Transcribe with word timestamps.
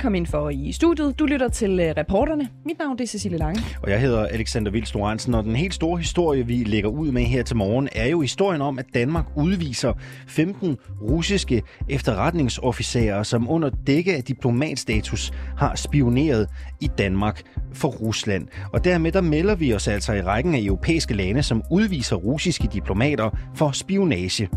Velkommen 0.00 0.16
ind 0.16 0.26
for 0.26 0.50
i 0.50 0.72
studiet. 0.72 1.18
Du 1.18 1.26
lytter 1.26 1.48
til 1.48 1.80
øh, 1.80 1.94
reporterne. 1.96 2.48
Mit 2.66 2.78
navn 2.78 2.98
er 3.00 3.06
Cecilie 3.06 3.38
Lange. 3.38 3.62
Og 3.82 3.90
jeg 3.90 4.00
hedder 4.00 4.26
Alexander 4.26 4.70
Vils 4.70 4.94
Lorentzen, 4.94 5.34
og 5.34 5.44
den 5.44 5.56
helt 5.56 5.74
store 5.74 5.98
historie, 5.98 6.46
vi 6.46 6.64
lægger 6.64 6.90
ud 6.90 7.12
med 7.12 7.22
her 7.22 7.42
til 7.42 7.56
morgen, 7.56 7.88
er 7.92 8.06
jo 8.06 8.20
historien 8.20 8.62
om, 8.62 8.78
at 8.78 8.86
Danmark 8.94 9.24
udviser 9.36 9.92
15 10.26 10.76
russiske 11.02 11.62
efterretningsofficerer, 11.88 13.22
som 13.22 13.50
under 13.50 13.70
dække 13.86 14.16
af 14.16 14.24
diplomatstatus 14.24 15.32
har 15.56 15.74
spioneret 15.74 16.48
i 16.80 16.90
Danmark 16.98 17.42
for 17.72 17.88
Rusland. 17.88 18.48
Og 18.72 18.84
dermed 18.84 19.12
der 19.12 19.20
melder 19.20 19.54
vi 19.54 19.74
os 19.74 19.88
altså 19.88 20.12
i 20.12 20.22
rækken 20.22 20.54
af 20.54 20.60
europæiske 20.62 21.14
lande, 21.14 21.42
som 21.42 21.62
udviser 21.70 22.16
russiske 22.16 22.68
diplomater 22.72 23.30
for 23.54 23.70
spionage. 23.70 24.48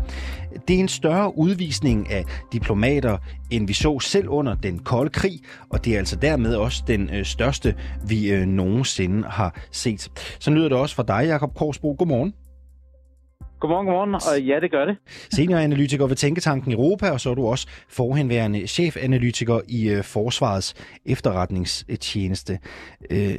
Det 0.68 0.76
er 0.76 0.80
en 0.80 0.88
større 0.88 1.38
udvisning 1.38 2.12
af 2.12 2.24
diplomater, 2.52 3.18
end 3.56 3.66
vi 3.66 3.72
så 3.72 4.00
selv 4.00 4.28
under 4.28 4.54
den 4.54 4.78
kolde 4.78 5.10
krig, 5.10 5.40
og 5.70 5.84
det 5.84 5.94
er 5.94 5.98
altså 5.98 6.16
dermed 6.16 6.54
også 6.56 6.84
den 6.86 7.10
øh, 7.14 7.24
største, 7.24 7.74
vi 8.08 8.32
øh, 8.32 8.46
nogensinde 8.46 9.28
har 9.28 9.60
set. 9.70 10.10
Så 10.40 10.50
lyder 10.50 10.68
det 10.68 10.78
også 10.78 10.94
fra 10.94 11.02
dig, 11.02 11.26
Jakob 11.26 11.54
Korsbro. 11.54 11.94
Godmorgen. 11.98 12.34
Godmorgen, 13.60 13.86
godmorgen, 13.86 14.14
og 14.14 14.42
ja, 14.42 14.60
det 14.60 14.70
gør 14.70 14.84
det. 14.84 14.96
Senioranalytiker 15.32 16.06
ved 16.06 16.16
Tænketanken 16.16 16.72
Europa, 16.72 17.10
og 17.10 17.20
så 17.20 17.30
er 17.30 17.34
du 17.34 17.46
også 17.46 17.68
forhenværende 17.88 18.66
chefanalytiker 18.66 19.60
i 19.68 19.88
øh, 19.88 20.04
Forsvarets 20.04 20.74
efterretningstjeneste. 21.06 22.58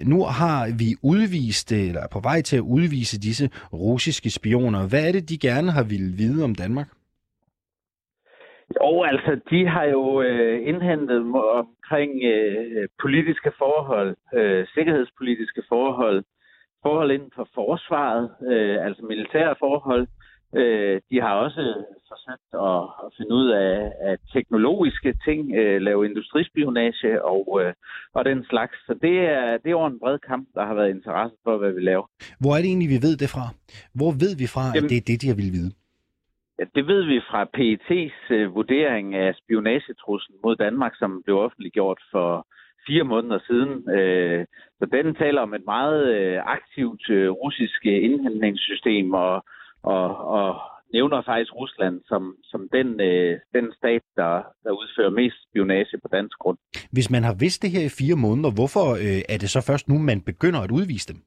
Nu 0.03 0.23
har 0.23 0.69
vi 0.77 0.95
udvist, 1.01 1.71
eller 1.71 2.01
er 2.01 2.07
på 2.11 2.19
vej 2.19 2.41
til 2.41 2.55
at 2.55 2.61
udvise 2.61 3.19
disse 3.19 3.49
russiske 3.73 4.29
spioner. 4.29 4.87
Hvad 4.87 5.07
er 5.07 5.11
det, 5.11 5.29
de 5.29 5.37
gerne 5.37 5.71
har 5.71 5.83
ville 5.83 6.13
vide 6.17 6.43
om 6.43 6.55
Danmark? 6.55 6.87
Jo, 8.81 9.03
altså, 9.03 9.31
de 9.49 9.67
har 9.67 9.83
jo 9.83 10.21
øh, 10.21 10.67
indhentet 10.67 11.19
omkring 11.61 12.11
øh, 12.33 12.87
politiske 13.01 13.51
forhold, 13.57 14.15
øh, 14.33 14.65
sikkerhedspolitiske 14.75 15.63
forhold, 15.69 16.23
forhold 16.83 17.11
inden 17.11 17.31
for 17.35 17.47
forsvaret, 17.53 18.29
øh, 18.51 18.85
altså 18.85 19.01
militære 19.03 19.55
forhold. 19.59 20.07
Øh, 20.61 21.01
de 21.11 21.17
har 21.21 21.33
også 21.45 21.61
forsøgt 22.11 22.49
at, 22.69 22.81
at 23.05 23.09
finde 23.17 23.33
ud 23.39 23.47
af, 23.49 23.91
af 24.09 24.15
teknologiske 24.35 25.11
ting, 25.27 25.41
øh, 25.59 25.81
lave 25.81 26.05
industrispionage 26.09 27.25
og, 27.33 27.45
øh, 27.61 27.73
og 28.13 28.25
den 28.25 28.45
slags. 28.49 28.75
Så 28.87 28.93
det 29.01 29.15
er, 29.19 29.57
det 29.61 29.69
er 29.71 29.75
over 29.75 29.89
en 29.89 29.99
bred 29.99 30.19
kamp, 30.19 30.47
der 30.55 30.65
har 30.65 30.73
været 30.73 30.89
interesse 30.89 31.37
for, 31.43 31.57
hvad 31.57 31.71
vi 31.71 31.81
laver. 31.81 32.05
Hvor 32.39 32.51
er 32.55 32.59
det 32.61 32.69
egentlig, 32.71 32.89
vi 32.95 32.99
ved 33.07 33.15
det 33.17 33.29
fra? 33.35 33.45
Hvor 33.99 34.11
ved 34.23 34.33
vi 34.41 34.47
fra, 34.55 34.65
Jamen, 34.65 34.83
at 34.85 34.89
det 34.89 34.97
er 34.97 35.05
det, 35.09 35.21
de 35.21 35.27
har 35.27 35.35
ville 35.41 35.55
vide? 35.59 35.71
Ja, 36.59 36.63
det 36.75 36.87
ved 36.87 37.03
vi 37.03 37.19
fra 37.29 37.41
PET's 37.57 38.33
øh, 38.33 38.55
vurdering 38.55 39.15
af 39.15 39.35
spionagetruslen 39.41 40.37
mod 40.43 40.55
Danmark, 40.55 40.93
som 40.95 41.21
blev 41.25 41.37
offentliggjort 41.37 42.01
for 42.11 42.47
fire 42.87 43.03
måneder 43.03 43.39
siden. 43.47 43.89
Øh, 43.97 44.45
så 44.79 44.85
den 44.85 45.15
taler 45.15 45.41
om 45.41 45.53
et 45.53 45.65
meget 45.65 46.15
øh, 46.15 46.37
aktivt 46.45 47.09
øh, 47.09 47.29
russisk 47.29 47.85
indhentningssystem 47.85 49.13
og, 49.13 49.45
og, 49.83 50.05
og 50.17 50.47
nævner 50.93 51.21
faktisk 51.21 51.55
Rusland 51.55 52.01
som, 52.05 52.35
som 52.43 52.61
den, 52.75 52.87
øh, 53.09 53.39
den 53.55 53.65
stat, 53.77 54.03
der, 54.15 54.33
der 54.63 54.71
udfører 54.81 55.09
mest 55.09 55.37
spionage 55.49 55.97
på 56.03 56.07
dansk 56.17 56.37
grund. 56.37 56.57
Hvis 56.91 57.11
man 57.11 57.23
har 57.23 57.35
vidst 57.43 57.61
det 57.63 57.71
her 57.75 57.83
i 57.85 57.95
fire 58.01 58.15
måneder, 58.15 58.51
hvorfor 58.59 58.87
øh, 59.05 59.21
er 59.33 59.37
det 59.41 59.49
så 59.49 59.61
først 59.69 59.85
nu, 59.89 59.95
man 59.97 60.21
begynder 60.21 60.59
at 60.59 60.71
udvise 60.71 61.07
dem? 61.13 61.19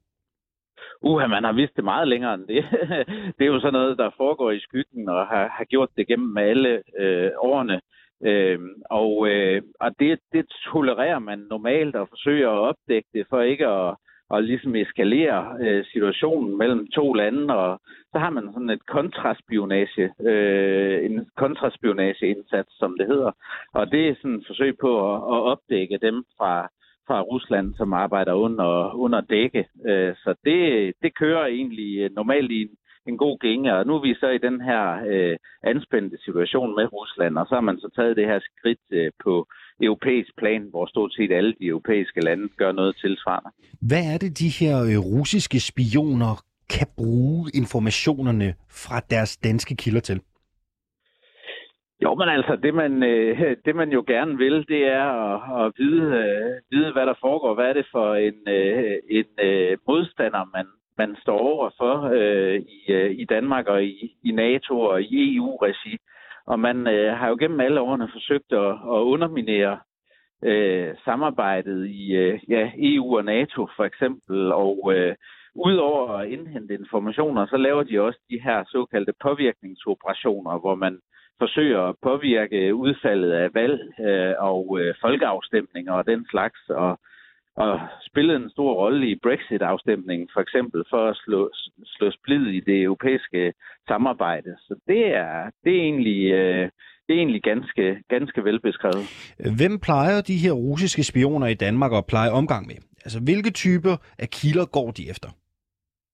Uha, 1.02 1.26
man 1.26 1.44
har 1.44 1.52
vidst 1.52 1.76
det 1.76 1.84
meget 1.84 2.08
længere 2.08 2.34
end 2.34 2.46
det. 2.46 2.64
det 3.38 3.44
er 3.44 3.52
jo 3.52 3.60
sådan 3.60 3.72
noget, 3.72 3.98
der 3.98 4.10
foregår 4.16 4.50
i 4.50 4.60
skyggen 4.60 5.08
og 5.08 5.26
har, 5.26 5.48
har 5.48 5.64
gjort 5.64 5.88
det 5.96 6.06
gennem 6.06 6.36
alle 6.36 6.82
øh, 6.98 7.30
årene. 7.38 7.80
Øh, 8.24 8.58
og 8.90 9.28
øh, 9.28 9.62
og 9.80 9.90
det, 9.98 10.18
det 10.32 10.46
tolererer 10.72 11.18
man 11.18 11.38
normalt 11.38 11.96
og 11.96 12.08
forsøger 12.08 12.50
at 12.50 12.58
opdække 12.58 13.08
det 13.14 13.26
for 13.30 13.40
ikke 13.40 13.66
at, 13.66 13.96
at 14.34 14.44
ligesom 14.44 14.76
eskalere 14.76 15.56
øh, 15.60 15.84
situationen 15.84 16.58
mellem 16.58 16.88
to 16.94 17.12
lande. 17.12 17.56
Og 17.56 17.80
så 18.12 18.18
har 18.18 18.30
man 18.30 18.52
sådan 18.52 18.70
et 18.70 18.86
kontraspionage, 18.86 20.12
øh, 20.20 21.04
en 21.04 21.30
kontraspionageindsats, 21.36 22.78
som 22.78 22.96
det 22.98 23.06
hedder. 23.06 23.32
Og 23.72 23.92
det 23.92 24.08
er 24.08 24.14
sådan 24.14 24.36
et 24.36 24.46
forsøg 24.46 24.78
på 24.80 25.14
at, 25.14 25.16
at 25.16 25.42
opdække 25.52 25.98
dem 26.02 26.24
fra 26.38 26.68
fra 27.08 27.18
Rusland, 27.32 27.74
som 27.74 27.92
arbejder 27.92 28.32
under, 28.32 28.70
under 29.04 29.20
dække. 29.20 29.62
Øh, 29.90 30.12
så 30.22 30.30
det, 30.44 30.60
det 31.02 31.10
kører 31.22 31.46
egentlig 31.46 31.90
øh, 31.98 32.10
normalt 32.20 32.50
i 32.58 32.60
en, 32.62 32.74
en 33.06 33.16
god 33.24 33.38
gænge, 33.38 33.74
og 33.76 33.86
nu 33.86 33.92
er 33.96 34.02
vi 34.08 34.14
så 34.14 34.28
i 34.28 34.44
den 34.48 34.60
her 34.68 34.82
øh, 35.10 35.36
anspændte 35.72 36.16
situation 36.24 36.70
med 36.78 36.86
Rusland, 36.92 37.38
og 37.38 37.46
så 37.48 37.54
har 37.54 37.66
man 37.68 37.78
så 37.78 37.88
taget 37.96 38.16
det 38.16 38.26
her 38.26 38.40
skridt 38.48 38.84
øh, 38.90 39.10
på 39.24 39.34
europæisk 39.82 40.32
plan, 40.38 40.62
hvor 40.70 40.86
stort 40.86 41.12
set 41.16 41.32
alle 41.32 41.54
de 41.60 41.66
europæiske 41.72 42.20
lande 42.20 42.48
gør 42.56 42.72
noget 42.72 42.96
tilsvarende. 42.96 43.50
Hvad 43.90 44.04
er 44.14 44.18
det, 44.18 44.38
de 44.38 44.50
her 44.60 44.76
øh, 44.90 44.98
russiske 45.14 45.60
spioner 45.60 46.34
kan 46.70 46.86
bruge 46.96 47.50
informationerne 47.54 48.54
fra 48.70 49.00
deres 49.00 49.36
danske 49.36 49.76
kilder 49.76 50.00
til? 50.00 50.20
Jo, 52.02 52.14
men 52.14 52.28
altså, 52.28 52.56
det 52.56 52.74
man, 52.74 53.02
øh, 53.02 53.56
det 53.64 53.76
man 53.76 53.92
jo 53.92 54.04
gerne 54.06 54.36
vil, 54.38 54.68
det 54.68 54.86
er 54.86 55.04
at, 55.04 55.66
at 55.66 55.72
vide, 55.78 56.02
øh, 56.02 56.50
vide, 56.70 56.92
hvad 56.92 57.06
der 57.06 57.14
foregår. 57.20 57.54
Hvad 57.54 57.64
er 57.64 57.72
det 57.72 57.86
for 57.92 58.14
en, 58.14 58.48
øh, 58.48 58.96
en 59.10 59.26
øh, 59.40 59.78
modstander, 59.88 60.44
man, 60.56 60.66
man 60.98 61.16
står 61.22 61.38
over 61.38 61.70
for 61.78 62.10
øh, 62.14 62.60
i, 62.60 62.92
øh, 62.92 63.10
i 63.10 63.24
Danmark 63.24 63.66
og 63.66 63.84
i, 63.84 64.16
i 64.24 64.32
NATO 64.32 64.80
og 64.80 65.02
i 65.02 65.36
EU-regi. 65.36 65.96
Og 66.46 66.60
man 66.60 66.86
øh, 66.86 67.16
har 67.16 67.28
jo 67.28 67.36
gennem 67.40 67.60
alle 67.60 67.80
årene 67.80 68.08
forsøgt 68.12 68.52
at, 68.52 68.70
at 68.70 69.00
underminere 69.12 69.78
øh, 70.44 70.94
samarbejdet 71.04 71.86
i 71.86 72.12
øh, 72.14 72.40
ja, 72.48 72.70
EU 72.76 73.16
og 73.16 73.24
NATO 73.24 73.68
for 73.76 73.84
eksempel. 73.84 74.52
Og 74.52 74.92
øh, 74.94 75.14
udover 75.54 76.12
at 76.12 76.28
indhente 76.28 76.74
informationer, 76.74 77.46
så 77.46 77.56
laver 77.56 77.82
de 77.82 78.00
også 78.00 78.20
de 78.30 78.40
her 78.42 78.64
såkaldte 78.66 79.12
påvirkningsoperationer, 79.22 80.58
hvor 80.58 80.74
man 80.74 81.00
forsøger 81.38 81.82
at 81.82 81.94
påvirke 82.02 82.74
udfaldet 82.74 83.32
af 83.32 83.54
valg 83.54 83.80
øh, 84.00 84.34
og 84.38 84.78
øh, 84.80 84.94
folkeafstemninger 85.00 85.92
og 85.92 86.06
den 86.06 86.26
slags, 86.30 86.60
og, 86.68 87.00
og 87.56 87.80
spillet 88.00 88.36
en 88.36 88.50
stor 88.50 88.72
rolle 88.74 89.10
i 89.10 89.20
Brexit-afstemningen, 89.22 90.28
for 90.32 90.40
eksempel 90.40 90.84
for 90.90 91.08
at 91.10 91.16
slå, 91.24 91.50
slå 91.84 92.10
splid 92.10 92.46
i 92.46 92.60
det 92.60 92.82
europæiske 92.82 93.52
samarbejde. 93.88 94.56
Så 94.60 94.74
det 94.86 95.06
er, 95.16 95.50
det 95.64 95.72
er 95.76 95.82
egentlig... 95.82 96.32
Øh, 96.32 96.70
det 97.08 97.14
er 97.14 97.18
egentlig 97.18 97.42
ganske, 97.42 98.02
ganske 98.08 98.44
velbeskrevet. 98.44 99.04
Hvem 99.58 99.78
plejer 99.78 100.20
de 100.20 100.36
her 100.36 100.52
russiske 100.52 101.04
spioner 101.04 101.46
i 101.46 101.54
Danmark 101.54 101.92
at 101.92 102.06
pleje 102.06 102.30
omgang 102.30 102.66
med? 102.66 102.74
Altså, 103.04 103.20
hvilke 103.20 103.50
typer 103.50 103.96
af 104.18 104.28
kilder 104.30 104.66
går 104.66 104.90
de 104.90 105.10
efter? 105.10 105.28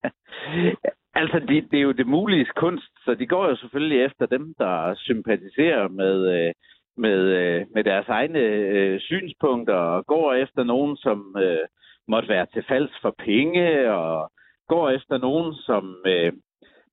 Altså, 1.14 1.38
det, 1.48 1.70
det 1.70 1.78
er 1.78 1.82
jo 1.82 1.92
det 1.92 2.06
mulige 2.06 2.46
kunst, 2.56 2.92
så 3.04 3.14
de 3.14 3.26
går 3.26 3.48
jo 3.48 3.56
selvfølgelig 3.56 4.04
efter 4.04 4.26
dem, 4.26 4.54
der 4.58 4.94
sympatiserer 4.96 5.88
med, 5.88 6.16
øh, 6.36 6.52
med, 6.96 7.20
øh, 7.20 7.66
med 7.74 7.84
deres 7.84 8.08
egne 8.08 8.38
øh, 8.38 9.00
synspunkter, 9.00 9.74
og 9.74 10.06
går 10.06 10.32
efter 10.34 10.64
nogen, 10.64 10.96
som 10.96 11.36
øh, 11.38 11.66
måtte 12.08 12.28
være 12.28 12.46
til 12.52 12.64
falds 12.68 12.92
for 13.02 13.14
penge, 13.18 13.92
og 13.92 14.30
går 14.68 14.90
efter 14.90 15.18
nogen, 15.18 15.54
som 15.54 15.96
øh, 16.06 16.32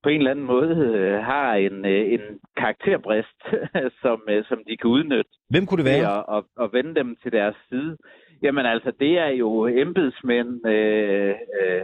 på 0.04 0.10
en 0.10 0.18
eller 0.18 0.32
anden 0.32 0.46
måde 0.46 0.76
øh, 0.76 1.20
har 1.24 1.54
en, 1.54 1.86
øh, 1.86 2.14
en 2.14 2.22
karakterbrist, 2.58 3.40
som, 4.04 4.22
øh, 4.30 4.46
som 4.46 4.60
de 4.68 4.78
kan 4.78 4.90
udnytte. 4.90 5.32
Hvem 5.50 5.66
kunne 5.66 5.84
det 5.84 5.92
være? 5.92 6.24
Og, 6.24 6.36
og, 6.36 6.46
og 6.58 6.74
vende 6.74 6.96
dem 6.96 7.16
til 7.24 7.32
deres 7.32 7.56
side. 7.70 7.98
Jamen 8.44 8.66
altså, 8.66 8.92
det 9.00 9.20
er 9.20 9.28
jo 9.28 9.68
embedsmænd, 9.68 10.68
øh, 10.68 11.36
øh, 11.62 11.82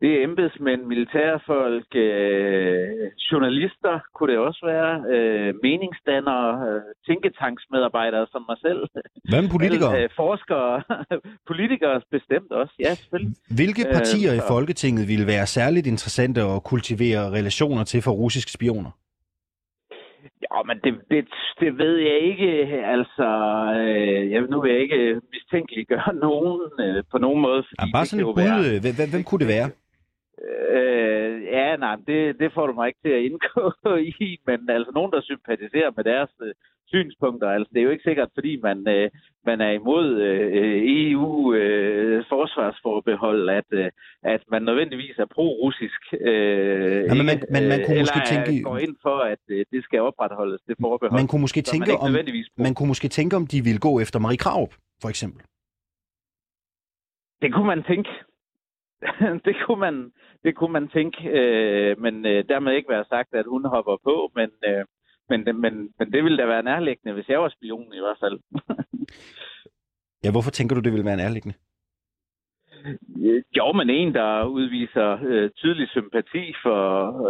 det 0.00 0.10
er 0.14 0.24
embedsmænd, 0.28 0.82
militærfolk, 0.92 1.90
øh, 1.94 3.10
journalister 3.28 3.94
kunne 4.14 4.32
det 4.32 4.38
også 4.48 4.62
være, 4.74 4.92
øh, 5.14 5.54
meningsdannere, 5.62 6.50
øh, 6.68 6.80
tænketanksmedarbejdere 7.06 8.26
som 8.32 8.42
mig 8.50 8.58
selv. 8.66 8.80
Hvad 9.30 9.42
med 9.42 9.50
politikere? 9.56 9.92
Øh, 10.02 10.08
forskere, 10.16 10.82
politikere 11.50 12.00
bestemt 12.10 12.50
også, 12.60 12.74
ja 12.80 12.94
selvfølgelig. 12.94 13.34
Hvilke 13.60 13.82
partier 13.96 14.32
øh, 14.32 14.38
i 14.40 14.42
Folketinget 14.48 15.08
ville 15.08 15.26
være 15.26 15.46
særligt 15.46 15.86
interessante 15.86 16.40
at 16.54 16.64
kultivere 16.72 17.22
relationer 17.38 17.84
til 17.84 18.02
for 18.02 18.10
russiske 18.10 18.52
spioner? 18.52 18.90
Ja, 20.44 20.58
men 20.68 20.76
det, 20.84 20.92
det, 21.10 21.24
det 21.60 21.78
ved 21.78 21.96
jeg 22.08 22.18
ikke. 22.30 22.48
Altså, 22.94 23.28
øh, 23.80 24.30
jeg, 24.32 24.40
nu 24.52 24.60
vil 24.62 24.72
jeg 24.72 24.80
ikke 24.80 25.20
mistænkeliggøre 25.34 26.14
nogen 26.26 26.60
øh, 26.80 27.04
på 27.12 27.18
nogen 27.18 27.40
måde. 27.46 27.62
Fordi 27.68 27.88
ja, 27.88 27.96
bare 27.96 28.06
sådan 28.06 28.20
et 28.20 28.34
bud. 28.34 28.42
Være... 28.42 28.80
Hvem, 28.84 29.10
hvem 29.14 29.24
kunne 29.24 29.42
det 29.44 29.48
være? 29.56 29.68
Øh, 30.44 31.42
ja, 31.42 31.76
nej, 31.76 31.96
det, 32.06 32.38
det 32.40 32.52
får 32.54 32.66
du 32.66 32.72
mig 32.72 32.86
ikke 32.88 33.00
til 33.04 33.12
at 33.18 33.22
indgå 33.22 33.72
i, 34.26 34.38
men 34.46 34.70
altså 34.70 34.92
nogen, 34.94 35.12
der 35.12 35.20
sympatiserer 35.20 35.90
med 35.96 36.04
deres 36.04 36.30
øh, 36.42 36.54
synspunkter, 36.86 37.48
altså 37.48 37.70
det 37.72 37.80
er 37.80 37.84
jo 37.84 37.90
ikke 37.90 38.08
sikkert, 38.08 38.30
fordi 38.34 38.60
man, 38.62 38.88
øh, 38.88 39.10
man 39.46 39.60
er 39.60 39.70
imod 39.70 40.06
øh, 40.20 40.82
EU 40.84 41.54
øh, 41.54 42.24
at, 43.58 43.64
øh, 43.70 43.90
at 44.22 44.42
man 44.50 44.62
nødvendigvis 44.62 45.18
er 45.18 45.26
pro-russisk. 45.34 46.02
Øh, 46.20 47.04
ja, 47.08 47.14
men 47.14 47.26
man, 47.26 47.38
man, 47.50 47.68
man 47.68 47.80
kunne 47.86 47.98
måske 47.98 48.20
tænke... 48.32 48.62
går 48.62 48.78
ind 48.78 48.96
for, 49.02 49.18
at 49.32 49.42
øh, 49.48 49.64
det 49.72 49.84
skal 49.84 50.00
opretholdes, 50.00 50.60
det 50.68 50.76
forbehold. 50.80 51.20
Man 51.20 51.28
kunne 51.28 51.40
måske 51.40 51.62
tænke, 51.62 51.92
om, 51.96 52.16
man 52.56 52.74
kunne 52.74 52.88
måske 52.88 53.08
tænke, 53.08 53.36
om 53.36 53.46
de 53.46 53.64
ville 53.64 53.80
gå 53.80 54.00
efter 54.00 54.18
Marie 54.18 54.36
Kraup. 54.36 54.72
for 55.02 55.08
eksempel? 55.08 55.42
Det 57.42 57.54
kunne 57.54 57.66
man 57.66 57.82
tænke. 57.82 58.10
det, 59.46 59.56
kunne 59.66 59.80
man, 59.80 60.12
det 60.44 60.56
kunne 60.56 60.72
man 60.72 60.88
tænke, 60.88 61.28
øh, 61.28 62.00
men 62.00 62.26
øh, 62.26 62.44
dermed 62.48 62.72
ikke 62.72 62.88
være 62.88 63.04
sagt, 63.08 63.34
at 63.34 63.46
hun 63.48 63.64
hopper 63.64 63.96
på, 64.04 64.32
men, 64.34 64.50
øh, 64.64 64.84
men, 65.28 65.60
men, 65.60 65.74
men 65.98 66.12
det 66.12 66.24
ville 66.24 66.38
da 66.38 66.46
være 66.46 66.62
nærliggende, 66.62 67.14
hvis 67.14 67.28
jeg 67.28 67.40
var 67.40 67.48
spion 67.48 67.92
i 67.94 68.00
hvert 68.00 68.18
fald. 68.20 68.38
ja, 70.24 70.30
hvorfor 70.30 70.50
tænker 70.50 70.74
du, 70.74 70.80
det 70.80 70.92
ville 70.92 71.06
være 71.06 71.16
nærliggende? 71.16 71.54
Jo, 73.56 73.72
men 73.72 73.90
en, 73.90 74.14
der 74.14 74.44
udviser 74.44 75.18
øh, 75.22 75.50
tydelig 75.50 75.88
sympati 75.88 76.54
for, 76.62 76.82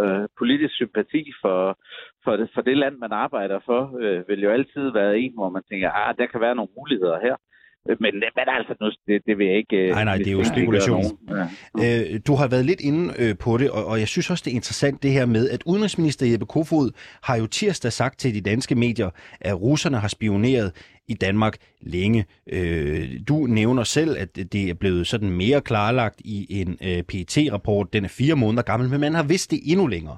øh, 0.02 0.28
politisk 0.38 0.74
sympati 0.74 1.32
for, 1.42 1.78
for, 2.24 2.36
det, 2.36 2.50
for 2.54 2.62
det 2.62 2.76
land, 2.76 2.96
man 2.96 3.12
arbejder 3.12 3.60
for, 3.66 3.98
øh, 4.00 4.28
vil 4.28 4.42
jo 4.42 4.50
altid 4.50 4.90
være 4.90 5.18
en, 5.18 5.32
hvor 5.34 5.50
man 5.50 5.62
tænker, 5.62 5.90
ah, 5.90 6.16
der 6.18 6.26
kan 6.26 6.40
være 6.40 6.54
nogle 6.54 6.70
muligheder 6.78 7.20
her. 7.20 7.36
Men, 7.88 8.14
men 8.36 8.46
altså, 8.58 8.74
nu, 8.80 8.90
det, 9.06 9.22
det 9.26 9.38
vil 9.38 9.46
jeg 9.46 9.56
ikke... 9.56 9.76
Øh, 9.76 9.90
nej, 9.90 10.04
nej, 10.04 10.16
det 10.16 10.26
er 10.26 10.32
jo 10.32 10.44
spekulation. 10.44 11.04
Ja. 11.78 12.12
Øh, 12.12 12.20
du 12.26 12.34
har 12.34 12.48
været 12.48 12.64
lidt 12.64 12.80
inde 12.80 13.14
øh, 13.18 13.38
på 13.38 13.56
det, 13.56 13.70
og, 13.70 13.86
og 13.86 13.98
jeg 13.98 14.08
synes 14.08 14.30
også, 14.30 14.42
det 14.44 14.50
er 14.50 14.54
interessant 14.54 15.02
det 15.02 15.12
her 15.12 15.26
med, 15.26 15.50
at 15.50 15.62
udenrigsminister 15.66 16.26
Jeppe 16.26 16.46
Kofod 16.46 16.90
har 17.22 17.36
jo 17.36 17.46
tirsdag 17.46 17.92
sagt 17.92 18.18
til 18.18 18.34
de 18.34 18.40
danske 18.40 18.74
medier, 18.74 19.10
at 19.40 19.60
russerne 19.60 19.96
har 19.96 20.08
spioneret 20.08 20.72
i 21.08 21.14
Danmark 21.14 21.56
længe. 21.80 22.24
Øh, 22.52 23.08
du 23.28 23.46
nævner 23.46 23.82
selv, 23.82 24.16
at 24.18 24.36
det 24.36 24.70
er 24.70 24.74
blevet 24.74 25.06
sådan 25.06 25.30
mere 25.30 25.60
klarlagt 25.60 26.20
i 26.24 26.60
en 26.60 26.78
øh, 26.82 27.02
PET-rapport. 27.02 27.92
Den 27.92 28.04
er 28.04 28.08
fire 28.08 28.34
måneder 28.34 28.62
gammel, 28.62 28.88
men 28.88 29.00
man 29.00 29.14
har 29.14 29.22
vidst 29.22 29.50
det 29.50 29.60
endnu 29.64 29.86
længere. 29.86 30.16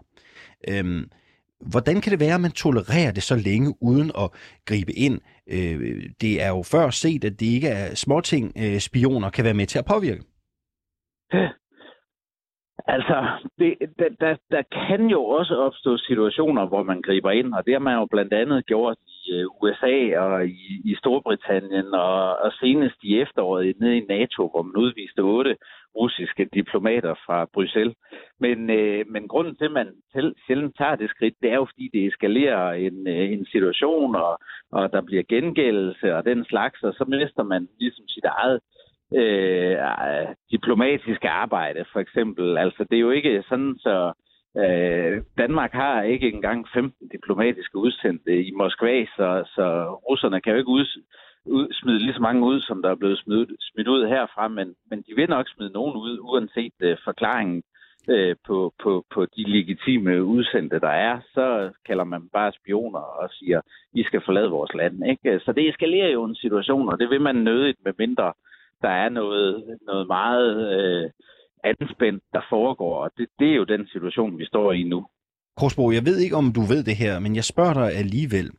Øh, 0.69 1.03
Hvordan 1.61 2.01
kan 2.01 2.11
det 2.13 2.21
være, 2.21 2.35
at 2.35 2.41
man 2.41 2.51
tolererer 2.51 3.13
det 3.13 3.23
så 3.23 3.37
længe 3.37 3.75
uden 3.81 4.11
at 4.23 4.31
gribe 4.67 4.93
ind? 4.93 5.21
Øh, 5.55 6.03
det 6.21 6.43
er 6.43 6.49
jo 6.49 6.63
før 6.63 6.91
set, 6.91 7.25
at 7.25 7.41
det 7.41 7.47
ikke 7.47 7.69
er 7.69 7.95
småting, 7.95 8.53
øh, 8.57 8.79
spioner 8.79 9.31
kan 9.31 9.45
være 9.45 9.55
med 9.55 9.67
til 9.67 9.79
at 9.79 9.91
påvirke. 9.95 10.23
Altså, 12.97 13.17
det, 13.59 13.75
der, 13.99 14.09
der, 14.21 14.37
der 14.51 14.63
kan 14.87 15.07
jo 15.07 15.25
også 15.25 15.55
opstå 15.57 15.97
situationer, 15.97 16.67
hvor 16.67 16.83
man 16.83 17.03
griber 17.03 17.31
ind, 17.31 17.55
og 17.55 17.67
det 17.67 17.73
har 17.75 17.81
man 17.81 17.95
jo 17.95 18.07
blandt 18.07 18.33
andet 18.33 18.67
gjort 18.67 18.97
Øh, 19.33 19.47
USA 19.63 20.19
og 20.19 20.47
i, 20.47 20.83
i 20.85 20.95
Storbritannien, 20.95 21.95
og, 21.95 22.37
og 22.39 22.53
senest 22.53 22.97
i 23.03 23.21
efteråret 23.21 23.81
nede 23.81 23.97
i 23.97 24.07
NATO, 24.09 24.49
hvor 24.49 24.63
man 24.63 24.77
udviste 24.77 25.21
otte 25.21 25.57
russiske 25.97 26.49
diplomater 26.55 27.15
fra 27.27 27.47
Bruxelles. 27.55 27.97
Men, 28.41 28.71
øh, 28.71 29.05
men 29.09 29.29
grunden 29.29 29.57
til, 29.57 29.65
at 29.65 29.73
man 29.73 29.89
sjældent 30.47 30.77
tager 30.79 30.97
det 30.97 31.11
skridt, 31.11 31.35
det 31.43 31.51
er 31.51 31.55
jo, 31.55 31.65
fordi 31.65 31.91
det 31.93 32.07
eskalerer 32.07 32.73
en, 32.73 33.09
øh, 33.09 33.33
en 33.33 33.47
situation, 33.47 34.17
og, 34.17 34.39
og 34.73 34.93
der 34.93 35.01
bliver 35.01 35.23
gengældelse 35.23 36.17
og 36.17 36.25
den 36.25 36.45
slags, 36.45 36.83
og 36.83 36.93
så 36.95 37.05
mister 37.09 37.43
man 37.43 37.69
ligesom 37.81 38.09
sit 38.09 38.25
eget 38.25 38.61
øh, 39.21 39.77
diplomatiske 40.51 41.29
arbejde, 41.29 41.85
for 41.93 42.01
eksempel. 42.01 42.59
Altså, 42.59 42.85
det 42.91 42.97
er 42.97 43.01
jo 43.01 43.11
ikke 43.11 43.45
sådan, 43.49 43.75
så 43.79 44.13
øh, 44.63 45.23
Danmark 45.39 45.73
har 45.73 46.03
ikke 46.03 46.29
engang 46.33 46.69
15 46.75 47.09
diplomatiske 47.09 47.77
udsendte 47.79 48.45
i 48.45 48.51
Moskva, 48.51 49.05
så, 49.05 49.29
så 49.55 49.67
russerne 50.09 50.41
kan 50.41 50.53
jo 50.53 50.59
ikke 50.59 50.77
ud, 50.79 50.87
ud, 51.47 51.67
smide 51.73 51.99
lige 51.99 52.15
så 52.15 52.21
mange 52.21 52.43
ud, 52.45 52.61
som 52.61 52.83
der 52.83 52.91
er 52.91 52.95
blevet 52.95 53.19
smidt, 53.19 53.51
smidt 53.61 53.89
ud 53.89 54.07
herfra, 54.07 54.49
men, 54.49 54.75
men 54.91 55.03
de 55.03 55.13
vil 55.17 55.29
nok 55.29 55.47
smide 55.49 55.73
nogen 55.73 55.97
ud, 55.97 56.19
uanset 56.21 56.73
øh, 56.81 56.97
forklaringen 57.05 57.63
øh, 58.09 58.37
på, 58.47 58.73
på, 58.83 59.05
på 59.15 59.27
de 59.37 59.43
legitime 59.43 60.25
udsendte, 60.25 60.81
der 60.81 60.95
er, 61.09 61.21
så 61.35 61.71
kalder 61.87 62.05
man 62.05 62.29
bare 62.33 62.53
spioner 62.53 63.01
og 63.01 63.31
siger, 63.31 63.61
I 63.93 64.03
skal 64.03 64.23
forlade 64.25 64.51
vores 64.51 64.75
land. 64.75 65.07
Ikke? 65.11 65.41
Så 65.45 65.53
det 65.53 65.69
eskalerer 65.69 66.09
jo 66.09 66.25
en 66.25 66.35
situation, 66.35 66.89
og 66.89 66.99
det 66.99 67.11
vil 67.11 67.21
man 67.21 67.37
nødigt, 67.37 67.79
med 67.85 67.93
mindre 67.99 68.33
der 68.83 68.89
er 68.89 69.09
noget, 69.09 69.79
noget 69.87 70.07
meget 70.07 70.51
øh, 70.77 71.11
anspændt, 71.65 72.23
der 72.33 72.41
foregår, 72.51 73.05
og 73.05 73.11
det, 73.17 73.29
det 73.39 73.51
er 73.51 73.57
jo 73.57 73.65
den 73.65 73.87
situation, 73.93 74.39
vi 74.39 74.47
står 74.47 74.73
i 74.73 74.83
nu. 74.83 75.07
Korsbo, 75.57 75.91
jeg 75.91 76.05
ved 76.05 76.19
ikke, 76.19 76.37
om 76.37 76.53
du 76.53 76.61
ved 76.61 76.83
det 76.85 76.97
her, 76.97 77.19
men 77.19 77.37
jeg 77.37 77.45
spørger 77.45 77.75
dig 77.75 77.93
alligevel. 77.93 78.51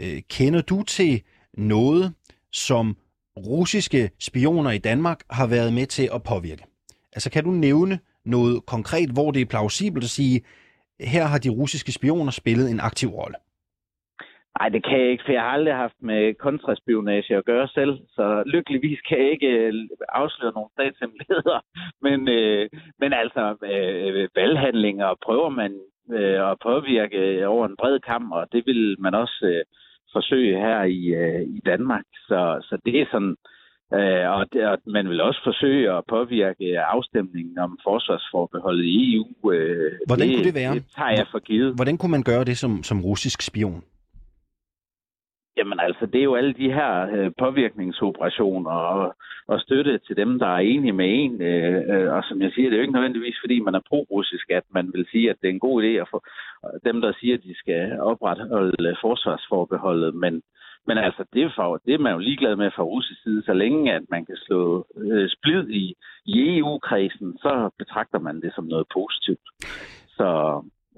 Øh, 0.00 0.22
kender 0.30 0.62
du 0.62 0.82
til 0.82 1.22
noget, 1.54 2.14
som 2.52 2.96
russiske 3.36 4.10
spioner 4.18 4.70
i 4.70 4.78
Danmark 4.78 5.20
har 5.30 5.46
været 5.46 5.72
med 5.72 5.86
til 5.86 6.08
at 6.14 6.22
påvirke? 6.22 6.64
Altså 7.12 7.30
kan 7.30 7.44
du 7.44 7.50
nævne 7.50 7.98
noget 8.24 8.66
konkret, 8.66 9.10
hvor 9.10 9.30
det 9.30 9.42
er 9.42 9.46
plausibelt 9.46 10.04
at 10.04 10.10
sige, 10.10 10.40
her 11.00 11.24
har 11.24 11.38
de 11.38 11.48
russiske 11.48 11.92
spioner 11.92 12.30
spillet 12.30 12.70
en 12.70 12.80
aktiv 12.80 13.08
rolle? 13.08 13.36
Nej, 14.58 14.68
det 14.68 14.84
kan 14.84 15.00
jeg 15.00 15.10
ikke, 15.10 15.24
for 15.26 15.32
jeg 15.32 15.42
har 15.42 15.54
aldrig 15.58 15.74
haft 15.74 15.98
med 16.00 16.34
kontraspionage 16.34 17.36
at 17.36 17.44
gøre 17.44 17.68
selv, 17.68 17.98
så 18.16 18.42
lykkeligvis 18.46 19.00
kan 19.08 19.18
jeg 19.18 19.30
ikke 19.30 19.46
øh, 19.46 19.72
afsløre 20.08 20.52
nogle 20.54 20.70
statshemmeligheder. 20.76 21.58
Men, 22.06 22.28
øh, 22.28 22.68
men 23.00 23.12
altså, 23.12 23.44
øh, 23.72 24.28
valghandlinger 24.36 25.10
prøver 25.26 25.48
man 25.48 25.72
øh, 26.12 26.50
at 26.50 26.56
påvirke 26.62 27.48
over 27.48 27.66
en 27.66 27.76
bred 27.80 28.00
kamp, 28.00 28.32
og 28.32 28.46
det 28.52 28.62
vil 28.66 28.96
man 28.98 29.14
også 29.14 29.38
øh, 29.52 29.64
forsøge 30.12 30.56
her 30.66 30.82
i, 30.82 31.00
øh, 31.22 31.42
i 31.56 31.60
Danmark. 31.66 32.04
Så, 32.28 32.40
så 32.68 32.78
det 32.84 33.00
er 33.00 33.06
sådan, 33.12 33.36
øh, 33.96 34.26
og, 34.36 34.46
det, 34.52 34.66
og 34.66 34.78
man 34.86 35.08
vil 35.08 35.20
også 35.20 35.40
forsøge 35.44 35.92
at 35.96 36.04
påvirke 36.08 36.80
afstemningen 36.80 37.58
om 37.58 37.78
forsvarsforbeholdet 37.84 38.84
i 38.84 39.14
EU. 39.14 39.52
Øh, 39.52 39.92
Hvordan 40.06 40.28
det, 40.28 40.36
kunne 40.36 40.44
det 40.44 40.54
være? 40.54 40.74
Det 40.74 40.84
tager 40.96 41.10
jeg 41.10 41.26
for 41.30 41.38
givet. 41.38 41.74
Hvordan 41.74 41.98
kunne 41.98 42.14
man 42.16 42.22
gøre 42.22 42.44
det 42.44 42.56
som, 42.58 42.82
som 42.82 43.04
russisk 43.04 43.42
spion? 43.42 43.82
Jamen 45.58 45.80
altså, 45.80 46.06
det 46.06 46.18
er 46.20 46.28
jo 46.30 46.34
alle 46.34 46.54
de 46.54 46.72
her 46.72 46.92
øh, 47.16 47.30
påvirkningsoperationer 47.38 48.70
og, 48.70 49.16
og 49.46 49.60
støtte 49.60 49.98
til 49.98 50.16
dem, 50.16 50.38
der 50.38 50.46
er 50.46 50.58
enige 50.58 50.92
med 50.92 51.08
en. 51.08 51.42
Øh, 51.42 51.82
øh, 51.92 52.12
og 52.12 52.22
som 52.28 52.42
jeg 52.42 52.50
siger, 52.52 52.68
det 52.68 52.74
er 52.74 52.80
jo 52.80 52.86
ikke 52.86 52.98
nødvendigvis, 52.98 53.38
fordi 53.42 53.60
man 53.60 53.74
er 53.74 53.88
pro-russisk, 53.88 54.50
at 54.50 54.66
man 54.70 54.90
vil 54.94 55.06
sige, 55.10 55.30
at 55.30 55.36
det 55.40 55.48
er 55.48 55.52
en 55.52 55.66
god 55.68 55.82
idé 55.82 55.92
at 56.02 56.08
få 56.10 56.18
øh, 56.64 56.92
dem, 56.92 57.00
der 57.00 57.12
siger, 57.20 57.34
at 57.34 57.42
de 57.42 57.54
skal 57.58 58.00
opretholde 58.00 58.96
forsvarsforbeholdet. 59.00 60.14
Men, 60.14 60.42
men 60.86 60.98
altså, 60.98 61.24
det 61.32 61.42
er, 61.42 61.50
for, 61.56 61.80
det 61.86 61.94
er 61.94 61.98
man 61.98 62.12
jo 62.12 62.18
ligeglad 62.18 62.56
med 62.56 62.70
fra 62.76 62.82
russisk 62.82 63.22
side, 63.22 63.42
så 63.44 63.52
længe 63.52 63.92
at 63.92 64.02
man 64.10 64.24
kan 64.26 64.36
slå 64.36 64.86
øh, 64.96 65.28
splid 65.28 65.68
i, 65.68 65.94
i 66.26 66.58
EU-kredsen, 66.58 67.38
så 67.38 67.70
betragter 67.78 68.18
man 68.18 68.40
det 68.40 68.52
som 68.54 68.64
noget 68.64 68.86
positivt. 68.94 69.46
Så 70.18 70.28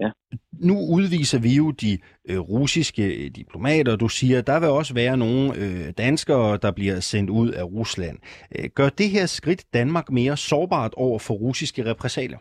Ja. 0.00 0.10
Nu 0.52 0.74
udviser 0.96 1.40
vi 1.42 1.52
jo 1.56 1.70
de 1.70 1.92
øh, 2.30 2.38
russiske 2.38 3.28
diplomater. 3.28 3.96
Du 3.96 4.08
siger, 4.08 4.42
der 4.42 4.60
vil 4.60 4.68
også 4.68 4.94
være 4.94 5.16
nogle 5.16 5.44
øh, 5.62 5.92
danskere, 5.98 6.58
der 6.62 6.72
bliver 6.72 7.00
sendt 7.00 7.30
ud 7.30 7.50
af 7.50 7.64
Rusland. 7.64 8.18
Øh, 8.58 8.70
gør 8.74 8.88
det 8.88 9.08
her 9.10 9.26
skridt 9.26 9.64
Danmark 9.74 10.10
mere 10.10 10.36
sårbart 10.36 10.92
over 10.96 11.18
for 11.18 11.34
russiske 11.34 11.84
repræsalier? 11.90 12.38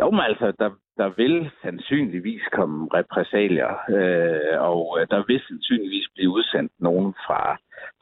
Jo, 0.00 0.10
men 0.10 0.20
altså, 0.20 0.52
der, 0.58 0.70
der 0.96 1.08
vil 1.16 1.50
sandsynligvis 1.62 2.42
komme 2.52 2.88
repræsalier, 2.94 3.72
øh, 3.96 4.54
og 4.70 4.98
øh, 5.00 5.06
der 5.10 5.24
vil 5.26 5.40
sandsynligvis 5.48 6.06
blive 6.14 6.30
udsendt 6.30 6.72
nogen 6.78 7.14
fra, 7.26 7.42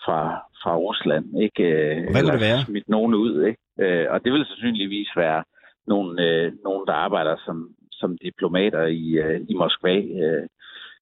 fra, 0.04 0.18
fra 0.62 0.76
Rusland. 0.76 1.24
Ikke? 1.46 1.64
Hvad 2.12 2.22
kan 2.24 2.32
det 2.32 2.46
være? 2.50 2.60
Smidt 2.64 2.88
nogen 2.88 3.14
ud, 3.14 3.34
ikke? 3.50 3.60
Øh, 3.84 4.06
og 4.12 4.24
det 4.24 4.32
vil 4.32 4.44
sandsynligvis 4.46 5.10
være 5.16 5.44
nogle, 5.88 6.22
øh, 6.26 6.52
nogle 6.64 6.86
der 6.86 6.92
arbejder 6.92 7.36
som, 7.46 7.74
som 7.92 8.18
diplomater 8.18 8.82
i, 8.86 9.04
øh, 9.24 9.40
i 9.48 9.54
Moskva. 9.54 9.96
Øh, 9.96 10.46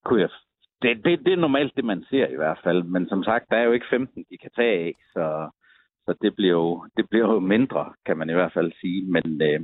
kunne 0.05 0.21
jeg, 0.21 0.31
det, 0.83 1.05
det, 1.05 1.25
det 1.25 1.33
er 1.33 1.37
normalt 1.47 1.77
det, 1.77 1.85
man 1.85 2.05
ser 2.11 2.27
i 2.27 2.37
hvert 2.37 2.59
fald. 2.65 2.83
Men 2.83 3.09
som 3.09 3.25
sagt, 3.25 3.51
der 3.51 3.57
er 3.57 3.65
jo 3.65 3.73
ikke 3.73 3.87
15, 3.91 4.25
de 4.31 4.39
kan 4.39 4.51
tage 4.57 4.79
af, 4.87 4.93
så, 5.13 5.51
så 6.05 6.15
det, 6.23 6.35
bliver 6.37 6.53
jo, 6.53 6.87
det 6.97 7.09
bliver 7.11 7.33
jo 7.33 7.41
mindre, 7.41 7.93
kan 8.07 8.17
man 8.19 8.31
i 8.31 8.33
hvert 8.33 8.53
fald 8.53 8.73
sige. 8.81 9.05
Men 9.05 9.43
øh, 9.43 9.61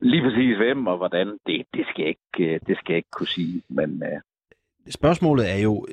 lige 0.00 0.22
præcis 0.22 0.56
hvem 0.56 0.86
og 0.86 0.96
hvordan, 0.96 1.26
det, 1.46 1.66
det, 1.74 1.86
skal 1.90 2.02
jeg 2.02 2.08
ikke, 2.08 2.54
øh, 2.54 2.60
det 2.66 2.76
skal 2.78 2.92
jeg 2.92 2.96
ikke 2.96 3.16
kunne 3.16 3.34
sige. 3.38 3.62
Men, 3.68 4.02
øh, 4.02 4.20
Spørgsmålet 4.90 5.52
er 5.52 5.62
jo, 5.62 5.86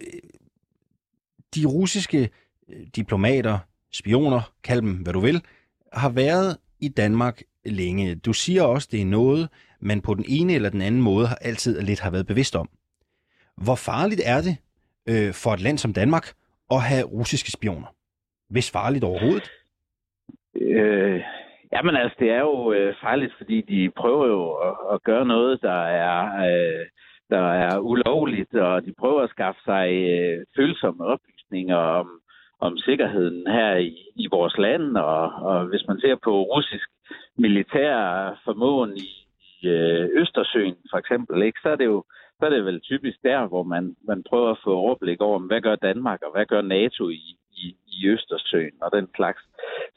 de 1.56 1.66
russiske 1.66 2.30
øh, 2.70 2.86
diplomater, 2.96 3.58
spioner, 3.92 4.42
kald 4.64 4.82
dem 4.82 5.04
hvad 5.04 5.14
du 5.14 5.20
vil, 5.20 5.44
har 5.94 6.10
været 6.10 6.58
i 6.80 6.90
Danmark 6.90 7.42
længe. 7.66 8.16
Du 8.16 8.34
siger 8.34 8.64
også, 8.64 8.90
det 8.92 9.02
er 9.02 9.06
noget, 9.06 9.50
man 9.80 10.02
på 10.02 10.14
den 10.14 10.26
ene 10.28 10.54
eller 10.54 10.70
den 10.70 10.82
anden 10.82 11.02
måde 11.02 11.28
har 11.28 11.36
altid 11.36 11.82
lidt 11.82 12.00
har 12.00 12.12
været 12.12 12.28
bevidst 12.28 12.56
om. 12.56 12.70
Hvor 13.58 13.76
farligt 13.76 14.22
er 14.26 14.42
det 14.48 14.56
øh, 15.12 15.34
for 15.34 15.52
et 15.54 15.62
land 15.62 15.78
som 15.78 15.94
Danmark 15.94 16.26
at 16.72 16.82
have 16.82 17.04
russiske 17.04 17.52
spioner? 17.52 17.88
Hvis 18.50 18.72
farligt 18.72 19.04
overhovedet? 19.04 19.52
Øh, 20.56 21.22
jamen 21.74 21.96
altså, 21.96 22.16
det 22.20 22.30
er 22.30 22.40
jo 22.40 22.74
øh, 22.74 22.96
farligt, 23.02 23.34
fordi 23.38 23.62
de 23.62 23.92
prøver 23.98 24.28
jo 24.28 24.54
at, 24.54 24.76
at 24.94 25.04
gøre 25.04 25.26
noget, 25.26 25.62
der 25.62 25.82
er, 25.84 26.20
øh, 26.50 26.86
der 27.30 27.46
er 27.54 27.80
ulovligt, 27.80 28.54
og 28.56 28.86
de 28.86 28.94
prøver 29.00 29.22
at 29.22 29.30
skaffe 29.30 29.62
sig 29.66 29.88
øh, 29.90 30.46
følsomme 30.56 31.06
oplysninger 31.06 31.76
om, 31.76 32.08
om 32.60 32.78
sikkerheden 32.78 33.48
her 33.48 33.76
i, 33.76 33.98
i 34.16 34.28
vores 34.32 34.58
land, 34.58 34.98
og, 34.98 35.24
og 35.50 35.66
hvis 35.66 35.88
man 35.88 36.00
ser 36.00 36.16
på 36.24 36.44
russisk 36.44 36.90
militær 37.38 37.96
formåen 38.46 38.98
i, 38.98 39.10
i 39.48 39.68
øh, 39.68 40.10
Østersøen 40.22 40.76
for 40.92 40.98
eksempel, 40.98 41.44
ikke, 41.44 41.60
så 41.64 41.70
er 41.70 41.76
det 41.76 41.86
jo 41.86 42.04
så 42.40 42.46
er 42.46 42.50
det 42.50 42.66
vel 42.66 42.82
typisk 42.82 43.18
der, 43.24 43.48
hvor 43.48 43.64
man, 43.64 43.96
man 44.08 44.24
prøver 44.30 44.52
at 44.52 44.62
få 44.64 44.74
overblik 44.76 45.22
over, 45.22 45.40
hvad 45.40 45.62
gør 45.62 45.76
Danmark 45.76 46.22
og 46.22 46.32
hvad 46.32 46.46
gør 46.46 46.62
NATO 46.62 47.10
i, 47.10 47.14
i 47.14 47.38
i, 47.64 47.68
i 47.88 48.08
Østersøen 48.08 48.78
og 48.82 48.90
den 48.98 49.08
slags. 49.16 49.42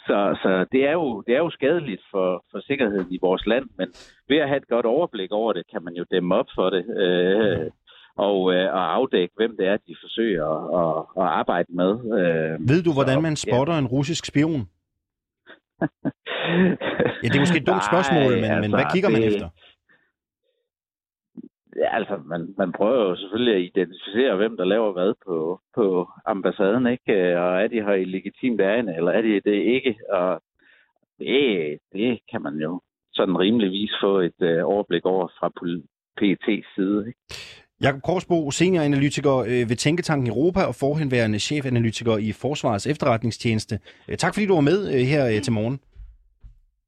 Så, 0.06 0.18
så 0.42 0.66
det, 0.72 0.82
er 0.90 0.92
jo, 0.92 1.22
det 1.26 1.34
er 1.34 1.38
jo 1.38 1.50
skadeligt 1.50 2.02
for, 2.10 2.44
for 2.50 2.60
sikkerheden 2.60 3.12
i 3.12 3.18
vores 3.22 3.46
land, 3.46 3.66
men 3.78 3.88
ved 4.28 4.36
at 4.36 4.48
have 4.48 4.56
et 4.56 4.68
godt 4.68 4.86
overblik 4.86 5.32
over 5.32 5.52
det, 5.52 5.64
kan 5.72 5.84
man 5.84 5.94
jo 5.94 6.04
dæmme 6.10 6.34
op 6.34 6.46
for 6.54 6.70
det. 6.70 6.84
Øh, 7.02 7.70
og, 8.16 8.54
øh, 8.54 8.74
og 8.74 8.94
afdække, 8.94 9.34
hvem 9.36 9.56
det 9.56 9.66
er, 9.66 9.76
de 9.76 9.96
forsøger 10.04 10.46
at, 10.56 10.62
at, 10.82 11.22
at 11.22 11.28
arbejde 11.40 11.68
med. 11.80 11.90
Øh, 12.18 12.68
Ved 12.70 12.82
du, 12.82 12.92
hvordan 12.92 13.22
man 13.22 13.36
spotter 13.36 13.74
ja. 13.74 13.78
en 13.78 13.86
russisk 13.86 14.24
spion? 14.26 14.68
ja, 17.22 17.26
det 17.28 17.36
er 17.36 17.44
måske 17.44 17.62
et 17.62 17.70
dumt 17.70 17.84
spørgsmål, 17.90 18.32
men, 18.34 18.44
altså, 18.44 18.60
men 18.60 18.70
hvad 18.78 18.86
kigger 18.92 19.10
man 19.10 19.22
det, 19.22 19.28
efter? 19.28 19.48
Ja, 21.76 21.96
altså, 21.98 22.16
man, 22.32 22.54
man 22.58 22.72
prøver 22.72 23.08
jo 23.08 23.16
selvfølgelig 23.16 23.54
at 23.54 23.62
identificere, 23.62 24.36
hvem 24.36 24.56
der 24.56 24.64
laver 24.64 24.92
hvad 24.92 25.14
på, 25.26 25.60
på 25.74 26.10
ambassaden, 26.26 26.86
ikke? 26.86 27.40
Og 27.40 27.62
er 27.62 27.66
de 27.66 27.82
her 27.86 27.92
i 27.92 28.04
legitimt 28.04 28.60
ærende, 28.60 28.96
eller 28.96 29.12
er 29.12 29.22
de 29.22 29.40
det 29.50 29.60
ikke? 29.76 29.94
Og 30.10 30.40
det, 31.18 31.78
det 31.92 32.18
kan 32.30 32.42
man 32.42 32.54
jo 32.54 32.80
sådan 33.12 33.38
rimeligvis 33.38 33.92
få 34.02 34.18
et 34.18 34.40
øh, 34.40 34.64
overblik 34.64 35.04
over 35.04 35.28
fra 35.38 35.48
PET's 36.20 36.74
side. 36.74 37.04
Ikke? 37.08 37.20
Jakob 37.80 38.02
Korsbo, 38.02 38.50
senioranalytiker 38.50 39.36
øh, 39.36 39.68
ved 39.68 39.76
Tænketanken 39.76 40.26
Europa 40.26 40.62
og 40.62 40.74
forhenværende 40.74 41.38
chefanalytiker 41.38 42.16
i 42.16 42.32
Forsvarets 42.32 42.86
efterretningstjeneste. 42.86 43.78
Øh, 44.08 44.16
tak 44.16 44.34
fordi 44.34 44.46
du 44.46 44.54
var 44.54 44.60
med 44.60 44.94
øh, 44.94 45.00
her 45.00 45.40
til 45.40 45.52
morgen. 45.52 45.80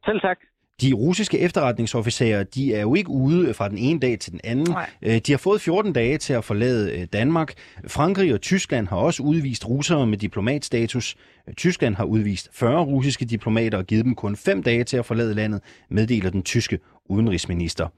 Selv 0.05 0.21
tak. 0.21 0.39
De 0.81 0.93
russiske 0.93 1.39
efterretningsofficerer, 1.39 2.45
de 2.45 2.75
er 2.75 2.81
jo 2.81 2.95
ikke 2.95 3.11
ude 3.11 3.55
fra 3.55 3.69
den 3.69 3.79
ene 3.79 4.01
dag 4.01 4.19
til 4.19 4.33
den 4.33 4.41
anden. 4.45 4.67
Nej. 4.71 5.21
De 5.27 5.33
har 5.33 5.39
fået 5.39 5.61
14 5.61 5.93
dage 5.93 6.19
til 6.19 6.33
at 6.33 6.45
forlade 6.45 7.07
Danmark. 7.07 7.55
Frankrig 7.89 8.35
og 8.35 8.41
Tyskland 8.41 8.89
har 8.89 8.97
også 8.97 9.23
udvist 9.23 9.69
russere 9.69 10.07
med 10.07 10.19
diplomatstatus. 10.19 11.17
Tyskland 11.57 11.95
har 11.95 12.05
udvist 12.05 12.49
40 12.53 12.85
russiske 12.85 13.25
diplomater 13.25 13.79
og 13.79 13.85
givet 13.85 14.05
dem 14.05 14.15
kun 14.15 14.37
5 14.37 14.63
dage 14.63 14.85
til 14.85 14.97
at 14.97 15.07
forlade 15.07 15.35
landet, 15.35 15.61
meddeler 15.91 16.31
den 16.31 16.43
tyske 16.43 16.79
udenrigsminister. 17.09 17.89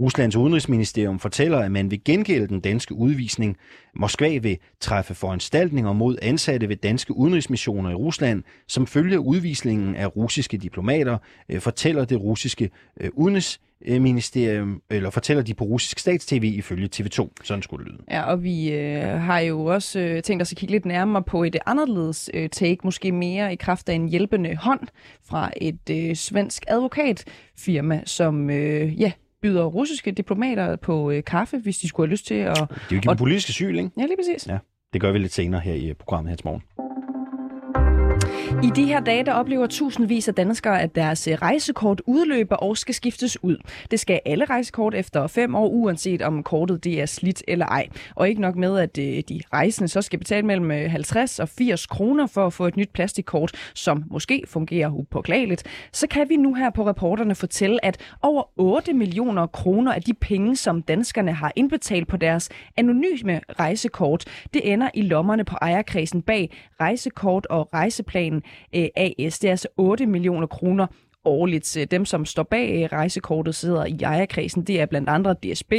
Ruslands 0.00 0.36
udenrigsministerium 0.36 1.18
fortæller, 1.18 1.58
at 1.58 1.72
man 1.72 1.90
vil 1.90 2.04
gengælde 2.04 2.48
den 2.48 2.60
danske 2.60 2.94
udvisning. 2.94 3.56
Moskva 3.94 4.38
vil 4.38 4.58
træffe 4.80 5.14
foranstaltninger 5.14 5.92
mod 5.92 6.16
ansatte 6.22 6.68
ved 6.68 6.76
danske 6.76 7.16
udenrigsmissioner 7.16 7.90
i 7.90 7.94
Rusland, 7.94 8.42
som 8.68 8.86
følger 8.86 9.18
udvisningen 9.18 9.96
af 9.96 10.16
russiske 10.16 10.56
diplomater, 10.56 11.18
øh, 11.48 11.60
fortæller 11.60 12.04
det 12.04 12.20
russiske 12.20 12.70
udenrigsministerium 13.00 13.10
udenrigs 13.16 13.60
ministerium, 13.88 14.82
eller 14.90 15.10
fortæller 15.10 15.42
de 15.42 15.54
på 15.54 15.64
russisk 15.64 15.98
statstv 15.98 16.44
ifølge 16.44 16.88
TV2. 16.96 17.28
Sådan 17.42 17.62
skulle 17.62 17.84
det 17.84 17.92
lyde. 17.92 18.02
Ja, 18.10 18.22
og 18.22 18.42
vi 18.42 18.72
øh, 18.72 19.02
har 19.02 19.38
jo 19.38 19.64
også 19.64 20.00
øh, 20.00 20.22
tænkt 20.22 20.42
os 20.42 20.52
at 20.52 20.58
kigge 20.58 20.72
lidt 20.72 20.84
nærmere 20.84 21.22
på 21.22 21.44
et 21.44 21.56
anderledes 21.66 22.30
øh, 22.34 22.48
take, 22.48 22.78
måske 22.84 23.12
mere 23.12 23.52
i 23.52 23.56
kraft 23.56 23.88
af 23.88 23.94
en 23.94 24.08
hjælpende 24.08 24.56
hånd 24.56 24.80
fra 25.24 25.50
et 25.56 25.90
øh, 25.90 26.16
svensk 26.16 26.64
advokatfirma, 26.68 28.02
som 28.04 28.50
øh, 28.50 29.00
ja, 29.00 29.12
byder 29.42 29.64
russiske 29.64 30.10
diplomater 30.10 30.76
på 30.76 31.10
øh, 31.10 31.24
kaffe, 31.24 31.58
hvis 31.58 31.78
de 31.78 31.88
skulle 31.88 32.06
have 32.06 32.12
lyst 32.12 32.26
til 32.26 32.34
at... 32.34 32.56
Det 32.56 32.60
er 32.60 32.66
jo 32.90 32.96
ikke 32.96 33.10
en 33.10 33.16
politisk 33.16 33.48
asyl, 33.48 33.76
ikke? 33.76 33.90
Ja, 33.96 34.02
lige 34.02 34.16
præcis. 34.16 34.48
Ja, 34.48 34.58
det 34.92 35.00
gør 35.00 35.12
vi 35.12 35.18
lidt 35.18 35.32
senere 35.32 35.60
her 35.60 35.74
i 35.74 35.92
programmet 35.92 36.30
her 36.30 36.36
til 36.36 36.46
morgen. 36.46 36.62
I 38.62 38.70
de 38.76 38.84
her 38.84 39.00
dage, 39.00 39.24
der 39.24 39.32
oplever 39.32 39.66
tusindvis 39.66 40.28
af 40.28 40.34
danskere, 40.34 40.82
at 40.82 40.94
deres 40.94 41.28
øh, 41.28 41.34
rejsekort 41.34 42.02
udløber 42.06 42.56
og 42.56 42.76
skal 42.76 42.94
skiftes 42.94 43.44
ud. 43.44 43.56
Det 43.90 44.00
skal 44.00 44.20
alle 44.26 44.44
rejsekort 44.44 44.94
efter 44.94 45.26
fem 45.26 45.54
år, 45.54 45.68
uanset 45.68 46.22
om 46.22 46.42
kortet 46.42 46.84
det 46.84 47.00
er 47.00 47.06
slidt 47.06 47.42
eller 47.48 47.66
ej. 47.66 47.88
Og 48.14 48.28
ikke 48.28 48.40
nok 48.40 48.56
med, 48.56 48.78
at 48.78 48.98
øh, 48.98 49.22
de 49.28 49.40
rejsende 49.52 49.88
så 49.88 50.02
skal 50.02 50.18
betale 50.18 50.46
mellem 50.46 50.70
øh, 50.70 50.90
50 50.90 51.40
og 51.40 51.48
80 51.48 51.86
kroner 51.86 52.26
for 52.26 52.46
at 52.46 52.52
få 52.52 52.66
et 52.66 52.76
nyt 52.76 52.90
plastikkort, 52.90 53.52
som 53.74 54.04
måske 54.10 54.42
fungerer 54.48 54.90
upåklageligt, 54.90 55.62
så 55.92 56.06
kan 56.06 56.28
vi 56.28 56.36
nu 56.36 56.54
her 56.54 56.70
på 56.70 56.86
reporterne 56.86 57.34
fortælle, 57.34 57.84
at 57.84 57.96
over 58.22 58.42
8 58.56 58.92
millioner 58.92 59.46
kroner 59.46 59.92
af 59.92 60.02
de 60.02 60.14
penge, 60.14 60.56
som 60.56 60.82
danskerne 60.82 61.32
har 61.32 61.52
indbetalt 61.56 62.08
på 62.08 62.16
deres 62.16 62.50
anonyme 62.76 63.40
rejsekort, 63.60 64.24
det 64.54 64.72
ender 64.72 64.90
i 64.94 65.02
lommerne 65.02 65.44
på 65.44 65.56
ejerkredsen 65.62 66.22
bag 66.22 66.50
rejsekort 66.80 67.46
og 67.46 67.68
rejseplanen 67.74 68.42
øh, 68.74 68.88
AS. 68.96 69.38
Det 69.38 69.48
er 69.48 69.50
altså 69.50 69.68
8 69.76 70.06
millioner 70.06 70.46
kroner 70.46 70.86
årligt. 71.24 71.76
Dem, 71.90 72.04
som 72.04 72.24
står 72.24 72.42
bag 72.42 72.82
øh, 72.82 72.88
rejsekortet, 72.92 73.54
sidder 73.54 73.84
i 73.84 73.98
ejerkredsen. 74.02 74.62
Det 74.62 74.80
er 74.80 74.86
blandt 74.86 75.08
andre 75.08 75.34
DSB, 75.34 75.72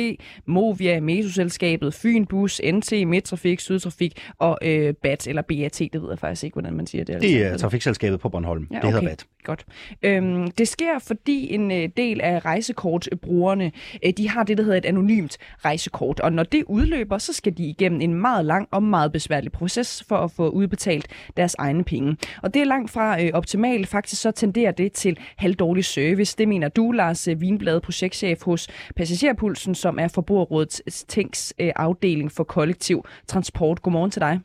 Movia, 0.46 1.00
Mesoselskabet, 1.00 1.94
Fyn 1.94 2.26
Bus, 2.26 2.62
NT, 2.74 3.08
Midtrafik, 3.08 3.60
Sydtrafik 3.60 4.20
og 4.40 4.58
øh, 4.62 4.94
BAT, 4.94 5.28
eller 5.28 5.42
BAT, 5.42 5.80
det 5.94 6.02
ved 6.02 6.10
jeg 6.10 6.20
faktisk 6.20 6.44
ikke, 6.44 6.54
hvordan 6.54 6.74
man 6.74 6.88
siger 6.88 7.04
det. 7.04 7.22
Det 7.22 7.46
er 7.46 7.58
trafikselskabet 7.58 8.20
på 8.20 8.30
Bornholm. 8.30 8.68
Ja, 8.72 8.78
okay. 8.78 8.88
Det 8.88 8.94
hedder 8.94 9.10
BAT. 9.10 9.26
Godt. 9.44 9.66
Øhm, 10.02 10.52
det 10.52 10.68
sker, 10.68 11.00
fordi 11.00 11.54
en 11.54 11.72
øh, 11.72 11.90
del 11.98 12.22
af 12.22 12.46
rejsekortbrugerne, 12.46 13.72
øh, 14.06 14.14
de 14.18 14.30
har 14.30 14.44
det, 14.44 14.58
der 14.58 14.64
hedder 14.64 14.78
et 14.78 14.86
anonymt 14.86 15.38
rejsekort. 15.66 16.20
Og 16.20 16.34
når 16.34 16.44
det 16.44 16.64
udløber, 16.68 17.18
så 17.18 17.34
skal 17.34 17.58
de 17.58 17.64
igennem 17.66 18.02
en 18.02 18.14
meget 18.14 18.46
lang 18.46 18.68
og 18.72 18.84
meget 18.84 19.12
besværlig 19.12 19.52
proces 19.52 20.04
for 20.08 20.18
at 20.18 20.32
få 20.32 20.50
udbetalt 20.50 21.08
deres 21.38 21.56
egne 21.60 21.84
penge. 21.84 22.18
Og 22.44 22.54
det 22.54 22.62
er 22.62 22.66
langt 22.66 22.92
fra 22.92 23.22
øh, 23.22 23.30
optimalt. 23.34 23.88
Faktisk 23.88 24.22
så 24.22 24.32
tenderer 24.32 24.72
det 24.72 24.92
til 24.92 25.18
halvdårlig 25.38 25.86
service. 25.86 26.38
Det 26.38 26.48
mener 26.48 26.70
du, 26.70 26.92
Lars 26.92 27.30
Vinblad, 27.40 27.82
projektchef 27.82 28.44
hos 28.44 28.68
Passagerpulsen, 28.96 29.76
som 29.76 30.00
er 30.00 30.08
Forbrugerrådets 30.16 31.06
Tænks 31.08 31.54
øh, 31.62 31.72
afdeling 31.76 32.32
for 32.32 32.44
kollektiv 32.44 33.06
transport. 33.28 33.82
Godmorgen 33.82 34.12
til 34.12 34.22
dig. 34.22 34.40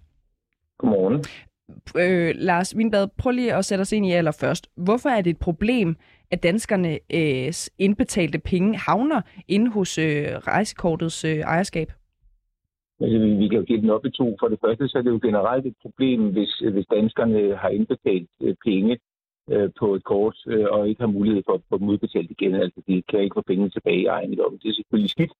Godmorgen. 0.78 1.24
Øh, 1.96 2.34
Lars 2.36 2.76
Vinblad, 2.76 3.08
prøv 3.18 3.30
lige 3.30 3.54
at 3.54 3.64
sætte 3.64 3.82
os 3.82 3.92
ind 3.92 4.06
i 4.06 4.12
allerførst. 4.12 4.68
Hvorfor 4.76 5.08
er 5.08 5.20
det 5.20 5.30
et 5.30 5.38
problem, 5.38 5.96
at 6.30 6.42
danskerne 6.42 6.92
øh, 7.14 7.52
indbetalte 7.78 8.38
penge 8.38 8.78
havner 8.78 9.20
inde 9.48 9.70
hos 9.70 9.98
øh, 9.98 10.24
rejsekortets 10.24 11.24
øh, 11.24 11.38
ejerskab? 11.38 11.92
Altså, 13.00 13.18
vi 13.18 13.48
kan 13.48 13.58
jo 13.58 13.64
give 13.64 13.80
den 13.80 13.90
op 13.90 14.06
i 14.06 14.10
to. 14.10 14.36
For 14.40 14.48
det 14.48 14.58
første 14.64 14.88
så 14.88 14.98
er 14.98 15.02
det 15.02 15.10
jo 15.10 15.20
generelt 15.22 15.66
et 15.66 15.74
problem, 15.82 16.20
hvis, 16.32 16.62
hvis 16.72 16.86
danskerne 16.90 17.56
har 17.56 17.68
indbetalt 17.68 18.30
øh, 18.42 18.54
penge 18.64 18.98
øh, 19.50 19.70
på 19.78 19.94
et 19.94 20.04
kort 20.04 20.36
øh, 20.46 20.66
og 20.70 20.88
ikke 20.88 21.00
har 21.00 21.16
mulighed 21.18 21.42
for 21.46 21.52
at 21.54 21.60
få 21.68 21.78
dem 21.78 21.88
udbetalt 21.88 22.30
igen. 22.30 22.54
Altså, 22.54 22.80
de 22.86 23.02
kan 23.08 23.20
ikke 23.20 23.34
få 23.34 23.42
pengene 23.42 23.70
tilbage 23.70 24.00
i 24.02 24.06
egen 24.06 24.34
lomme. 24.34 24.58
Det 24.62 24.68
er 24.68 24.74
selvfølgelig 24.74 25.10
skidt, 25.10 25.32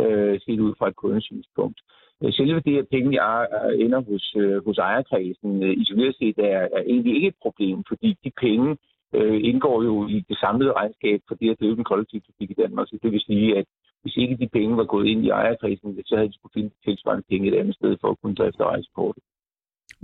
øh, 0.00 0.40
set 0.40 0.60
ud 0.60 0.74
fra 0.78 0.88
et 0.88 0.96
kundesynspunkt. 0.96 1.78
Øh, 2.22 2.32
selve 2.32 2.60
det, 2.60 2.78
at 2.78 2.88
pengene 2.88 3.18
øh, 3.18 3.84
ender 3.84 4.00
hos, 4.10 4.34
øh, 4.36 4.64
hos 4.66 4.78
ejerkredsen, 4.78 5.62
øh, 5.62 5.74
isoleret 5.82 6.14
set, 6.16 6.38
er, 6.38 6.62
er 6.76 6.82
egentlig 6.86 7.14
ikke 7.14 7.28
et 7.28 7.42
problem, 7.42 7.84
fordi 7.88 8.16
de 8.24 8.30
penge 8.40 8.76
øh, 9.14 9.40
indgår 9.44 9.82
jo 9.82 10.06
i 10.06 10.24
det 10.28 10.38
samlede 10.38 10.72
regnskab 10.72 11.20
for 11.28 11.34
det 11.34 11.50
at 11.50 11.60
drive 11.60 11.76
den 11.76 11.84
kollektive 11.84 12.22
trafik 12.26 12.50
i 12.50 12.60
Danmark. 12.62 12.88
Så 12.88 12.98
det 13.02 13.12
vil 13.12 13.20
sige, 13.20 13.58
at 13.58 13.66
hvis 14.02 14.16
ikke 14.16 14.36
de 14.36 14.48
penge 14.48 14.76
var 14.76 14.84
gået 14.84 15.06
ind 15.06 15.24
i 15.24 15.28
ejerkredsen, 15.28 16.02
så 16.06 16.16
havde 16.16 16.28
de 16.28 16.34
skulle 16.34 16.52
finde 16.56 16.70
tilsvarende 16.84 17.24
penge 17.30 17.48
et 17.48 17.58
andet 17.60 17.74
sted 17.74 17.96
for 18.00 18.08
at 18.10 18.20
kunne 18.22 18.34
drifte 18.34 18.64
rejsekortet. 18.64 19.22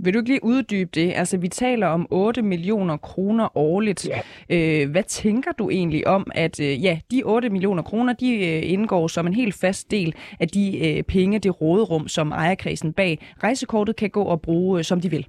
Vil 0.03 0.13
du 0.13 0.19
ikke 0.19 0.29
lige 0.29 0.43
uddybe 0.43 0.89
det? 0.93 1.13
Altså, 1.15 1.37
vi 1.37 1.47
taler 1.47 1.87
om 1.87 2.07
8 2.11 2.41
millioner 2.41 2.97
kroner 2.97 3.57
årligt. 3.57 4.09
Ja. 4.09 4.19
Øh, 4.55 4.91
hvad 4.91 5.03
tænker 5.03 5.51
du 5.51 5.69
egentlig 5.69 6.07
om, 6.07 6.27
at 6.35 6.59
øh, 6.59 6.83
ja, 6.83 6.99
de 7.11 7.23
8 7.25 7.49
millioner 7.49 7.83
kroner, 7.83 8.13
de 8.13 8.31
øh, 8.49 8.71
indgår 8.73 9.07
som 9.07 9.27
en 9.27 9.33
helt 9.33 9.55
fast 9.61 9.91
del 9.91 10.15
af 10.39 10.47
de 10.47 10.65
øh, 10.87 11.03
penge, 11.03 11.39
det 11.39 11.61
råderum, 11.61 12.07
som 12.07 12.31
ejerkredsen 12.31 12.93
bag 12.93 13.17
rejsekortet 13.43 13.95
kan 13.95 14.09
gå 14.09 14.23
og 14.23 14.41
bruge, 14.41 14.79
øh, 14.79 14.83
som 14.83 15.01
de 15.01 15.09
vil? 15.09 15.25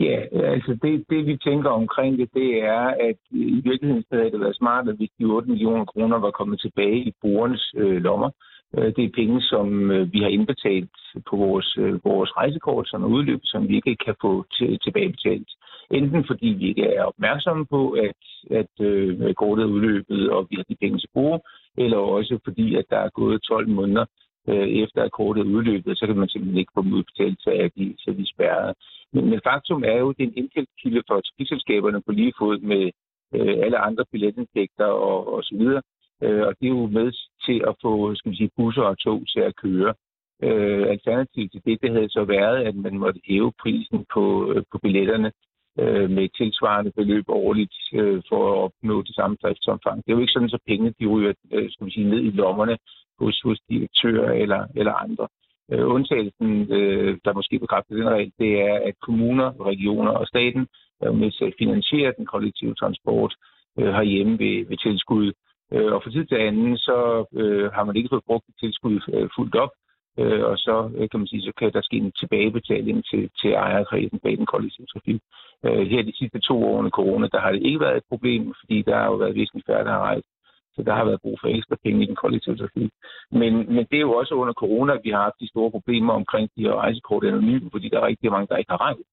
Ja, 0.00 0.18
altså 0.54 0.78
det, 0.82 1.04
det 1.10 1.26
vi 1.26 1.36
tænker 1.36 1.70
omkring 1.70 2.18
det, 2.18 2.28
det 2.34 2.62
er, 2.62 2.84
at 3.08 3.16
i 3.30 3.60
virkeligheden 3.64 4.04
havde 4.12 4.30
det 4.30 4.40
været 4.40 4.56
smart, 4.56 4.88
at 4.88 4.96
hvis 4.96 5.10
de 5.18 5.24
8 5.24 5.48
millioner 5.50 5.84
kroner 5.84 6.18
var 6.18 6.30
kommet 6.30 6.60
tilbage 6.60 6.98
i 6.98 7.12
brugernes 7.22 7.74
øh, 7.76 8.02
lommer, 8.02 8.28
Øh, 8.28 8.53
Øh, 8.78 8.92
det 8.96 9.04
er 9.04 9.18
penge, 9.20 9.40
som 9.40 9.90
øh, 9.90 10.12
vi 10.12 10.18
har 10.18 10.28
indbetalt 10.28 10.96
på 11.28 11.36
vores, 11.36 11.76
øh, 11.78 12.04
vores 12.04 12.36
rejsekort, 12.36 12.88
som 12.88 13.02
er 13.02 13.06
udløbet, 13.06 13.48
som 13.48 13.68
vi 13.68 13.76
ikke 13.76 13.96
kan 13.96 14.14
få 14.20 14.44
tilbagebetalt. 14.84 15.50
Enten 15.90 16.24
fordi 16.26 16.46
vi 16.46 16.68
ikke 16.68 16.84
er 16.84 17.04
opmærksomme 17.04 17.66
på, 17.66 17.90
at, 17.90 18.22
at 18.50 18.74
øh, 18.80 19.34
kortet 19.34 19.62
er 19.62 19.68
udløbet, 19.74 20.30
og 20.30 20.46
vi 20.50 20.56
har 20.56 20.64
de 20.68 20.76
penge 20.80 20.98
til 20.98 21.08
gode, 21.14 21.40
eller 21.76 21.96
også 21.96 22.38
fordi, 22.44 22.74
at 22.74 22.84
der 22.90 22.98
er 22.98 23.10
gået 23.20 23.42
12 23.42 23.68
måneder 23.68 24.04
øh, 24.48 24.68
efter, 24.68 25.02
at 25.02 25.12
kortet 25.12 25.40
er 25.40 25.52
udløbet, 25.56 25.98
så 25.98 26.06
kan 26.06 26.16
man 26.16 26.28
simpelthen 26.28 26.58
ikke 26.58 26.72
få 26.74 26.82
dem 26.82 26.92
udbetalt, 26.92 27.38
så 27.40 27.50
er 27.50 27.68
de, 27.76 27.94
så 27.98 28.10
de 28.18 28.26
spærret. 28.34 28.74
Men, 29.12 29.30
men 29.30 29.40
faktum 29.44 29.84
er 29.84 29.98
jo, 29.98 30.10
at 30.10 30.16
det 30.16 30.24
er 30.24 30.28
en 30.28 30.38
indtægtskilde 30.42 31.02
for 31.08 31.20
trafikselskaberne 31.20 32.02
på 32.02 32.12
lige 32.12 32.32
fod 32.38 32.58
med 32.58 32.90
øh, 33.34 33.56
alle 33.64 33.78
andre 33.78 34.04
billetindtægter 34.12 34.86
og, 34.86 35.34
og 35.34 35.42
så 35.42 35.54
videre. 35.58 35.82
Øh, 36.24 36.42
og 36.48 36.52
det 36.60 36.66
er 36.66 36.76
jo 36.80 36.86
med 36.86 37.12
til 37.46 37.58
at 37.68 37.74
få 37.82 38.14
skal 38.14 38.28
man 38.28 38.36
sige, 38.36 38.56
busser 38.56 38.82
og 38.82 38.98
tog 38.98 39.22
til 39.32 39.40
at 39.40 39.56
køre. 39.56 39.94
Øh, 40.42 40.86
alternativt 40.94 41.52
til 41.52 41.62
det, 41.66 41.82
det 41.82 41.90
havde 41.90 42.08
så 42.08 42.24
været, 42.24 42.56
at 42.68 42.74
man 42.74 42.98
måtte 42.98 43.20
hæve 43.28 43.52
prisen 43.62 44.06
på, 44.14 44.52
øh, 44.52 44.62
på 44.72 44.78
billetterne 44.78 45.32
øh, 45.80 46.10
med 46.10 46.28
tilsvarende 46.38 46.92
beløb 46.96 47.24
årligt 47.28 47.76
øh, 47.94 48.22
for 48.28 48.42
at 48.52 48.58
opnå 48.64 49.02
det 49.02 49.14
samme 49.14 49.36
driftsomfang. 49.42 49.96
Det 49.96 50.12
er 50.12 50.16
jo 50.16 50.20
ikke 50.20 50.32
sådan, 50.32 50.48
så 50.48 50.58
pengene 50.66 50.94
de 51.00 51.06
ryger 51.06 51.32
øh, 51.52 51.70
skal 51.70 51.84
man 51.84 51.90
sige, 51.90 52.10
ned 52.10 52.22
i 52.22 52.30
lommerne 52.30 52.76
hos, 53.20 53.40
hos 53.44 53.60
direktører 53.70 54.32
eller, 54.32 54.66
eller 54.76 54.92
andre. 54.92 55.28
Øh, 55.72 55.86
undtagelsen, 55.94 56.72
øh, 56.72 57.18
der 57.24 57.32
måske 57.32 57.58
bekræfter 57.58 57.94
den 57.96 58.08
regel, 58.08 58.32
det 58.38 58.60
er, 58.60 58.74
at 58.88 58.94
kommuner, 59.02 59.66
regioner 59.66 60.10
og 60.10 60.26
staten 60.26 60.66
er 61.00 61.12
med 61.12 61.30
til 61.30 61.44
at 61.44 61.54
finansiere 61.58 62.14
den 62.18 62.26
kollektive 62.26 62.74
transport 62.74 63.34
øh, 63.78 63.92
herhjemme 63.94 64.38
ved, 64.38 64.66
ved 64.68 64.76
tilskud. 64.76 65.32
Øh, 65.74 65.92
og 65.94 66.02
for 66.02 66.10
tid 66.10 66.24
til 66.26 66.38
anden, 66.48 66.76
så 66.78 66.98
øh, 67.40 67.72
har 67.72 67.84
man 67.84 67.96
ikke 67.96 68.12
fået 68.12 68.28
brugt 68.28 68.44
tilskud 68.60 69.00
øh, 69.14 69.28
fuldt 69.36 69.54
op, 69.54 69.72
øh, 70.18 70.44
og 70.50 70.56
så 70.58 70.90
øh, 70.96 71.08
kan 71.10 71.20
man 71.20 71.26
sige, 71.26 71.42
så 71.42 71.52
kan 71.58 71.72
der 71.72 71.82
ske 71.82 71.96
en 71.96 72.12
tilbagebetaling 72.20 73.04
til, 73.10 73.30
til 73.40 73.50
ejerkredsen 73.52 74.18
bag 74.18 74.36
den 74.36 74.46
kollektive 74.46 74.86
trafik. 74.86 75.20
Øh, 75.64 75.86
her 75.86 76.02
de 76.02 76.18
sidste 76.18 76.38
to 76.40 76.64
år 76.64 76.78
under 76.78 76.90
corona, 76.90 77.26
der 77.32 77.40
har 77.40 77.52
det 77.52 77.62
ikke 77.62 77.80
været 77.80 77.96
et 77.96 78.10
problem, 78.12 78.54
fordi 78.60 78.82
der 78.82 78.96
har 78.96 79.06
jo 79.06 79.14
været 79.14 79.34
væsentligt 79.34 79.66
færre, 79.66 79.84
der 79.84 79.90
har 79.90 80.06
rejst. 80.10 80.28
Så 80.74 80.82
der 80.82 80.94
har 80.94 81.04
været 81.04 81.20
brug 81.22 81.38
for 81.40 81.48
ekstra 81.48 81.76
penge 81.84 82.02
i 82.02 82.06
den 82.06 82.16
kollektive 82.16 82.56
trafik. 82.56 82.90
Men, 83.30 83.52
men 83.74 83.84
det 83.90 83.96
er 83.96 84.06
jo 84.08 84.12
også 84.12 84.34
under 84.34 84.54
corona, 84.54 84.92
at 84.92 85.00
vi 85.04 85.10
har 85.10 85.22
haft 85.22 85.40
de 85.40 85.48
store 85.48 85.70
problemer 85.70 86.12
omkring 86.12 86.50
de 86.56 86.62
her 86.62 86.74
rejsekort 86.74 87.24
anonyme, 87.24 87.70
fordi 87.70 87.88
der 87.88 87.98
er 88.00 88.06
rigtig 88.06 88.30
mange, 88.30 88.46
der 88.50 88.56
ikke 88.56 88.70
har 88.70 88.80
rejst. 88.80 89.08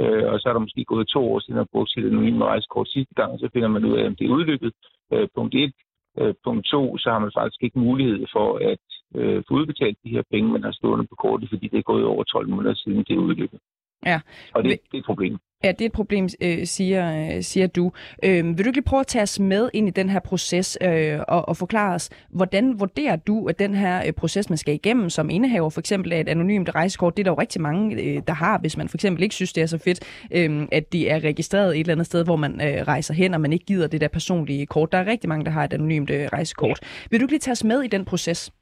Øh, 0.00 0.32
og 0.32 0.40
så 0.40 0.48
er 0.48 0.52
der 0.52 0.66
måske 0.66 0.84
gået 0.84 1.08
to 1.08 1.32
år 1.32 1.40
siden 1.40 1.60
at 1.60 1.70
brugt 1.72 1.90
sit 1.90 2.06
anonyme 2.06 2.44
rejsekort 2.44 2.88
sidste 2.88 3.14
gang, 3.14 3.32
og 3.32 3.38
så 3.38 3.48
finder 3.52 3.68
man 3.68 3.84
ud 3.84 3.96
af, 3.98 4.06
om 4.06 4.16
det 4.16 4.24
er 4.26 4.34
udløbet. 4.38 4.72
Øh, 5.12 5.28
punkt 5.34 5.54
1. 5.54 5.72
Øh, 6.20 6.34
punkt 6.44 6.66
2, 6.66 6.98
så 6.98 7.10
har 7.10 7.18
man 7.18 7.32
faktisk 7.38 7.62
ikke 7.62 7.78
mulighed 7.78 8.26
for 8.32 8.48
at 8.72 8.86
øh, 9.14 9.42
få 9.48 9.54
udbetalt 9.54 9.98
de 10.04 10.10
her 10.16 10.22
penge, 10.30 10.52
man 10.52 10.62
har 10.62 10.72
stående 10.72 11.06
på 11.06 11.14
kortet, 11.14 11.48
fordi 11.48 11.68
det 11.68 11.78
er 11.78 11.90
gået 11.92 12.04
over 12.04 12.24
12 12.24 12.48
måneder 12.48 12.74
siden 12.74 13.04
det 13.08 13.14
er 13.14 13.26
udløbet. 13.28 13.60
Ja. 14.06 14.20
Og 14.54 14.64
det, 14.64 14.70
det 14.70 14.94
er 14.94 14.98
et 14.98 15.04
problem. 15.04 15.38
Ja, 15.64 15.72
det 15.72 15.80
er 15.80 15.86
et 15.86 15.92
problem, 15.92 16.28
øh, 16.40 16.66
siger, 16.66 17.36
øh, 17.36 17.42
siger 17.42 17.66
du. 17.66 17.92
Øh, 18.22 18.44
vil 18.44 18.64
du 18.64 18.68
ikke 18.68 18.76
lige 18.76 18.84
prøve 18.84 19.00
at 19.00 19.06
tage 19.06 19.22
os 19.22 19.40
med 19.40 19.70
ind 19.74 19.88
i 19.88 19.90
den 19.90 20.08
her 20.08 20.20
proces 20.20 20.78
øh, 20.80 21.18
og, 21.28 21.48
og 21.48 21.56
forklare 21.56 21.94
os, 21.94 22.10
hvordan 22.30 22.80
vurderer 22.80 23.16
du, 23.16 23.46
at 23.46 23.58
den 23.58 23.74
her 23.74 24.06
øh, 24.06 24.12
proces, 24.12 24.50
man 24.50 24.56
skal 24.56 24.74
igennem 24.74 25.10
som 25.10 25.30
indehaver, 25.30 25.70
for 25.70 25.80
eksempel 25.80 26.12
af 26.12 26.20
et 26.20 26.28
anonymt 26.28 26.74
rejsekort, 26.74 27.16
det 27.16 27.22
er 27.22 27.24
der 27.24 27.30
jo 27.30 27.40
rigtig 27.40 27.60
mange, 27.60 28.02
øh, 28.02 28.22
der 28.26 28.32
har, 28.32 28.58
hvis 28.58 28.76
man 28.76 28.88
for 28.88 28.96
eksempel 28.96 29.22
ikke 29.22 29.34
synes, 29.34 29.52
det 29.52 29.62
er 29.62 29.66
så 29.66 29.78
fedt, 29.78 30.00
øh, 30.30 30.68
at 30.72 30.92
de 30.92 31.08
er 31.08 31.24
registreret 31.24 31.70
et 31.74 31.80
eller 31.80 31.92
andet 31.92 32.06
sted, 32.06 32.24
hvor 32.24 32.36
man 32.36 32.60
øh, 32.60 32.82
rejser 32.88 33.14
hen, 33.14 33.34
og 33.34 33.40
man 33.40 33.52
ikke 33.52 33.64
gider 33.64 33.86
det 33.86 34.00
der 34.00 34.08
personlige 34.08 34.66
kort. 34.66 34.92
Der 34.92 34.98
er 34.98 35.06
rigtig 35.06 35.28
mange, 35.28 35.44
der 35.44 35.50
har 35.50 35.64
et 35.64 35.72
anonymt 35.72 36.10
øh, 36.10 36.28
rejsekort. 36.32 36.80
Vil 37.10 37.20
du 37.20 37.24
ikke 37.24 37.32
lige 37.32 37.40
tage 37.40 37.52
os 37.52 37.64
med 37.64 37.82
i 37.82 37.88
den 37.88 38.04
proces? 38.04 38.52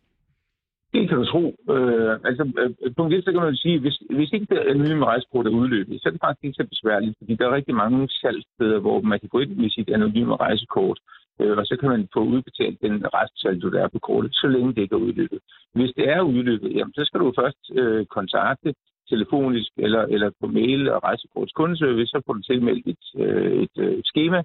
Det 0.94 1.08
kan 1.08 1.18
du 1.18 1.24
tro. 1.24 1.44
Øh, 1.74 2.12
altså, 2.28 2.42
øh, 2.60 2.94
punkt 2.96 3.14
1, 3.14 3.24
så 3.24 3.32
kan 3.32 3.42
man 3.48 3.56
sige, 3.56 3.78
hvis, 3.80 3.96
hvis 4.18 4.32
ikke 4.32 4.46
det 4.50 4.58
anonyme 4.58 5.04
rejsekort 5.04 5.46
er 5.46 5.58
udløbet, 5.60 6.00
så 6.00 6.08
er 6.08 6.12
det 6.12 6.24
faktisk 6.24 6.44
ikke 6.44 6.60
så 6.60 6.66
besværligt, 6.74 7.14
fordi 7.18 7.34
der 7.34 7.46
er 7.46 7.56
rigtig 7.58 7.74
mange 7.74 8.08
salgssteder, 8.08 8.78
hvor 8.80 9.00
man 9.00 9.20
kan 9.20 9.28
gå 9.28 9.38
ind 9.38 9.52
med 9.56 9.70
sit 9.70 9.90
anonyme 9.90 10.36
rejsekort, 10.36 10.98
øh, 11.40 11.56
og 11.58 11.66
så 11.66 11.76
kan 11.80 11.88
man 11.88 12.08
få 12.14 12.20
udbetalt 12.34 12.78
den 12.82 12.94
restsaldo, 13.14 13.66
der 13.70 13.80
er 13.82 13.88
på 13.88 13.98
kortet, 13.98 14.30
så 14.34 14.46
længe 14.46 14.74
det 14.74 14.82
ikke 14.82 14.94
er 14.94 15.06
udløbet. 15.06 15.40
Hvis 15.74 15.92
det 15.96 16.08
er 16.08 16.20
udløbet, 16.20 16.76
jamen, 16.76 16.94
så 16.94 17.04
skal 17.04 17.20
du 17.20 17.32
først 17.40 17.62
øh, 17.80 18.06
kontakte 18.06 18.74
telefonisk 19.08 19.70
eller, 19.76 20.02
eller 20.14 20.30
på 20.40 20.46
mail 20.46 20.88
og 20.88 21.02
rejsekorts 21.02 21.52
kundeservice, 21.52 22.10
så 22.10 22.22
får 22.26 22.32
du 22.32 22.42
tilmeldt 22.42 22.86
et, 22.86 23.04
øh, 23.22 23.52
et, 23.64 23.76
øh, 23.78 23.92
et 24.00 24.06
schema, 24.06 24.42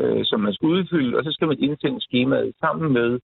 øh, 0.00 0.24
som 0.24 0.40
man 0.40 0.52
skal 0.54 0.68
udfylde, 0.68 1.16
og 1.18 1.24
så 1.24 1.30
skal 1.32 1.48
man 1.48 1.58
indsende 1.58 2.00
skemaet 2.00 2.52
sammen 2.60 2.92
med 2.92 3.18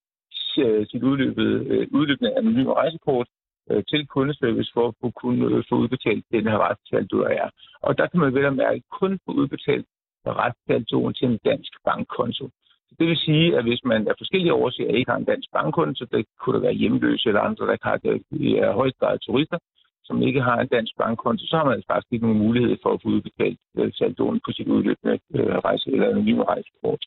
Øh, 0.59 0.87
sit 0.87 1.03
udløbet, 1.03 1.67
øh, 1.73 1.89
udløbende 1.91 2.37
anonyme 2.39 2.73
rejsekort 2.73 3.29
øh, 3.71 3.83
til 3.89 4.07
kundeservice 4.07 4.71
for 4.75 4.95
at 5.07 5.15
kunne 5.15 5.57
øh, 5.57 5.65
få 5.69 5.75
udbetalt 5.75 6.25
den 6.33 6.45
her 6.51 6.59
retssaldo, 6.59 7.19
der 7.21 7.29
er. 7.29 7.49
Og 7.83 7.99
der 7.99 8.07
kan 8.07 8.21
man 8.21 8.35
vel 8.35 8.45
at 8.45 8.57
mærke 8.57 8.83
kun 9.01 9.19
få 9.25 9.33
udbetalt 9.33 9.87
retssaldoen 10.27 11.15
til 11.15 11.29
en 11.29 11.39
dansk 11.45 11.73
bankkonto. 11.85 12.49
Det 12.99 13.07
vil 13.09 13.17
sige, 13.17 13.57
at 13.59 13.65
hvis 13.65 13.85
man 13.85 14.09
af 14.09 14.15
forskellige 14.19 14.55
årsager 14.55 14.97
ikke 14.97 15.11
har 15.11 15.19
en 15.19 15.31
dansk 15.33 15.49
bankkonto, 15.53 16.05
det 16.05 16.27
kunne 16.41 16.57
der 16.57 16.63
være 16.67 16.81
hjemløse 16.81 17.29
eller 17.29 17.41
andre, 17.41 17.67
der 17.67 17.77
har 17.83 17.97
det 17.97 18.23
i 18.31 18.61
højst 18.81 18.99
grad 18.99 19.19
turister, 19.19 19.59
som 20.05 20.23
ikke 20.23 20.41
har 20.49 20.59
en 20.61 20.69
dansk 20.77 20.93
bankkonto, 20.99 21.45
så 21.47 21.57
har 21.57 21.65
man 21.65 21.75
altså 21.75 21.89
faktisk 21.93 22.13
ikke 22.13 22.27
nogen 22.27 22.45
mulighed 22.47 22.77
for 22.83 22.91
at 22.93 23.03
få 23.03 23.09
udbetalt 23.09 23.59
øh, 23.79 23.93
saldoen 23.99 24.41
på 24.45 24.51
sit 24.53 24.69
udløbende 24.69 25.19
øh, 25.35 25.57
rejse 25.69 25.91
eller 25.93 26.09
anonyme 26.09 26.45
rejsekort. 26.45 27.03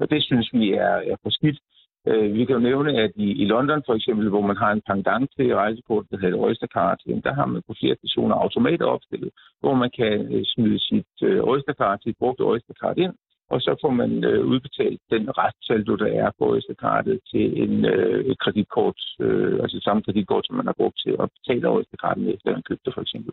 Og 0.00 0.10
det 0.10 0.20
synes 0.28 0.48
vi 0.52 0.72
er, 0.72 0.94
er 1.12 1.16
for 1.22 1.30
skidt. 1.30 1.58
Øh, 2.06 2.34
vi 2.34 2.44
kan 2.44 2.54
jo 2.54 2.60
nævne, 2.60 3.02
at 3.04 3.12
i, 3.16 3.28
i 3.42 3.44
London 3.44 3.82
for 3.86 3.94
eksempel, 3.94 4.28
hvor 4.28 4.40
man 4.40 4.56
har 4.56 4.72
en 4.72 4.82
pendant 4.86 5.30
til 5.36 5.54
rejsekort, 5.54 6.06
der 6.10 6.18
hedder 6.18 6.96
jamen 7.06 7.22
der 7.22 7.34
har 7.34 7.46
man 7.46 7.62
på 7.68 7.74
flere 7.80 7.96
stationer 7.96 8.34
automater 8.34 8.86
opstillet, 8.86 9.30
hvor 9.60 9.74
man 9.74 9.90
kan 9.98 10.34
øh, 10.34 10.42
smide 10.44 10.80
sit 10.80 11.14
øh, 11.22 11.40
Oystercard, 11.42 11.98
sit 12.02 12.16
brugte 12.18 12.42
Oystercard 12.42 12.98
ind, 12.98 13.14
og 13.50 13.60
så 13.60 13.72
får 13.82 13.90
man 13.90 14.24
øh, 14.24 14.46
udbetalt 14.46 15.00
den 15.10 15.24
restsaldo, 15.38 15.96
der 15.96 16.10
er 16.22 16.30
på 16.38 16.44
Oystercardet 16.52 17.20
til 17.30 17.62
en, 17.62 17.84
øh, 17.84 18.24
et 18.24 18.38
kreditkort, 18.38 19.00
øh, 19.20 19.62
altså 19.62 19.80
samme 19.84 20.02
kreditkort, 20.02 20.46
som 20.46 20.56
man 20.56 20.66
har 20.66 20.76
brugt 20.80 20.98
til 21.04 21.16
at 21.22 21.28
betale 21.36 21.68
Oystercardet 21.68 22.22
med, 22.22 22.34
efter 22.34 22.52
man 22.52 22.62
købte 22.62 22.92
for 22.94 23.00
eksempel. 23.00 23.32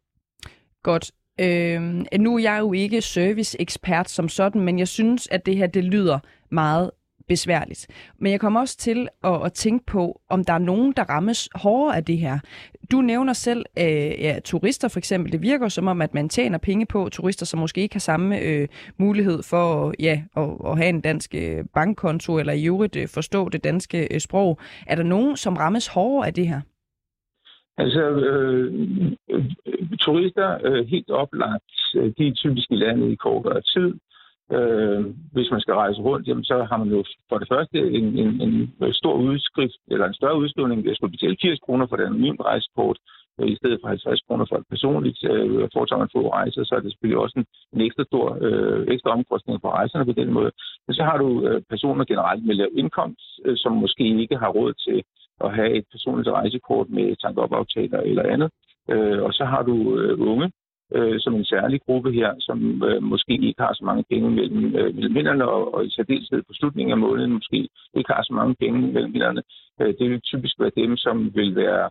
Godt. 0.83 1.11
Øh, 1.45 1.81
nu 2.19 2.35
er 2.35 2.39
jeg 2.39 2.57
jo 2.59 2.73
ikke 2.73 3.01
serviceekspert 3.01 4.09
som 4.09 4.29
sådan, 4.29 4.61
men 4.61 4.79
jeg 4.79 4.87
synes, 4.87 5.27
at 5.31 5.45
det 5.45 5.57
her 5.57 5.67
det 5.67 5.83
lyder 5.83 6.19
meget 6.49 6.91
besværligt. 7.27 7.87
Men 8.19 8.31
jeg 8.31 8.39
kommer 8.39 8.59
også 8.59 8.77
til 8.77 9.07
at, 9.23 9.45
at 9.45 9.53
tænke 9.53 9.85
på, 9.85 10.21
om 10.29 10.43
der 10.43 10.53
er 10.53 10.57
nogen, 10.57 10.93
der 10.97 11.03
rammes 11.03 11.49
hårdere 11.55 11.95
af 11.95 12.05
det 12.05 12.17
her. 12.17 12.39
Du 12.91 13.01
nævner 13.01 13.33
selv 13.33 13.65
øh, 13.79 13.85
ja, 14.25 14.39
turister 14.45 14.87
for 14.87 14.97
eksempel. 14.97 15.31
Det 15.31 15.41
virker 15.41 15.67
som 15.67 15.87
om, 15.87 16.01
at 16.01 16.13
man 16.13 16.29
tjener 16.29 16.57
penge 16.57 16.85
på 16.85 17.09
turister, 17.09 17.45
som 17.45 17.59
måske 17.59 17.81
ikke 17.81 17.95
har 17.95 17.99
samme 17.99 18.39
øh, 18.39 18.67
mulighed 18.97 19.43
for 19.43 19.93
ja, 19.99 20.21
at, 20.37 20.49
at 20.65 20.77
have 20.77 20.89
en 20.89 21.01
dansk 21.01 21.35
øh, 21.35 21.65
bankkonto, 21.73 22.39
eller 22.39 22.53
i 22.53 22.65
øvrigt 22.65 22.95
øh, 22.95 23.07
forstå 23.07 23.49
det 23.49 23.63
danske 23.63 24.13
øh, 24.13 24.19
sprog. 24.19 24.59
Er 24.87 24.95
der 24.95 25.03
nogen, 25.03 25.37
som 25.37 25.53
rammes 25.57 25.87
hårdere 25.87 26.27
af 26.27 26.33
det 26.33 26.47
her? 26.47 26.61
Altså, 27.77 28.01
øh, 28.09 28.73
øh 29.29 29.45
turister, 29.99 30.57
øh, 30.65 30.85
helt 30.87 31.09
oplagt, 31.09 31.71
øh, 31.95 32.13
de 32.17 32.27
er 32.27 32.33
typisk 32.33 32.71
i 32.71 32.75
landet 32.75 33.11
i 33.11 33.15
kortere 33.15 33.61
tid. 33.61 33.93
Øh, 34.55 35.05
hvis 35.35 35.51
man 35.51 35.61
skal 35.61 35.73
rejse 35.73 35.99
rundt, 36.01 36.27
jamen, 36.27 36.43
så 36.43 36.63
har 36.69 36.77
man 36.77 36.89
jo 36.89 37.03
for 37.29 37.37
det 37.37 37.47
første 37.53 37.77
en, 37.97 38.05
en, 38.23 38.41
en 38.41 38.93
stor 38.93 39.13
udskrift, 39.13 39.79
eller 39.87 40.05
en 40.05 40.13
større 40.13 40.37
udskrivning, 40.37 40.81
hvis 40.81 41.01
man 41.01 41.11
betale 41.11 41.37
80 41.41 41.59
kroner 41.59 41.87
for 41.87 41.95
den 41.95 42.05
anonyme 42.05 42.43
rejsekort, 42.43 42.97
øh, 43.39 43.47
i 43.53 43.55
stedet 43.55 43.79
for 43.81 43.87
50 43.87 44.21
kroner 44.27 44.45
for 44.49 44.57
et 44.57 44.67
personligt. 44.69 45.19
Øh, 45.31 45.69
foretager 45.73 45.99
man 45.99 46.15
få 46.15 46.21
rejser, 46.29 46.63
så 46.63 46.75
er 46.75 46.79
det 46.79 46.91
selvfølgelig 46.91 47.23
også 47.23 47.35
en, 47.39 47.45
en 47.73 47.81
ekstra 47.87 48.03
stor 48.03 48.37
øh, 48.41 48.87
ekstra 48.93 49.11
omkostning 49.17 49.61
på 49.61 49.69
rejserne 49.69 50.05
på 50.05 50.15
den 50.21 50.33
måde. 50.33 50.51
Men 50.87 50.93
så 50.93 51.03
har 51.03 51.17
du 51.17 51.47
øh, 51.47 51.61
personer 51.69 52.05
generelt 52.05 52.45
med 52.45 52.55
lav 52.55 52.69
indkomst, 52.81 53.25
øh, 53.45 53.57
som 53.57 53.71
måske 53.71 54.03
ikke 54.23 54.37
har 54.37 54.49
råd 54.49 54.73
til 54.73 55.03
at 55.45 55.55
have 55.55 55.71
et 55.77 55.85
personligt 55.91 56.29
rejsekort 56.29 56.89
med 56.89 57.15
tankeopaftaler 57.15 57.99
eller 57.99 58.23
andet. 58.33 58.49
Øh, 58.91 59.23
og 59.23 59.33
så 59.33 59.45
har 59.45 59.61
du 59.61 59.75
øh, 59.99 60.29
unge, 60.31 60.51
øh, 60.95 61.19
som 61.19 61.35
en 61.35 61.45
særlig 61.45 61.81
gruppe 61.81 62.11
her, 62.11 62.33
som 62.39 62.83
øh, 62.83 63.03
måske 63.03 63.33
ikke 63.33 63.61
har 63.61 63.73
så 63.73 63.85
mange 63.85 64.03
penge 64.09 64.29
mellem, 64.31 64.75
øh, 64.75 64.95
mellem 64.95 65.15
hænderne, 65.15 65.45
og, 65.47 65.73
og 65.73 65.85
i 65.85 65.89
særdeleshed 65.89 66.41
på 66.43 66.53
slutningen 66.53 66.91
af 66.91 66.97
måneden 66.97 67.31
måske 67.31 67.69
ikke 67.93 68.13
har 68.13 68.23
så 68.23 68.33
mange 68.33 68.55
penge 68.59 68.81
mellem 68.81 69.13
hænderne. 69.13 69.41
Øh, 69.81 69.93
det 69.99 70.09
vil 70.09 70.21
typisk 70.21 70.59
være 70.59 70.71
dem, 70.75 70.97
som 70.97 71.35
vil 71.35 71.55
være 71.55 71.89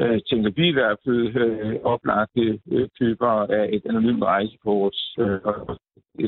øh, 0.00 0.20
tænker 0.30 0.50
vi 0.56 0.68
i 0.68 0.72
hvert 0.72 0.98
fald 1.04 1.36
øh, 1.36 1.76
oplagte 1.82 2.60
øh, 2.72 2.88
køber 2.98 3.32
af 3.58 3.68
et 3.72 3.82
anonymt 3.88 4.22
rejsekort. 4.22 4.96
Øh, 5.18 5.40
og 5.44 5.78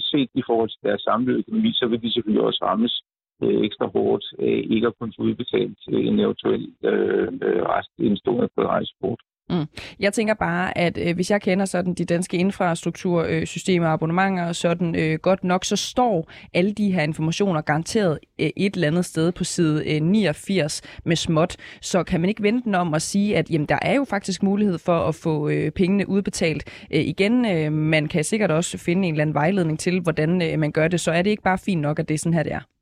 set 0.00 0.30
i 0.34 0.42
forhold 0.46 0.68
til 0.70 0.82
deres 0.82 1.02
samlede 1.02 1.38
økonomi, 1.38 1.72
så 1.72 1.86
vil 1.86 2.02
de 2.02 2.12
selvfølgelig 2.12 2.44
også 2.44 2.64
rammes 2.64 3.02
øh, 3.42 3.60
ekstra 3.66 3.86
hårdt 3.86 4.24
øh, 4.38 4.62
ikke 4.74 4.86
at 4.86 4.98
kunne 4.98 5.12
få 5.16 5.22
udbetalt 5.22 5.78
øh, 5.92 6.06
en 6.06 6.20
eventuel 6.20 6.72
øh, 6.84 7.28
øh 7.42 7.62
restindstående 7.62 8.48
på 8.54 8.60
et 8.60 8.66
rejsekort. 8.66 9.20
Mm. 9.50 9.64
Jeg 10.00 10.12
tænker 10.12 10.34
bare, 10.34 10.78
at 10.78 10.98
øh, 10.98 11.14
hvis 11.14 11.30
jeg 11.30 11.40
kender 11.40 11.64
sådan 11.64 11.94
de 11.94 12.04
danske 12.04 12.36
infrastruktursystemer 12.36 13.86
øh, 13.86 13.88
og 13.88 13.92
abonnementer 13.92 14.52
sådan 14.52 14.94
øh, 14.94 15.18
godt 15.18 15.44
nok, 15.44 15.64
så 15.64 15.76
står 15.76 16.30
alle 16.54 16.72
de 16.72 16.92
her 16.92 17.02
informationer 17.02 17.60
garanteret 17.60 18.18
øh, 18.38 18.50
et 18.56 18.74
eller 18.74 18.88
andet 18.88 19.04
sted 19.04 19.32
på 19.32 19.44
side 19.44 19.94
øh, 19.94 20.02
89 20.02 20.82
med 21.04 21.16
småt. 21.16 21.56
Så 21.80 22.02
kan 22.02 22.20
man 22.20 22.28
ikke 22.28 22.42
vente 22.42 22.64
den 22.64 22.74
om 22.74 22.94
at 22.94 23.02
sige, 23.02 23.36
at 23.36 23.50
jamen, 23.50 23.66
der 23.66 23.78
er 23.82 23.94
jo 23.94 24.04
faktisk 24.04 24.42
mulighed 24.42 24.78
for 24.78 24.98
at 24.98 25.14
få 25.14 25.48
øh, 25.48 25.70
pengene 25.70 26.08
udbetalt 26.08 26.64
øh, 26.90 27.00
igen. 27.00 27.46
Øh, 27.46 27.72
man 27.72 28.08
kan 28.08 28.24
sikkert 28.24 28.50
også 28.50 28.78
finde 28.78 29.08
en 29.08 29.14
eller 29.14 29.22
anden 29.22 29.34
vejledning 29.34 29.78
til, 29.78 30.00
hvordan 30.00 30.42
øh, 30.42 30.58
man 30.58 30.72
gør 30.72 30.88
det. 30.88 31.00
Så 31.00 31.12
er 31.12 31.22
det 31.22 31.30
ikke 31.30 31.42
bare 31.42 31.58
fint 31.58 31.80
nok, 31.80 31.98
at 31.98 32.08
det 32.08 32.14
er 32.14 32.18
sådan 32.18 32.34
her, 32.34 32.42
det 32.42 32.52
er? 32.52 32.77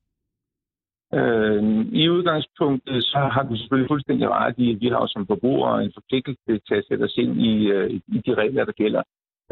Øh, 1.19 1.63
I 1.93 2.09
udgangspunktet, 2.09 3.05
så 3.05 3.19
har 3.19 3.43
du 3.43 3.57
selvfølgelig 3.57 3.89
fuldstændig 3.89 4.29
ret 4.29 4.55
i, 4.59 4.71
at 4.75 4.81
vi 4.81 4.89
har 4.89 5.07
som 5.07 5.27
forbrugere 5.27 5.85
en 5.85 5.93
forpligtelse 5.95 6.53
til 6.69 6.75
at 6.75 6.85
sætte 6.89 7.03
os 7.03 7.17
ind 7.17 7.33
øh, 7.73 7.91
i, 7.91 7.97
i 8.17 8.19
de 8.27 8.35
regler, 8.35 8.65
der 8.65 8.73
gælder. 8.73 9.03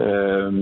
Øh, 0.01 0.53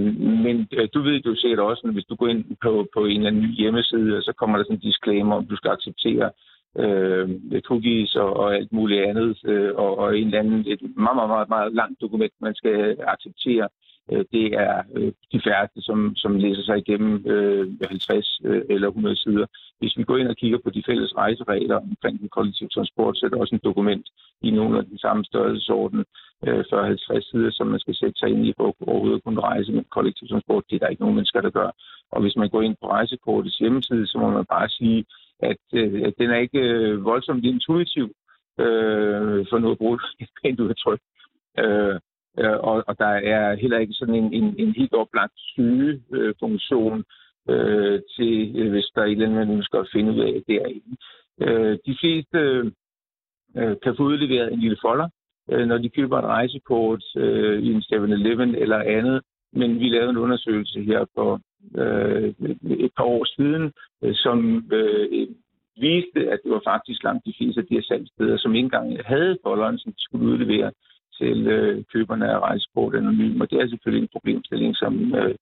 men 0.44 0.68
øh, 0.72 0.88
du 0.94 1.00
ved 1.02 1.20
jo 1.26 1.34
sikkert 1.34 1.60
også, 1.60 1.82
at 1.86 1.92
hvis 1.92 2.04
du 2.04 2.14
går 2.14 2.28
ind 2.28 2.44
på, 2.62 2.86
på 2.94 3.04
en 3.06 3.16
eller 3.16 3.30
anden 3.30 3.42
ny 3.42 3.52
hjemmeside, 3.60 4.22
så 4.22 4.32
kommer 4.38 4.56
der 4.56 4.64
sådan 4.64 4.76
en 4.76 4.88
disclaimer, 4.88 5.36
om 5.36 5.46
du 5.46 5.56
skal 5.56 5.70
acceptere 5.70 6.30
øh, 6.78 7.28
cookies 7.68 8.14
og, 8.14 8.36
og 8.36 8.54
alt 8.56 8.72
muligt 8.72 9.04
andet, 9.04 9.38
øh, 9.44 9.74
og, 9.74 9.98
og 9.98 10.18
en 10.18 10.26
eller 10.26 10.38
anden, 10.38 10.64
et 10.66 10.80
meget, 10.96 11.16
meget, 11.16 11.30
meget, 11.30 11.48
meget 11.48 11.72
langt 11.72 12.00
dokument, 12.00 12.32
man 12.40 12.54
skal 12.54 12.96
acceptere. 13.06 13.64
Øh, 13.64 13.91
Øh, 14.10 14.24
det 14.32 14.46
er 14.54 14.82
øh, 14.96 15.12
de 15.32 15.40
færreste, 15.46 15.80
som, 15.82 16.16
som 16.16 16.36
læser 16.36 16.62
sig 16.62 16.78
igennem 16.78 17.26
øh, 17.26 17.66
50 17.88 18.40
eller 18.70 18.88
100 18.88 19.16
sider. 19.16 19.46
Hvis 19.78 19.96
vi 19.98 20.04
går 20.04 20.16
ind 20.16 20.28
og 20.28 20.36
kigger 20.36 20.58
på 20.64 20.70
de 20.70 20.82
fælles 20.86 21.16
rejseregler 21.16 21.76
omkring 21.76 22.20
den 22.20 22.28
kollektive 22.28 22.68
transport, 22.68 23.16
så 23.16 23.26
er 23.26 23.30
der 23.30 23.40
også 23.40 23.54
en 23.54 23.60
dokument 23.64 24.06
i 24.42 24.50
nogle 24.50 24.78
af 24.78 24.84
den 24.84 24.98
samme 24.98 25.24
størrelsesorden, 25.24 26.04
40-50 26.46 27.30
sider, 27.30 27.50
som 27.50 27.66
man 27.66 27.80
skal 27.80 27.94
sætte 27.94 28.18
sig 28.18 28.28
ind 28.28 28.46
i 28.46 28.54
for 28.56 28.76
overhovedet 28.86 29.16
at 29.16 29.24
kunne 29.24 29.40
rejse 29.40 29.72
med 29.72 29.84
kollektiv 29.90 30.28
transport. 30.28 30.64
Det 30.70 30.74
er 30.76 30.78
der 30.78 30.88
ikke 30.88 31.02
nogen 31.02 31.16
mennesker, 31.16 31.40
der 31.40 31.50
gør. 31.50 31.70
Og 32.10 32.20
hvis 32.22 32.36
man 32.36 32.48
går 32.48 32.62
ind 32.62 32.76
på 32.80 32.88
rejsekortets 32.88 33.58
hjemmeside, 33.58 34.06
så 34.06 34.18
må 34.18 34.30
man 34.30 34.44
bare 34.44 34.68
sige, 34.68 35.04
at, 35.38 35.62
at 36.06 36.14
den 36.18 36.30
er 36.30 36.38
ikke 36.38 36.62
voldsomt 37.02 37.44
intuitiv, 37.44 38.06
øh, 38.60 39.46
for 39.50 39.58
noget 39.58 39.74
at 39.74 39.78
bruge 39.78 39.98
et 40.20 40.28
pænt 40.42 40.60
udtryk. 40.60 41.00
Øh, 41.58 42.00
øh, 42.38 42.58
og, 42.68 42.84
og 42.86 42.98
der 42.98 43.12
er 43.34 43.54
heller 43.54 43.78
ikke 43.78 43.94
sådan 43.94 44.14
en, 44.14 44.32
en, 44.32 44.54
en 44.58 44.74
helt 44.76 44.94
oplagt 44.94 45.32
sygefunktion 45.36 47.04
øh, 47.48 48.00
til, 48.16 48.56
øh, 48.56 48.70
hvis 48.70 48.90
der 48.94 49.02
er 49.02 49.06
et 49.06 49.12
eller 49.12 49.26
andet, 49.26 49.46
man 49.46 49.56
ønsker 49.56 49.78
at 49.80 49.88
finde 49.92 50.12
ud 50.12 50.20
af 50.20 50.42
derinde. 50.48 50.96
Øh, 51.40 51.78
de 51.86 51.96
fleste 52.00 52.38
øh, 53.56 53.76
kan 53.82 53.96
få 53.96 54.02
udleveret 54.02 54.52
en 54.52 54.60
lille 54.60 54.76
folder, 54.82 55.08
øh, 55.50 55.66
når 55.66 55.78
de 55.78 55.88
køber 55.88 56.18
et 56.18 56.24
rejsekort 56.24 57.04
øh, 57.16 57.62
i 57.62 57.72
en 57.72 57.82
7-Eleven 57.92 58.54
eller 58.54 58.78
andet. 58.78 59.22
Men 59.52 59.80
vi 59.80 59.88
lavede 59.88 60.10
en 60.10 60.16
undersøgelse 60.16 60.80
her 60.80 61.04
for 61.14 61.40
øh, 61.82 62.34
et 62.86 62.92
par 62.96 63.04
år 63.04 63.24
siden, 63.36 63.72
øh, 64.02 64.14
som 64.14 64.68
øh, 64.72 65.28
viste, 65.76 66.20
at 66.32 66.38
det 66.44 66.50
var 66.52 66.62
faktisk 66.64 67.02
langt 67.02 67.26
de 67.26 67.34
fleste 67.38 67.60
af 67.60 67.66
de 67.66 67.74
her 67.74 67.82
salgsteder, 67.82 68.36
som 68.36 68.54
ikke 68.54 68.66
engang 68.66 68.98
havde 69.04 69.38
folderen, 69.42 69.78
som 69.78 69.92
de 69.92 70.02
skulle 70.02 70.26
udlevere 70.26 70.72
til 71.20 71.46
øh, 71.46 71.84
køberne 71.92 72.26
af 72.34 72.38
rejsekort 72.38 72.94
anonym. 72.94 73.40
Og 73.40 73.50
det 73.50 73.58
er 73.58 73.68
selvfølgelig 73.68 74.02
en 74.02 74.14
problemstilling, 74.14 74.76
som 74.76 75.14
øh, 75.14 75.34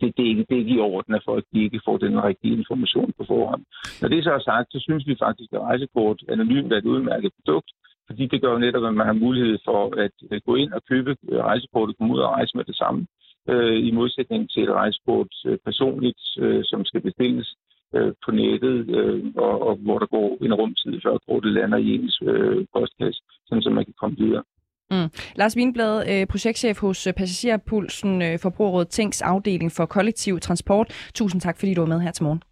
det, 0.00 0.16
det, 0.16 0.22
er 0.24 0.30
ikke, 0.32 0.46
det 0.48 0.54
er 0.54 0.62
ikke 0.64 0.78
i 0.78 0.86
orden, 0.92 1.14
at 1.14 1.26
folk 1.30 1.44
de 1.52 1.64
ikke 1.64 1.80
får 1.84 1.96
den 1.96 2.22
rigtige 2.22 2.56
information 2.56 3.12
på 3.18 3.24
forhånd. 3.32 3.62
Når 4.00 4.08
det 4.08 4.24
så 4.24 4.32
er 4.32 4.48
sagt, 4.50 4.72
så 4.72 4.78
synes 4.80 5.06
vi 5.06 5.16
faktisk, 5.24 5.52
at 5.52 5.60
rejsekort 5.60 6.18
anonymt 6.28 6.72
er 6.72 6.78
et 6.78 6.92
udmærket 6.94 7.32
produkt, 7.38 7.70
fordi 8.06 8.26
det 8.26 8.42
gør 8.42 8.52
jo 8.52 8.58
netop, 8.58 8.84
at 8.84 8.94
man 8.94 9.06
har 9.06 9.22
mulighed 9.24 9.58
for 9.64 9.80
at 10.04 10.42
gå 10.46 10.54
ind 10.54 10.72
og 10.72 10.82
købe 10.90 11.16
øh, 11.28 11.38
rejsekortet 11.38 11.96
komme 11.98 12.14
ud 12.14 12.18
og 12.18 12.30
rejse 12.30 12.56
med 12.56 12.64
det 12.64 12.76
samme, 12.76 13.06
øh, 13.48 13.86
i 13.88 13.90
modsætning 13.90 14.50
til 14.50 14.62
et 14.62 14.72
rejsekort 14.82 15.32
øh, 15.46 15.58
personligt, 15.64 16.22
øh, 16.38 16.64
som 16.64 16.84
skal 16.84 17.00
bestilles 17.00 17.48
øh, 17.94 18.12
på 18.24 18.30
nettet, 18.30 18.76
øh, 18.98 19.24
og, 19.36 19.66
og 19.66 19.76
hvor 19.76 19.98
der 19.98 20.06
går 20.06 20.38
en 20.44 20.54
rumtid, 20.54 21.00
før 21.04 21.18
kortet 21.28 21.52
lander 21.52 21.78
i 21.78 21.94
ens 21.94 22.18
øh, 22.22 22.66
postkasse, 22.74 23.20
sådan 23.46 23.62
så 23.62 23.70
man 23.70 23.84
kan 23.84 23.94
komme 24.00 24.16
videre. 24.16 24.44
Mm. 24.90 25.10
Lars 25.36 25.56
Wienblad, 25.56 26.08
øh, 26.08 26.26
projektchef 26.26 26.78
hos 26.80 27.06
øh, 27.06 27.12
Passagerpulsen, 27.12 28.22
øh, 28.22 28.38
Forbrugerrådet 28.38 28.88
Tænks 28.88 29.22
afdeling 29.22 29.72
for 29.72 29.86
kollektiv 29.86 30.40
transport. 30.40 30.92
Tusind 31.14 31.40
tak, 31.40 31.58
fordi 31.58 31.74
du 31.74 31.80
var 31.80 31.88
med 31.88 32.00
her 32.00 32.10
til 32.10 32.24
morgen. 32.24 32.42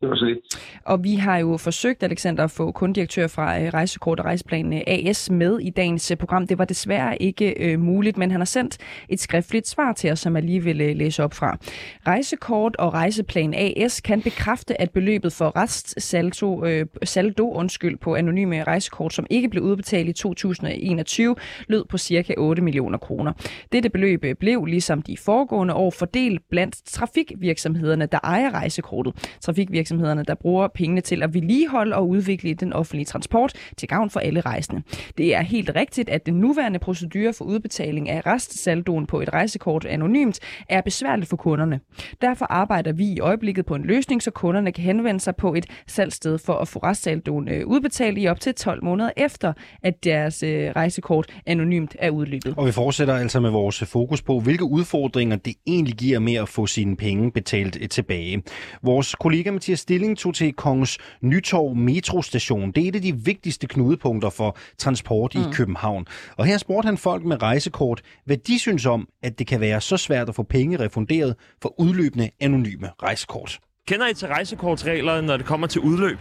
Det 0.00 0.08
var 0.08 0.16
så 0.16 0.24
lidt. 0.24 0.38
Og 0.84 1.04
vi 1.04 1.14
har 1.14 1.38
jo 1.38 1.56
forsøgt, 1.56 2.02
Alexander, 2.02 2.44
at 2.44 2.50
få 2.50 2.72
kundedirektør 2.72 3.26
fra 3.26 3.60
øh, 3.60 3.68
Rejsekort 3.74 4.20
og 4.20 4.26
Rejseplan 4.26 4.82
AS 4.86 5.30
med 5.30 5.58
i 5.58 5.70
dagens 5.70 6.10
øh, 6.10 6.16
program. 6.16 6.46
Det 6.46 6.58
var 6.58 6.64
desværre 6.64 7.22
ikke 7.22 7.70
øh, 7.70 7.80
muligt, 7.80 8.16
men 8.16 8.30
han 8.30 8.40
har 8.40 8.44
sendt 8.44 8.78
et 9.08 9.20
skriftligt 9.20 9.68
svar 9.68 9.92
til 9.92 10.12
os, 10.12 10.18
som 10.18 10.36
jeg 10.36 10.44
lige 10.44 10.64
vil 10.64 10.80
øh, 10.80 10.96
læse 10.96 11.24
op 11.24 11.34
fra. 11.34 11.58
Rejsekort 12.06 12.76
og 12.76 12.94
Rejseplan 12.94 13.54
AS 13.54 14.00
kan 14.00 14.22
bekræfte, 14.22 14.80
at 14.80 14.90
beløbet 14.90 15.32
for 15.32 15.56
restsaldo 15.56 16.64
øh, 16.64 16.86
saldo, 17.04 17.52
undskyld, 17.52 17.98
på 17.98 18.14
anonyme 18.14 18.64
rejsekort, 18.64 19.12
som 19.12 19.26
ikke 19.30 19.48
blev 19.48 19.62
udbetalt 19.62 20.08
i 20.08 20.12
2021, 20.12 21.36
lød 21.68 21.84
på 21.84 21.98
cirka 21.98 22.34
8 22.38 22.62
millioner 22.62 22.98
kroner. 22.98 23.32
Dette 23.72 23.88
beløb 23.88 24.24
blev, 24.40 24.64
ligesom 24.64 25.02
de 25.02 25.16
foregående 25.16 25.74
år, 25.74 25.90
fordelt 25.90 26.42
blandt 26.50 26.76
trafikvirksomhederne, 26.86 28.06
der 28.06 28.18
ejer 28.22 28.50
rejsekortet. 28.50 29.36
Trafikvirksomhederne 29.40 29.89
virksomhederne, 29.90 30.24
der 30.24 30.34
bruger 30.34 30.68
pengene 30.68 31.00
til 31.00 31.22
at 31.22 31.34
vedligeholde 31.34 31.96
og 31.96 32.08
udvikle 32.08 32.54
den 32.54 32.72
offentlige 32.72 33.04
transport 33.04 33.52
til 33.76 33.88
gavn 33.88 34.10
for 34.10 34.20
alle 34.20 34.40
rejsende. 34.40 34.82
Det 35.18 35.34
er 35.34 35.42
helt 35.42 35.70
rigtigt, 35.76 36.08
at 36.08 36.26
den 36.26 36.34
nuværende 36.34 36.78
procedure 36.78 37.32
for 37.32 37.44
udbetaling 37.44 38.08
af 38.08 38.26
restsaldoen 38.26 39.06
på 39.06 39.20
et 39.20 39.32
rejsekort 39.32 39.84
anonymt 39.84 40.40
er 40.68 40.80
besværligt 40.80 41.28
for 41.28 41.36
kunderne. 41.36 41.80
Derfor 42.20 42.46
arbejder 42.50 42.92
vi 42.92 43.04
i 43.04 43.20
øjeblikket 43.20 43.66
på 43.66 43.74
en 43.74 43.82
løsning, 43.82 44.22
så 44.22 44.30
kunderne 44.30 44.72
kan 44.72 44.84
henvende 44.84 45.20
sig 45.20 45.36
på 45.36 45.54
et 45.54 45.66
salgssted 45.86 46.38
for 46.38 46.54
at 46.54 46.68
få 46.68 46.78
restsaldoen 46.78 47.48
øh, 47.48 47.66
udbetalt 47.66 48.18
i 48.18 48.28
op 48.28 48.40
til 48.40 48.54
12 48.54 48.84
måneder 48.84 49.10
efter, 49.16 49.52
at 49.82 50.04
deres 50.04 50.42
øh, 50.42 50.70
rejsekort 50.76 51.26
anonymt 51.46 51.96
er 51.98 52.10
udløbet. 52.10 52.54
Og 52.56 52.66
vi 52.66 52.72
fortsætter 52.72 53.14
altså 53.14 53.40
med 53.40 53.50
vores 53.50 53.84
fokus 53.84 54.22
på, 54.22 54.40
hvilke 54.40 54.64
udfordringer 54.64 55.36
det 55.36 55.54
egentlig 55.66 55.94
giver 55.94 56.18
med 56.18 56.34
at 56.34 56.48
få 56.48 56.66
sine 56.66 56.96
penge 56.96 57.32
betalt 57.32 57.78
øh, 57.80 57.88
tilbage. 57.88 58.42
Vores 58.82 59.14
kollega 59.14 59.50
Mathias 59.50 59.79
Stilling 59.80 60.18
tog 60.18 60.34
til 60.34 60.52
Kongens 60.52 60.98
Nytorv 61.20 61.76
metrostation. 61.76 62.70
Det 62.70 62.84
er 62.84 62.88
et 62.88 62.96
af 62.96 63.02
de 63.02 63.16
vigtigste 63.16 63.66
knudepunkter 63.66 64.30
for 64.30 64.56
transport 64.78 65.34
mm. 65.34 65.40
i 65.40 65.44
København. 65.52 66.06
Og 66.36 66.46
her 66.46 66.58
spurgte 66.58 66.86
han 66.86 66.98
folk 66.98 67.24
med 67.24 67.42
rejsekort, 67.42 68.02
hvad 68.24 68.36
de 68.36 68.58
synes 68.58 68.86
om, 68.86 69.08
at 69.22 69.38
det 69.38 69.46
kan 69.46 69.60
være 69.60 69.80
så 69.80 69.96
svært 69.96 70.28
at 70.28 70.34
få 70.34 70.42
penge 70.42 70.78
refunderet 70.78 71.34
for 71.62 71.80
udløbende 71.80 72.30
anonyme 72.40 72.90
rejsekort. 73.02 73.58
Kender 73.88 74.08
I 74.08 74.14
til 74.14 74.28
rejsekortsreglerne, 74.28 75.26
når 75.26 75.36
det 75.36 75.46
kommer 75.46 75.66
til 75.66 75.80
udløb? 75.80 76.18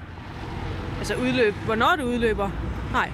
Altså 0.98 1.16
udløb, 1.16 1.54
hvornår 1.66 1.96
det 1.98 2.04
udløber? 2.04 2.50
Nej. 2.92 3.12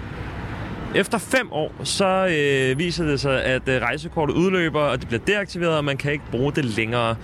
Efter 0.96 1.18
fem 1.18 1.52
år, 1.52 1.72
så 1.84 2.06
øh, 2.06 2.80
viser 2.80 3.06
det 3.06 3.20
sig, 3.20 3.44
at 3.44 3.70
øh, 3.70 3.82
rejsekortet 3.82 4.34
udløber, 4.34 4.80
og 4.80 5.00
det 5.00 5.08
bliver 5.08 5.22
deaktiveret, 5.28 5.78
og 5.78 5.86
man 5.86 5.98
kan 5.98 6.12
ikke 6.12 6.24
bruge 6.32 6.52
det 6.52 6.66
længere. 6.66 7.08
Ja. 7.08 7.16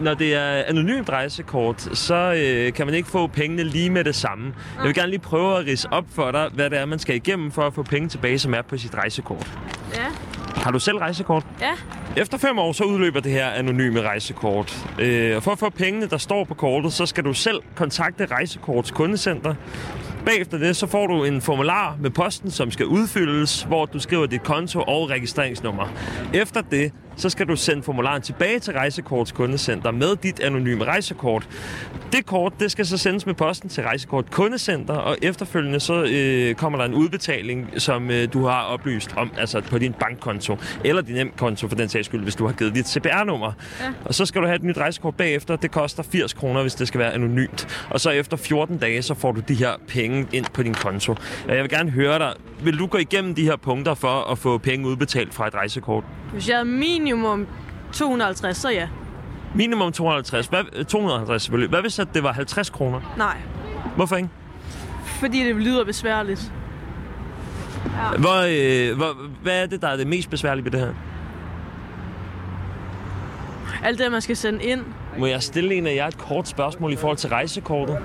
Når 0.00 0.14
det 0.14 0.34
er 0.34 0.62
anonymt 0.66 1.10
rejsekort, 1.10 1.80
så 1.80 2.14
øh, 2.14 2.72
kan 2.72 2.86
man 2.86 2.94
ikke 2.94 3.08
få 3.08 3.26
pengene 3.26 3.64
lige 3.64 3.90
med 3.90 4.04
det 4.04 4.14
samme. 4.14 4.54
Jeg 4.76 4.86
vil 4.86 4.94
gerne 4.94 5.10
lige 5.10 5.20
prøve 5.20 5.58
at 5.58 5.66
rise 5.66 5.88
op 5.92 6.04
for 6.14 6.30
dig, 6.30 6.50
hvad 6.54 6.70
det 6.70 6.78
er, 6.78 6.84
man 6.84 6.98
skal 6.98 7.16
igennem 7.16 7.50
for 7.50 7.62
at 7.62 7.74
få 7.74 7.82
penge 7.82 8.08
tilbage, 8.08 8.38
som 8.38 8.54
er 8.54 8.62
på 8.62 8.76
sit 8.76 8.94
rejsekort. 8.94 9.58
Ja. 9.94 10.06
Har 10.56 10.70
du 10.70 10.78
selv 10.78 10.98
rejsekort? 10.98 11.46
Ja. 11.60 11.72
Efter 12.16 12.38
fem 12.38 12.58
år, 12.58 12.72
så 12.72 12.84
udløber 12.84 13.20
det 13.20 13.32
her 13.32 13.46
anonyme 13.50 14.02
rejsekort. 14.02 14.86
Øh, 14.98 15.36
og 15.36 15.42
for 15.42 15.50
at 15.50 15.58
få 15.58 15.70
pengene, 15.70 16.06
der 16.06 16.18
står 16.18 16.44
på 16.44 16.54
kortet, 16.54 16.92
så 16.92 17.06
skal 17.06 17.24
du 17.24 17.32
selv 17.34 17.60
kontakte 17.74 18.26
Rejsekorts 18.26 18.90
kundecenter. 18.90 19.54
Bagefter 20.24 20.58
det, 20.58 20.76
så 20.76 20.86
får 20.86 21.06
du 21.06 21.24
en 21.24 21.40
formular 21.40 21.96
med 22.00 22.10
posten, 22.10 22.50
som 22.50 22.70
skal 22.70 22.86
udfyldes, 22.86 23.62
hvor 23.62 23.86
du 23.86 23.98
skriver 23.98 24.26
dit 24.26 24.42
konto 24.42 24.80
og 24.80 25.10
registreringsnummer. 25.10 25.92
Efter 26.34 26.60
det, 26.60 26.92
så 27.16 27.30
skal 27.30 27.48
du 27.48 27.56
sende 27.56 27.82
formularen 27.82 28.22
tilbage 28.22 28.58
til 28.58 28.72
Rejsekorts 28.72 29.32
kundecenter 29.32 29.90
med 29.90 30.16
dit 30.16 30.40
anonyme 30.40 30.84
rejsekort. 30.84 31.48
Det 32.12 32.26
kort, 32.26 32.52
det 32.60 32.70
skal 32.70 32.86
så 32.86 32.98
sendes 32.98 33.26
med 33.26 33.34
posten 33.34 33.68
til 33.68 33.82
Rejsekort 33.84 34.30
kundecenter, 34.30 34.94
og 34.94 35.16
efterfølgende 35.22 35.80
så 35.80 36.04
øh, 36.04 36.54
kommer 36.54 36.78
der 36.78 36.84
en 36.84 36.94
udbetaling, 36.94 37.70
som 37.76 38.10
øh, 38.10 38.32
du 38.32 38.44
har 38.44 38.62
oplyst 38.62 39.14
om, 39.16 39.30
altså 39.38 39.60
på 39.60 39.78
din 39.78 39.92
bankkonto, 39.92 40.56
eller 40.84 41.02
din 41.02 41.14
nemkonto 41.14 41.68
for 41.68 41.76
den 41.76 41.88
sags 41.88 42.06
skyld, 42.06 42.22
hvis 42.22 42.34
du 42.34 42.46
har 42.46 42.52
givet 42.52 42.74
dit 42.74 42.88
CPR-nummer. 42.88 43.52
Ja. 43.80 43.92
Og 44.04 44.14
så 44.14 44.26
skal 44.26 44.42
du 44.42 44.46
have 44.46 44.56
et 44.56 44.62
nyt 44.62 44.78
rejsekort 44.78 45.16
bagefter. 45.16 45.56
Det 45.56 45.70
koster 45.70 46.02
80 46.02 46.32
kroner, 46.32 46.62
hvis 46.62 46.74
det 46.74 46.88
skal 46.88 47.00
være 47.00 47.12
anonymt. 47.12 47.86
Og 47.90 48.00
så 48.00 48.10
efter 48.10 48.36
14 48.36 48.78
dage, 48.78 49.02
så 49.02 49.14
får 49.14 49.32
du 49.32 49.40
de 49.48 49.54
her 49.54 49.72
penge 49.88 50.26
ind 50.32 50.46
på 50.54 50.62
din 50.62 50.74
konto. 50.74 51.14
Jeg 51.48 51.62
vil 51.62 51.70
gerne 51.70 51.90
høre 51.90 52.18
dig, 52.18 52.34
vil 52.64 52.78
du 52.78 52.86
gå 52.86 52.98
igennem 52.98 53.34
de 53.34 53.44
her 53.44 53.56
punkter 53.56 53.94
for 53.94 54.30
at 54.32 54.38
få 54.38 54.58
penge 54.58 54.88
udbetalt 54.88 55.34
fra 55.34 55.46
et 55.46 55.54
rejsekort? 55.54 56.04
Hvis 56.32 56.48
jeg 56.48 56.56
havde 56.56 56.68
minimum 57.04 57.46
250, 57.92 58.56
så 58.56 58.70
ja. 58.70 58.88
Minimum 59.54 59.92
250. 59.92 60.46
Hvad, 60.46 60.84
250 60.84 61.42
selvfølgelig. 61.42 61.70
Hvad 61.70 61.80
hvis 61.80 61.98
at 61.98 62.08
det 62.14 62.22
var 62.22 62.32
50 62.32 62.70
kroner? 62.70 63.14
Nej. 63.18 63.36
Hvorfor 63.96 64.16
ikke? 64.16 64.28
Fordi 65.04 65.44
det 65.44 65.56
lyder 65.56 65.84
besværligt. 65.84 66.52
Hvor, 68.18 68.44
øh, 68.90 68.96
hvor, 68.96 69.16
hvad 69.42 69.62
er 69.62 69.66
det, 69.66 69.82
der 69.82 69.88
er 69.88 69.96
det 69.96 70.06
mest 70.06 70.30
besværlige 70.30 70.64
ved 70.64 70.72
det 70.72 70.80
her? 70.80 70.92
Alt 73.84 73.98
det, 73.98 74.12
man 74.12 74.20
skal 74.20 74.36
sende 74.36 74.64
ind. 74.64 74.80
Må 75.18 75.26
jeg 75.26 75.42
stille 75.42 75.74
en 75.74 75.86
af 75.86 75.94
jer 75.94 76.06
et 76.06 76.18
kort 76.18 76.48
spørgsmål 76.48 76.92
i 76.92 76.96
forhold 76.96 77.18
til 77.18 77.30
rejsekortet? 77.30 77.98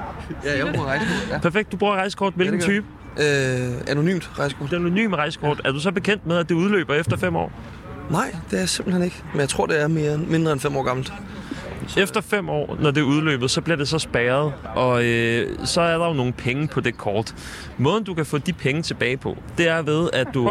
Ja, 0.43 0.65
jeg 0.65 0.73
bruger 0.73 0.87
rejsekort. 0.87 1.29
Ja. 1.29 1.37
Perfekt, 1.39 1.71
du 1.71 1.77
bruger 1.77 1.93
rejsekort. 1.95 2.33
Hvilken 2.33 2.55
det 2.55 2.63
type? 2.63 2.85
Øh, 3.17 3.81
anonymt 3.87 4.31
rejsekort. 4.39 4.69
Det 4.69 4.75
anonyme 4.75 5.15
rejsekort. 5.15 5.61
Er 5.65 5.71
du 5.71 5.79
så 5.79 5.91
bekendt 5.91 6.25
med, 6.25 6.37
at 6.37 6.49
det 6.49 6.55
udløber 6.55 6.95
efter 6.95 7.17
fem 7.17 7.35
år? 7.35 7.51
Nej, 8.09 8.35
det 8.49 8.55
er 8.55 8.59
jeg 8.59 8.69
simpelthen 8.69 9.03
ikke. 9.03 9.23
Men 9.31 9.41
jeg 9.41 9.49
tror, 9.49 9.65
det 9.65 9.81
er 9.81 9.87
mere, 9.87 10.17
mindre 10.17 10.51
end 10.51 10.59
fem 10.59 10.75
år 10.77 10.83
gammelt. 10.83 11.13
Efter 11.97 12.21
fem 12.21 12.49
år, 12.49 12.77
når 12.81 12.91
det 12.91 13.01
er 13.01 13.05
udløbet, 13.05 13.51
så 13.51 13.61
bliver 13.61 13.77
det 13.77 13.87
så 13.87 13.99
spærret, 13.99 14.53
og 14.75 15.05
øh, 15.05 15.47
så 15.65 15.81
er 15.81 15.97
der 15.97 16.07
jo 16.07 16.13
nogle 16.13 16.33
penge 16.33 16.67
på 16.67 16.79
det 16.79 16.97
kort. 16.97 17.35
Måden, 17.77 18.03
du 18.03 18.13
kan 18.13 18.25
få 18.25 18.37
de 18.37 18.53
penge 18.53 18.81
tilbage 18.81 19.17
på, 19.17 19.37
det 19.57 19.67
er 19.67 19.81
ved, 19.81 20.09
at 20.13 20.27
du... 20.33 20.49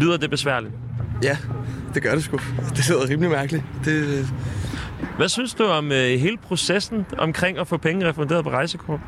Lyder 0.00 0.16
det 0.16 0.30
besværligt? 0.30 0.74
Ja, 1.22 1.36
det 1.94 2.02
gør 2.02 2.14
det 2.14 2.24
sgu. 2.24 2.38
Det 2.76 2.88
lyder 2.88 3.08
rimelig 3.08 3.30
mærkeligt. 3.30 3.64
Det, 3.84 4.26
Hvad 5.16 5.28
synes 5.28 5.54
du 5.54 5.64
om 5.64 5.92
øh, 5.92 6.18
hele 6.18 6.36
processen 6.36 7.06
omkring 7.18 7.58
at 7.58 7.68
få 7.68 7.76
penge 7.76 8.08
refunderet 8.08 8.44
på 8.44 8.50
rejsekort? 8.50 9.00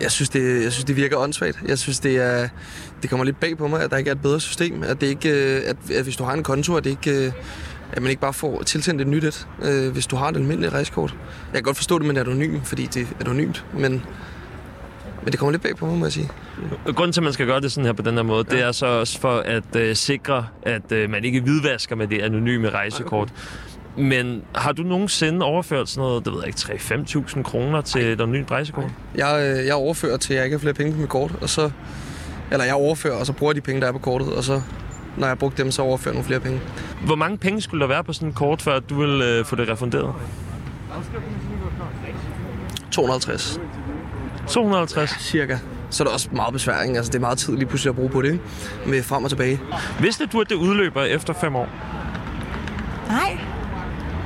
Jeg 0.00 0.10
synes, 0.10 0.28
det, 0.28 0.62
jeg 0.62 0.72
synes, 0.72 0.84
det 0.84 0.96
virker 0.96 1.16
åndssvagt. 1.16 1.62
Jeg 1.66 1.78
synes, 1.78 2.00
det, 2.00 2.16
er, 2.16 2.48
det 3.02 3.10
kommer 3.10 3.24
lidt 3.24 3.40
bag 3.40 3.58
på 3.58 3.68
mig, 3.68 3.82
at 3.82 3.90
der 3.90 3.96
ikke 3.96 4.10
er 4.10 4.14
et 4.14 4.22
bedre 4.22 4.40
system. 4.40 4.82
At, 4.82 5.00
det 5.00 5.06
ikke, 5.06 5.30
øh, 5.30 5.62
at, 5.66 5.90
at 5.90 6.04
hvis 6.04 6.16
du 6.16 6.24
har 6.24 6.32
en 6.32 6.42
konto, 6.42 6.76
at, 6.76 6.84
det 6.84 6.90
ikke, 6.90 7.26
øh, 7.26 7.32
at 7.92 8.02
man 8.02 8.10
ikke 8.10 8.20
bare 8.20 8.32
får 8.32 8.62
tilsendt 8.62 9.00
et 9.00 9.06
nyt 9.06 9.24
et, 9.24 9.48
øh, 9.62 9.92
hvis 9.92 10.06
du 10.06 10.16
har 10.16 10.28
et 10.28 10.36
almindeligt 10.36 10.72
rejsekort. 10.72 11.14
Jeg 11.46 11.54
kan 11.54 11.62
godt 11.62 11.76
forstå 11.76 11.98
det, 11.98 12.06
men 12.06 12.16
er 12.16 12.20
anonym, 12.20 12.60
fordi 12.62 12.86
det 12.86 13.02
er 13.02 13.06
anonymt. 13.20 13.64
Men, 13.74 14.02
men 15.22 15.32
det 15.32 15.38
kommer 15.38 15.50
lidt 15.50 15.62
bag 15.62 15.76
på 15.76 15.86
mig, 15.86 15.98
må 15.98 16.04
jeg 16.04 16.12
sige. 16.12 16.28
Grunden 16.84 17.12
til, 17.12 17.20
at 17.20 17.24
man 17.24 17.32
skal 17.32 17.46
gøre 17.46 17.60
det 17.60 17.72
sådan 17.72 17.86
her 17.86 17.92
på 17.92 18.02
den 18.02 18.14
her 18.14 18.22
måde, 18.22 18.44
ja. 18.50 18.56
det 18.56 18.64
er 18.64 18.72
så 18.72 18.86
også 18.86 19.20
for 19.20 19.38
at 19.38 19.76
øh, 19.76 19.96
sikre, 19.96 20.46
at 20.62 20.92
øh, 20.92 21.10
man 21.10 21.24
ikke 21.24 21.40
hvidvasker 21.40 21.96
med 21.96 22.06
det 22.06 22.22
anonyme 22.22 22.70
rejsekort. 22.70 23.32
Men 23.96 24.42
har 24.54 24.72
du 24.72 24.82
nogensinde 24.82 25.46
overført 25.46 25.88
sådan 25.88 26.08
noget, 26.08 26.24
det 26.24 26.32
ved 26.32 26.40
jeg 26.40 26.48
ikke, 26.48 26.58
3-5.000 26.58 27.42
kroner 27.42 27.80
til 27.80 28.04
et 28.04 28.20
anonymt 28.20 28.50
rejsekort? 28.50 28.90
Jeg, 29.14 29.56
øh, 29.58 29.66
jeg 29.66 29.74
overfører 29.74 30.16
til, 30.16 30.32
at 30.34 30.36
jeg 30.36 30.44
ikke 30.44 30.54
har 30.54 30.60
flere 30.60 30.74
penge 30.74 30.92
på 30.92 30.98
mit 30.98 31.08
kort, 31.08 31.32
og 31.40 31.48
så, 31.48 31.70
eller 32.50 32.64
jeg 32.64 32.74
overfører, 32.74 33.14
og 33.14 33.26
så 33.26 33.32
bruger 33.32 33.52
de 33.52 33.60
penge, 33.60 33.80
der 33.80 33.88
er 33.88 33.92
på 33.92 33.98
kortet, 33.98 34.32
og 34.32 34.44
så, 34.44 34.60
når 35.16 35.26
jeg 35.26 35.30
har 35.30 35.34
brugt 35.34 35.58
dem, 35.58 35.70
så 35.70 35.82
overfører 35.82 36.12
jeg 36.12 36.16
nogle 36.16 36.26
flere 36.26 36.40
penge. 36.40 36.60
Hvor 37.06 37.16
mange 37.16 37.38
penge 37.38 37.60
skulle 37.60 37.80
der 37.80 37.86
være 37.86 38.04
på 38.04 38.12
sådan 38.12 38.28
et 38.28 38.34
kort, 38.34 38.62
før 38.62 38.76
at 38.76 38.82
du 38.90 38.94
vil 39.00 39.22
øh, 39.22 39.44
få 39.44 39.56
det 39.56 39.68
refunderet? 39.68 40.14
250 42.90 43.60
250? 44.48 45.10
cirka. 45.20 45.58
Så 45.90 46.02
er 46.02 46.06
det 46.06 46.14
også 46.14 46.28
meget 46.32 46.52
besværligt. 46.52 46.96
Altså, 46.96 47.12
det 47.12 47.16
er 47.16 47.20
meget 47.20 47.38
tid 47.38 47.56
lige 47.56 47.66
pludselig 47.66 47.90
at 47.90 47.96
bruge 47.96 48.10
på 48.10 48.22
det, 48.22 48.32
ikke? 48.32 48.44
Med 48.86 49.02
frem 49.02 49.24
og 49.24 49.30
tilbage. 49.30 49.60
Vidste 50.00 50.26
du, 50.26 50.40
at 50.40 50.48
det 50.48 50.54
udløber 50.54 51.02
efter 51.02 51.32
5 51.32 51.56
år? 51.56 51.68
Nej. 53.08 53.51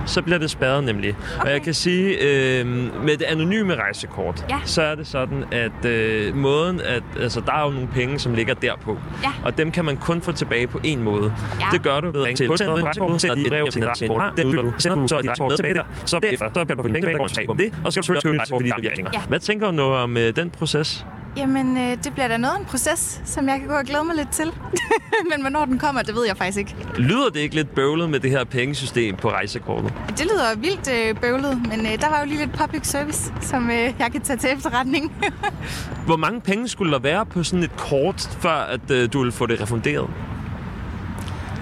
Så 0.07 0.23
bliver 0.23 0.39
det 0.39 0.51
spadet 0.51 0.85
nemlig. 0.85 1.15
Okay. 1.37 1.47
Og 1.47 1.53
jeg 1.53 1.63
kan 1.63 1.75
sige, 1.75 2.19
øh, 2.21 2.67
med 3.05 3.17
det 3.17 3.23
anonyme 3.25 3.75
rejsekort, 3.75 4.47
Ja. 4.51 4.59
så 4.65 4.83
er 4.83 4.95
det 4.95 5.07
sådan, 5.07 5.45
at 5.53 5.85
øh, 5.85 6.37
måden, 6.37 6.81
at 6.81 7.03
altså, 7.21 7.41
der 7.47 7.53
er 7.53 7.65
jo 7.65 7.71
nogle 7.71 7.89
penge, 7.89 8.19
som 8.19 8.35
ligger 8.35 8.55
derpå. 8.55 8.99
Ja. 9.23 9.29
Og 9.45 9.59
dem 9.59 9.71
kan 9.71 9.85
man 9.85 9.97
kun 9.97 10.23
få 10.23 10.33
tilbage 10.33 10.67
på 10.67 10.81
én 10.87 10.99
måde. 10.99 11.33
Ja. 11.61 11.67
Det 11.73 11.83
gør 11.83 12.01
du 12.01 12.11
ved 12.11 12.21
at 12.21 12.27
ringe 12.27 12.37
til 12.37 12.51
rejsekortet, 12.51 13.21
sender 13.21 13.35
dit 13.37 13.49
brev 13.49 13.67
til 13.71 13.81
dit 13.81 13.89
rejsekort, 13.89 14.33
det 14.37 14.45
udløber 14.45 14.71
du, 14.71 14.75
sender 14.79 14.97
du 14.97 15.09
så 15.09 15.21
dit 15.21 15.29
rejsekort 15.29 15.57
tilbage 15.57 15.75
der, 15.75 15.83
så 16.05 16.19
derefter, 16.19 16.49
så 16.55 16.65
kan 16.65 16.77
du 16.77 16.83
få 16.83 16.89
penge 16.89 17.01
tilbage, 17.01 17.51
og 17.51 17.59
det, 17.59 17.73
og 17.85 17.93
så 17.93 18.03
skal 18.03 18.15
du 18.15 18.21
selvfølgelig 18.21 18.41
rejsekort, 18.41 18.63
fordi 18.63 18.87
der 18.89 18.95
bliver. 19.11 19.21
Hvad 19.29 19.41
tænker 19.41 19.67
du 19.67 19.73
nu 19.73 19.83
om 19.83 20.17
øh, 20.17 20.37
den 20.37 20.51
proces? 20.51 21.07
Jamen, 21.37 21.77
øh, 21.77 22.05
det 22.05 22.13
bliver 22.13 22.29
da 22.29 22.37
noget 22.37 22.55
af 22.55 22.59
en 22.59 22.65
proces, 22.65 23.23
som 23.25 23.49
jeg 23.49 23.59
kan 23.59 23.69
gå 23.69 23.75
og 23.75 23.85
glæde 23.85 24.05
mig 24.05 24.17
lidt 24.17 24.31
til. 24.31 24.53
Men 25.31 25.41
hvornår 25.41 25.65
den 25.65 25.79
kommer, 25.79 26.03
det 26.03 26.15
ved 26.15 26.27
jeg 26.27 26.37
faktisk 26.37 26.59
ikke. 26.59 26.77
Lyder 26.99 27.29
det 27.29 27.41
ikke 27.41 27.55
lidt 27.55 27.75
bøvlet 27.75 28.11
med 28.11 28.21
det 28.21 28.31
her 28.31 28.45
pengesystem 28.45 29.17
på 29.17 29.31
rejsekortet? 29.31 29.93
Det 30.09 30.27
lyder 30.33 30.57
vildt 30.57 30.91
øh, 30.93 31.21
bøvlet, 31.21 31.63
men 31.69 31.87
øh, 31.87 32.01
der 32.01 32.09
var 32.09 32.21
jo 32.21 32.27
lige 32.27 32.39
lidt 32.39 32.59
public 32.59 32.87
service, 32.87 33.33
som 33.41 33.71
øh, 33.71 33.95
jeg 33.99 34.13
kan 34.13 34.21
tage 34.21 34.37
til 34.37 34.51
efterretning. 34.57 35.13
Hvor 36.07 36.17
mange 36.17 36.41
penge 36.41 36.69
skulle 36.69 36.93
der 36.93 36.99
være 36.99 37.27
på 37.27 37.43
sådan 37.43 37.63
et 37.63 37.77
kort, 37.77 38.37
før 38.41 38.51
at 38.55 38.91
øh, 38.91 39.13
du 39.13 39.23
vil 39.23 39.33
få 39.33 39.47
det 39.47 39.61
refunderet? 39.61 40.11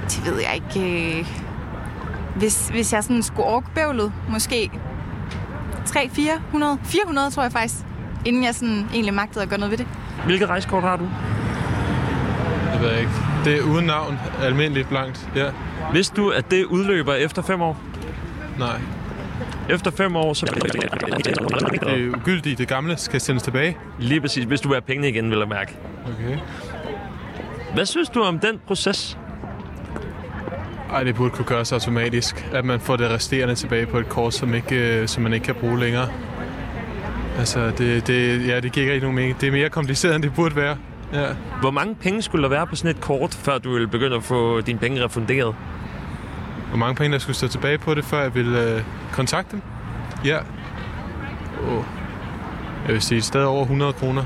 det 0.08 0.24
ved 0.26 0.40
jeg 0.40 0.54
ikke. 0.54 1.18
Øh, 1.18 1.26
hvis, 2.36 2.68
hvis 2.68 2.92
jeg 2.92 3.04
sådan 3.04 3.22
skulle 3.22 3.48
orke 3.48 3.66
bøvlet, 3.74 4.12
måske 4.28 4.70
3, 5.86 6.08
400, 6.12 6.78
400 6.84 7.30
tror 7.30 7.42
jeg 7.42 7.52
faktisk, 7.52 7.74
inden 8.24 8.44
jeg 8.44 8.54
sådan 8.54 8.86
egentlig 8.92 9.14
magtede 9.14 9.42
at 9.42 9.48
gøre 9.48 9.58
noget 9.58 9.70
ved 9.70 9.78
det. 9.78 9.86
Hvilket 10.24 10.48
rejsekort 10.48 10.82
har 10.82 10.96
du? 10.96 11.08
Det 12.72 12.82
ved 12.82 12.90
jeg 12.90 13.00
ikke. 13.00 13.12
Det 13.44 13.58
er 13.58 13.62
uden 13.62 13.86
navn, 13.86 14.18
almindeligt 14.42 14.88
blankt. 14.88 15.28
Ja. 15.36 15.50
Vidste 15.92 16.16
du, 16.16 16.30
at 16.30 16.50
det 16.50 16.64
udløber 16.64 17.14
efter 17.14 17.42
5 17.42 17.62
år? 17.62 17.80
Nej. 18.58 18.80
Efter 19.68 19.90
5 19.90 20.16
år, 20.16 20.32
så... 20.34 20.46
Det 20.46 22.04
er 22.04 22.16
ugyldigt. 22.16 22.58
Det 22.58 22.68
gamle 22.68 22.96
skal 22.96 23.20
sendes 23.20 23.42
tilbage. 23.42 23.76
Lige 23.98 24.20
præcis, 24.20 24.44
hvis 24.44 24.60
du 24.60 24.68
vil 24.68 24.74
have 24.74 24.82
pengene 24.82 25.08
igen, 25.08 25.30
vil 25.30 25.38
jeg 25.38 25.48
mærke. 25.48 25.76
Okay. 26.04 26.38
Hvad 27.74 27.86
synes 27.86 28.08
du 28.08 28.22
om 28.22 28.38
den 28.38 28.60
proces? 28.66 29.18
Ej, 30.90 31.04
det 31.04 31.14
burde 31.14 31.30
kunne 31.30 31.44
gøres 31.44 31.72
automatisk. 31.72 32.48
At 32.52 32.64
man 32.64 32.80
får 32.80 32.96
det 32.96 33.10
resterende 33.10 33.54
tilbage 33.54 33.86
på 33.86 33.98
et 33.98 34.08
kort, 34.08 34.34
som, 34.34 34.54
ikke, 34.54 35.00
øh, 35.00 35.08
som 35.08 35.22
man 35.22 35.32
ikke 35.32 35.44
kan 35.46 35.54
bruge 35.54 35.78
længere. 35.78 36.08
Altså, 37.38 37.70
det, 37.78 38.06
det, 38.06 38.48
ja, 38.48 38.60
det 38.60 38.72
giver 38.72 38.92
ikke 38.92 39.04
nogen 39.04 39.16
mening. 39.16 39.40
Det 39.40 39.46
er 39.46 39.52
mere 39.52 39.68
kompliceret, 39.68 40.14
end 40.14 40.22
det 40.22 40.34
burde 40.34 40.56
være. 40.56 40.76
Ja. 41.12 41.26
Hvor 41.60 41.70
mange 41.70 41.94
penge 41.94 42.22
skulle 42.22 42.42
der 42.42 42.48
være 42.48 42.66
på 42.66 42.76
sådan 42.76 42.90
et 42.90 43.00
kort, 43.00 43.34
før 43.34 43.58
du 43.58 43.72
ville 43.72 43.88
begynde 43.88 44.16
at 44.16 44.22
få 44.22 44.60
dine 44.60 44.78
penge 44.78 45.04
refunderet? 45.04 45.54
Hvor 46.68 46.78
mange 46.78 46.94
penge, 46.94 47.12
der 47.12 47.18
skulle 47.18 47.36
stå 47.36 47.48
tilbage 47.48 47.78
på 47.78 47.94
det, 47.94 48.04
før 48.04 48.22
jeg 48.22 48.34
ville 48.34 48.74
øh, 48.74 48.82
kontakte 49.12 49.50
dem? 49.52 49.62
Ja. 50.24 50.38
Oh. 51.70 51.84
Jeg 52.86 52.92
vil 52.92 53.02
sige, 53.02 53.18
et 53.18 53.24
sted 53.24 53.42
over 53.42 53.62
100 53.62 53.92
kroner. 53.92 54.24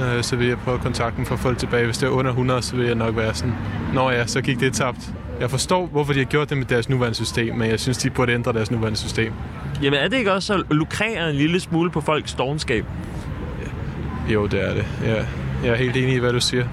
Øh, 0.00 0.22
så 0.22 0.36
vil 0.36 0.48
jeg 0.48 0.58
prøve 0.58 0.76
at 0.76 0.82
kontakte 0.82 1.16
dem 1.16 1.26
for 1.26 1.34
at 1.34 1.40
få 1.40 1.50
det 1.50 1.58
tilbage. 1.58 1.84
Hvis 1.84 1.98
det 1.98 2.06
er 2.06 2.10
under 2.10 2.30
100, 2.30 2.62
så 2.62 2.76
vil 2.76 2.86
jeg 2.86 2.94
nok 2.94 3.16
være 3.16 3.34
sådan, 3.34 3.54
Nå 3.94 4.10
ja, 4.10 4.26
så 4.26 4.40
gik 4.40 4.60
det 4.60 4.72
tabt. 4.72 5.14
Jeg 5.40 5.50
forstår, 5.50 5.86
hvorfor 5.86 6.12
de 6.12 6.18
har 6.18 6.26
gjort 6.26 6.50
det 6.50 6.58
med 6.58 6.66
deres 6.66 6.88
nuværende 6.88 7.14
system, 7.14 7.54
men 7.54 7.70
jeg 7.70 7.80
synes, 7.80 7.98
de 7.98 8.10
burde 8.10 8.32
ændre 8.32 8.52
deres 8.52 8.70
nuværende 8.70 8.98
system. 8.98 9.32
Jamen 9.82 10.00
er 10.00 10.08
det 10.08 10.16
ikke 10.16 10.32
også 10.32 10.54
at 10.54 10.76
lukrere 10.76 11.30
en 11.30 11.36
lille 11.36 11.60
smule 11.60 11.90
på 11.90 12.00
folks 12.00 12.34
dogenskab? 12.34 12.84
Jo, 14.32 14.46
det 14.46 14.62
er 14.62 14.74
det. 14.74 14.84
Ja. 15.04 15.26
Jeg 15.64 15.72
er 15.72 15.74
helt 15.74 15.96
enig 15.96 16.14
i, 16.14 16.18
hvad 16.18 16.32
du 16.32 16.40
siger. 16.40 16.68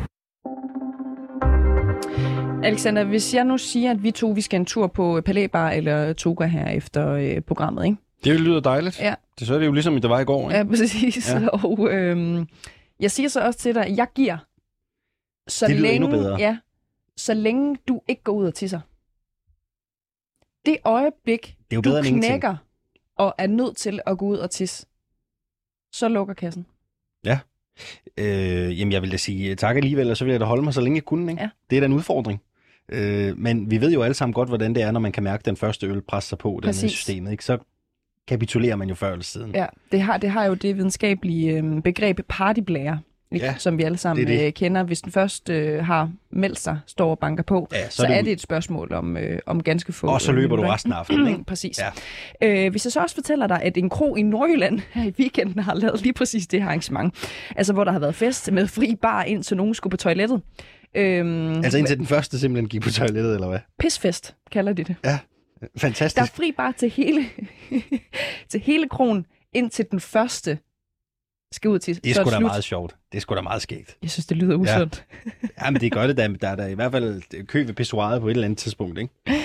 Alexander, 2.64 3.04
hvis 3.04 3.34
jeg 3.34 3.44
nu 3.44 3.58
siger, 3.58 3.92
at 3.92 4.04
vi 4.04 4.12
to 4.12 4.28
vi 4.28 4.42
skal 4.42 4.60
en 4.60 4.66
tur 4.66 4.88
på 4.88 5.22
Palæbar 5.26 5.70
eller 5.70 6.14
Toga 6.14 6.46
her 6.46 6.68
efter 6.70 7.10
øh, 7.12 7.42
programmet, 7.42 7.86
ikke? 7.86 7.98
Det 8.24 8.40
lyder 8.40 8.60
dejligt. 8.60 9.00
Ja. 9.00 9.14
Det 9.40 9.48
så 9.48 9.54
er 9.54 9.60
det 9.60 9.66
jo 9.66 9.72
ligesom, 9.72 10.02
det 10.02 10.10
var 10.10 10.20
i 10.20 10.24
går. 10.24 10.50
Ikke? 10.50 10.58
Ja, 10.58 10.64
præcis. 10.64 11.30
Ja. 11.32 11.48
Og 11.68 11.90
øhm, 11.92 12.48
jeg 13.00 13.12
siger 13.12 13.30
så 13.30 13.42
også 13.42 13.60
til 13.60 13.76
dig, 13.76 13.94
jeg 13.98 14.08
giver. 14.16 14.38
Så 15.48 15.68
Det 15.68 15.76
lyder 15.76 15.88
længe, 15.88 15.96
endnu 15.96 16.10
bedre. 16.10 16.36
Ja, 16.40 16.58
så 17.26 17.34
længe 17.34 17.78
du 17.88 18.02
ikke 18.08 18.24
går 18.24 18.34
ud 18.34 18.46
og 18.46 18.54
tisser. 18.54 18.80
Det 20.66 20.78
øjeblik, 20.86 21.42
Det 21.42 21.76
er 21.76 21.76
jo 21.76 21.82
du 21.82 21.90
bedre 21.90 22.08
ingenting. 22.08 22.32
knækker 22.32 22.56
og 23.18 23.36
er 23.38 23.48
nødt 23.48 23.78
til 23.78 24.00
at 24.06 24.18
gå 24.18 24.26
ud 24.26 24.38
og 24.38 24.52
tisse, 24.52 24.86
så 25.94 26.08
lukker 26.10 26.34
kassen. 26.34 26.66
Øh, 28.18 28.80
jamen, 28.80 28.92
jeg 28.92 29.02
vil 29.02 29.12
da 29.12 29.18
sige 29.18 29.56
tak 29.56 29.76
alligevel, 29.78 30.10
og 30.12 30.18
så 30.18 30.26
vil 30.26 30.32
jeg 30.32 30.40
da 30.40 30.46
holde 30.46 30.64
mig, 30.64 30.74
så 30.74 30.82
længe 30.82 30.96
jeg 30.98 31.06
kunne. 31.06 31.32
Ikke? 31.32 31.42
Ja. 31.44 31.50
Det 31.70 31.76
er 31.76 31.80
da 31.80 31.86
en 31.86 31.94
udfordring. 31.94 32.42
Øh, 32.90 33.38
men 33.38 33.72
vi 33.72 33.82
ved 33.82 33.92
jo 33.92 34.02
alle 34.02 34.14
sammen 34.14 34.34
godt, 34.34 34.50
hvordan 34.50 34.76
det 34.76 34.84
er, 34.84 34.92
når 34.92 35.00
man 35.00 35.12
kan 35.12 35.24
mærke 35.24 35.44
den 35.46 35.58
første 35.58 35.88
øl 35.88 36.02
presse 36.02 36.30
sig 36.30 36.38
på 36.38 36.50
den 36.50 36.68
Præcis. 36.68 36.92
systemet. 36.92 37.32
Ikke? 37.32 37.46
Så 37.46 37.58
kapitulerer 38.28 38.76
man 38.76 38.90
jo 38.90 38.96
før 38.96 39.12
eller 39.12 39.24
siden. 39.24 39.56
Ja, 39.56 39.66
det 39.92 40.02
har, 40.02 40.18
det 40.18 40.30
har 40.30 40.46
jo 40.46 40.54
det 40.54 40.78
videnskabelige 40.78 41.58
øhm, 41.58 41.82
begreb 41.82 42.20
partyblære? 42.30 43.02
Ja, 43.32 43.56
som 43.58 43.78
vi 43.78 43.84
alle 43.84 43.98
sammen 43.98 44.28
det 44.28 44.34
er 44.34 44.38
det. 44.38 44.48
Øh, 44.48 44.54
kender. 44.54 44.84
Hvis 44.84 45.02
den 45.02 45.12
først 45.12 45.50
øh, 45.50 45.86
har 45.86 46.12
meldt 46.32 46.60
sig, 46.60 46.80
står 46.88 47.12
og 47.12 47.20
banker 47.20 47.44
på, 47.44 47.68
Ja, 47.72 47.90
så, 47.90 47.96
så 47.96 48.06
er 48.10 48.22
det 48.22 48.32
et 48.32 48.42
spørgsmål 48.42 48.94
om, 48.94 49.18
øh, 49.18 49.40
om 49.46 49.64
ganske 49.64 49.94
få 49.94 50.08
Og 50.08 50.22
så 50.22 50.32
øh, 50.32 50.36
løber 50.38 50.56
du 50.56 50.62
minutter, 50.62 50.74
resten 50.74 50.92
af 50.92 50.98
aftenen, 50.98 51.28
ikke? 51.32 51.44
Præcis. 51.44 51.80
Ja. 52.42 52.66
Øh, 52.66 52.72
hvis 52.72 52.86
jeg 52.86 52.92
så 52.92 53.00
også 53.00 53.16
fortæller 53.16 53.48
dig, 53.48 53.62
at 53.62 53.78
en 53.78 53.90
kro 53.90 54.16
i 54.16 54.22
Nordjylland 54.22 54.80
her 54.94 55.04
i 55.04 55.14
weekenden 55.20 55.60
har 55.60 55.74
lavet 55.74 56.02
lige 56.02 56.14
præcis 56.14 56.48
det 56.48 56.62
her 56.62 56.68
arrangement, 56.68 57.14
altså 57.56 57.74
hvor 57.74 57.84
der 57.84 57.92
har 57.92 58.00
været 58.00 58.16
fest 58.16 58.52
med 58.52 58.68
fri 58.68 58.96
bar, 59.02 59.24
indtil 59.24 59.58
nogen 59.58 59.74
skulle 59.74 59.92
på 59.92 59.98
toilettet. 59.98 60.42
Øhm, 60.96 61.52
Altså 61.52 61.78
indtil 61.78 61.98
den 61.98 62.06
første 62.06 62.40
simpelthen 62.40 62.70
gik 62.70 62.82
på 62.82 62.92
toilettet, 62.92 63.34
eller 63.34 63.48
hvad? 63.48 63.60
Pisfest, 63.80 64.36
kalder 64.52 64.74
de 64.74 64.84
det. 64.84 64.96
Fantastisk. 65.78 66.16
Der 66.16 66.22
er 66.22 66.26
fri 66.26 66.52
bar 66.58 66.74
til 66.78 66.90
hele, 66.90 67.26
til 68.52 68.60
hele 68.60 68.90
kronen, 68.90 69.26
indtil 69.54 69.86
den 69.92 70.00
første 70.00 70.60
skal 71.52 71.70
ud 71.70 71.80
til. 71.80 72.04
Det 72.04 72.10
er 72.10 72.14
sgu 72.14 72.24
da 72.24 72.30
slut. 72.30 72.42
meget 72.42 72.64
sjovt. 72.64 72.96
Det 73.12 73.18
er 73.18 73.22
sgu 73.22 73.36
da 73.36 73.42
meget 73.42 73.62
skægt. 73.62 73.98
Jeg 74.02 74.12
synes, 74.12 74.26
det 74.26 74.38
lyder 74.38 74.56
usundt. 74.56 75.06
Jamen, 75.66 75.82
det 75.82 75.92
gør 75.92 76.08
det 76.08 76.18
da. 76.18 76.28
Der 76.42 76.48
er 76.48 76.56
der 76.56 76.68
i 76.68 76.74
hvert 76.74 76.92
fald 76.92 77.46
kø 77.46 77.64
ved 77.66 77.74
pissoiret 77.74 78.22
på 78.22 78.28
et 78.28 78.32
eller 78.32 78.46
andet 78.46 78.58
tidspunkt, 78.60 79.00
ikke? 79.00 79.14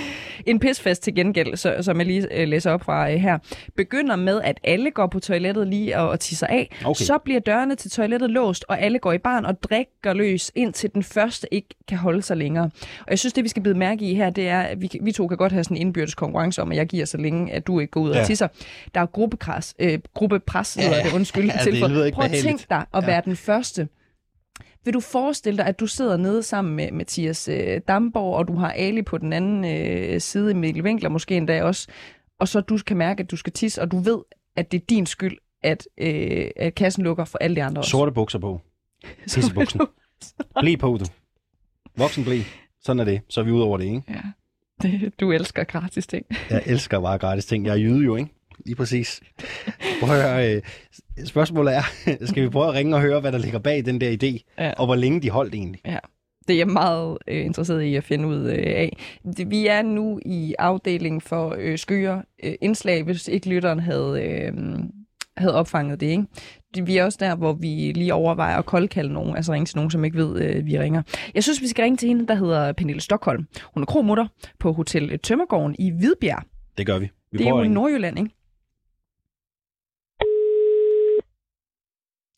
En 0.46 0.58
pisfest 0.58 1.02
til 1.02 1.14
gengæld, 1.14 1.56
så, 1.56 1.76
som 1.80 1.98
jeg 1.98 2.06
lige 2.06 2.40
øh, 2.40 2.48
læser 2.48 2.70
op 2.70 2.84
fra 2.84 3.10
øh, 3.12 3.16
her, 3.18 3.38
begynder 3.76 4.16
med, 4.16 4.40
at 4.44 4.60
alle 4.64 4.90
går 4.90 5.06
på 5.06 5.20
toilettet 5.20 5.66
lige 5.68 5.98
og, 5.98 6.08
og 6.08 6.20
tisser 6.20 6.46
af. 6.46 6.76
Okay. 6.84 7.04
Så 7.04 7.18
bliver 7.24 7.40
dørene 7.40 7.74
til 7.74 7.90
toilettet 7.90 8.30
låst, 8.30 8.64
og 8.68 8.80
alle 8.80 8.98
går 8.98 9.12
i 9.12 9.18
barn 9.18 9.44
og 9.44 9.62
drikker 9.62 10.12
løs, 10.12 10.52
indtil 10.54 10.90
den 10.94 11.02
første 11.02 11.54
ikke 11.54 11.68
kan 11.88 11.98
holde 11.98 12.22
sig 12.22 12.36
længere. 12.36 12.64
Og 13.00 13.10
jeg 13.10 13.18
synes, 13.18 13.32
det 13.32 13.44
vi 13.44 13.48
skal 13.48 13.62
bide 13.62 13.74
mærke 13.74 14.04
i 14.04 14.14
her, 14.14 14.30
det 14.30 14.48
er, 14.48 14.60
at 14.60 14.82
vi, 14.82 14.90
vi 15.02 15.12
to 15.12 15.28
kan 15.28 15.36
godt 15.36 15.52
have 15.52 15.64
sådan 15.64 15.76
en 15.76 15.80
indbyrdes 15.80 16.14
konkurrence 16.14 16.62
om, 16.62 16.70
at 16.72 16.76
jeg 16.78 16.86
giver 16.86 17.04
så 17.04 17.16
længe, 17.16 17.52
at 17.52 17.66
du 17.66 17.80
ikke 17.80 17.90
går 17.90 18.00
ud 18.00 18.12
Ja. 18.12 18.20
og 18.20 18.26
tisser. 18.26 18.48
Der 18.94 19.00
er 19.00 19.06
gruppepres, 19.06 19.74
øh, 19.78 19.98
gruppepres 20.14 20.74
hedder 20.74 21.02
det, 21.02 21.12
undskyld. 21.14 21.50
Ja, 21.66 21.70
det 21.70 22.14
Prøv 22.14 22.24
at 22.24 22.30
tænke 22.30 22.66
dig 22.70 22.84
at 22.94 23.02
Ja. 23.02 23.06
være 23.06 23.22
den 23.24 23.36
første. 23.36 23.55
Vil 24.84 24.94
du 24.94 25.00
forestille 25.00 25.56
dig, 25.58 25.66
at 25.66 25.80
du 25.80 25.86
sidder 25.86 26.16
nede 26.16 26.42
sammen 26.42 26.76
med 26.76 26.90
Mathias 26.92 27.48
øh, 27.48 27.80
Damborg, 27.88 28.36
og 28.36 28.48
du 28.48 28.54
har 28.54 28.70
Ali 28.72 29.02
på 29.02 29.18
den 29.18 29.32
anden 29.32 29.64
øh, 29.64 30.20
side, 30.20 30.54
Mikkel 30.54 30.82
Winkler 30.82 31.08
måske 31.08 31.36
endda 31.36 31.62
også, 31.64 31.88
og 32.40 32.48
så 32.48 32.60
du 32.60 32.78
kan 32.86 32.96
mærke, 32.96 33.22
at 33.22 33.30
du 33.30 33.36
skal 33.36 33.52
tisse, 33.52 33.82
og 33.82 33.90
du 33.90 33.98
ved, 33.98 34.18
at 34.56 34.72
det 34.72 34.80
er 34.80 34.84
din 34.88 35.06
skyld, 35.06 35.38
at, 35.62 35.88
øh, 35.98 36.50
at 36.56 36.74
kassen 36.74 37.04
lukker 37.04 37.24
for 37.24 37.38
alle 37.38 37.56
de 37.56 37.62
andre 37.62 37.80
også. 37.80 37.90
Sorte 37.90 38.12
bukser 38.12 38.38
på. 38.38 38.60
Du- 39.78 39.86
Blæ 40.60 40.76
på, 40.76 40.96
du. 41.00 41.04
Voksen 41.96 42.24
blæ. 42.24 42.40
Sådan 42.80 43.00
er 43.00 43.04
det. 43.04 43.20
Så 43.28 43.40
er 43.40 43.44
vi 43.44 43.50
ud 43.50 43.60
over 43.60 43.78
det, 43.78 43.84
ikke? 43.84 44.02
Ja. 44.08 44.20
Det, 44.82 45.12
du 45.20 45.32
elsker 45.32 45.64
gratis 45.64 46.06
ting. 46.06 46.26
Jeg 46.50 46.62
elsker 46.66 47.00
bare 47.00 47.18
gratis 47.18 47.46
ting. 47.46 47.66
Jeg 47.66 47.72
er 47.72 47.76
jyde 47.76 48.04
jo, 48.04 48.16
ikke? 48.16 48.30
Lige 48.66 48.74
præcis. 48.76 49.20
Prøv 50.00 50.10
at 50.16 50.22
høre, 50.22 50.54
øh, 50.56 50.62
spørgsmålet 51.24 51.74
er, 51.76 51.82
skal 52.26 52.42
vi 52.42 52.48
prøve 52.48 52.68
at 52.68 52.74
ringe 52.74 52.96
og 52.96 53.02
høre, 53.02 53.20
hvad 53.20 53.32
der 53.32 53.38
ligger 53.38 53.58
bag 53.58 53.84
den 53.84 54.00
der 54.00 54.10
idé, 54.22 54.54
Ja. 54.58 54.72
og 54.72 54.86
hvor 54.86 54.94
længe 54.94 55.22
de 55.22 55.30
holdt 55.30 55.54
egentlig? 55.54 55.80
Ja. 55.86 55.98
Det 56.48 56.54
er 56.54 56.58
jeg 56.58 56.66
meget 56.68 57.18
øh, 57.28 57.44
interesseret 57.44 57.82
i 57.82 57.94
at 57.94 58.04
finde 58.04 58.28
ud 58.28 58.50
øh, 58.50 58.58
af. 58.66 58.96
Vi 59.46 59.66
er 59.66 59.82
nu 59.82 60.20
i 60.26 60.54
afdelingen 60.58 61.20
for 61.20 61.54
øh, 61.58 61.78
skøre 61.78 62.22
øh, 62.44 62.54
indslag, 62.60 63.02
hvis 63.02 63.28
ikke 63.28 63.48
lytteren 63.48 63.80
havde, 63.80 64.22
øh, 64.22 64.52
havde 65.36 65.54
opfanget 65.54 66.00
det. 66.00 66.06
Ikke? 66.06 66.24
Vi 66.84 66.96
er 66.96 67.04
også 67.04 67.18
der, 67.20 67.34
hvor 67.34 67.52
vi 67.52 67.92
lige 67.94 68.14
overvejer 68.14 68.56
at 68.56 68.66
koldkalde 68.66 69.12
nogen, 69.12 69.36
altså 69.36 69.52
ringe 69.52 69.66
til 69.66 69.76
nogen, 69.76 69.90
som 69.90 70.04
ikke 70.04 70.16
ved, 70.16 70.40
øh, 70.42 70.66
vi 70.66 70.78
ringer. 70.78 71.02
Jeg 71.34 71.42
synes, 71.42 71.60
vi 71.62 71.66
skal 71.68 71.82
ringe 71.82 71.96
til 71.96 72.08
hende, 72.08 72.26
der 72.26 72.34
hedder 72.34 72.72
Pernille 72.72 73.00
Stockholm. 73.00 73.46
Hun 73.74 73.82
er 73.82 73.86
kromutter 73.86 74.26
på 74.58 74.72
Hotel 74.72 75.18
Tømmergården 75.18 75.76
i 75.78 75.90
Hvidbjerg. 75.90 76.42
Det 76.78 76.86
gør 76.86 76.98
vi. 76.98 77.08
vi 77.32 77.38
det 77.38 77.46
er 77.46 77.50
jo 77.50 77.62
i. 77.62 77.68
Nordjylland, 77.68 78.18
ikke? 78.18 78.30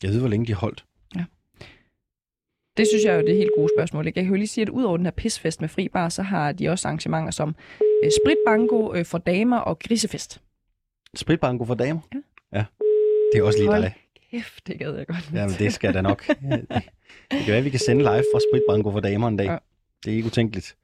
Jeg 0.02 0.10
ved, 0.10 0.20
hvor 0.20 0.28
længe 0.28 0.46
de 0.46 0.54
holdt. 0.54 0.84
Det 2.76 2.86
synes 2.86 3.04
jeg 3.04 3.14
jo, 3.14 3.20
det 3.20 3.28
er 3.28 3.32
et 3.32 3.36
helt 3.38 3.50
gode 3.56 3.68
spørgsmål. 3.76 4.06
ikke? 4.06 4.18
Jeg 4.18 4.24
kan 4.24 4.34
jo 4.34 4.38
lige 4.38 4.48
sige, 4.48 4.62
at 4.62 4.68
udover 4.68 4.96
den 4.96 5.06
her 5.06 5.10
pisfest 5.10 5.60
med 5.60 5.68
fri 5.68 5.88
bar, 5.88 6.08
så 6.08 6.22
har 6.22 6.52
de 6.52 6.68
også 6.68 6.88
arrangementer 6.88 7.30
som 7.30 7.54
øh, 8.04 8.10
spritbanko 8.22 8.94
øh, 8.94 9.04
for 9.04 9.18
damer 9.18 9.58
og 9.58 9.78
grisefest. 9.78 10.40
Spritbanko 11.14 11.64
for 11.64 11.74
damer? 11.74 12.00
Ja. 12.14 12.18
ja. 12.58 12.64
Det 13.32 13.38
er 13.38 13.42
også 13.42 13.58
lige 13.58 13.70
Hold 13.70 13.82
dig. 13.82 13.94
Kæft, 14.30 14.66
det 14.66 14.78
gad 14.78 14.94
jeg 14.96 15.06
godt. 15.06 15.30
Jamen, 15.34 15.54
det 15.58 15.72
skal 15.72 15.94
da 15.94 16.00
nok. 16.00 16.24
Ja, 17.30 17.36
det 17.36 17.44
kan 17.44 17.48
være, 17.48 17.58
at 17.58 17.64
vi 17.64 17.70
kan 17.70 17.80
sende 17.80 18.02
live 18.02 18.24
fra 18.32 18.40
Spritbanko 18.50 18.90
for 18.92 19.00
damer 19.00 19.28
en 19.28 19.36
dag. 19.36 19.46
Ja. 19.46 19.58
Det 20.04 20.12
er 20.12 20.16
ikke 20.16 20.26
utænkeligt. 20.26 20.76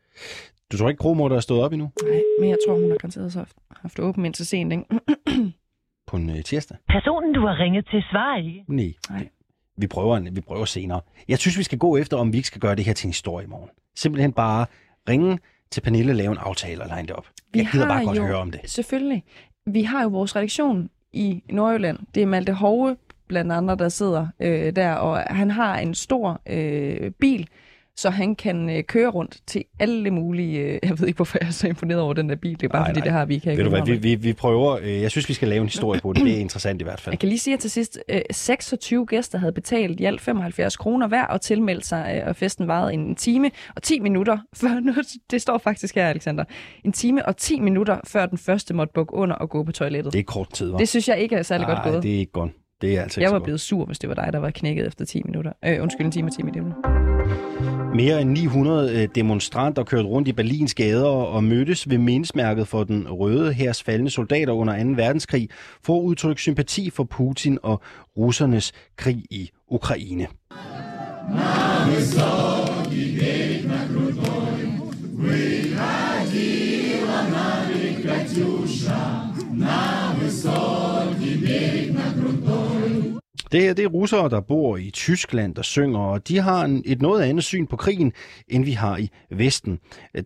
Du 0.73 0.77
tror 0.77 0.89
ikke, 0.89 0.99
Kromutter 0.99 1.37
er 1.37 1.41
stået 1.41 1.63
op 1.63 1.73
endnu? 1.73 1.91
Nej, 2.03 2.23
men 2.41 2.51
jeg 2.51 2.59
tror, 2.67 2.75
hun 2.75 2.91
har 2.91 2.97
garanteret 2.97 3.35
haft, 3.35 3.57
haft 3.71 3.99
åben 4.01 4.27
indtil 4.27 4.47
sent, 4.47 4.73
ikke? 4.73 4.85
På 6.15 6.19
en 6.19 6.31
uh, 6.31 6.41
tirsdag? 6.41 6.77
Personen, 6.89 7.33
du 7.35 7.41
har 7.47 7.59
ringet 7.59 7.87
til, 7.91 8.03
svarer 8.11 8.37
ikke. 8.39 8.65
Nej. 8.69 8.93
Nej. 9.11 9.29
Vi 9.77 9.87
prøver, 9.87 10.31
vi 10.33 10.41
prøver 10.41 10.65
senere. 10.65 11.01
Jeg 11.29 11.39
synes, 11.39 11.59
vi 11.59 11.63
skal 11.63 11.79
gå 11.79 11.97
efter, 11.97 12.17
om 12.17 12.33
vi 12.33 12.37
ikke 12.37 12.47
skal 12.47 12.61
gøre 12.61 12.75
det 12.77 12.85
her 12.85 12.93
til 12.93 13.07
en 13.07 13.11
historie 13.11 13.45
i 13.47 13.49
morgen. 13.49 13.69
Simpelthen 13.97 14.33
bare 14.33 14.67
ringe 15.09 15.39
til 15.71 15.81
Pernille, 15.81 16.13
lave 16.15 16.31
en 16.33 16.39
aftale 16.41 16.83
og 16.83 16.89
line 16.97 17.07
det 17.09 17.17
op. 17.17 17.27
Vi 17.53 17.59
Jeg 17.59 17.69
gider 17.73 17.87
har 17.87 17.93
bare 17.95 18.05
godt 18.05 18.17
jo- 18.19 18.23
høre 18.27 18.37
om 18.37 18.51
det. 18.51 18.61
Selvfølgelig. 18.65 19.25
Vi 19.67 19.83
har 19.83 20.03
jo 20.03 20.09
vores 20.09 20.37
redaktion 20.37 20.91
i 21.13 21.43
Nordjylland. 21.51 21.99
Det 22.15 22.23
er 22.23 22.27
Malte 22.27 22.53
Hove, 22.53 22.97
blandt 23.29 23.53
andre, 23.53 23.77
der 23.77 23.89
sidder 23.89 24.27
øh, 24.41 24.77
der, 24.77 24.93
og 24.95 25.19
han 25.21 25.51
har 25.51 25.79
en 25.79 25.95
stor 25.95 26.41
øh, 26.47 27.11
bil, 27.11 27.49
så 27.97 28.11
han 28.11 28.35
kan 28.35 28.71
øh, 28.71 28.83
køre 28.85 29.09
rundt 29.11 29.39
til 29.47 29.65
alle 29.81 30.11
mulige... 30.11 30.59
Øh, 30.59 30.79
jeg 30.83 31.01
ved 31.01 31.07
ikke, 31.09 31.17
hvorfor 31.17 31.39
jeg 31.41 31.47
er 31.49 31.53
så 31.53 31.69
imponeret 31.69 32.01
over 32.01 32.13
den 32.15 32.29
der 32.29 32.37
bil. 32.37 32.61
Det 32.61 32.63
er 32.63 32.69
bare 32.69 32.81
Nej, 32.83 32.89
fordi, 32.89 33.01
nej. 33.01 33.05
det 33.05 33.13
har 33.13 33.25
vi 33.25 33.35
ikke 33.35 33.47
her 33.49 33.57
Ved 33.57 33.65
du 33.65 33.71
hvad, 33.71 33.83
vi, 33.87 33.97
vi, 33.97 34.15
vi 34.15 34.33
prøver. 34.33 34.79
øh, 34.83 35.03
Jeg 35.03 35.11
synes, 35.11 35.29
vi 35.29 35.35
skal 35.35 35.49
lave 35.49 35.61
en 35.61 35.67
historie 35.69 36.01
på 36.01 36.13
det. 36.13 36.25
Det 36.25 36.33
er 36.35 36.39
interessant 36.39 36.81
i 36.81 36.85
hvert 36.85 37.01
fald. 37.01 37.13
Jeg 37.13 37.19
kan 37.19 37.29
lige 37.29 37.39
sige 37.39 37.53
her 37.53 37.59
til 37.59 37.71
sidst, 37.71 37.99
øh, 38.09 38.21
26 38.31 39.07
gæster 39.07 39.39
havde 39.39 39.53
betalt 39.53 40.01
i 40.01 40.05
alt 40.05 40.21
75 40.21 40.77
kroner 40.77 41.09
hver 41.09 41.25
og 41.25 41.41
tilmeldt 41.41 41.87
sig, 41.87 42.21
øh, 42.23 42.29
og 42.29 42.37
festen 42.37 42.69
varede 42.69 42.93
en 42.95 43.15
time 43.15 43.51
og 43.77 43.83
10 43.83 44.01
minutter 44.01 44.39
før, 44.61 44.81
nu, 44.81 44.93
det 45.31 45.43
står 45.43 45.59
faktisk 45.59 45.95
her, 45.95 46.09
Alexander, 46.09 46.45
en 46.85 46.93
time 46.93 47.27
og 47.27 47.37
10 47.37 47.61
minutter 47.61 47.97
før 48.07 48.27
den 48.27 48.39
første 48.39 48.75
måtte 48.75 48.93
bukke 48.95 49.15
under 49.15 49.37
og 49.37 49.51
gå 49.51 49.63
på 49.63 49.73
toilettet. 49.73 50.13
Det 50.13 50.19
er 50.19 50.23
kort 50.25 50.53
tid, 50.53 50.73
hva'? 50.73 50.79
Det 50.79 50.89
synes 50.89 51.09
jeg 51.09 51.19
ikke 51.19 51.37
er 51.37 51.43
særlig 51.43 51.67
godt 51.67 51.79
Ej, 51.79 51.91
gået. 51.91 52.03
det 52.03 52.15
er 52.15 52.19
ikke 52.19 52.33
godt. 52.33 52.51
Det 52.81 52.99
er 52.99 53.03
altså 53.03 53.21
ikke 53.21 53.25
Jeg 53.25 53.33
var 53.33 53.39
godt. 53.39 53.45
blevet 53.45 53.61
sur, 53.61 53.85
hvis 53.87 53.99
det 53.99 54.09
var 54.09 54.15
dig, 54.15 54.33
der 54.33 54.39
var 54.39 54.51
knækket 54.51 54.87
efter 54.87 55.05
10 55.05 55.23
minutter. 55.25 55.53
Øh, 55.65 55.83
undskyld, 55.83 56.07
en 56.07 56.13
time 56.13 56.29
og 56.29 56.37
10 56.37 56.43
minutter. 56.43 57.14
Mere 57.95 58.21
end 58.21 58.31
900 58.31 59.03
øh, 59.03 59.09
demonstranter 59.15 59.85
kørte 59.85 60.09
rundt 60.09 60.29
i 60.29 60.33
Berlins 60.33 60.75
gader 60.75 61.07
og 61.07 61.45
mødtes 61.45 61.91
ved 61.91 61.99
mindesmærket 61.99 62.69
for 62.69 62.85
den 62.85 63.09
røde 63.09 63.53
hærs 63.53 63.83
faldende 63.83 64.11
soldater 64.11 64.53
under 64.53 64.85
2. 64.85 64.91
verdenskrig 64.91 65.49
for 65.83 65.99
at 65.99 66.03
udtrykke 66.03 66.43
sympati 66.43 66.91
for 66.91 67.05
Putin 67.05 67.59
og 67.63 67.81
russernes 68.17 68.73
krig 68.97 69.25
i 69.31 69.51
Ukraine. 69.69 70.27
Det 83.55 83.63
her 83.63 83.75
det 83.75 83.85
er 83.85 83.89
russere, 83.89 84.29
der 84.31 84.41
bor 84.41 84.77
i 84.77 84.91
Tyskland, 84.91 85.55
der 85.55 85.63
synger, 85.63 85.99
og 85.99 86.29
de 86.29 86.39
har 86.39 86.65
en, 86.65 86.83
et 86.87 87.03
noget 87.03 87.23
andet 87.23 87.45
syn 87.45 87.67
på 87.67 87.77
krigen, 87.77 88.13
end 88.49 88.65
vi 88.65 88.73
har 88.73 88.99
i 88.99 89.11
Vesten. 89.31 89.79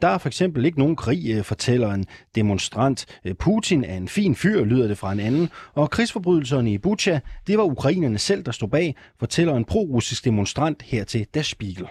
Der 0.02 0.08
er 0.08 0.18
for 0.18 0.28
eksempel 0.28 0.64
ikke 0.64 0.78
nogen 0.78 0.96
krig, 0.96 1.30
øh, 1.30 1.44
fortæller 1.44 1.92
en 1.92 2.04
demonstrant. 2.34 3.06
Øh, 3.24 3.34
Putin 3.34 3.84
er 3.84 3.96
en 3.96 4.08
fin 4.08 4.34
fyr, 4.34 4.64
lyder 4.64 4.88
det 4.88 4.98
fra 4.98 5.12
en 5.12 5.20
anden. 5.20 5.48
Og 5.74 5.90
krigsforbrydelserne 5.90 6.72
i 6.72 6.78
Bucha, 6.78 7.18
det 7.46 7.58
var 7.58 7.64
ukrainerne 7.64 8.18
selv, 8.18 8.42
der 8.42 8.52
stod 8.52 8.68
bag, 8.68 8.96
fortæller 9.18 9.56
en 9.56 9.64
pro-russisk 9.64 10.24
demonstrant 10.24 10.82
her 10.82 11.04
til 11.04 11.26
Der 11.34 11.42
Spiegel. 11.42 11.86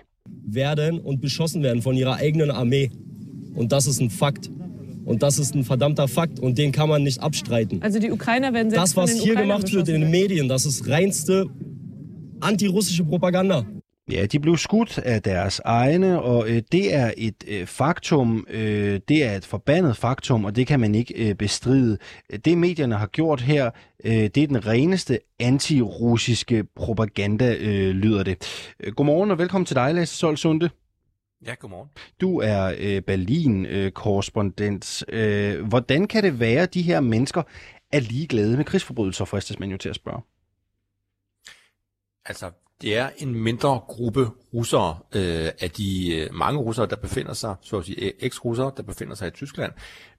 werden 0.54 1.00
und 1.02 1.22
beschossen 1.22 1.64
werden 1.64 1.82
von 1.84 1.96
ihrer 1.96 2.16
eigenen 2.24 2.52
Armee. 2.52 2.90
Und 3.56 3.72
das 3.72 3.88
ist 3.88 4.02
ein 4.02 4.10
Fakt. 4.10 4.50
Und 5.08 5.24
das 5.24 5.40
ist 5.40 5.56
ein 5.56 5.64
verdammter 5.64 6.08
Fakt 6.10 6.38
und 6.40 6.58
den 6.58 6.72
kann 6.74 6.90
man 6.90 7.02
nicht 7.02 7.22
abstreiten. 7.22 7.82
Also 7.82 7.98
die 8.00 8.12
Ukrainer 8.12 8.54
werden 8.54 8.70
selbst 8.70 8.84
Das, 8.84 8.98
was 8.98 9.12
von 9.12 9.18
den 9.18 9.24
hier 9.24 9.34
Ukrainern 9.34 9.58
gemacht 9.60 9.74
wird 9.74 9.88
in 9.88 10.02
den 10.02 10.12
Medien, 10.12 10.50
das 10.50 10.66
ist 10.66 10.90
reinste 10.90 11.46
antirussische 12.42 13.06
Propaganda. 13.06 13.66
Ja, 14.12 14.26
de 14.26 14.40
blev 14.40 14.58
skudt 14.58 14.98
af 14.98 15.22
deres 15.22 15.62
egne, 15.66 16.22
og 16.22 16.50
øh, 16.50 16.62
det 16.72 16.96
er 16.96 17.12
et 17.18 17.44
øh, 17.48 17.66
faktum, 17.66 18.46
øh, 18.50 19.00
det 19.10 19.24
er 19.24 19.36
et 19.36 19.46
forbandet 19.46 19.98
faktum, 19.98 20.46
og 20.46 20.56
det 20.56 20.68
kan 20.68 20.80
man 20.80 20.96
ikke 20.96 21.30
øh, 21.30 21.36
bestride. 21.36 21.98
Det 22.46 22.58
medierne 22.58 22.96
har 22.96 23.08
gjort 23.08 23.42
her, 23.42 23.72
øh, 24.06 24.12
det 24.12 24.38
er 24.38 24.48
den 24.48 24.68
reneste 24.68 25.20
antirussiske 25.40 26.64
propaganda, 26.76 27.56
øh, 27.60 27.96
lyder 27.96 28.24
det. 28.24 28.38
Øh, 28.80 28.94
Godmorgen 28.94 29.32
og 29.32 29.38
velkommen 29.38 29.66
til 29.66 29.76
dig, 29.76 29.94
Lasse 29.94 30.18
Solsunde. 30.18 30.70
Ja, 31.46 31.56
godmorgen. 31.60 31.90
Du 32.22 32.40
er 32.40 32.76
øh, 32.80 33.02
Berlin-korrespondent. 33.02 35.04
Øh, 35.10 35.68
hvordan 35.68 36.08
kan 36.08 36.24
det 36.24 36.40
være, 36.40 36.62
at 36.62 36.74
de 36.74 36.82
her 36.82 37.00
mennesker 37.00 37.44
er 37.92 38.00
ligeglade 38.00 38.58
med 38.58 38.66
krigsforbrydelser, 38.66 39.26
fristes 39.26 39.60
man 39.60 39.72
jo 39.72 39.78
til 39.78 39.90
at 39.90 39.96
spørge? 39.96 40.22
Altså, 42.26 42.52
det 42.82 42.98
er 42.98 43.10
en 43.18 43.36
mindre 43.36 43.80
gruppe 43.88 44.28
russere 44.54 44.98
øh, 45.16 45.50
af 45.60 45.72
de 45.72 46.16
øh, 46.16 46.34
mange 46.34 46.60
russere, 46.60 46.86
der 46.86 46.96
befinder 46.96 47.34
sig, 47.34 47.56
så 47.62 47.78
at 47.78 47.86
sige 47.86 48.06
øh, 48.06 48.12
eks-russere, 48.20 48.72
der 48.78 48.84
befinder 48.84 49.16
sig 49.16 49.28
i 49.28 49.32
Tyskland, 49.32 49.72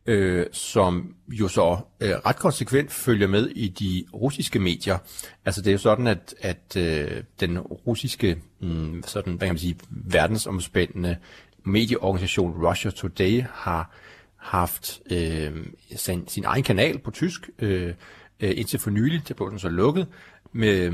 øh, 0.07 0.47
som 0.53 1.15
jo 1.29 1.49
så 1.49 1.79
øh, 2.01 2.11
ret 2.11 2.37
konsekvent 2.37 2.93
følger 2.93 3.27
med 3.27 3.49
i 3.49 3.69
de 3.69 4.05
russiske 4.15 4.59
medier. 4.59 4.99
Altså 5.45 5.63
det 5.63 5.69
er 5.69 5.73
jo 5.73 5.79
sådan, 5.79 6.07
at, 6.07 6.35
at 6.41 6.77
øh, 6.77 7.23
den 7.41 7.59
russiske, 7.61 8.39
mh, 8.61 9.03
sådan, 9.07 9.33
hvad 9.33 9.47
kan 9.47 9.55
man 9.55 9.59
sige, 9.59 9.77
verdensomspændende 9.91 11.17
medieorganisation 11.65 12.67
Russia 12.67 12.91
Today 12.91 13.43
har 13.53 13.95
haft 14.37 15.01
øh, 15.11 15.67
sin, 15.97 16.29
sin 16.29 16.45
egen 16.45 16.63
kanal 16.63 16.99
på 16.99 17.11
tysk, 17.11 17.51
øh, 17.59 17.95
øh, 18.41 18.59
indtil 18.59 18.79
for 18.79 18.91
nylig, 18.91 19.29
det 19.29 19.37
blev 19.37 19.51
den 19.51 19.59
så 19.59 19.69
lukket, 19.69 20.07
med, 20.53 20.93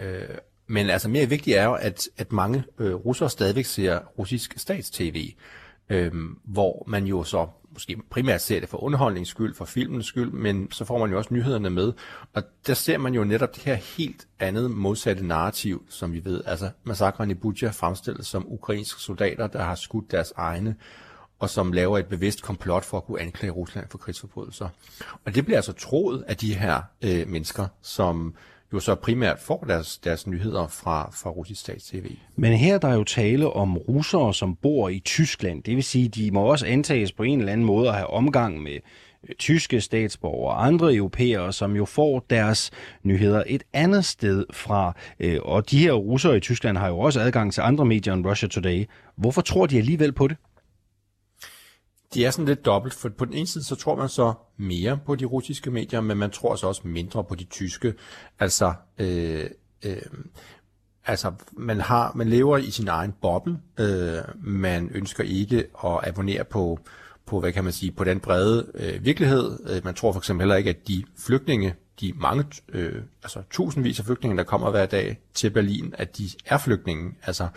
øh, 0.00 0.28
men 0.70 0.90
altså 0.90 1.08
mere 1.08 1.26
vigtigt 1.26 1.56
er 1.56 1.64
jo, 1.64 1.74
at, 1.74 2.08
at 2.16 2.32
mange 2.32 2.64
øh, 2.78 2.94
russere 2.94 3.30
stadigvæk 3.30 3.64
ser 3.64 3.98
russisk 4.18 4.54
statstv, 4.56 5.16
øh, 5.88 6.12
hvor 6.44 6.84
man 6.86 7.04
jo 7.04 7.24
så 7.24 7.46
måske 7.72 7.96
primært 8.10 8.42
ser 8.42 8.60
det 8.60 8.68
for 8.68 8.82
underholdningens 8.82 9.28
skyld, 9.28 9.54
for 9.54 9.64
filmens 9.64 10.06
skyld, 10.06 10.30
men 10.30 10.70
så 10.70 10.84
får 10.84 10.98
man 10.98 11.10
jo 11.10 11.18
også 11.18 11.34
nyhederne 11.34 11.70
med. 11.70 11.92
Og 12.34 12.42
der 12.66 12.74
ser 12.74 12.98
man 12.98 13.14
jo 13.14 13.24
netop 13.24 13.54
det 13.54 13.62
her 13.62 13.74
helt 13.74 14.26
andet 14.40 14.70
modsatte 14.70 15.26
narrativ, 15.26 15.86
som 15.88 16.12
vi 16.12 16.24
ved. 16.24 16.42
Altså 16.46 16.70
massakren 16.84 17.30
i 17.30 17.34
Bucha 17.34 17.68
fremstillet 17.68 18.26
som 18.26 18.52
ukrainske 18.52 19.00
soldater, 19.00 19.46
der 19.46 19.62
har 19.62 19.74
skudt 19.74 20.10
deres 20.10 20.32
egne, 20.36 20.76
og 21.38 21.50
som 21.50 21.72
laver 21.72 21.98
et 21.98 22.06
bevidst 22.06 22.42
komplot 22.42 22.84
for 22.84 22.96
at 22.96 23.04
kunne 23.04 23.20
anklage 23.20 23.50
Rusland 23.50 23.86
for 23.90 23.98
krigsforbrydelser. 23.98 24.68
Og 25.24 25.34
det 25.34 25.44
bliver 25.44 25.58
altså 25.58 25.72
troet 25.72 26.24
af 26.28 26.36
de 26.36 26.54
her 26.54 26.82
øh, 27.02 27.28
mennesker, 27.28 27.66
som 27.82 28.34
jo 28.72 28.80
så 28.80 28.94
primært 28.94 29.38
får 29.38 29.64
deres, 29.68 29.98
deres 29.98 30.26
nyheder 30.26 30.66
fra, 30.66 31.10
fra 31.22 31.30
russisk 31.30 31.60
stats-tv. 31.60 32.10
Men 32.36 32.52
her 32.52 32.74
er 32.74 32.78
der 32.78 32.94
jo 32.94 33.04
tale 33.04 33.52
om 33.52 33.76
russere, 33.76 34.34
som 34.34 34.56
bor 34.56 34.88
i 34.88 34.98
Tyskland. 34.98 35.62
Det 35.62 35.76
vil 35.76 35.84
sige, 35.84 36.08
de 36.08 36.30
må 36.30 36.40
også 36.40 36.66
antages 36.66 37.12
på 37.12 37.22
en 37.22 37.38
eller 37.38 37.52
anden 37.52 37.66
måde 37.66 37.88
at 37.88 37.94
have 37.94 38.10
omgang 38.10 38.62
med 38.62 38.78
øh, 39.28 39.34
tyske 39.38 39.80
statsborgere 39.80 40.54
og 40.54 40.66
andre 40.66 40.94
europæere, 40.94 41.52
som 41.52 41.76
jo 41.76 41.84
får 41.84 42.26
deres 42.30 42.70
nyheder 43.02 43.42
et 43.46 43.62
andet 43.72 44.04
sted 44.04 44.44
fra. 44.52 44.96
Øh, 45.20 45.38
og 45.42 45.70
de 45.70 45.78
her 45.78 45.92
russere 45.92 46.36
i 46.36 46.40
Tyskland 46.40 46.78
har 46.78 46.88
jo 46.88 46.98
også 46.98 47.20
adgang 47.20 47.52
til 47.52 47.60
andre 47.60 47.84
medier 47.84 48.14
end 48.14 48.26
Russia 48.26 48.48
Today. 48.48 48.84
Hvorfor 49.16 49.40
tror 49.40 49.66
de 49.66 49.78
alligevel 49.78 50.12
på 50.12 50.28
det? 50.28 50.36
Det 52.14 52.26
er 52.26 52.30
sådan 52.30 52.44
lidt 52.46 52.64
dobbelt, 52.64 52.94
for 52.94 53.08
på 53.08 53.24
den 53.24 53.34
ene 53.34 53.46
side, 53.46 53.64
så 53.64 53.74
tror 53.74 53.96
man 53.96 54.08
så 54.08 54.32
mere 54.56 54.98
på 55.06 55.14
de 55.14 55.24
russiske 55.24 55.70
medier, 55.70 56.00
men 56.00 56.18
man 56.18 56.30
tror 56.30 56.56
så 56.56 56.66
også 56.66 56.82
mindre 56.84 57.24
på 57.24 57.34
de 57.34 57.44
tyske. 57.44 57.94
Altså, 58.38 58.74
øh, 58.98 59.50
øh, 59.84 60.02
altså 61.06 61.32
man, 61.52 61.80
har, 61.80 62.12
man 62.14 62.28
lever 62.28 62.58
i 62.58 62.70
sin 62.70 62.88
egen 62.88 63.14
boble. 63.22 63.58
Øh, 63.80 64.18
man 64.42 64.90
ønsker 64.94 65.24
ikke 65.24 65.64
at 65.84 66.08
abonnere 66.08 66.44
på, 66.44 66.78
på, 67.26 67.40
hvad 67.40 67.52
kan 67.52 67.64
man 67.64 67.72
sige, 67.72 67.92
på 67.92 68.04
den 68.04 68.20
brede 68.20 68.72
øh, 68.74 69.04
virkelighed. 69.04 69.58
Øh, 69.70 69.84
man 69.84 69.94
tror 69.94 70.12
for 70.12 70.20
eksempel 70.20 70.42
heller 70.42 70.56
ikke, 70.56 70.70
at 70.70 70.88
de 70.88 71.04
flygtninge, 71.18 71.74
de 72.00 72.12
mange, 72.16 72.44
øh, 72.68 73.02
altså 73.22 73.42
tusindvis 73.50 73.98
af 73.98 74.04
flygtninge, 74.04 74.36
der 74.36 74.44
kommer 74.44 74.70
hver 74.70 74.86
dag 74.86 75.18
til 75.34 75.50
Berlin, 75.50 75.94
at 75.98 76.18
de 76.18 76.30
er 76.46 76.58
flygtninge. 76.58 77.14
Altså, 77.22 77.48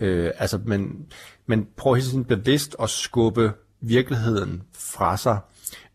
øh, 0.00 0.30
altså 0.38 0.60
men, 0.64 1.06
men 1.46 1.68
prøver 1.76 1.96
hele 1.96 2.08
tiden 2.08 2.24
bevidst 2.24 2.76
at 2.82 2.90
skubbe 2.90 3.52
virkeligheden 3.80 4.62
fra 4.74 5.16
sig. 5.16 5.38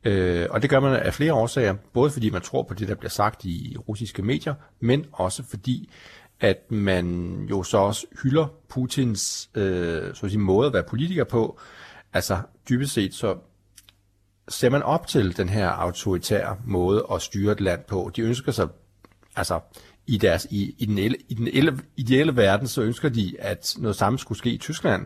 Øh, 0.03 0.47
og 0.49 0.61
det 0.61 0.69
gør 0.69 0.79
man 0.79 0.93
af 0.95 1.13
flere 1.13 1.33
årsager, 1.33 1.75
både 1.93 2.11
fordi 2.11 2.29
man 2.29 2.41
tror 2.41 2.63
på 2.63 2.73
det, 2.73 2.87
der 2.87 2.95
bliver 2.95 3.09
sagt 3.09 3.45
i 3.45 3.77
russiske 3.89 4.21
medier, 4.21 4.53
men 4.79 5.05
også 5.11 5.43
fordi, 5.49 5.89
at 6.39 6.71
man 6.71 7.37
jo 7.49 7.63
så 7.63 7.77
også 7.77 8.05
hylder 8.23 8.47
Putins 8.69 9.49
øh, 9.55 10.15
så 10.15 10.25
at 10.25 10.31
sige, 10.31 10.39
måde 10.39 10.67
at 10.67 10.73
være 10.73 10.83
politiker 10.83 11.23
på. 11.23 11.59
Altså 12.13 12.37
dybest 12.69 12.93
set 12.93 13.13
så 13.13 13.37
ser 14.47 14.69
man 14.69 14.83
op 14.83 15.07
til 15.07 15.37
den 15.37 15.49
her 15.49 15.69
autoritære 15.69 16.57
måde 16.65 17.05
at 17.13 17.21
styre 17.21 17.51
et 17.51 17.61
land 17.61 17.81
på. 17.87 18.11
De 18.15 18.21
ønsker 18.21 18.51
sig, 18.51 18.67
altså 19.35 19.59
i, 20.07 20.17
deres, 20.17 20.47
i, 20.51 20.75
i, 20.77 20.85
den, 20.85 20.97
i 21.29 21.33
den 21.33 21.79
ideelle 21.97 22.35
verden, 22.35 22.67
så 22.67 22.81
ønsker 22.81 23.09
de, 23.09 23.35
at 23.39 23.75
noget 23.77 23.95
samme 23.95 24.19
skulle 24.19 24.37
ske 24.37 24.49
i 24.49 24.57
Tyskland. 24.57 25.05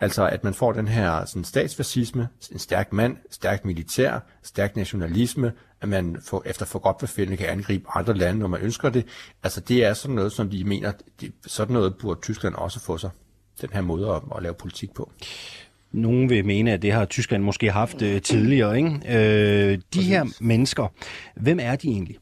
Altså 0.00 0.26
at 0.26 0.44
man 0.44 0.54
får 0.54 0.72
den 0.72 0.88
her 0.88 1.24
sådan, 1.24 1.44
statsfascisme, 1.44 2.28
en 2.52 2.58
stærk 2.58 2.92
mand, 2.92 3.16
stærk 3.30 3.64
militær, 3.64 4.18
stærk 4.42 4.76
nationalisme, 4.76 5.52
at 5.80 5.88
man 5.88 6.16
for, 6.24 6.42
efter 6.46 6.66
for 6.66 6.78
godt 6.78 6.98
befindende 6.98 7.36
kan 7.36 7.46
angribe 7.46 7.84
andre 7.94 8.14
lande, 8.14 8.40
når 8.40 8.48
man 8.48 8.60
ønsker 8.60 8.90
det. 8.90 9.06
Altså 9.42 9.60
det 9.60 9.84
er 9.84 9.94
sådan 9.94 10.16
noget, 10.16 10.32
som 10.32 10.50
de 10.50 10.64
mener, 10.64 10.92
det, 11.20 11.32
sådan 11.46 11.72
noget 11.74 11.96
burde 11.96 12.20
Tyskland 12.20 12.54
også 12.54 12.80
få 12.80 12.98
sig. 12.98 13.10
Den 13.60 13.70
her 13.72 13.80
måde 13.80 14.10
at, 14.10 14.22
at 14.36 14.42
lave 14.42 14.54
politik 14.54 14.94
på. 14.94 15.10
Nogen 15.92 16.30
vil 16.30 16.44
mene, 16.44 16.72
at 16.72 16.82
det 16.82 16.92
har 16.92 17.04
Tyskland 17.04 17.42
måske 17.42 17.70
haft 17.70 18.02
øh, 18.02 18.22
tidligere. 18.22 18.76
Ikke? 18.76 19.00
Øh, 19.08 19.78
de 19.94 20.02
her 20.02 20.24
mennesker, 20.40 20.88
hvem 21.34 21.58
er 21.62 21.76
de 21.76 21.88
egentlig? 21.88 22.16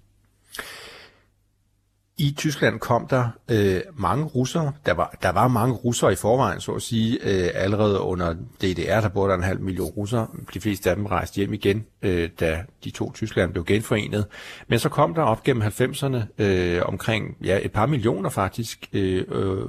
I 2.19 2.35
Tyskland 2.37 2.81
kom 2.81 3.07
der 3.07 3.29
øh, 3.51 3.81
mange 3.97 4.25
russere. 4.25 4.73
Der 4.87 4.93
var, 4.93 5.19
der 5.23 5.33
var 5.33 5.49
mange 5.49 5.75
russere 5.75 6.13
i 6.13 6.17
forvejen, 6.17 6.61
så 6.61 6.73
at 6.73 6.83
sige. 6.83 7.19
Øh, 7.23 7.51
allerede 7.55 8.01
under 8.01 8.35
DDR, 8.35 9.01
der 9.01 9.09
boede 9.09 9.29
der 9.29 9.37
en 9.37 9.43
halv 9.43 9.61
million 9.61 9.91
russere. 9.91 10.27
De 10.55 10.61
fleste 10.61 10.91
af 10.91 10.97
dem 10.97 11.07
rejste 11.07 11.37
hjem 11.37 11.53
igen, 11.53 11.87
øh, 12.03 12.31
da 12.41 12.65
de 12.85 12.91
to 12.91 13.13
Tyskland 13.13 13.53
blev 13.53 13.65
genforenet. 13.65 14.27
Men 14.69 14.79
så 14.79 14.89
kom 14.89 15.15
der 15.15 15.23
op 15.23 15.43
gennem 15.43 15.63
90'erne 15.63 16.43
øh, 16.43 16.83
omkring 16.85 17.37
ja, 17.45 17.59
et 17.63 17.73
par 17.73 17.87
millioner 17.87 18.31
faktisk 18.31 18.89
øh, 18.93 19.25
øh, 19.29 19.67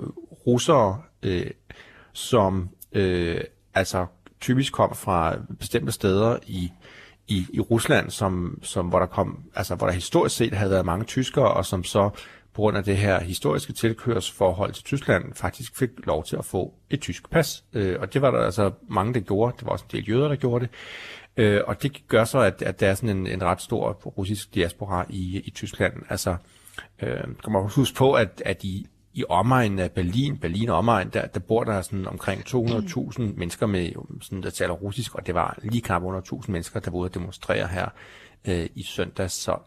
russere, 0.48 1.02
øh, 1.24 1.52
som 2.14 2.70
øh, 2.91 3.41
altså 3.74 4.06
typisk 4.41 4.74
kom 4.74 4.96
fra 4.96 5.36
bestemte 5.60 5.91
steder 5.91 6.38
i 6.48 6.72
i, 7.28 7.46
i 7.54 7.60
Rusland, 7.60 8.10
som, 8.10 8.60
som, 8.64 8.88
hvor 8.88 9.00
der 9.00 9.06
kom, 9.06 9.39
altså 9.56 9.76
hvor 9.76 9.88
der 9.88 9.93
historisk 9.93 10.36
set 10.36 10.54
havde 10.54 10.72
været 10.72 10.86
mange 10.86 11.06
tyskere, 11.06 11.54
og 11.54 11.66
som 11.66 11.84
så 11.84 12.10
på 12.56 12.62
grund 12.62 12.78
af 12.78 12.84
det 12.84 12.97
her 12.97 13.20
historiske 13.20 13.74
tilkørsforhold 13.74 14.74
til 14.74 14.84
Tyskland 14.84 15.34
faktisk 15.34 15.78
fik 15.78 15.89
lov 16.03 16.24
til 16.24 16.36
at 16.36 16.45
få 16.45 16.74
et 16.89 17.01
tysk 17.01 17.30
pas. 17.30 17.64
Øh, 17.74 17.99
og 17.99 18.14
det 18.14 18.22
var 18.22 18.32
der 18.32 18.39
altså 18.39 18.72
mange, 18.89 19.14
der 19.14 19.20
gjorde. 19.20 19.56
Det 19.58 19.66
var 19.66 19.72
også 19.72 19.86
en 19.93 19.97
del 19.97 20.10
jøder, 20.10 20.28
der 20.28 20.36
gjorde 20.36 20.66
det. 20.66 20.74
Øh, 21.38 21.62
og 21.68 21.84
det 21.84 22.08
gør 22.08 22.24
så, 22.24 22.39
at, 22.39 22.62
at 22.62 22.80
der 22.80 22.88
er 22.88 22.95
sådan 22.95 23.18
en, 23.18 23.28
en 23.28 23.43
ret 23.43 23.62
stor 23.62 23.91
russisk 23.93 24.56
diaspora 24.56 25.06
i, 25.10 25.41
i 25.45 25.49
Tyskland. 25.49 25.93
Altså, 26.10 26.36
øh, 27.01 27.24
kan 27.43 27.53
man 27.53 27.70
huske 27.76 27.95
på, 27.95 28.14
at, 28.14 28.41
at 28.45 28.64
i, 28.64 28.88
i 29.14 29.24
omegnen 29.30 29.80
af 29.80 29.91
Berlin, 29.91 30.38
Berlin 30.38 30.70
og 30.70 30.78
omegn, 30.78 31.10
der, 31.10 31.28
der 31.28 31.39
bor 31.39 31.64
der 31.64 31.82
sådan 31.82 32.08
omkring 32.08 32.41
200.000 32.41 33.22
mennesker, 33.39 33.66
med, 33.66 33.91
sådan, 34.22 34.43
der 34.43 34.49
taler 34.49 34.74
russisk, 34.74 35.16
og 35.16 35.28
det 35.28 35.36
var 35.36 35.60
lige 35.62 35.82
knap 35.82 36.03
under 36.03 36.22
1.000 36.22 36.51
mennesker, 36.51 36.80
der 36.80 36.91
boede 36.91 37.08
og 37.08 37.14
demonstrere 37.14 37.68
her 37.68 37.89
øh, 38.47 38.70
i 38.76 38.84
søndags. 38.84 39.34
Så, 39.34 39.58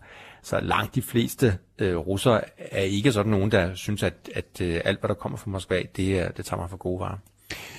så 0.42 0.60
langt 0.60 0.94
de 0.94 1.02
fleste 1.02 1.58
øh, 1.78 1.96
russere 1.96 2.40
er 2.58 2.82
ikke 2.82 3.12
sådan 3.12 3.30
nogen, 3.30 3.52
der 3.52 3.74
synes, 3.74 4.02
at, 4.02 4.14
at 4.34 4.60
øh, 4.60 4.80
alt, 4.84 5.00
hvad 5.00 5.08
der 5.08 5.14
kommer 5.14 5.38
fra 5.38 5.50
Moskva, 5.50 5.82
det, 5.96 6.36
det 6.36 6.44
tager 6.44 6.60
man 6.60 6.68
for 6.68 6.76
gode 6.76 7.00
varer. 7.00 7.18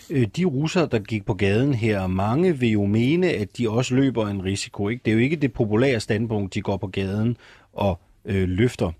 Øh, 0.10 0.28
de 0.38 0.46
russere, 0.46 0.88
der 0.92 1.00
gik 1.00 1.26
på 1.26 1.34
gaden 1.34 1.74
her, 1.74 2.08
mange 2.08 2.58
vil 2.58 2.70
jo 2.70 2.86
mene, 2.86 3.30
at 3.30 3.58
de 3.58 3.70
også 3.70 3.96
løber 3.96 4.28
en 4.28 4.44
risiko. 4.44 4.90
Ikke? 4.90 5.02
Det 5.06 5.12
er 5.12 5.16
jo 5.16 5.22
ikke 5.22 5.36
det 5.36 5.54
populære 5.54 6.00
standpunkt, 6.00 6.54
de 6.54 6.62
går 6.62 6.78
på 6.78 6.88
gaden 6.88 7.38
og 7.74 8.00
øh, 8.26 8.50
løfter. 8.50 8.92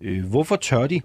Øh, 0.00 0.24
hvorfor 0.24 0.56
tør 0.56 0.86
de? 0.86 1.00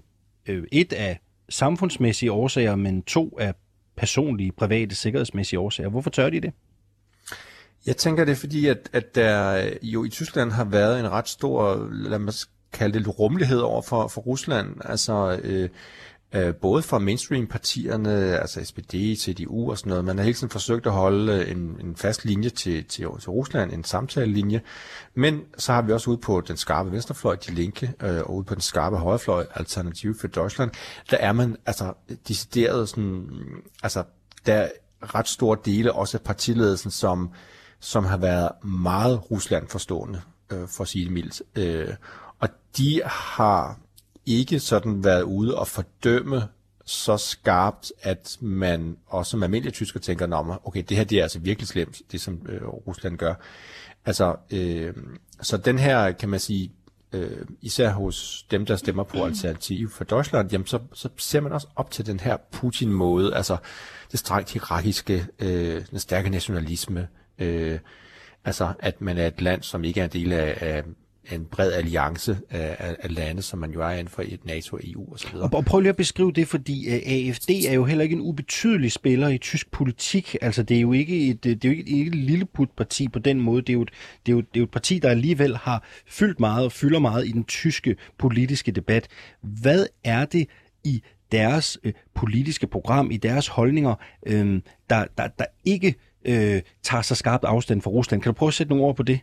Øh, 0.46 0.64
et 0.72 0.92
af 0.92 1.18
samfundsmæssige 1.48 2.32
årsager, 2.32 2.76
men 2.76 3.02
to 3.02 3.38
af 3.40 3.54
personlige, 3.96 4.52
private, 4.52 4.94
sikkerhedsmæssige 4.94 5.60
årsager. 5.60 5.88
Hvorfor 5.88 6.10
tør 6.10 6.30
de 6.30 6.40
det? 6.40 6.52
Jeg 7.86 7.96
tænker 7.96 8.24
det 8.24 8.32
er 8.32 8.36
fordi, 8.36 8.66
at, 8.66 8.88
at 8.92 9.14
der 9.14 9.64
jo 9.82 10.04
i 10.04 10.08
Tyskland 10.08 10.50
har 10.52 10.64
været 10.64 11.00
en 11.00 11.10
ret 11.10 11.28
stor, 11.28 11.88
lad 11.92 12.18
mig 12.18 12.34
kalde 12.72 12.98
det 12.98 13.18
rummelighed 13.18 13.58
over 13.58 13.82
for, 13.82 14.08
for 14.08 14.20
Rusland. 14.20 14.76
Altså 14.84 15.40
øh, 15.42 15.68
øh, 16.34 16.54
både 16.54 16.82
fra 16.82 16.98
mainstream-partierne, 16.98 18.10
altså 18.40 18.64
SPD, 18.64 18.94
CDU 19.18 19.70
og 19.70 19.78
sådan 19.78 19.90
noget. 19.90 20.04
Man 20.04 20.16
har 20.16 20.24
hele 20.24 20.34
tiden 20.34 20.50
forsøgt 20.50 20.86
at 20.86 20.92
holde 20.92 21.32
øh, 21.32 21.50
en, 21.50 21.76
en 21.80 21.96
fast 21.96 22.24
linje 22.24 22.50
til, 22.50 22.84
til, 22.84 23.06
til 23.20 23.30
Rusland, 23.30 23.72
en 23.72 23.84
samtalelinje. 23.84 24.60
Men 25.14 25.40
så 25.58 25.72
har 25.72 25.82
vi 25.82 25.92
også 25.92 26.10
ude 26.10 26.18
på 26.18 26.40
den 26.40 26.56
skarpe 26.56 26.92
venstrefløj, 26.92 27.36
de 27.36 27.52
linke, 27.52 27.92
øh, 28.02 28.20
og 28.20 28.34
ude 28.34 28.44
på 28.44 28.54
den 28.54 28.62
skarpe 28.62 28.96
højrefløj, 28.96 29.46
Alternativ 29.54 30.18
for 30.20 30.26
Deutschland, 30.26 30.70
der 31.10 31.16
er 31.16 31.32
man 31.32 31.56
altså 31.66 31.92
decideret 32.28 32.88
sådan, 32.88 33.26
altså 33.82 34.04
der 34.46 34.54
er 34.54 34.68
ret 35.02 35.28
store 35.28 35.58
dele 35.64 35.92
også 35.92 36.16
af 36.16 36.22
partiledelsen, 36.22 36.90
som 36.90 37.30
som 37.84 38.04
har 38.04 38.16
været 38.16 38.48
meget 38.64 39.30
Rusland 39.30 39.68
forstående, 39.68 40.20
øh, 40.52 40.68
for 40.68 40.82
at 40.82 40.88
sige 40.88 41.04
det 41.04 41.12
mildt. 41.12 41.42
Øh, 41.54 41.94
og 42.38 42.48
de 42.76 43.02
har 43.04 43.78
ikke 44.26 44.60
sådan 44.60 45.04
været 45.04 45.22
ude 45.22 45.58
og 45.58 45.68
fordømme 45.68 46.42
så 46.84 47.16
skarpt, 47.16 47.92
at 48.02 48.38
man 48.40 48.96
også 49.06 49.30
som 49.30 49.42
almindelig 49.42 49.72
tysker 49.72 50.00
tænker, 50.00 50.36
om, 50.36 50.60
okay, 50.64 50.82
det 50.88 50.96
her 50.96 51.04
det 51.04 51.18
er 51.18 51.22
altså 51.22 51.38
virkelig 51.38 51.68
slemt, 51.68 52.02
det 52.12 52.20
som 52.20 52.46
øh, 52.48 52.68
Rusland 52.68 53.18
gør. 53.18 53.34
Altså, 54.04 54.36
øh, 54.50 54.94
så 55.40 55.56
den 55.56 55.78
her, 55.78 56.12
kan 56.12 56.28
man 56.28 56.40
sige, 56.40 56.72
øh, 57.12 57.46
især 57.62 57.90
hos 57.90 58.46
dem, 58.50 58.66
der 58.66 58.76
stemmer 58.76 59.02
på 59.02 59.24
Alternativ 59.24 59.90
for 59.90 60.04
Deutschland, 60.04 60.52
jamen 60.52 60.66
så, 60.66 60.78
så 60.92 61.08
ser 61.16 61.40
man 61.40 61.52
også 61.52 61.66
op 61.76 61.90
til 61.90 62.06
den 62.06 62.20
her 62.20 62.36
Putin-måde, 62.52 63.34
altså 63.34 63.56
det 64.12 64.18
strengt 64.20 64.52
hierarkiske, 64.52 65.26
øh, 65.38 65.82
den 65.90 65.98
stærke 65.98 66.30
nationalisme, 66.30 67.08
Øh, 67.38 67.78
altså, 68.44 68.72
at 68.78 69.00
man 69.00 69.18
er 69.18 69.26
et 69.26 69.40
land, 69.40 69.62
som 69.62 69.84
ikke 69.84 70.00
er 70.00 70.04
en 70.04 70.10
del 70.10 70.32
af, 70.32 70.56
af 70.60 70.82
en 71.32 71.44
bred 71.44 71.72
alliance 71.72 72.38
af, 72.50 72.96
af 72.98 73.14
lande, 73.14 73.42
som 73.42 73.58
man 73.58 73.70
jo 73.70 73.82
er 73.82 73.90
inden 73.90 74.08
for 74.08 74.22
et 74.26 74.44
NATO, 74.44 74.78
EU 74.84 75.14
osv. 75.14 75.36
Og, 75.36 75.50
og 75.52 75.64
prøv 75.64 75.80
lige 75.80 75.88
at 75.88 75.96
beskrive 75.96 76.32
det, 76.32 76.48
fordi 76.48 76.88
øh, 76.88 76.94
uh, 76.94 77.12
AFD 77.12 77.50
er 77.68 77.72
jo 77.72 77.84
heller 77.84 78.02
ikke 78.02 78.14
en 78.14 78.20
ubetydelig 78.20 78.92
spiller 78.92 79.28
i 79.28 79.38
tysk 79.38 79.70
politik. 79.70 80.36
Altså, 80.42 80.62
det 80.62 80.76
er 80.76 80.80
jo 80.80 80.92
ikke 80.92 81.28
et, 81.28 81.44
det 81.44 81.64
er 81.64 81.68
jo 81.68 81.70
ikke, 81.70 82.00
et, 82.00 82.06
et 82.06 82.14
lille 82.14 82.46
parti 82.76 83.08
på 83.08 83.18
den 83.18 83.40
måde. 83.40 83.62
Det 83.62 83.68
er, 83.68 83.72
jo 83.74 83.82
et, 83.82 83.90
det, 84.26 84.32
er 84.32 84.36
jo, 84.36 84.40
det 84.40 84.46
er 84.54 84.60
jo 84.60 84.64
et 84.64 84.70
parti, 84.70 84.98
der 84.98 85.10
alligevel 85.10 85.56
har 85.56 85.84
fyldt 86.06 86.40
meget 86.40 86.64
og 86.64 86.72
fylder 86.72 86.98
meget 86.98 87.26
i 87.26 87.32
den 87.32 87.44
tyske 87.44 87.96
politiske 88.18 88.72
debat. 88.72 89.08
Hvad 89.40 89.86
er 90.04 90.24
det 90.24 90.48
i 90.84 91.02
deres 91.32 91.78
øh, 91.84 91.92
politiske 92.14 92.66
program, 92.66 93.10
i 93.10 93.16
deres 93.16 93.48
holdninger, 93.48 93.94
øh, 94.26 94.60
der, 94.90 95.04
der, 95.18 95.28
der 95.28 95.44
ikke 95.64 95.94
øh, 96.24 96.62
tager 96.82 97.02
så 97.02 97.14
skarpt 97.14 97.44
afstand 97.44 97.82
fra 97.82 97.90
Rusland. 97.90 98.22
Kan 98.22 98.32
du 98.32 98.36
prøve 98.36 98.48
at 98.48 98.54
sætte 98.54 98.70
nogle 98.70 98.84
ord 98.84 98.96
på 98.96 99.02
det? 99.02 99.20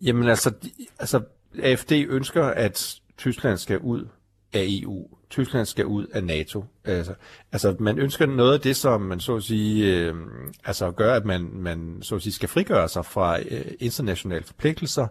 Jamen 0.00 0.28
altså, 0.28 0.52
altså 0.98 1.22
AFD 1.62 1.92
ønsker, 1.92 2.44
at 2.44 3.00
Tyskland 3.18 3.58
skal 3.58 3.78
ud 3.78 4.08
af 4.52 4.64
EU. 4.68 5.06
Tyskland 5.30 5.66
skal 5.66 5.86
ud 5.86 6.06
af 6.06 6.24
NATO. 6.24 6.64
Altså, 6.84 7.14
altså 7.52 7.76
man 7.80 7.98
ønsker 7.98 8.26
noget 8.26 8.54
af 8.54 8.60
det, 8.60 8.76
som 8.76 9.00
man 9.00 9.20
så 9.20 9.36
at 9.36 9.42
sige, 9.42 9.96
øh, 9.96 10.14
altså 10.64 10.90
gør, 10.90 11.14
at 11.14 11.24
man, 11.24 11.50
man 11.52 11.98
så 12.02 12.14
at 12.14 12.22
sige, 12.22 12.32
skal 12.32 12.48
frigøre 12.48 12.88
sig 12.88 13.04
fra 13.04 13.40
øh, 13.40 13.64
internationale 13.80 14.44
forpligtelser, 14.44 15.06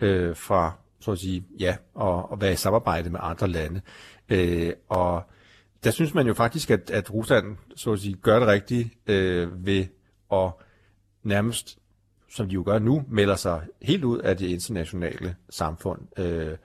øh, 0.00 0.36
fra 0.36 0.72
så 1.00 1.12
at 1.12 1.18
sige, 1.18 1.44
ja, 1.60 1.76
og, 1.94 2.30
og 2.30 2.40
være 2.40 2.52
i 2.52 2.56
samarbejde 2.56 3.10
med 3.10 3.20
andre 3.22 3.48
lande. 3.48 3.80
Øh, 4.28 4.72
og 4.88 5.22
der 5.84 5.90
synes 5.90 6.14
man 6.14 6.26
jo 6.26 6.34
faktisk, 6.34 6.70
at, 6.70 6.90
at 6.90 7.14
Rusland 7.14 7.56
så 7.76 7.92
at 7.92 8.00
sige, 8.00 8.14
gør 8.14 8.38
det 8.38 8.48
rigtigt 8.48 8.88
øh, 9.06 9.66
ved 9.66 9.86
at 10.32 10.52
nærmest, 11.22 11.78
som 12.30 12.48
de 12.48 12.54
jo 12.54 12.62
gør 12.66 12.78
nu, 12.78 13.04
melder 13.08 13.36
sig 13.36 13.62
helt 13.82 14.04
ud 14.04 14.18
af 14.18 14.36
det 14.36 14.46
internationale 14.46 15.36
samfund 15.50 16.20
øh, 16.20 16.56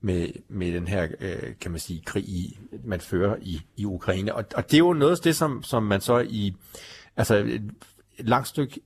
med, 0.00 0.28
med 0.48 0.72
den 0.72 0.88
her, 0.88 1.08
øh, 1.20 1.52
kan 1.60 1.70
man 1.70 1.80
sige, 1.80 2.02
krig, 2.06 2.24
i, 2.24 2.58
man 2.84 3.00
fører 3.00 3.36
i, 3.40 3.60
i 3.76 3.84
Ukraine. 3.84 4.34
Og, 4.34 4.44
og 4.54 4.70
det 4.70 4.74
er 4.74 4.78
jo 4.78 4.92
noget 4.92 5.16
af 5.16 5.22
det, 5.22 5.36
som, 5.36 5.62
som 5.62 5.82
man 5.82 6.00
så 6.00 6.18
i 6.18 6.56
altså 7.16 7.36
et, 7.36 7.70
et 8.18 8.28
langt 8.28 8.48
stykke, 8.48 8.80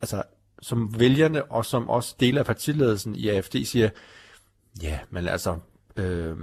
altså 0.00 0.22
som 0.62 1.00
vælgerne 1.00 1.44
og 1.44 1.66
som 1.66 1.88
også 1.88 2.16
dele 2.20 2.38
af 2.38 2.46
partiledelsen 2.46 3.14
i 3.14 3.28
AFD 3.28 3.64
siger, 3.64 3.90
ja, 4.82 4.98
men 5.10 5.28
altså, 5.28 5.58
øh, 5.96 6.36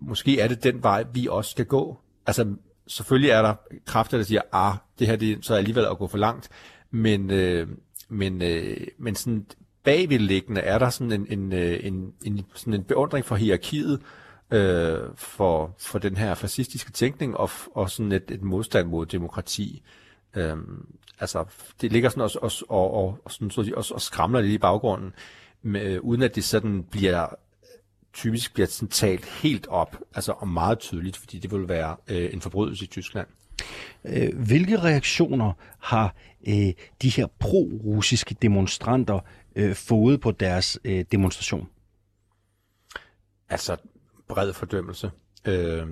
måske 0.00 0.40
er 0.40 0.48
det 0.48 0.62
den 0.62 0.82
vej, 0.82 1.04
vi 1.12 1.28
også 1.30 1.50
skal 1.50 1.64
gå. 1.64 1.98
Altså, 2.26 2.54
selvfølgelig 2.86 3.30
er 3.30 3.42
der 3.42 3.54
kræfter, 3.86 4.16
der 4.16 4.24
siger, 4.24 4.40
ah, 4.52 4.74
det 4.98 5.06
her 5.06 5.16
det, 5.16 5.44
så 5.44 5.54
er 5.54 5.58
alligevel 5.58 5.84
at 5.84 5.98
gå 5.98 6.06
for 6.06 6.18
langt. 6.18 6.48
Men, 6.90 7.30
øh, 7.30 7.68
men, 8.08 8.42
øh, 8.42 8.76
men 8.98 9.14
sådan 9.14 9.46
bagvedliggende 9.84 10.60
er 10.60 10.78
der 10.78 10.90
sådan 10.90 11.12
en, 11.12 11.26
en, 11.38 11.52
øh, 11.52 11.80
en, 11.82 12.12
en, 12.24 12.46
sådan 12.54 12.74
en 12.74 12.84
beundring 12.84 13.24
for 13.24 13.36
hierarkiet, 13.36 14.02
øh, 14.50 14.98
for, 15.14 15.74
for 15.78 15.98
den 15.98 16.16
her 16.16 16.34
fascistiske 16.34 16.92
tænkning 16.92 17.36
og, 17.36 17.50
og 17.74 17.90
sådan 17.90 18.12
et, 18.12 18.30
et 18.30 18.42
modstand 18.42 18.88
mod 18.88 19.06
demokrati. 19.06 19.82
Øh, 20.36 20.56
altså, 21.20 21.44
det 21.80 21.92
ligger 21.92 22.08
sådan 22.08 22.22
også, 22.22 22.38
også 22.42 22.64
og, 22.68 22.94
og, 22.94 23.18
og, 23.24 23.32
sådan, 23.32 23.50
så, 23.50 23.72
også, 23.76 23.94
og 23.94 24.00
skramler 24.00 24.40
lidt 24.40 24.52
i 24.52 24.58
baggrunden, 24.58 25.12
med, 25.62 25.82
øh, 25.82 26.00
uden 26.00 26.22
at 26.22 26.34
det 26.34 26.44
sådan 26.44 26.82
bliver 26.90 27.26
typisk 28.16 28.54
bliver 28.54 28.66
sådan 28.66 28.88
talt 28.88 29.24
helt 29.24 29.66
op, 29.66 29.96
altså 30.14 30.32
og 30.32 30.48
meget 30.48 30.78
tydeligt, 30.78 31.16
fordi 31.16 31.38
det 31.38 31.52
vil 31.52 31.68
være 31.68 31.96
øh, 32.08 32.34
en 32.34 32.40
forbrydelse 32.40 32.84
i 32.84 32.88
Tyskland. 32.88 33.26
Øh, 34.04 34.38
hvilke 34.46 34.78
reaktioner 34.78 35.52
har 35.78 36.14
øh, 36.48 36.72
de 37.02 37.08
her 37.08 37.26
pro-russiske 37.26 38.36
demonstranter 38.42 39.20
øh, 39.56 39.74
fået 39.74 40.20
på 40.20 40.30
deres 40.30 40.78
øh, 40.84 41.04
demonstration? 41.12 41.68
Altså 43.48 43.76
bred 44.28 44.52
fordømmelse 44.52 45.10
øh, 45.44 45.86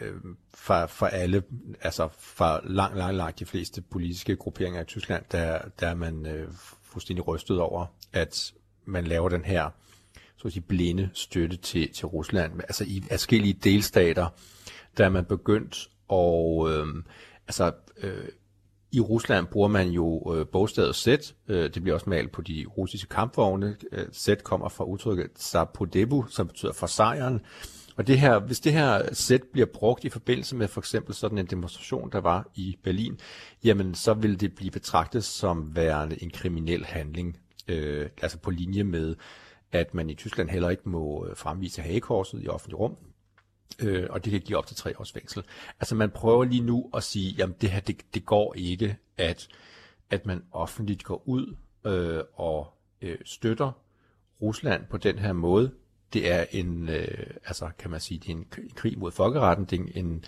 øh, 0.00 0.14
fra, 0.54 0.86
fra 0.86 1.08
alle, 1.08 1.42
altså 1.80 2.08
fra 2.18 2.60
langt, 2.64 2.96
langt, 2.96 3.16
langt 3.16 3.38
de 3.38 3.46
fleste 3.46 3.82
politiske 3.82 4.36
grupperinger 4.36 4.82
i 4.82 4.84
Tyskland, 4.84 5.24
der, 5.32 5.60
der 5.80 5.88
er 5.88 5.94
man 5.94 6.26
øh, 6.26 6.48
fuldstændig 6.82 7.28
rystet 7.28 7.60
over, 7.60 7.86
at 8.12 8.52
man 8.84 9.04
laver 9.04 9.28
den 9.28 9.44
her 9.44 9.70
så 10.44 10.48
at 10.48 10.52
sige, 10.52 10.62
blinde 10.62 11.10
støtte 11.14 11.56
til, 11.56 11.92
til 11.92 12.06
Rusland. 12.06 12.60
Altså 12.60 12.84
i 12.84 13.02
forskellige 13.10 13.58
delstater, 13.64 14.28
der 14.96 15.04
er 15.04 15.08
man 15.08 15.24
begyndt 15.24 15.88
og 16.08 16.70
øh, 16.72 16.86
altså 17.48 17.72
øh, 17.96 18.28
i 18.92 19.00
Rusland 19.00 19.46
bruger 19.46 19.68
man 19.68 19.88
jo 19.88 20.34
øh, 20.34 20.46
bogstavet 20.46 20.96
Z. 20.96 21.08
Øh, 21.48 21.74
det 21.74 21.82
bliver 21.82 21.94
også 21.94 22.10
malet 22.10 22.32
på 22.32 22.42
de 22.42 22.64
russiske 22.78 23.08
kampvogne. 23.08 23.76
Øh, 23.92 24.06
Z 24.12 24.28
kommer 24.42 24.68
fra 24.68 24.84
udtrykket 24.84 25.30
Zapodebu, 25.38 26.26
som 26.28 26.46
betyder 26.46 26.72
for 26.72 26.86
sejren. 26.86 27.40
Og 27.96 28.06
det 28.06 28.18
her, 28.18 28.38
hvis 28.38 28.60
det 28.60 28.72
her 28.72 29.14
sæt 29.14 29.42
bliver 29.52 29.66
brugt 29.66 30.04
i 30.04 30.08
forbindelse 30.08 30.56
med 30.56 30.68
for 30.68 30.80
eksempel 30.80 31.14
sådan 31.14 31.38
en 31.38 31.46
demonstration, 31.46 32.10
der 32.12 32.20
var 32.20 32.50
i 32.54 32.76
Berlin, 32.82 33.18
jamen 33.64 33.94
så 33.94 34.14
vil 34.14 34.40
det 34.40 34.54
blive 34.54 34.70
betragtet 34.70 35.24
som 35.24 35.76
værende 35.76 36.22
en 36.22 36.30
kriminel 36.30 36.84
handling. 36.84 37.38
Øh, 37.68 38.08
altså 38.22 38.38
på 38.38 38.50
linje 38.50 38.84
med, 38.84 39.14
at 39.74 39.94
man 39.94 40.10
i 40.10 40.14
Tyskland 40.14 40.48
heller 40.48 40.70
ikke 40.70 40.88
må 40.88 41.26
øh, 41.26 41.36
fremvise 41.36 41.82
hagekorset 41.82 42.42
i 42.42 42.48
offentlig 42.48 42.78
rum 42.78 42.96
øh, 43.78 44.06
og 44.10 44.24
det 44.24 44.30
kan 44.30 44.40
give 44.40 44.58
op 44.58 44.66
til 44.66 44.76
tre 44.76 45.00
års 45.00 45.12
fængsel. 45.12 45.42
Altså 45.80 45.94
man 45.94 46.10
prøver 46.10 46.44
lige 46.44 46.62
nu 46.62 46.90
at 46.94 47.02
sige, 47.02 47.34
jamen 47.38 47.56
det 47.60 47.70
her, 47.70 47.80
det, 47.80 48.14
det 48.14 48.26
går 48.26 48.54
ikke, 48.56 48.96
at, 49.16 49.48
at 50.10 50.26
man 50.26 50.42
offentligt 50.52 51.04
går 51.04 51.22
ud 51.28 51.56
øh, 51.86 52.22
og 52.34 52.72
øh, 53.02 53.18
støtter 53.24 53.72
Rusland 54.42 54.86
på 54.90 54.96
den 54.96 55.18
her 55.18 55.32
måde. 55.32 55.70
Det 56.12 56.30
er 56.30 56.44
en, 56.50 56.88
øh, 56.88 57.26
altså 57.46 57.70
kan 57.78 57.90
man 57.90 58.00
sige, 58.00 58.18
det 58.18 58.28
er 58.28 58.36
en 58.36 58.46
krig 58.74 58.98
mod 58.98 59.10
folkeretten, 59.10 59.64
det 59.64 59.80
er 59.80 59.84
en, 59.94 60.24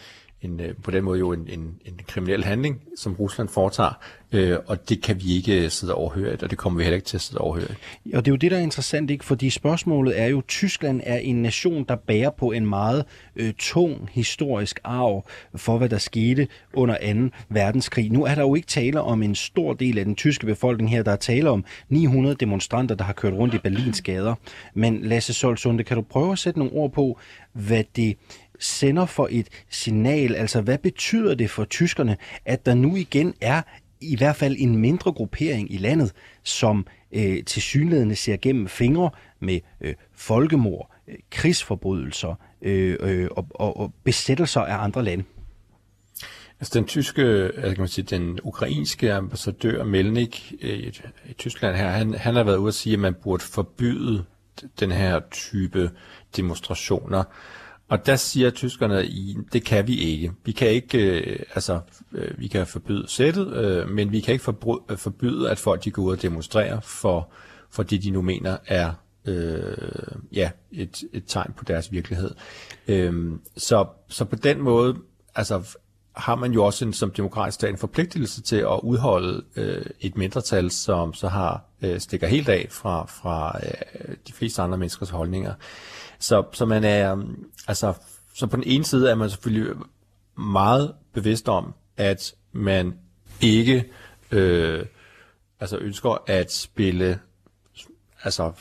en, 0.47 0.61
øh, 0.61 0.75
på 0.83 0.91
den 0.91 1.05
måde 1.05 1.19
jo 1.19 1.33
en, 1.33 1.49
en, 1.49 1.75
en 1.85 2.01
kriminel 2.07 2.45
handling, 2.45 2.81
som 2.97 3.15
Rusland 3.15 3.49
foretager, 3.49 3.99
øh, 4.33 4.59
og 4.67 4.89
det 4.89 5.03
kan 5.03 5.21
vi 5.23 5.37
ikke 5.37 5.65
øh, 5.65 5.71
sidde 5.71 5.95
overhøre, 5.95 6.37
og 6.43 6.51
det 6.51 6.59
kommer 6.59 6.77
vi 6.77 6.83
heller 6.83 6.97
ikke 6.97 7.07
til 7.07 7.17
at 7.17 7.21
sidde 7.21 7.41
overhøre. 7.41 7.69
Og 8.15 8.25
det 8.25 8.29
er 8.29 8.33
jo 8.33 8.37
det, 8.37 8.51
der 8.51 8.57
er 8.57 8.61
interessant, 8.61 9.11
ikke? 9.11 9.25
fordi 9.25 9.51
spørgsmålet 9.51 10.21
er 10.21 10.27
jo, 10.27 10.43
Tyskland 10.49 11.01
er 11.05 11.19
en 11.19 11.43
nation, 11.43 11.85
der 11.89 11.97
bærer 11.97 12.31
på 12.31 12.53
en 12.53 12.67
meget 12.67 13.05
øh, 13.37 13.53
tung 13.59 14.09
historisk 14.13 14.81
arv 14.85 15.27
for, 15.55 15.79
hvad 15.79 15.89
der 15.89 15.99
skete 15.99 16.49
under 16.75 17.29
2. 17.31 17.37
verdenskrig. 17.49 18.13
Nu 18.13 18.25
er 18.25 18.35
der 18.35 18.43
jo 18.43 18.55
ikke 18.55 18.69
tale 18.69 19.01
om 19.01 19.23
en 19.23 19.35
stor 19.35 19.75
del 19.75 19.99
af 19.99 20.05
den 20.05 20.15
tyske 20.15 20.47
befolkning 20.47 20.91
her, 20.91 21.03
der 21.03 21.13
er 21.13 21.17
tale 21.17 21.51
om 21.51 21.65
900 21.89 22.37
demonstranter, 22.41 22.95
der 22.95 23.05
har 23.05 23.13
kørt 23.13 23.33
rundt 23.33 23.55
i 23.55 23.59
Berlins 23.59 24.03
gader. 24.03 24.35
Men 24.75 25.03
Lasse 25.03 25.33
Solsunde, 25.33 25.85
kan 25.85 25.97
du 25.97 26.03
prøve 26.03 26.33
at 26.33 26.39
sætte 26.39 26.59
nogle 26.59 26.75
ord 26.75 26.93
på, 26.93 27.19
hvad 27.53 27.85
det 27.97 28.17
sender 28.61 29.07
for 29.07 29.29
et 29.31 29.49
signal? 29.71 30.35
Altså, 30.35 30.61
hvad 30.61 30.79
betyder 30.79 31.35
det 31.35 31.51
for 31.51 31.65
tyskerne, 31.65 32.17
at 32.45 32.67
der 32.67 32.75
nu 32.75 32.97
igen 32.97 33.35
er 33.41 33.63
i 34.01 34.17
hvert 34.17 34.37
fald 34.37 34.57
en 34.59 34.77
mindre 34.77 35.13
gruppering 35.13 35.75
i 35.75 35.77
landet, 35.77 36.13
som 36.43 36.87
øh, 37.13 37.45
til 37.45 37.63
synlædende 37.63 38.17
ser 38.17 38.37
gennem 38.37 38.69
fingre 38.69 39.11
med 39.41 39.61
øh, 39.81 39.95
folkemord, 40.13 40.91
øh, 41.09 41.15
krigsforbrydelser 41.31 42.35
øh, 42.63 42.97
øh, 43.01 43.29
og, 43.31 43.47
og, 43.51 43.77
og 43.77 43.93
besættelser 44.05 44.61
af 44.61 44.85
andre 44.85 45.05
lande? 45.05 45.25
Altså 46.61 46.79
den 46.79 46.87
tyske, 46.87 47.23
altså 47.23 47.75
kan 47.75 47.79
man 47.79 47.89
sige, 47.89 48.05
den 48.05 48.39
ukrainske 48.43 49.13
ambassadør 49.13 49.85
Melnik 49.85 50.55
øh, 50.63 50.71
i, 50.71 51.01
i 51.29 51.33
Tyskland 51.33 51.77
her, 51.77 51.89
han, 51.89 52.15
han 52.15 52.35
har 52.35 52.45
været 52.45 52.57
ude 52.57 52.69
at 52.69 52.75
sige, 52.75 52.93
at 52.93 52.99
man 52.99 53.15
burde 53.15 53.43
forbyde 53.43 54.25
den 54.81 54.93
her 54.93 55.21
type 55.31 55.91
demonstrationer. 56.37 57.25
Og 57.89 58.07
der 58.07 58.17
siger 58.17 58.51
tyskerne, 58.51 58.99
at 58.99 59.09
det 59.53 59.65
kan 59.65 59.87
vi 59.87 59.97
ikke. 59.97 60.33
Vi 60.45 60.53
kan 60.53 60.69
ikke, 60.69 60.99
øh, 60.99 61.39
altså, 61.55 61.81
øh, 62.13 62.39
vi 62.39 62.49
kan 62.49 62.67
forbyde 62.67 63.05
sættet, 63.09 63.53
øh, 63.53 63.89
men 63.89 64.13
vi 64.13 64.21
kan 64.21 64.33
ikke 64.33 64.53
øh, 64.91 64.99
forbyde, 64.99 65.51
at 65.51 65.59
folk 65.59 65.85
de 65.85 65.91
går 65.91 66.03
ud 66.03 66.13
og 66.13 66.23
demonstrerer 66.23 66.81
for, 66.81 67.31
for 67.71 67.83
det, 67.83 68.03
de 68.03 68.11
nu 68.11 68.23
mener 68.23 68.57
er 68.67 68.93
øh, 69.25 70.19
ja, 70.33 70.51
et, 70.73 71.05
et 71.13 71.25
tegn 71.27 71.53
på 71.57 71.65
deres 71.65 71.93
virkelighed. 71.93 72.31
Øh, 72.89 73.33
så, 73.57 73.87
så 74.09 74.25
på 74.25 74.37
den 74.37 74.61
måde, 74.63 74.97
altså, 75.35 75.77
har 76.17 76.35
man 76.35 76.53
jo 76.53 76.65
også 76.65 76.85
en, 76.85 76.93
som 76.93 77.11
demokratisk 77.11 77.55
stat 77.55 77.71
en 77.71 77.79
forpligtelse 77.79 78.43
til 78.43 78.57
at 78.57 78.81
udholde 78.83 79.45
øh, 79.57 79.87
et 80.01 80.17
mindretal, 80.17 80.71
som 80.71 81.15
så 81.15 81.29
har 81.29 81.65
øh, 81.83 82.01
stikker 82.01 82.27
helt 82.27 82.49
af 82.49 82.67
fra, 82.71 83.07
fra 83.07 83.61
øh, 83.63 84.17
de 84.29 84.33
fleste 84.33 84.63
andre 84.63 84.79
menneskers 84.79 85.11
holdninger. 85.11 85.55
Så, 86.27 86.45
så 86.53 86.67
man 86.67 86.85
er, 86.85 87.13
øhm, 87.13 87.51
altså, 87.69 87.95
så 88.35 88.47
på 88.47 88.57
den 88.57 88.65
ene 88.67 88.85
side 88.85 89.11
er 89.11 89.15
man 89.15 89.31
selvfølgelig 89.31 89.77
meget 90.39 90.95
bevidst 91.13 91.49
om, 91.49 91.75
at 91.97 92.35
man 92.53 92.95
ikke 93.41 93.85
øh, 94.31 94.87
altså 95.61 95.79
ønsker 95.79 96.23
at 96.27 96.53
spille 96.53 97.21
altså 98.23 98.53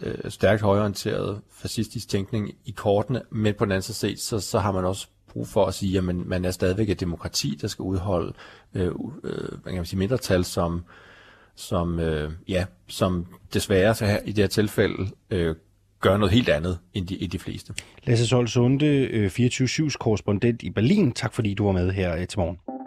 øh, 0.00 0.30
stærkt 0.30 0.62
højorienteret 0.62 1.40
fascistisk 1.50 2.08
tænkning 2.08 2.54
i 2.64 2.70
kortene, 2.70 3.22
men 3.30 3.54
på 3.54 3.64
den 3.64 3.72
anden 3.72 3.82
side 3.82 4.16
så, 4.16 4.40
så 4.40 4.58
har 4.58 4.72
man 4.72 4.84
også 4.84 5.06
brug 5.28 5.48
for 5.48 5.66
at 5.66 5.74
sige, 5.74 5.98
at 5.98 6.04
man, 6.04 6.22
man 6.26 6.44
er 6.44 6.50
stadigvæk 6.50 6.90
et 6.90 7.00
demokrati, 7.00 7.58
der 7.60 7.68
skal 7.68 7.82
udholde 7.82 8.32
øh, 8.74 8.92
øh, 9.24 9.48
hvad 9.48 9.72
kan 9.72 9.74
man 9.74 9.86
sige, 9.86 9.98
mindretal, 9.98 10.44
som, 10.44 10.84
som, 11.54 12.00
øh, 12.00 12.32
ja, 12.48 12.66
som 12.86 13.26
desværre 13.54 13.94
så 13.94 14.06
her, 14.06 14.18
i 14.24 14.32
det 14.32 14.42
her 14.42 14.48
tilfælde 14.48 15.10
øh, 15.30 15.56
gør 16.00 16.16
noget 16.16 16.32
helt 16.32 16.48
andet 16.48 16.78
end 16.94 17.06
de, 17.06 17.22
end 17.22 17.30
de 17.30 17.38
fleste. 17.38 17.74
Lasse 18.04 18.26
Sol 18.26 18.48
Sunde, 18.48 18.86
øh, 18.86 19.26
24-7's 19.26 19.96
korrespondent 20.00 20.62
i 20.62 20.70
Berlin. 20.70 21.12
Tak 21.12 21.34
fordi 21.34 21.54
du 21.54 21.64
var 21.64 21.72
med 21.72 21.90
her 21.90 22.16
øh, 22.16 22.26
til 22.26 22.38
morgen. 22.38 22.77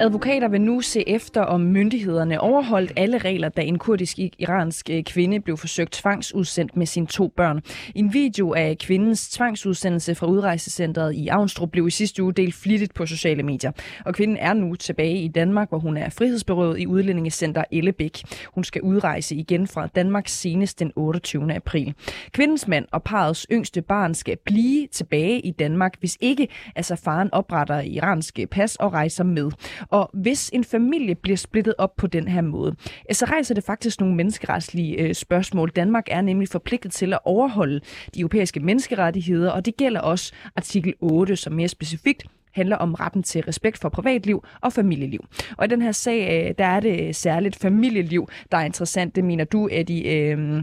Advokater 0.00 0.48
vil 0.48 0.60
nu 0.60 0.80
se 0.80 1.08
efter, 1.08 1.40
om 1.40 1.60
myndighederne 1.60 2.40
overholdt 2.40 2.92
alle 2.96 3.18
regler, 3.18 3.48
da 3.48 3.62
en 3.62 3.78
kurdisk-iransk 3.78 4.90
øh, 4.90 5.04
kvinde 5.04 5.40
blev 5.40 5.56
forsøgt 5.56 5.92
tvangsudsendt 5.92 6.76
med 6.76 6.86
sine 6.86 7.06
to 7.06 7.32
børn. 7.36 7.60
En 7.94 8.12
video 8.12 8.54
af 8.54 8.78
kvindens 8.78 9.28
tvangsudsendelse 9.28 10.14
fra 10.14 10.26
udrejsecentret 10.26 11.14
i 11.14 11.28
Avnstrup 11.28 11.70
blev 11.70 11.86
i 11.86 11.90
sidste 11.90 12.22
uge 12.22 12.32
delt 12.32 12.54
flittigt 12.54 12.94
på 12.94 13.06
sociale 13.06 13.42
medier. 13.42 13.72
Og 14.04 14.14
kvinden 14.14 14.36
er 14.36 14.52
nu 14.52 14.74
tilbage 14.74 15.16
i 15.16 15.28
Danmark, 15.28 15.68
hvor 15.68 15.78
hun 15.78 15.96
er 15.96 16.08
frihedsberøvet 16.08 16.78
i 16.78 16.86
udlændingecenter 16.86 17.64
Ellebæk. 17.72 18.22
Hun 18.54 18.64
skal 18.64 18.82
udrejse 18.82 19.34
igen 19.34 19.66
fra 19.66 19.86
Danmark 19.86 20.28
senest 20.28 20.78
den 20.78 20.92
28. 20.96 21.54
april. 21.54 21.94
Kvindens 22.32 22.68
mand 22.68 22.86
og 22.92 23.02
parets 23.02 23.46
yngste 23.52 23.82
barn 23.82 24.14
skal 24.14 24.36
blive 24.44 24.86
tilbage 24.86 25.40
i 25.40 25.50
Danmark, 25.50 25.94
hvis 26.00 26.16
ikke 26.20 26.48
altså 26.74 26.96
faren 26.96 27.28
opretter 27.32 27.80
iransk 27.80 28.38
pas 28.50 28.76
og 28.76 28.92
rejser 28.92 29.24
med. 29.24 29.50
Og 29.88 30.10
hvis 30.12 30.50
en 30.52 30.64
familie 30.64 31.14
bliver 31.14 31.36
splittet 31.36 31.74
op 31.78 31.96
på 31.96 32.06
den 32.06 32.28
her 32.28 32.40
måde, 32.40 32.76
øh, 33.10 33.14
så 33.14 33.24
rejser 33.24 33.54
det 33.54 33.64
faktisk 33.64 34.00
nogle 34.00 34.14
menneskeretslige 34.14 34.98
øh, 34.98 35.14
spørgsmål. 35.14 35.70
Danmark 35.76 36.04
er 36.10 36.20
nemlig 36.20 36.48
forpligtet 36.48 36.92
til 36.92 37.12
at 37.12 37.18
overholde 37.24 37.80
de 38.14 38.20
europæiske 38.20 38.60
menneskerettigheder, 38.60 39.50
og 39.50 39.66
det 39.66 39.76
gælder 39.76 40.00
også 40.00 40.32
artikel 40.56 40.94
8, 41.00 41.36
som 41.36 41.52
mere 41.52 41.68
specifikt 41.68 42.24
handler 42.56 42.76
om 42.76 42.94
retten 42.94 43.22
til 43.22 43.42
respekt 43.42 43.78
for 43.78 43.88
privatliv 43.88 44.44
og 44.60 44.72
familieliv. 44.72 45.24
Og 45.56 45.64
i 45.64 45.68
den 45.68 45.82
her 45.82 45.92
sag, 45.92 46.48
øh, 46.48 46.54
der 46.58 46.64
er 46.64 46.80
det 46.80 47.16
særligt 47.16 47.56
familieliv, 47.56 48.28
der 48.52 48.58
er 48.58 48.64
interessant. 48.64 49.16
Det 49.16 49.24
mener 49.24 49.44
du, 49.44 49.68
Eddie 49.72 50.10
øh, 50.10 50.62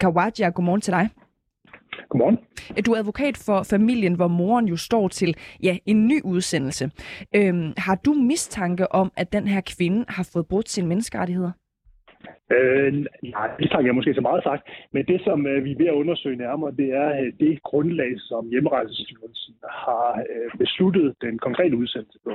Kawaja. 0.00 0.48
Godmorgen 0.48 0.80
til 0.80 0.92
dig. 0.92 1.08
Godmorgen. 2.08 2.38
Du 2.86 2.92
er 2.92 2.98
advokat 2.98 3.36
for 3.36 3.62
familien, 3.62 4.14
hvor 4.14 4.28
moren 4.28 4.68
jo 4.68 4.76
står 4.76 5.08
til 5.08 5.36
ja, 5.62 5.76
en 5.86 6.08
ny 6.08 6.22
udsendelse. 6.24 6.90
Øhm, 7.34 7.72
har 7.76 7.94
du 7.94 8.12
mistanke 8.12 8.92
om, 8.92 9.12
at 9.16 9.32
den 9.32 9.48
her 9.48 9.60
kvinde 9.60 10.04
har 10.08 10.22
fået 10.32 10.46
brudt 10.46 10.68
sine 10.70 10.86
menneskerettigheder? 10.86 11.50
Øh, 12.56 12.92
nej, 13.22 13.48
mistanke 13.58 13.86
jeg 13.86 13.94
måske 13.94 14.14
så 14.14 14.20
meget 14.20 14.42
sagt, 14.42 14.62
men 14.92 15.06
det, 15.06 15.20
som 15.24 15.46
øh, 15.46 15.64
vi 15.64 15.72
er 15.72 15.78
ved 15.78 15.86
at 15.86 16.00
undersøge 16.02 16.36
nærmere, 16.36 16.76
det 16.80 16.88
er 17.02 17.08
øh, 17.20 17.32
det 17.40 17.62
grundlag, 17.62 18.12
som 18.20 18.48
Hjemrejsestyrelsen 18.50 19.54
har 19.70 20.24
øh, 20.32 20.50
besluttet 20.58 21.14
den 21.20 21.38
konkrete 21.38 21.76
udsendelse 21.76 22.18
på. 22.24 22.34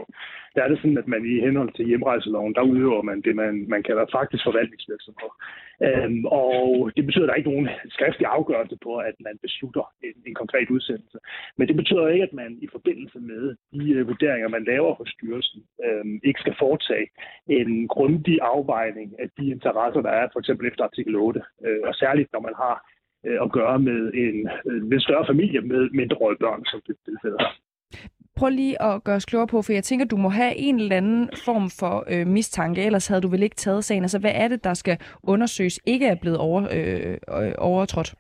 der 0.56 0.64
er 0.64 0.68
det 0.68 0.78
sådan, 0.78 0.98
at 0.98 1.08
man 1.08 1.26
i 1.26 1.40
henhold 1.40 1.72
til 1.74 1.86
hjemrejseloven, 1.86 2.54
der 2.54 2.62
udøver 2.62 3.02
man 3.02 3.22
det, 3.22 3.36
man, 3.36 3.66
man 3.70 3.84
kalder 3.84 4.06
faktisk 4.12 4.44
forvaltningsvirksomhed. 4.44 5.32
Øh, 5.86 6.10
og 6.42 6.92
det 6.96 7.06
betyder, 7.06 7.24
at 7.24 7.28
der 7.28 7.34
er 7.34 7.42
ikke 7.42 7.52
nogen 7.52 7.70
skriftlig 7.90 8.28
afgørelse 8.38 8.78
på, 8.84 8.92
at 8.98 9.16
man 9.20 9.36
beslutter 9.42 9.86
en, 10.04 10.16
en 10.28 10.36
konkret 10.42 10.70
udsendelse. 10.70 11.18
Men 11.58 11.68
det 11.68 11.76
betyder 11.76 12.08
ikke, 12.08 12.24
at 12.30 12.34
man 12.34 12.58
i 12.62 12.68
forbindelse 12.72 13.20
med 13.20 13.44
de 13.74 13.84
øh, 13.94 14.08
vurderinger, 14.08 14.48
man 14.48 14.64
laver 14.64 14.94
hos 14.94 15.10
styrelsen, 15.10 15.62
øh, 15.86 16.06
ikke 16.24 16.40
skal 16.40 16.56
foretage 16.60 17.08
en 17.48 17.88
grundig 17.88 18.38
afvejning 18.42 19.10
af 19.20 19.28
de 19.38 19.46
interesser, 19.56 20.02
der 20.04 20.10
er, 20.10 20.28
for 20.34 20.40
eksempel 20.40 20.68
efter 20.68 20.84
artikel 20.84 21.16
8. 21.16 21.42
Øh, 21.66 21.80
og 21.84 21.96
særligt, 21.96 22.30
når 22.34 22.40
man 22.40 22.56
har 22.64 22.76
øh, 23.26 23.38
at 23.46 23.52
gøre 23.52 23.80
med 23.80 24.00
en, 24.14 24.50
øh, 24.70 24.82
en 24.94 25.00
større 25.00 25.26
familie 25.32 25.62
med 25.62 25.90
mindre 25.90 26.18
børn, 26.44 26.66
som 26.66 26.82
det 26.88 26.96
tilfælde 27.06 27.38
her. 27.40 27.52
Prøv 28.36 28.50
lige 28.50 28.82
at 28.82 29.04
gøre 29.04 29.16
os 29.16 29.26
klogere 29.26 29.48
på, 29.48 29.62
for 29.62 29.74
jeg 29.74 29.84
tænker, 29.84 30.06
du 30.06 30.18
må 30.18 30.30
have 30.30 30.56
en 30.56 30.80
eller 30.80 30.98
anden 30.98 31.30
form 31.46 31.70
for 31.80 32.04
øh, 32.10 32.28
mistanke, 32.28 32.84
ellers 32.84 33.08
havde 33.08 33.22
du 33.22 33.28
vel 33.28 33.44
ikke 33.44 33.56
taget 33.56 33.84
sagen. 33.84 34.04
Altså, 34.04 34.20
hvad 34.20 34.32
er 34.36 34.48
det, 34.48 34.64
der 34.64 34.74
skal 34.74 34.98
undersøges, 35.24 35.80
ikke 35.86 36.08
er 36.08 36.16
blevet 36.16 36.38
over, 36.38 36.62
øh, 36.72 37.18
øh 37.44 37.54
overtrådt? 37.58 38.14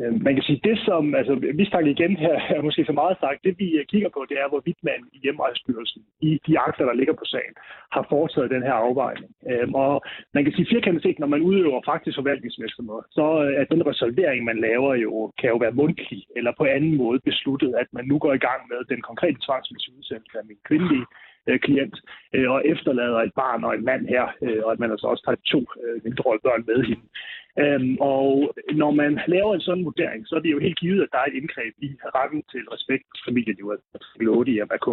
Øhm, 0.00 0.18
man 0.26 0.34
kan 0.34 0.44
sige, 0.48 0.60
det 0.64 0.78
som, 0.88 1.14
altså 1.14 1.34
mistanke 1.60 1.90
igen 1.90 2.16
her 2.16 2.34
er 2.56 2.62
måske 2.62 2.84
så 2.84 2.92
meget 2.92 3.16
sagt, 3.20 3.44
det 3.44 3.54
vi 3.58 3.68
øh, 3.78 3.84
kigger 3.86 4.08
på, 4.08 4.26
det 4.28 4.36
er, 4.42 4.48
hvorvidt 4.48 4.80
man 4.82 5.00
i 5.12 5.18
hjemrejsstyrelsen, 5.22 6.02
i 6.20 6.40
de 6.46 6.58
akter, 6.58 6.84
der 6.84 6.94
ligger 7.00 7.14
på 7.14 7.24
sagen, 7.24 7.54
har 7.94 8.06
foretaget 8.08 8.50
den 8.50 8.62
her 8.62 8.72
afvejning. 8.72 9.30
Øhm, 9.50 9.74
og 9.74 10.02
man 10.34 10.44
kan 10.44 10.52
sige 10.52 10.72
firkantet 10.74 11.02
set, 11.02 11.18
når 11.18 11.26
man 11.34 11.42
udøver 11.42 11.80
faktisk 11.92 12.16
forvaltningsvirksomhed, 12.16 13.00
så 13.10 13.26
øh, 13.44 13.60
er 13.60 13.64
den 13.64 13.86
resolvering, 13.86 14.44
man 14.44 14.58
laver 14.68 14.94
jo, 14.94 15.32
kan 15.40 15.50
jo 15.50 15.56
være 15.56 15.78
mundtlig, 15.80 16.22
eller 16.36 16.52
på 16.58 16.64
anden 16.64 16.96
måde 16.96 17.20
besluttet, 17.28 17.74
at 17.82 17.88
man 17.92 18.04
nu 18.04 18.18
går 18.18 18.32
i 18.32 18.44
gang 18.48 18.60
med 18.70 18.80
den 18.92 19.00
konkrete 19.00 19.38
tvangsmæssige 19.46 19.96
udsendelse 19.98 20.38
af 20.38 20.44
min 20.50 20.60
kvindelige 20.68 21.06
Øh, 21.48 21.58
klient, 21.60 21.96
øh, 22.34 22.50
og 22.50 22.62
efterlader 22.66 23.20
et 23.22 23.34
barn 23.34 23.64
og 23.64 23.74
en 23.74 23.84
mand 23.84 24.06
her, 24.06 24.24
øh, 24.42 24.60
og 24.64 24.72
at 24.72 24.78
man 24.78 24.90
altså 24.90 25.06
også 25.06 25.22
tager 25.24 25.48
to 25.52 25.60
mindre 26.04 26.38
børn 26.44 26.64
med 26.66 26.84
hende. 26.84 27.06
Øhm, 27.58 27.96
og 28.00 28.54
når 28.82 28.90
man 28.90 29.20
laver 29.26 29.54
en 29.54 29.60
sådan 29.60 29.84
vurdering, 29.84 30.26
så 30.26 30.34
er 30.36 30.40
det 30.40 30.52
jo 30.52 30.58
helt 30.58 30.78
givet, 30.78 31.02
at 31.02 31.08
der 31.12 31.18
er 31.18 31.28
et 31.28 31.38
indgreb 31.40 31.74
i 31.78 31.88
retten 32.18 32.42
til 32.52 32.62
respekt 32.74 33.06
for 33.18 33.24
familielivet, 33.28 33.78
altså 33.94 34.08
i 34.52 34.60
MRK. 34.68 34.88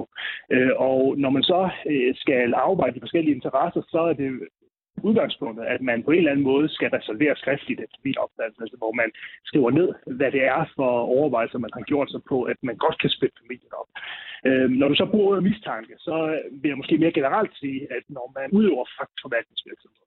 Øh, 0.55 0.71
og 0.77 1.17
når 1.17 1.29
man 1.29 1.43
så 1.43 1.69
øh, 1.91 2.15
skal 2.15 2.53
arbejde 2.53 2.95
de 2.95 3.05
forskellige 3.05 3.35
interesser, 3.35 3.81
så 3.93 3.99
er 4.09 4.13
det 4.13 4.29
udgangspunktet, 5.03 5.65
at 5.65 5.81
man 5.81 6.03
på 6.03 6.11
en 6.11 6.17
eller 6.17 6.31
anden 6.31 6.49
måde 6.51 6.69
skal 6.69 6.89
reservere 6.89 7.35
skriftligt 7.35 7.81
efter 7.85 7.99
min 8.03 8.17
opfattelse, 8.17 8.61
altså 8.61 8.77
hvor 8.77 8.93
man 9.01 9.09
skriver 9.49 9.71
ned, 9.71 9.89
hvad 10.17 10.31
det 10.31 10.43
er 10.43 10.61
for 10.75 10.91
overvejelser, 11.17 11.57
man 11.65 11.75
har 11.77 11.81
gjort 11.91 12.09
sig 12.11 12.21
på, 12.31 12.37
at 12.43 12.57
man 12.63 12.77
godt 12.85 12.97
kan 13.01 13.09
spille 13.09 13.35
familien 13.41 13.73
op. 13.81 13.89
Øhm, 14.47 14.73
når 14.79 14.87
du 14.87 14.95
så 14.95 15.05
bruger 15.05 15.41
mistanke, 15.41 15.93
så 15.97 16.15
vil 16.61 16.69
jeg 16.69 16.77
måske 16.77 16.97
mere 16.97 17.17
generelt 17.19 17.53
sige, 17.61 17.81
at 17.97 18.03
når 18.07 18.27
man 18.37 18.47
udøver 18.57 18.85
faktorforvaltningsvirksomhed, 18.97 20.05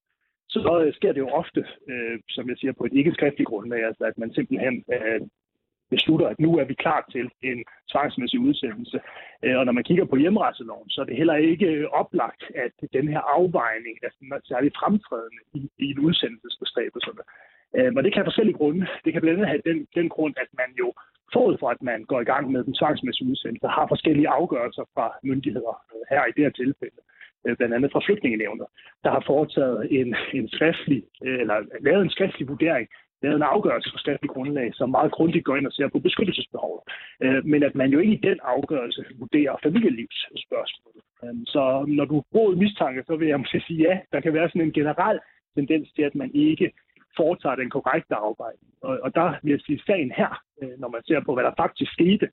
så 0.49 0.93
sker 0.99 1.13
det 1.13 1.21
jo 1.21 1.29
ofte, 1.29 1.61
øh, 1.91 2.19
som 2.29 2.49
jeg 2.49 2.57
siger, 2.59 2.73
på 2.73 2.85
et 2.85 2.93
ikke 2.93 3.13
skriftligt 3.13 3.49
grundlag, 3.49 3.85
altså 3.85 4.05
at 4.05 4.19
man 4.19 4.35
simpelthen 4.35 4.85
øh, 4.95 5.21
beslutter, 5.97 6.27
at 6.29 6.39
nu 6.45 6.51
er 6.61 6.67
vi 6.71 6.75
klar 6.85 7.01
til 7.15 7.27
en 7.51 7.59
tvangsmæssig 7.93 8.41
udsendelse. 8.49 8.99
Øh, 9.45 9.57
og 9.59 9.65
når 9.67 9.75
man 9.79 9.85
kigger 9.89 10.05
på 10.05 10.17
hjemrejseloven, 10.23 10.89
så 10.91 10.99
er 11.01 11.07
det 11.09 11.21
heller 11.21 11.37
ikke 11.53 11.69
øh, 11.77 11.87
oplagt, 12.01 12.43
at 12.65 12.75
den 12.97 13.07
her 13.13 13.23
afvejning 13.37 13.95
er 14.03 14.11
særligt 14.51 14.79
fremtrædende 14.81 15.43
i, 15.59 15.61
i 15.85 15.87
en 15.95 16.01
udsendelsesbestræbelserne. 16.07 17.23
Øh, 17.77 17.91
og 17.97 18.01
det 18.03 18.11
kan 18.11 18.21
have 18.21 18.31
forskellige 18.31 18.61
grunde. 18.61 18.87
Det 19.05 19.11
kan 19.13 19.23
blandt 19.23 19.39
andet 19.39 19.53
have 19.53 19.67
den, 19.71 19.79
den 19.99 20.09
grund, 20.15 20.35
at 20.45 20.51
man 20.61 20.71
jo 20.83 20.89
forud 21.35 21.57
for, 21.61 21.69
at 21.75 21.83
man 21.83 22.01
går 22.11 22.21
i 22.21 22.31
gang 22.33 22.45
med 22.53 22.65
den 22.65 22.75
tvangsmæssige 22.81 23.31
udsendelse, 23.31 23.67
har 23.79 23.87
forskellige 23.89 24.29
afgørelser 24.29 24.85
fra 24.95 25.07
myndigheder, 25.23 25.75
her 26.11 26.25
i 26.27 26.33
det 26.37 26.45
her 26.45 26.55
tilfælde, 26.63 27.01
blandt 27.59 27.75
andet 27.75 27.93
fra 27.93 28.05
flygtningenævnet, 28.07 28.67
der 29.05 29.11
har 29.11 29.23
foretaget 29.27 29.81
en, 30.01 30.17
en 30.39 30.49
skriftlig, 30.49 31.03
eller 31.43 31.57
lavet 31.81 32.03
en 32.03 32.11
skriftlig 32.17 32.49
vurdering, 32.49 32.89
lavet 33.23 33.37
en 33.37 33.51
afgørelse 33.55 33.91
på 34.23 34.33
grundlag, 34.35 34.75
som 34.75 34.91
meget 34.91 35.13
grundigt 35.13 35.45
går 35.45 35.57
ind 35.57 35.67
og 35.67 35.73
ser 35.73 35.89
på 35.89 35.99
beskyttelsesbehovet. 35.99 36.83
Øh, 37.23 37.47
men 37.47 37.63
at 37.63 37.75
man 37.75 37.91
jo 37.91 37.99
ikke 37.99 38.15
i 38.15 38.27
den 38.29 38.39
afgørelse 38.43 39.05
vurderer 39.19 39.57
familielivsspørgsmål. 39.63 40.97
Øh, 41.25 41.35
så 41.47 41.85
når 41.89 42.05
du 42.05 42.23
bruger 42.33 42.57
mistanke, 42.57 43.03
så 43.07 43.17
vil 43.17 43.29
jeg 43.29 43.39
måske 43.41 43.61
sige 43.67 43.83
ja, 43.89 43.99
der 44.13 44.21
kan 44.21 44.35
være 44.35 44.49
sådan 44.49 44.63
en 44.63 44.73
generel 44.73 45.19
tendens 45.55 45.93
til, 45.93 46.03
at 46.03 46.15
man 46.15 46.31
ikke 46.35 46.73
foretager 47.17 47.57
den 47.57 47.71
korrekte 47.71 48.15
arbejde. 48.15 48.59
Og, 48.83 48.99
og 49.03 49.15
der 49.15 49.35
vil 49.43 49.51
jeg 49.51 49.61
sige, 49.61 49.83
sagen 49.87 50.13
her, 50.17 50.43
øh, 50.63 50.81
når 50.81 50.89
man 50.89 51.03
ser 51.05 51.21
på, 51.21 51.35
hvad 51.35 51.45
der 51.45 51.55
faktisk 51.57 51.93
skete, 51.93 52.27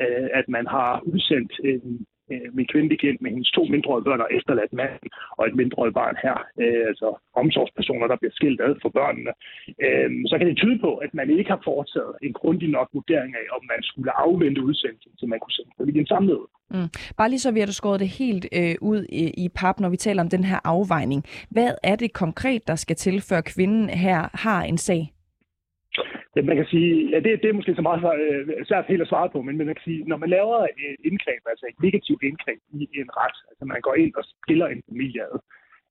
øh, 0.00 0.28
at 0.32 0.46
man 0.48 0.66
har 0.66 1.00
udsendt 1.12 1.52
en 1.64 2.06
øh, 2.32 2.46
min 2.56 2.66
kvindelige 2.72 2.98
klient 2.98 3.22
med 3.22 3.30
hendes 3.30 3.50
to 3.50 3.64
mindre 3.74 4.02
børn 4.06 4.20
og 4.26 4.30
efterladt 4.38 4.72
mand 4.72 5.02
og 5.38 5.42
et 5.48 5.56
mindre 5.60 5.92
barn 6.00 6.16
her, 6.24 6.36
øh, 6.62 6.82
altså 6.90 7.08
omsorgspersoner, 7.42 8.06
der 8.06 8.16
bliver 8.20 8.34
skilt 8.38 8.60
ad 8.66 8.74
for 8.82 8.90
børnene, 8.98 9.32
øh, 9.84 10.10
så 10.30 10.34
kan 10.38 10.46
det 10.46 10.56
tyde 10.56 10.78
på, 10.86 10.90
at 11.04 11.10
man 11.14 11.28
ikke 11.38 11.50
har 11.54 11.62
foretaget 11.64 12.14
en 12.26 12.32
grundig 12.40 12.68
nok 12.76 12.88
vurdering 12.92 13.32
af, 13.40 13.46
om 13.56 13.62
man 13.72 13.80
skulle 13.82 14.12
afvente 14.24 14.60
udsendelsen, 14.68 15.12
så 15.18 15.26
man 15.26 15.40
kunne 15.40 15.56
sende 15.58 15.72
familien 15.80 16.06
samlet. 16.06 16.42
Mm. 16.74 16.88
Bare 17.18 17.28
lige 17.28 17.44
så 17.44 17.50
vi 17.52 17.60
har 17.60 17.66
skåret 17.66 18.00
det 18.00 18.08
helt 18.08 18.46
øh, 18.58 18.74
ud 18.80 19.00
i, 19.22 19.44
i 19.44 19.48
pap, 19.48 19.80
når 19.80 19.88
vi 19.88 19.96
taler 19.96 20.22
om 20.22 20.28
den 20.28 20.44
her 20.44 20.58
afvejning. 20.64 21.24
Hvad 21.50 21.70
er 21.82 21.96
det 21.96 22.12
konkret, 22.12 22.68
der 22.68 22.74
skal 22.74 22.96
til, 22.96 23.20
før 23.20 23.40
kvinden 23.40 23.88
her 23.88 24.28
har 24.34 24.62
en 24.62 24.78
sag? 24.78 25.12
Ja, 26.36 26.42
man 26.42 26.56
kan 26.56 26.66
sige, 26.74 26.90
ja, 27.12 27.16
det, 27.24 27.42
det 27.42 27.48
er 27.48 27.58
måske 27.58 27.74
så 27.74 27.82
meget 27.82 28.00
øh, 28.24 28.66
svært 28.68 28.90
helt 28.92 29.02
at 29.02 29.08
svare 29.08 29.30
på, 29.30 29.42
men 29.42 29.56
man 29.56 29.66
kan 29.66 29.84
sige, 29.84 30.04
når 30.10 30.16
man 30.16 30.30
laver 30.36 30.58
et 30.58 30.96
indgreb, 31.04 31.42
altså 31.52 31.66
et 31.68 31.82
negativt 31.86 32.22
indgreb 32.22 32.60
i 32.72 32.88
en 33.02 33.10
ret, 33.20 33.38
altså 33.50 33.64
man 33.64 33.80
går 33.86 33.94
ind 33.94 34.14
og 34.14 34.24
skiller 34.42 34.66
en 34.66 34.82
familie 34.88 35.22
ad, 35.22 35.36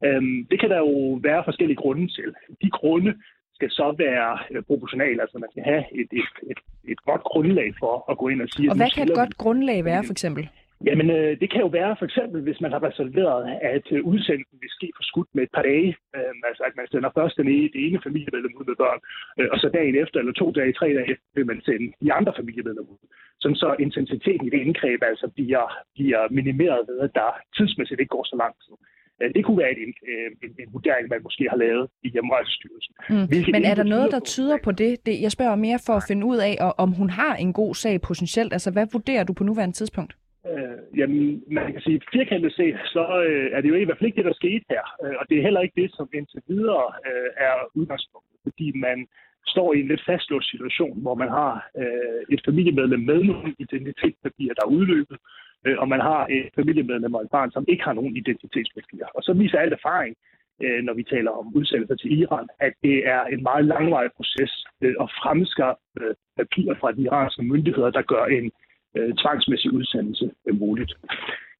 øhm, 0.06 0.38
det 0.52 0.60
kan 0.60 0.70
der 0.70 0.80
jo 0.88 1.20
være 1.28 1.42
forskellige 1.50 1.82
grunde 1.84 2.08
til. 2.18 2.30
De 2.64 2.70
grunde 2.80 3.12
skal 3.58 3.70
så 3.70 3.88
være 4.06 4.32
øh, 4.52 4.64
proportionale, 4.70 5.22
altså 5.22 5.38
man 5.44 5.52
skal 5.52 5.64
have 5.64 5.84
et, 6.00 6.10
et, 6.22 6.32
et, 6.52 6.60
et 6.92 7.00
godt 7.10 7.24
grundlag 7.32 7.70
for 7.80 7.94
at 8.12 8.18
gå 8.18 8.28
ind 8.28 8.42
og 8.42 8.50
sige... 8.50 8.70
Og 8.72 8.76
hvad 8.78 8.92
kan 8.96 9.08
et 9.10 9.16
godt 9.22 9.38
grundlag 9.38 9.86
være, 9.86 10.04
for 10.04 10.14
eksempel? 10.18 10.50
Jamen, 10.88 11.08
øh, 11.18 11.32
det 11.42 11.50
kan 11.52 11.62
jo 11.66 11.70
være 11.80 11.96
for 12.00 12.06
eksempel, 12.10 12.40
hvis 12.42 12.62
man 12.62 12.72
har 12.76 12.84
reserveret, 12.90 13.42
at 13.76 13.86
øh, 13.96 14.00
udsendelsen 14.12 14.58
vil 14.62 14.76
ske 14.78 14.88
for 14.98 15.04
skudt 15.10 15.30
med 15.36 15.44
et 15.44 15.54
par 15.56 15.66
dage. 15.72 15.90
Øh, 16.16 16.34
altså, 16.50 16.64
at 16.70 16.76
man 16.80 16.88
sender 16.92 17.10
først 17.18 17.38
den 17.42 17.48
ene, 17.56 17.70
det 17.74 17.82
ene 17.88 18.00
familiemedlem 18.08 18.58
ud 18.60 18.66
med 18.70 18.78
børn, 18.84 19.00
øh, 19.40 19.48
og 19.54 19.58
så 19.62 19.68
dagen 19.78 19.96
efter, 20.04 20.18
eller 20.20 20.34
to 20.34 20.48
dage, 20.60 20.74
tre 20.80 20.88
dage 20.98 21.10
efter, 21.14 21.28
vil 21.38 21.50
man 21.52 21.62
sende 21.68 21.88
de 22.04 22.14
andre 22.18 22.34
familiemedlemmer 22.40 22.94
ud. 22.96 23.04
Sådan 23.42 23.62
så 23.64 23.70
intensiteten 23.86 24.46
i 24.48 24.54
det 24.54 24.62
indgreb 24.66 25.00
altså 25.12 25.28
bliver, 25.38 25.66
bliver 25.96 26.22
minimeret 26.38 26.82
ved, 26.90 27.00
at 27.08 27.12
der 27.20 27.30
tidsmæssigt 27.58 28.00
ikke 28.00 28.16
går 28.16 28.26
så 28.32 28.36
lang 28.44 28.54
tid. 28.66 28.76
Øh, 29.22 29.30
det 29.36 29.42
kunne 29.46 29.60
være 29.64 29.74
en, 29.86 29.94
øh, 30.12 30.30
en, 30.44 30.52
en 30.64 30.70
vurdering, 30.76 31.06
man 31.14 31.22
måske 31.28 31.44
har 31.54 31.60
lavet 31.66 31.86
i 32.06 32.10
hjemrejsestyrelsen. 32.16 32.94
Mm. 33.10 33.28
Men 33.56 33.64
er 33.72 33.76
der 33.76 33.88
noget, 33.96 34.12
der 34.16 34.20
tyder 34.20 34.58
på 34.68 34.72
det? 34.72 34.92
det? 35.06 35.16
Jeg 35.26 35.32
spørger 35.32 35.56
mere 35.68 35.80
for 35.88 35.94
at 35.94 36.04
finde 36.10 36.24
ud 36.32 36.38
af, 36.50 36.54
om 36.84 36.90
hun 37.00 37.10
har 37.10 37.34
en 37.36 37.54
god 37.54 37.74
sag 37.76 38.02
potentielt. 38.10 38.54
Altså, 38.54 38.72
hvad 38.72 38.88
vurderer 38.92 39.24
du 39.24 39.34
på 39.34 39.44
nuværende 39.44 39.76
tidspunkt? 39.76 40.14
Øh, 40.50 40.98
jamen, 41.00 41.44
man 41.48 41.72
kan 41.74 41.82
sige, 41.82 42.02
firkantet 42.14 42.54
set, 42.54 42.78
så 42.86 43.04
øh, 43.28 43.48
er 43.56 43.62
det 43.62 43.70
jo 43.70 43.76
i 43.76 43.84
hvert 43.84 43.98
fald 43.98 44.08
ikke 44.08 44.18
det, 44.18 44.26
der 44.26 44.42
skete 44.42 44.66
her. 44.70 44.86
Øh, 45.04 45.16
og 45.20 45.26
det 45.30 45.38
er 45.38 45.42
heller 45.48 45.62
ikke 45.62 45.82
det, 45.82 45.89
som 45.94 46.10
indtil 46.14 46.42
videre 46.48 46.86
øh, 47.08 47.30
er 47.38 47.54
udgangspunktet, 47.76 48.38
fordi 48.44 48.72
man 48.88 49.08
står 49.48 49.74
i 49.74 49.80
en 49.80 49.88
lidt 49.88 50.06
fastlåst 50.06 50.50
situation, 50.50 51.02
hvor 51.02 51.16
man 51.16 51.30
har 51.30 51.70
øh, 51.78 52.22
et 52.34 52.42
familiemedlem 52.46 53.00
med 53.00 53.24
nogle 53.24 53.56
identitetspapirer, 53.60 54.54
der 54.54 54.64
er 54.66 54.76
udløbet, 54.78 55.18
øh, 55.66 55.78
og 55.82 55.88
man 55.88 56.00
har 56.00 56.28
et 56.30 56.50
familiemedlem 56.56 57.14
og 57.16 57.22
et 57.22 57.32
barn, 57.32 57.52
som 57.52 57.66
ikke 57.68 57.84
har 57.84 57.94
nogen 57.94 58.18
identitetspapirer. 58.18 59.08
Og 59.16 59.24
så 59.24 59.34
viser 59.34 59.58
alt 59.60 59.74
erfaring, 59.74 60.16
øh, 60.64 60.84
når 60.84 60.94
vi 60.94 61.04
taler 61.04 61.32
om 61.32 61.56
udsendelser 61.56 61.96
til 61.96 62.20
Iran, 62.20 62.48
at 62.60 62.74
det 62.84 62.98
er 63.08 63.24
en 63.24 63.44
meget 63.44 63.66
langvarig 63.66 64.12
proces 64.18 64.66
øh, 64.82 64.96
at 65.02 65.12
fremskaffe 65.22 65.82
øh, 66.02 66.16
papirer 66.38 66.76
fra 66.80 66.92
de 66.92 67.02
iranske 67.02 67.44
myndigheder, 67.44 67.92
der 67.92 68.02
gør 68.02 68.26
en 68.26 68.52
øh, 68.98 69.14
tvangsmæssig 69.22 69.72
udsendelse 69.74 70.32
øh, 70.48 70.60
muligt. 70.60 70.94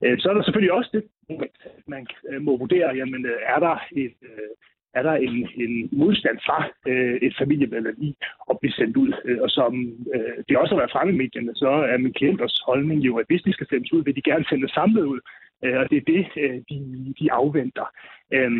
Øh, 0.04 0.20
så 0.20 0.30
er 0.30 0.34
der 0.34 0.44
selvfølgelig 0.44 0.74
også 0.74 0.90
det, 0.94 1.04
man 1.88 2.08
øh, 2.30 2.42
må 2.42 2.58
vurdere, 2.58 2.96
jamen 2.96 3.26
øh, 3.26 3.40
er 3.46 3.60
der 3.60 3.76
et, 3.92 4.16
øh, 4.22 4.52
er 4.94 5.04
der 5.04 5.14
en, 5.14 5.50
en 5.56 5.90
modstand 5.92 6.38
fra 6.46 6.60
øh, 6.88 7.16
et 7.22 7.36
familiemedlem 7.38 7.98
i 8.02 8.16
at 8.50 8.60
blive 8.60 8.74
sendt 8.74 8.98
ud. 8.98 9.14
Øh, 9.26 9.42
og 9.42 9.50
som 9.50 9.74
øh, 10.16 10.44
det 10.50 10.58
også 10.58 10.74
har 10.74 10.82
været 10.82 10.92
fremme 10.92 11.14
i 11.14 11.18
medierne, 11.18 11.56
så 11.56 11.70
er 11.92 11.98
min 11.98 12.14
klienters 12.14 12.62
holdning 12.66 13.00
jo, 13.02 13.18
at 13.18 13.26
hvis 13.28 13.42
de 13.42 13.54
skal 13.54 13.68
sendes 13.68 13.94
ud, 13.94 14.04
vil 14.04 14.16
de 14.16 14.30
gerne 14.32 14.46
sende 14.50 14.74
samlet 14.74 15.04
ud. 15.04 15.20
Øh, 15.66 15.78
og 15.80 15.90
det 15.90 15.98
er 15.98 16.06
det, 16.14 16.26
øh, 16.44 16.58
de, 16.70 16.78
de 17.20 17.32
afventer. 17.32 17.88
Øh, 18.34 18.52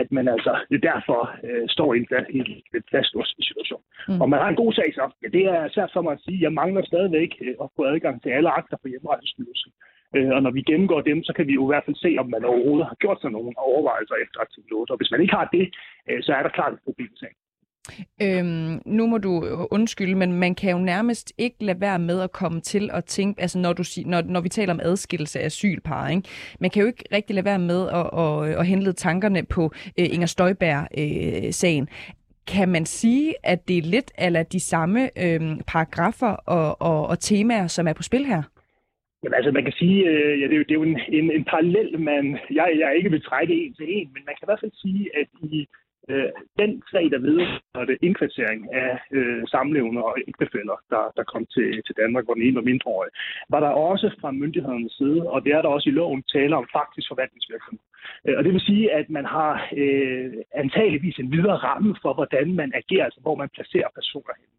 at 0.00 0.08
man 0.12 0.28
altså 0.28 0.52
derfor 0.82 1.20
øh, 1.48 1.68
står 1.68 1.94
i 1.94 1.98
en, 1.98 2.06
i 2.30 2.62
fastlåst 2.90 3.34
situation. 3.48 3.82
Mm. 4.08 4.20
Og 4.20 4.30
man 4.30 4.40
har 4.40 4.48
en 4.48 4.62
god 4.62 4.72
sag 4.72 4.88
så. 4.94 5.04
Ja, 5.22 5.28
det 5.28 5.44
er 5.44 5.68
svært 5.68 5.90
for 5.92 6.02
mig 6.02 6.12
at 6.12 6.24
sige. 6.24 6.42
Jeg 6.42 6.52
mangler 6.52 6.82
stadigvæk 6.84 7.32
at 7.62 7.68
få 7.76 7.82
adgang 7.84 8.22
til 8.22 8.30
alle 8.30 8.50
akter 8.50 8.76
på 8.82 8.88
hjemrejsestyrelsen. 8.88 9.72
Og 10.36 10.42
når 10.42 10.50
vi 10.50 10.62
gennemgår 10.70 11.00
dem, 11.00 11.22
så 11.22 11.32
kan 11.36 11.46
vi 11.46 11.52
jo 11.52 11.62
i 11.66 11.70
hvert 11.70 11.84
fald 11.84 11.96
se, 11.96 12.16
om 12.18 12.30
man 12.30 12.44
overhovedet 12.44 12.86
har 12.86 12.94
gjort 12.94 13.20
sig 13.20 13.30
nogle 13.30 13.52
overvejelser 13.56 14.14
efter 14.24 14.40
artikel 14.40 14.72
8. 14.72 14.90
Og 14.90 14.96
hvis 14.96 15.10
man 15.10 15.20
ikke 15.20 15.34
har 15.34 15.48
det, 15.56 15.66
så 16.24 16.32
er 16.32 16.42
der 16.42 16.56
klart 16.58 16.72
et 16.72 16.86
problem. 16.88 17.12
Øhm, 18.22 18.82
nu 18.86 19.06
må 19.06 19.18
du 19.18 19.46
øh, 19.46 19.66
undskylde, 19.70 20.14
men 20.14 20.32
man 20.32 20.54
kan 20.54 20.70
jo 20.70 20.78
nærmest 20.78 21.32
ikke 21.38 21.64
lade 21.64 21.80
være 21.80 21.98
med 21.98 22.20
at 22.20 22.32
komme 22.32 22.60
til 22.60 22.90
at 22.92 23.04
tænke, 23.04 23.42
altså 23.42 23.58
når, 23.58 23.72
du, 23.72 23.82
når, 24.06 24.22
når 24.22 24.40
vi 24.40 24.48
taler 24.48 24.74
om 24.74 24.80
adskillelse 24.82 25.40
af 25.40 25.44
asylpar, 25.44 26.08
ikke? 26.08 26.28
man 26.60 26.70
kan 26.70 26.80
jo 26.80 26.86
ikke 26.86 27.04
rigtig 27.12 27.34
lade 27.34 27.44
være 27.44 27.58
med 27.58 27.88
at, 27.88 28.10
at, 28.18 28.60
at 28.60 28.66
henlede 28.66 28.92
tankerne 28.92 29.42
på 29.44 29.72
øh, 29.98 30.06
Inger 30.14 30.26
Støjberg-sagen. 30.26 31.82
Øh, 31.82 32.16
kan 32.46 32.68
man 32.68 32.86
sige, 32.86 33.34
at 33.42 33.68
det 33.68 33.78
er 33.78 33.82
lidt 33.82 34.12
eller 34.18 34.42
de 34.42 34.60
samme 34.60 35.00
øh, 35.24 35.40
paragrafer 35.66 36.34
og, 36.56 36.82
og, 36.82 37.06
og 37.06 37.20
temaer, 37.20 37.66
som 37.66 37.88
er 37.88 37.92
på 37.92 38.02
spil 38.02 38.24
her? 38.26 38.42
Jamen 39.22 39.34
altså, 39.34 39.50
man 39.52 39.64
kan 39.64 39.72
sige, 39.72 39.98
øh, 40.10 40.40
ja, 40.40 40.44
det 40.46 40.52
er 40.52 40.56
jo, 40.56 40.66
det 40.68 40.74
er 40.74 40.80
jo 40.80 40.82
en, 40.82 41.00
en, 41.08 41.30
en 41.38 41.44
parallel, 41.44 42.00
man, 42.00 42.38
jeg, 42.50 42.68
jeg 42.78 42.96
ikke 42.96 43.10
vil 43.10 43.22
trække 43.22 43.54
en 43.62 43.74
til 43.74 43.86
en, 43.88 44.08
men 44.14 44.22
man 44.26 44.34
kan 44.34 44.44
i 44.44 44.48
hvert 44.48 44.62
fald 44.62 44.72
sige, 44.84 45.02
at 45.20 45.28
i 45.42 45.66
øh, 46.10 46.28
den 46.58 46.82
sag, 46.92 47.04
der 47.10 47.18
vedrører 47.18 47.96
indkvartering 48.02 48.74
af 48.74 48.98
øh, 49.12 49.42
samlevende 49.46 50.04
og 50.04 50.14
ægtefæller, 50.28 50.76
der, 50.90 51.12
der 51.16 51.24
kom 51.32 51.46
til, 51.54 51.68
til 51.86 51.94
Danmark, 52.02 52.24
hvor 52.24 52.34
den 52.34 52.42
ene 52.42 52.56
var 52.56 52.70
mindreårig, 52.70 53.10
var 53.50 53.60
der 53.60 53.68
også 53.68 54.08
fra 54.20 54.30
myndighedernes 54.30 54.92
side, 54.92 55.22
og 55.30 55.44
det 55.44 55.52
er 55.52 55.62
der 55.62 55.68
også 55.68 55.88
i 55.88 55.92
loven, 55.92 56.22
tale 56.22 56.56
om 56.56 56.66
faktisk 56.78 57.08
forvaltningsvirksomhed. 57.08 57.84
Øh, 58.26 58.34
Og 58.38 58.44
det 58.44 58.52
vil 58.52 58.68
sige, 58.70 58.92
at 58.92 59.10
man 59.10 59.24
har 59.24 59.68
øh, 59.76 60.32
antageligvis 60.54 61.18
en 61.18 61.32
videre 61.32 61.56
ramme 61.68 61.96
for, 62.02 62.12
hvordan 62.14 62.54
man 62.54 62.72
agerer, 62.74 63.04
altså 63.04 63.20
hvor 63.20 63.36
man 63.42 63.48
placerer 63.56 63.88
personer 63.94 64.34
hen. 64.40 64.50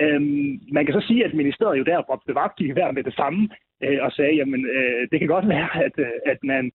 Øhm, 0.00 0.60
man 0.72 0.84
kan 0.84 0.94
så 0.94 1.06
sige, 1.06 1.24
at 1.24 1.34
ministeriet 1.34 1.78
jo 1.78 1.84
der 1.84 1.98
råbte 1.98 2.34
vagt 2.34 2.60
i 2.60 2.70
hver 2.72 2.90
med 2.92 3.04
det 3.04 3.14
samme, 3.14 3.48
øh, 3.84 3.98
og 4.02 4.12
sagde, 4.12 4.34
jamen 4.34 4.66
øh, 4.76 5.08
det 5.10 5.18
kan 5.18 5.28
godt 5.28 5.48
være, 5.48 5.84
at, 5.84 5.92
øh, 5.98 6.10
at 6.26 6.38
man 6.42 6.72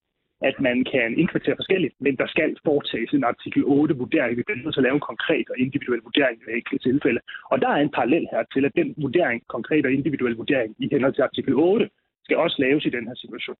at 0.49 0.55
man 0.67 0.77
kan 0.93 1.09
indkvartere 1.21 1.55
forskelligt, 1.61 1.95
men 1.99 2.15
der 2.21 2.27
skal 2.27 2.57
foretages 2.65 3.11
en 3.13 3.23
artikel 3.23 3.61
8-vurdering. 3.63 4.37
Vi 4.37 4.43
bliver 4.43 4.61
nødt 4.63 4.73
til 4.73 4.81
at 4.81 4.87
lave 4.87 4.97
en 4.99 5.09
konkret 5.11 5.47
og 5.49 5.57
individuel 5.65 6.01
vurdering 6.07 6.37
i 6.41 6.57
enkelte 6.57 6.89
tilfælde. 6.89 7.21
Og 7.51 7.61
der 7.61 7.69
er 7.69 7.81
en 7.81 7.95
parallel 7.97 8.25
her 8.31 8.43
til, 8.53 8.65
at 8.65 8.75
den 8.75 8.93
vurdering, 8.97 9.47
konkret 9.47 9.85
og 9.85 9.91
individuel 9.91 10.35
vurdering 10.41 10.75
i 10.79 10.87
henhold 10.91 11.13
til 11.13 11.27
artikel 11.29 11.53
8, 11.55 11.89
skal 12.25 12.37
også 12.37 12.57
laves 12.59 12.85
i 12.85 12.89
den 12.89 13.07
her 13.07 13.15
situation. 13.15 13.57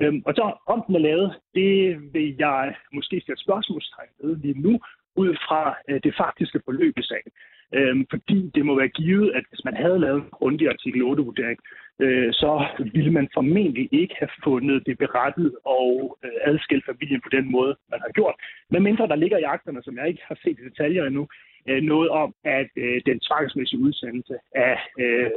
Øhm, 0.00 0.22
og 0.26 0.32
så 0.34 0.44
om 0.66 0.82
den 0.86 0.94
er 0.94 1.06
lavet, 1.10 1.28
det 1.54 1.74
vil 2.14 2.36
jeg 2.38 2.74
måske 2.92 3.22
sætte 3.26 3.42
spørgsmålstegn 3.42 4.12
ved 4.22 4.36
lige 4.36 4.60
nu, 4.66 4.80
ud 5.16 5.36
fra 5.46 5.76
øh, 5.88 6.00
det 6.04 6.14
faktiske 6.22 6.60
forløb 6.64 6.98
i 6.98 7.02
sagen. 7.02 7.32
Øhm, 7.74 8.06
fordi 8.10 8.50
det 8.54 8.66
må 8.66 8.72
være 8.78 8.88
givet, 8.88 9.32
at 9.34 9.44
hvis 9.48 9.64
man 9.64 9.76
havde 9.76 9.98
lavet 9.98 10.22
en 10.22 10.30
grundig 10.30 10.68
artikel 10.68 11.02
8-vurdering, 11.02 11.58
øh, 12.04 12.32
så 12.32 12.50
ville 12.94 13.12
man 13.12 13.28
formentlig 13.34 13.88
ikke 13.92 14.14
have 14.18 14.32
fundet 14.44 14.86
det 14.86 14.98
berettet 14.98 15.52
og 15.64 16.18
øh, 16.24 16.38
adskilt 16.50 16.86
familien 16.86 17.20
på 17.20 17.28
den 17.36 17.50
måde, 17.50 17.76
man 17.90 18.00
har 18.00 18.12
gjort. 18.18 18.34
Men 18.70 18.82
mindre 18.82 19.08
der 19.08 19.14
ligger 19.14 19.38
i 19.38 19.50
akterne, 19.56 19.82
som 19.82 19.96
jeg 19.96 20.08
ikke 20.08 20.22
har 20.26 20.38
set 20.42 20.58
i 20.60 20.68
detaljer 20.68 21.04
endnu, 21.04 21.28
øh, 21.68 21.82
noget 21.82 22.08
om, 22.10 22.34
at 22.44 22.70
øh, 22.76 23.00
den 23.06 23.20
tvangsmæssige 23.20 23.80
udsendelse 23.80 24.34
af 24.54 24.78
øh, 24.98 25.30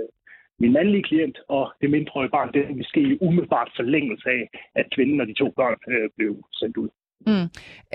min 0.59 0.73
mandlige 0.73 1.03
klient 1.03 1.38
og 1.47 1.73
det 1.81 1.89
mindreårige 1.89 2.29
barn, 2.29 2.53
det 2.53 2.61
er 2.61 2.75
måske 2.75 3.01
i 3.01 3.17
umiddelbart 3.21 3.71
forlængelse 3.75 4.29
af, 4.29 4.49
at 4.75 4.86
kvinden 4.95 5.21
og 5.21 5.27
de 5.27 5.33
to 5.33 5.47
børn 5.49 5.77
øh, 5.88 6.09
blev 6.17 6.43
sendt 6.53 6.77
ud. 6.77 6.89
Mm. 7.28 7.47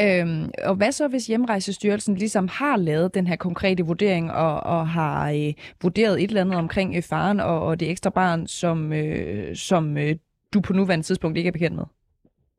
Øhm, 0.04 0.50
og 0.64 0.74
hvad 0.76 0.92
så, 0.92 1.08
hvis 1.08 1.26
Hjemrejsestyrelsen 1.26 2.14
ligesom 2.14 2.48
har 2.48 2.76
lavet 2.76 3.14
den 3.14 3.26
her 3.26 3.36
konkrete 3.36 3.82
vurdering 3.82 4.32
og, 4.32 4.54
og 4.74 4.88
har 4.88 5.30
øh, 5.30 5.52
vurderet 5.82 6.22
et 6.22 6.28
eller 6.28 6.40
andet 6.40 6.58
omkring 6.58 6.96
øh, 6.96 7.02
faren 7.10 7.40
og, 7.40 7.66
og 7.66 7.80
det 7.80 7.90
ekstra 7.90 8.10
barn, 8.10 8.46
som, 8.46 8.92
øh, 8.92 9.54
som 9.54 9.96
øh, 9.98 10.14
du 10.54 10.60
på 10.60 10.72
nuværende 10.72 11.06
tidspunkt 11.06 11.38
ikke 11.38 11.48
er 11.48 11.58
bekendt 11.58 11.76
med? 11.76 11.84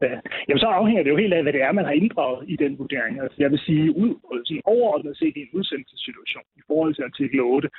Ja. 0.01 0.17
Jamen 0.47 0.63
så 0.65 0.69
afhænger 0.79 1.03
det 1.03 1.09
jo 1.13 1.21
helt 1.23 1.33
af, 1.33 1.41
hvad 1.43 1.53
det 1.53 1.61
er, 1.61 1.71
man 1.71 1.85
har 1.85 1.95
inddraget 2.01 2.41
i 2.53 2.55
den 2.63 2.79
vurdering. 2.79 3.13
Altså, 3.23 3.37
jeg 3.43 3.51
vil 3.51 3.61
sige, 3.67 3.85
ud, 4.03 4.11
altså, 4.31 4.43
sådan 4.47 4.61
overordnet 4.73 5.17
set 5.17 5.35
i 5.37 5.41
en 5.45 5.53
udsendelsessituation 5.57 6.45
i 6.59 6.61
forhold 6.67 6.93
til 6.95 7.03
artikel 7.09 7.39
8, 7.39 7.69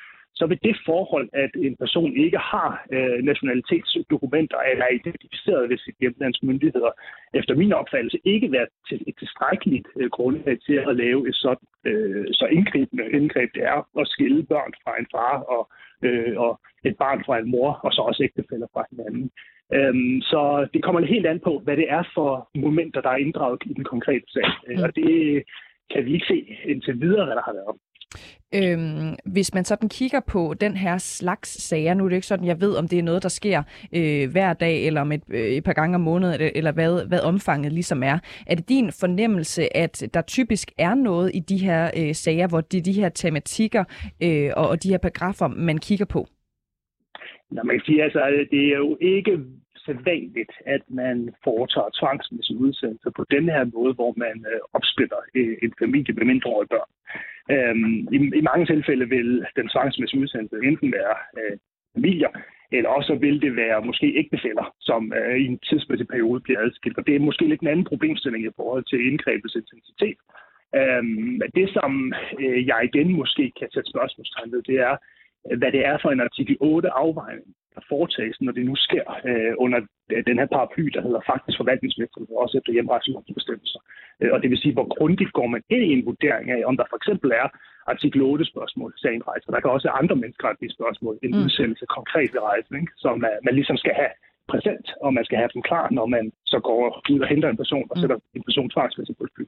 så 0.43 0.47
vil 0.47 0.63
det 0.69 0.77
forhold, 0.91 1.29
at 1.33 1.53
en 1.67 1.77
person 1.77 2.13
ikke 2.25 2.39
har 2.53 2.71
øh, 2.97 3.19
nationalitetsdokumenter 3.31 4.59
eller 4.71 4.85
er 4.85 4.95
identificeret 5.01 5.71
ved 5.71 5.79
sit 5.79 5.97
hjemlands 6.01 6.43
myndigheder, 6.43 6.93
efter 7.35 7.55
min 7.55 7.73
opfattelse 7.73 8.19
ikke 8.25 8.53
være 8.53 8.67
til 8.89 8.99
et 9.09 9.17
tilstrækkeligt 9.19 9.89
øh, 10.01 10.11
grundlag 10.11 10.57
til 10.67 10.77
at 10.89 10.97
lave 10.97 11.29
et 11.29 11.35
sådan, 11.35 11.69
øh, 11.85 12.27
så 12.33 12.47
indgribende 12.57 13.11
indgreb 13.19 13.51
det 13.55 13.65
er 13.73 13.79
at 14.01 14.09
skille 14.09 14.43
børn 14.43 14.73
fra 14.83 14.93
en 15.01 15.07
far 15.15 15.37
og, 15.55 15.63
øh, 16.07 16.35
og 16.45 16.61
et 16.85 16.97
barn 16.97 17.25
fra 17.27 17.39
en 17.39 17.51
mor, 17.51 17.71
og 17.85 17.93
så 17.93 18.01
også 18.03 18.23
ægtefælder 18.23 18.67
fra 18.75 18.85
hinanden. 18.91 19.31
Øhm, 19.77 20.21
så 20.21 20.41
det 20.75 20.83
kommer 20.83 21.01
helt 21.15 21.27
an 21.27 21.41
på, 21.41 21.53
hvad 21.65 21.77
det 21.77 21.87
er 21.89 22.03
for 22.15 22.49
momenter, 22.55 23.01
der 23.01 23.11
er 23.11 23.25
inddraget 23.25 23.63
i 23.71 23.75
den 23.75 23.85
konkrete 23.85 24.27
sag. 24.35 24.49
Mm. 24.69 24.83
Og 24.85 24.97
det 24.97 25.43
kan 25.93 26.05
vi 26.05 26.13
ikke 26.15 26.27
se 26.27 26.39
indtil 26.65 27.01
videre, 27.01 27.25
hvad 27.25 27.37
der 27.37 27.43
har 27.49 27.53
været. 27.61 27.77
Øhm, 28.55 29.15
hvis 29.25 29.55
man 29.55 29.65
sådan 29.65 29.89
kigger 29.89 30.21
på 30.21 30.55
den 30.61 30.77
her 30.77 30.99
slags 30.99 31.63
sager, 31.63 31.95
nu 31.95 32.05
er 32.05 32.09
det 32.09 32.17
ikke 32.17 32.27
sådan, 32.27 32.47
jeg 32.47 32.61
ved, 32.61 32.77
om 32.77 32.89
det 32.89 32.99
er 32.99 33.03
noget, 33.03 33.23
der 33.23 33.29
sker 33.29 33.63
øh, 33.95 34.31
hver 34.31 34.53
dag, 34.53 34.87
eller 34.87 35.01
om 35.01 35.13
et, 35.13 35.23
øh, 35.31 35.41
et 35.41 35.65
par 35.65 35.73
gange 35.73 35.95
om 35.95 36.01
måneden, 36.01 36.35
eller, 36.35 36.51
eller 36.55 36.73
hvad, 36.73 37.09
hvad 37.09 37.21
omfanget 37.21 37.73
ligesom 37.73 38.03
er. 38.03 38.19
Er 38.47 38.55
det 38.55 38.69
din 38.69 38.93
fornemmelse, 39.01 39.77
at 39.77 40.03
der 40.15 40.23
typisk 40.23 40.73
er 40.79 40.95
noget 40.95 41.31
i 41.35 41.41
de 41.41 41.59
her 41.59 41.91
øh, 41.97 42.15
sager, 42.15 42.49
hvor 42.49 42.61
det 42.61 42.79
er 42.79 42.83
de 42.83 42.93
her 42.93 43.09
tematikker 43.09 43.85
øh, 44.23 44.51
og, 44.57 44.69
og 44.69 44.83
de 44.83 44.89
her 44.89 44.99
paragrafer, 44.99 45.49
man 45.49 45.79
kigger 45.79 46.07
på? 46.07 46.27
Nå, 47.51 47.63
man 47.63 47.77
kan 47.77 47.85
sige, 47.87 48.03
altså, 48.03 48.47
det 48.51 48.65
er 48.73 48.77
jo 48.77 48.99
ikke 49.01 49.39
sædvanligt, 49.85 50.53
at 50.67 50.83
man 50.89 51.35
foretager 51.45 51.91
tvangsmæssige 52.01 52.59
udsendelser 52.59 53.11
på 53.11 53.25
den 53.31 53.45
her 53.55 53.65
måde, 53.77 53.95
hvor 53.95 54.13
man 54.17 54.37
øh, 54.53 54.61
opsplitter 54.73 55.21
øh, 55.35 55.57
en 55.63 55.73
familie 55.83 56.15
med 56.15 56.25
mindreårige 56.27 56.73
børn. 56.75 56.91
Øhm, 57.55 57.99
i, 58.17 58.17
I 58.41 58.43
mange 58.51 58.67
tilfælde 58.67 59.07
vil 59.09 59.47
den 59.57 59.69
tvangsmæssige 59.69 60.21
udsendelse 60.21 60.57
enten 60.71 60.93
være 60.93 61.17
øh, 61.39 61.57
familier, 61.95 62.33
eller 62.73 62.91
også 62.91 63.15
vil 63.15 63.43
det 63.43 63.57
være 63.57 63.85
måske 63.89 64.07
ægtefælder, 64.23 64.75
som 64.81 65.13
øh, 65.19 65.37
i 65.43 65.47
en 65.47 65.59
tidsmæssig 65.59 66.09
periode 66.09 66.41
bliver 66.41 66.61
adskilt. 66.61 66.99
Og 66.99 67.07
det 67.07 67.15
er 67.15 67.29
måske 67.29 67.49
lidt 67.49 67.61
en 67.61 67.73
anden 67.73 67.91
problemstilling 67.93 68.45
i 68.45 68.57
forhold 68.57 68.85
til 68.85 69.07
indgrebets 69.09 69.55
intensitet. 69.55 70.19
Øhm, 70.81 71.41
det, 71.55 71.69
som 71.77 72.13
øh, 72.41 72.67
jeg 72.67 72.81
igen 72.85 73.13
måske 73.13 73.53
kan 73.59 73.69
sætte 73.75 73.91
spørgsmålstegn 73.91 74.53
ved, 74.53 74.63
det 74.63 74.79
er, 74.91 74.97
hvad 75.61 75.73
det 75.73 75.87
er 75.87 75.99
for 76.03 76.11
en 76.11 76.21
artikel 76.21 76.57
8 76.61 76.91
afvejning, 76.91 77.49
der 77.75 77.83
foretages, 77.93 78.37
når 78.41 78.53
det 78.53 78.65
nu 78.67 78.75
sker 78.87 79.07
øh, 79.29 79.53
under 79.65 79.81
den 80.29 80.39
her 80.41 80.49
paraply, 80.55 80.85
der 80.95 81.03
hedder 81.07 81.21
faktisk 81.33 81.57
forvaltningsvirksomhed, 81.59 82.37
også 82.45 82.59
efter 82.59 82.73
hjemrejselovens 82.73 83.37
bestemmelser. 83.39 83.81
Øh, 84.21 84.31
og 84.35 84.39
det 84.43 84.51
vil 84.51 84.63
sige, 84.63 84.77
hvor 84.77 84.89
grundigt 84.97 85.33
går 85.39 85.47
man 85.55 85.63
ind 85.75 85.83
i 85.85 85.93
en 85.97 86.07
vurdering 86.07 86.51
af, 86.57 86.63
om 86.71 86.77
der 86.77 86.87
for 86.91 86.97
eksempel 87.01 87.31
er 87.43 87.47
artikel 87.87 88.21
8 88.23 88.45
spørgsmål, 88.53 88.91
sagen 88.97 89.23
rejser. 89.29 89.53
Der 89.53 89.61
kan 89.61 89.71
også 89.71 89.89
være 89.89 90.01
andre 90.03 90.17
menneskerettige 90.17 90.75
spørgsmål, 90.77 91.19
en 91.23 91.31
mm. 91.35 91.43
udsendelse 91.45 91.87
konkret 91.99 92.31
ved 92.35 92.43
rejsen, 92.51 92.75
ikke? 92.81 92.93
som 92.97 93.21
man, 93.25 93.35
man 93.47 93.55
ligesom 93.55 93.77
skal 93.77 93.95
have 94.03 94.15
præsent, 94.49 94.87
og 95.05 95.15
man 95.15 95.25
skal 95.25 95.39
have 95.39 95.51
dem 95.55 95.63
klar, 95.63 95.89
når 95.91 96.07
man 96.07 96.33
så 96.47 96.61
går 96.65 97.03
ud 97.11 97.21
og 97.21 97.29
henter 97.29 97.49
en 97.49 97.57
person 97.57 97.87
og 97.91 97.97
sætter 98.01 98.17
en 98.37 98.43
person 98.43 98.71
tvangsmæssigt 98.71 99.19
på 99.19 99.25
et 99.25 99.31
fly. 99.37 99.45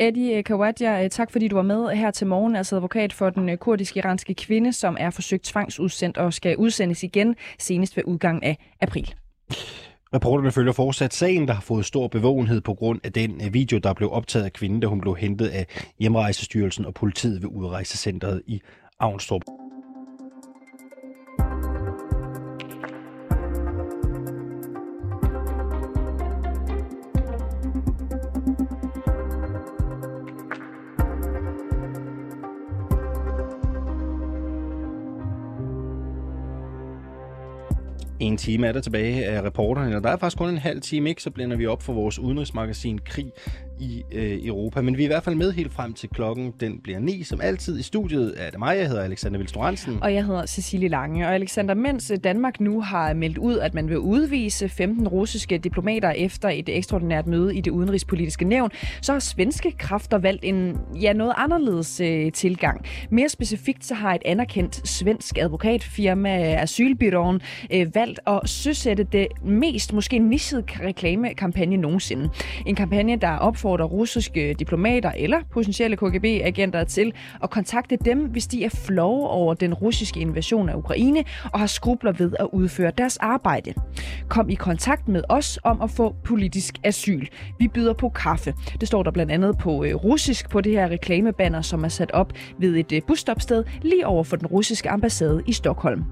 Eddie 0.00 0.42
Kawadja, 0.42 1.08
tak 1.08 1.30
fordi 1.30 1.48
du 1.48 1.56
var 1.56 1.62
med 1.62 1.88
her 1.88 2.10
til 2.10 2.26
morgen, 2.26 2.56
altså 2.56 2.76
advokat 2.76 3.12
for 3.12 3.30
den 3.30 3.58
kurdisk-iranske 3.58 4.34
kvinde, 4.34 4.72
som 4.72 4.96
er 5.00 5.10
forsøgt 5.10 5.44
tvangsudsendt 5.44 6.18
og 6.18 6.32
skal 6.32 6.56
udsendes 6.56 7.02
igen 7.02 7.36
senest 7.58 7.96
ved 7.96 8.04
udgangen 8.06 8.42
af 8.42 8.56
april. 8.80 9.14
Reporterne 10.14 10.50
følger 10.50 10.72
fortsat 10.72 11.14
sagen, 11.14 11.48
der 11.48 11.54
har 11.54 11.60
fået 11.60 11.84
stor 11.84 12.08
bevågenhed 12.08 12.60
på 12.60 12.74
grund 12.74 13.00
af 13.04 13.12
den 13.12 13.40
video, 13.52 13.78
der 13.78 13.94
blev 13.94 14.12
optaget 14.12 14.44
af 14.44 14.52
kvinden, 14.52 14.80
da 14.80 14.86
hun 14.86 15.00
blev 15.00 15.16
hentet 15.16 15.48
af 15.48 15.66
Hjemrejsestyrelsen 15.98 16.86
og 16.86 16.94
politiet 16.94 17.42
ved 17.42 17.48
udrejsecentret 17.48 18.42
i 18.46 18.60
Avnstrup. 19.00 19.42
Time 38.40 38.66
er 38.66 38.72
der 38.72 38.80
tilbage 38.80 39.26
af 39.26 39.42
reporterne, 39.42 39.96
og 39.96 40.02
der 40.02 40.10
er 40.10 40.16
faktisk 40.16 40.38
kun 40.38 40.48
en 40.48 40.58
halv 40.58 40.80
time, 40.80 41.08
ikke? 41.08 41.22
Så 41.22 41.30
blænder 41.30 41.56
vi 41.56 41.66
op 41.66 41.82
for 41.82 41.92
vores 41.92 42.18
udenrigsmagasin 42.18 42.98
Krig 42.98 43.32
i 43.80 44.04
øh, 44.12 44.46
Europa. 44.46 44.80
Men 44.80 44.96
vi 44.96 45.02
er 45.02 45.06
i 45.06 45.08
hvert 45.08 45.24
fald 45.24 45.36
med 45.36 45.52
helt 45.52 45.72
frem 45.72 45.92
til 45.92 46.08
klokken. 46.08 46.54
Den 46.60 46.80
bliver 46.82 46.98
ni, 46.98 47.22
som 47.22 47.40
altid. 47.40 47.78
I 47.78 47.82
studiet 47.82 48.34
er 48.36 48.50
det 48.50 48.58
mig, 48.58 48.78
jeg 48.78 48.88
hedder 48.88 49.02
Alexander 49.02 49.38
Vilstoransen. 49.38 49.98
Og 50.02 50.14
jeg 50.14 50.24
hedder 50.24 50.46
Cecilie 50.46 50.88
Lange. 50.88 51.26
Og 51.26 51.34
Alexander, 51.34 51.74
mens 51.74 52.10
øh, 52.10 52.18
Danmark 52.24 52.60
nu 52.60 52.80
har 52.80 53.14
meldt 53.14 53.38
ud, 53.38 53.58
at 53.58 53.74
man 53.74 53.88
vil 53.88 53.98
udvise 53.98 54.68
15 54.68 55.08
russiske 55.08 55.58
diplomater 55.58 56.10
efter 56.10 56.48
et 56.48 56.68
ekstraordinært 56.68 57.26
møde 57.26 57.56
i 57.56 57.60
det 57.60 57.70
udenrigspolitiske 57.70 58.44
nævn, 58.44 58.70
så 59.02 59.12
har 59.12 59.18
svenske 59.18 59.72
kræfter 59.78 60.18
valgt 60.18 60.44
en 60.44 60.78
ja, 61.02 61.12
noget 61.12 61.32
anderledes 61.36 62.00
øh, 62.00 62.32
tilgang. 62.32 62.84
Mere 63.10 63.28
specifikt 63.28 63.84
så 63.84 63.94
har 63.94 64.14
et 64.14 64.22
anerkendt 64.24 64.88
svensk 64.88 65.38
advokatfirma, 65.38 66.38
øh, 66.38 66.62
Asylbyråen, 66.62 67.40
øh, 67.72 67.94
valgt 67.94 68.20
at 68.26 68.40
søsætte 68.44 69.04
det 69.04 69.26
mest 69.44 69.92
måske 69.92 70.18
nichede 70.18 70.64
reklamekampagne 70.82 71.76
nogensinde. 71.76 72.30
En 72.66 72.74
kampagne, 72.74 73.16
der 73.16 73.36
opfordrer 73.36 73.69
opfordrer 73.70 73.86
russiske 73.86 74.54
diplomater 74.58 75.12
eller 75.16 75.40
potentielle 75.50 75.96
KGB-agenter 75.96 76.84
til 76.84 77.12
at 77.42 77.50
kontakte 77.50 77.96
dem, 78.04 78.18
hvis 78.18 78.46
de 78.46 78.64
er 78.64 78.68
flove 78.68 79.28
over 79.28 79.54
den 79.54 79.74
russiske 79.74 80.20
invasion 80.20 80.68
af 80.68 80.74
Ukraine 80.74 81.24
og 81.52 81.60
har 81.60 81.66
skrubler 81.66 82.12
ved 82.12 82.32
at 82.38 82.48
udføre 82.52 82.92
deres 82.98 83.16
arbejde. 83.16 83.74
Kom 84.28 84.50
i 84.50 84.54
kontakt 84.54 85.08
med 85.08 85.22
os 85.28 85.58
om 85.64 85.82
at 85.82 85.90
få 85.90 86.14
politisk 86.24 86.74
asyl. 86.84 87.26
Vi 87.58 87.68
byder 87.68 87.92
på 87.92 88.08
kaffe. 88.08 88.54
Det 88.80 88.88
står 88.88 89.02
der 89.02 89.10
blandt 89.10 89.32
andet 89.32 89.58
på 89.58 89.84
øh, 89.84 89.94
russisk 89.94 90.50
på 90.50 90.60
det 90.60 90.72
her 90.72 90.88
reklamebanner, 90.88 91.62
som 91.62 91.84
er 91.84 91.88
sat 91.88 92.10
op 92.10 92.32
ved 92.58 92.76
et 92.76 92.92
øh, 92.92 93.02
busstopsted 93.06 93.64
lige 93.82 94.06
over 94.06 94.24
for 94.24 94.36
den 94.36 94.46
russiske 94.46 94.90
ambassade 94.90 95.42
i 95.46 95.52
Stockholm. 95.52 96.04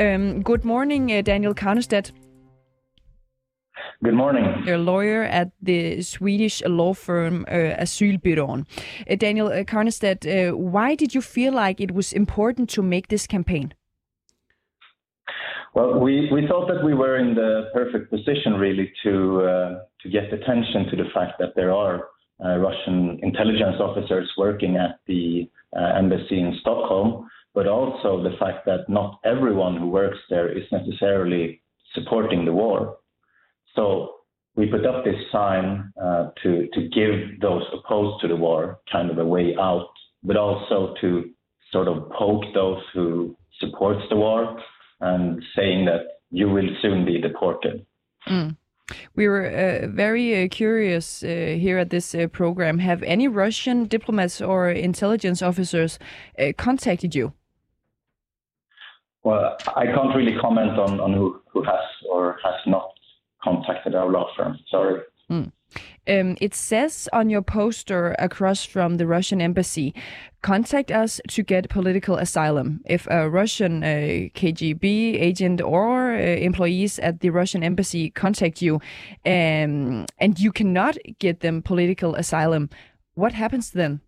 Um, 0.00 0.42
good 0.42 0.64
morning, 0.64 1.10
øh, 1.10 1.26
Daniel 1.26 1.54
Karnestad. 1.54 2.23
Good 4.02 4.14
morning. 4.14 4.44
You're 4.66 4.76
a 4.76 4.78
lawyer 4.78 5.22
at 5.22 5.50
the 5.62 6.02
Swedish 6.02 6.62
law 6.66 6.94
firm 6.94 7.44
uh, 7.48 7.82
Asylbyrån. 7.82 8.66
Uh, 9.10 9.14
Daniel 9.16 9.48
uh, 9.48 9.64
Karnestedt, 9.64 10.26
uh, 10.26 10.56
why 10.56 10.94
did 10.94 11.14
you 11.14 11.20
feel 11.22 11.54
like 11.54 11.80
it 11.80 11.92
was 11.92 12.12
important 12.12 12.68
to 12.70 12.82
make 12.82 13.08
this 13.08 13.26
campaign? 13.26 13.74
Well, 15.74 15.98
we, 15.98 16.30
we 16.32 16.46
thought 16.46 16.68
that 16.68 16.84
we 16.84 16.94
were 16.94 17.16
in 17.16 17.34
the 17.34 17.70
perfect 17.72 18.10
position, 18.10 18.54
really, 18.54 18.92
to 19.02 19.40
uh, 19.42 19.74
to 20.02 20.08
get 20.08 20.32
attention 20.32 20.86
to 20.90 20.96
the 20.96 21.10
fact 21.12 21.32
that 21.40 21.54
there 21.56 21.72
are 21.72 22.08
uh, 22.44 22.56
Russian 22.58 23.18
intelligence 23.22 23.76
officers 23.80 24.30
working 24.36 24.76
at 24.76 25.00
the 25.06 25.50
uh, 25.76 25.98
embassy 25.98 26.38
in 26.38 26.56
Stockholm, 26.60 27.28
but 27.54 27.66
also 27.66 28.22
the 28.22 28.36
fact 28.38 28.66
that 28.66 28.88
not 28.88 29.18
everyone 29.24 29.76
who 29.76 29.88
works 29.88 30.18
there 30.30 30.48
is 30.48 30.64
necessarily 30.70 31.60
supporting 31.94 32.44
the 32.44 32.52
war. 32.52 32.98
So 33.74 34.14
we 34.56 34.66
put 34.66 34.86
up 34.86 35.04
this 35.04 35.16
sign 35.32 35.92
uh, 36.00 36.30
to 36.42 36.68
to 36.72 36.88
give 36.88 37.40
those 37.40 37.62
opposed 37.72 38.20
to 38.22 38.28
the 38.28 38.36
war 38.36 38.78
kind 38.90 39.10
of 39.10 39.18
a 39.18 39.24
way 39.24 39.54
out, 39.60 39.90
but 40.22 40.36
also 40.36 40.94
to 41.00 41.30
sort 41.72 41.88
of 41.88 42.10
poke 42.10 42.44
those 42.54 42.82
who 42.92 43.36
supports 43.60 44.02
the 44.10 44.16
war 44.16 44.56
and 45.00 45.42
saying 45.56 45.86
that 45.86 46.20
you 46.30 46.48
will 46.48 46.68
soon 46.82 47.04
be 47.04 47.20
deported. 47.20 47.84
Mm. 48.28 48.56
We 49.14 49.28
were 49.28 49.46
uh, 49.46 49.86
very 49.88 50.44
uh, 50.44 50.48
curious 50.50 51.22
uh, 51.22 51.26
here 51.58 51.78
at 51.78 51.90
this 51.90 52.14
uh, 52.14 52.26
program. 52.28 52.78
Have 52.78 53.02
any 53.02 53.28
Russian 53.28 53.86
diplomats 53.86 54.42
or 54.42 54.70
intelligence 54.70 55.40
officers 55.42 55.98
uh, 56.38 56.52
contacted 56.56 57.14
you? 57.14 57.32
Well, 59.22 59.56
I 59.74 59.86
can't 59.86 60.14
really 60.14 60.36
comment 60.38 60.78
on, 60.78 61.00
on 61.00 61.14
who, 61.14 61.40
who 61.50 61.62
has 61.62 61.80
or 62.10 62.36
has 62.44 62.54
not 62.66 62.93
contacted 63.44 63.94
our 63.94 64.10
law 64.10 64.26
firm. 64.36 64.58
Sorry. 64.70 65.02
Mm. 65.30 65.52
Um, 66.06 66.36
it 66.40 66.54
says 66.54 67.08
on 67.12 67.30
your 67.30 67.42
poster 67.42 68.14
across 68.18 68.64
from 68.64 68.96
the 68.96 69.06
Russian 69.06 69.40
embassy, 69.40 69.94
contact 70.42 70.90
us 70.90 71.20
to 71.28 71.42
get 71.42 71.70
political 71.70 72.16
asylum. 72.16 72.80
If 72.84 73.06
a 73.10 73.28
Russian 73.28 73.82
uh, 73.82 74.28
KGB 74.34 75.20
agent 75.20 75.60
or 75.62 76.14
uh, 76.14 76.18
employees 76.18 76.98
at 76.98 77.20
the 77.20 77.30
Russian 77.30 77.64
embassy 77.64 78.10
contact 78.10 78.60
you 78.60 78.74
um, 79.24 80.06
and 80.18 80.38
you 80.38 80.52
cannot 80.52 80.96
get 81.18 81.40
them 81.40 81.62
political 81.62 82.14
asylum, 82.14 82.68
what 83.14 83.32
happens 83.32 83.70
then? 83.70 84.00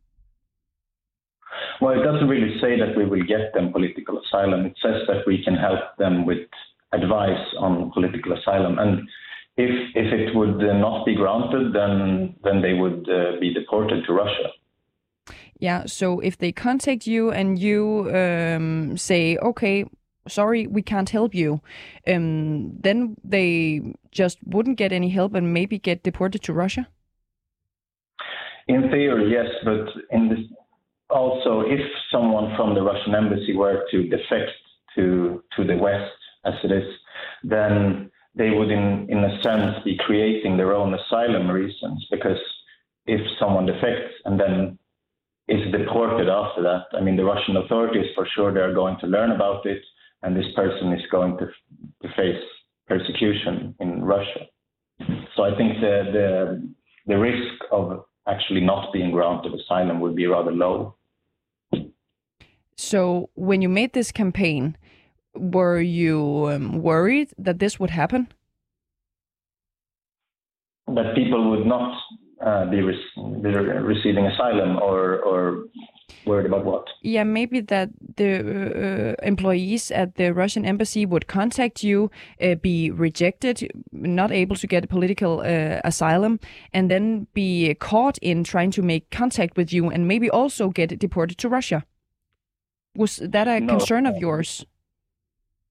Well, 1.80 1.98
it 1.98 2.04
doesn't 2.04 2.28
really 2.28 2.58
say 2.60 2.78
that 2.78 2.96
we 2.96 3.06
will 3.06 3.24
get 3.24 3.54
them 3.54 3.72
political 3.72 4.20
asylum. 4.20 4.66
It 4.66 4.76
says 4.82 5.02
that 5.08 5.26
we 5.26 5.42
can 5.42 5.54
help 5.54 5.96
them 5.98 6.26
with 6.26 6.48
advice 6.92 7.46
on 7.58 7.90
political 7.92 8.32
asylum. 8.32 8.78
And 8.78 9.08
if 9.56 9.70
if 9.94 10.12
it 10.12 10.34
would 10.34 10.62
uh, 10.62 10.78
not 10.78 11.06
be 11.06 11.14
granted, 11.14 11.72
then 11.72 12.34
then 12.44 12.60
they 12.62 12.74
would 12.74 13.08
uh, 13.08 13.40
be 13.40 13.52
deported 13.54 14.04
to 14.06 14.12
Russia. 14.12 14.50
Yeah. 15.58 15.86
So 15.86 16.20
if 16.20 16.36
they 16.36 16.52
contact 16.52 17.06
you 17.06 17.30
and 17.30 17.58
you 17.58 18.10
um, 18.14 18.96
say, 18.96 19.38
"Okay, 19.38 19.84
sorry, 20.28 20.66
we 20.66 20.82
can't 20.82 21.08
help 21.08 21.34
you," 21.34 21.60
um, 22.06 22.72
then 22.80 23.16
they 23.24 23.82
just 24.10 24.38
wouldn't 24.44 24.78
get 24.78 24.92
any 24.92 25.08
help 25.08 25.34
and 25.34 25.54
maybe 25.54 25.78
get 25.78 26.02
deported 26.02 26.42
to 26.42 26.52
Russia. 26.52 26.88
In 28.68 28.90
theory, 28.90 29.30
yes, 29.30 29.46
but 29.64 29.86
in 30.10 30.28
this 30.28 30.40
also, 31.08 31.60
if 31.60 31.80
someone 32.10 32.54
from 32.56 32.74
the 32.74 32.82
Russian 32.82 33.14
embassy 33.14 33.54
were 33.54 33.84
to 33.90 34.02
defect 34.08 34.50
to 34.96 35.42
to 35.56 35.64
the 35.64 35.76
West, 35.76 36.12
as 36.44 36.54
it 36.62 36.72
is, 36.72 36.84
then 37.42 38.10
they 38.36 38.50
would, 38.50 38.70
in, 38.70 39.06
in 39.08 39.24
a 39.24 39.42
sense, 39.42 39.76
be 39.84 39.98
creating 40.06 40.56
their 40.56 40.74
own 40.74 40.94
asylum 40.94 41.50
reasons 41.50 42.06
because 42.10 42.38
if 43.06 43.20
someone 43.38 43.66
defects 43.66 44.14
and 44.24 44.38
then 44.38 44.78
is 45.48 45.72
deported 45.72 46.28
after 46.28 46.62
that, 46.62 46.84
I 46.96 47.00
mean, 47.00 47.16
the 47.16 47.24
Russian 47.24 47.56
authorities 47.56 48.06
for 48.14 48.26
sure 48.34 48.52
they're 48.52 48.74
going 48.74 48.98
to 49.00 49.06
learn 49.06 49.30
about 49.30 49.64
it, 49.64 49.82
and 50.22 50.36
this 50.36 50.52
person 50.54 50.92
is 50.92 51.02
going 51.10 51.38
to, 51.38 51.46
to 52.02 52.14
face 52.14 52.42
persecution 52.86 53.74
in 53.80 54.04
Russia. 54.04 54.46
So 55.36 55.44
I 55.44 55.56
think 55.56 55.80
the, 55.80 56.10
the 56.12 56.68
the 57.06 57.18
risk 57.18 57.62
of 57.70 58.04
actually 58.26 58.60
not 58.60 58.92
being 58.92 59.12
granted 59.12 59.52
asylum 59.54 60.00
would 60.00 60.16
be 60.16 60.26
rather 60.26 60.50
low. 60.50 60.96
So 62.76 63.30
when 63.34 63.62
you 63.62 63.68
made 63.68 63.92
this 63.92 64.12
campaign, 64.12 64.76
were 65.38 65.80
you 65.80 66.48
um, 66.50 66.82
worried 66.82 67.28
that 67.38 67.58
this 67.58 67.78
would 67.80 67.90
happen? 67.90 68.28
That 70.86 71.14
people 71.14 71.50
would 71.50 71.66
not 71.66 71.98
uh, 72.44 72.66
be, 72.70 72.80
re- 72.80 73.42
be 73.42 73.48
receiving 73.48 74.26
asylum, 74.26 74.76
or 74.76 75.18
or 75.18 75.64
worried 76.24 76.46
about 76.46 76.64
what? 76.64 76.84
Yeah, 77.02 77.24
maybe 77.24 77.60
that 77.60 77.88
the 78.16 79.16
uh, 79.18 79.26
employees 79.26 79.90
at 79.90 80.14
the 80.14 80.32
Russian 80.32 80.64
embassy 80.64 81.06
would 81.06 81.26
contact 81.26 81.82
you, 81.82 82.10
uh, 82.40 82.54
be 82.54 82.90
rejected, 82.90 83.68
not 83.92 84.30
able 84.30 84.56
to 84.56 84.66
get 84.66 84.88
political 84.88 85.40
uh, 85.40 85.80
asylum, 85.84 86.38
and 86.72 86.90
then 86.90 87.26
be 87.34 87.74
caught 87.74 88.18
in 88.22 88.44
trying 88.44 88.70
to 88.72 88.82
make 88.82 89.10
contact 89.10 89.56
with 89.56 89.72
you, 89.72 89.90
and 89.90 90.06
maybe 90.06 90.30
also 90.30 90.68
get 90.68 90.98
deported 90.98 91.38
to 91.38 91.48
Russia. 91.48 91.84
Was 92.96 93.16
that 93.16 93.48
a 93.48 93.60
No. 93.60 93.72
concern 93.72 94.06
of 94.06 94.16
yours? 94.16 94.66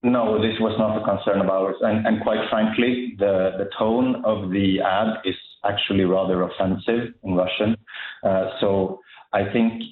No, 0.06 0.40
this 0.40 0.54
was 0.60 0.78
not 0.78 0.96
a 0.96 1.04
concern 1.04 1.40
of 1.40 1.50
ours. 1.50 1.74
And, 1.80 2.06
and 2.06 2.22
quite 2.22 2.48
frankly, 2.48 3.16
the, 3.18 3.50
the 3.58 3.68
tone 3.76 4.22
of 4.24 4.50
the 4.52 4.80
ad 4.80 5.18
is 5.24 5.34
actually 5.64 6.04
rather 6.04 6.42
offensive 6.42 7.12
in 7.24 7.34
Russian. 7.34 7.76
Uh, 8.22 8.50
so 8.60 9.00
I 9.32 9.50
think 9.52 9.82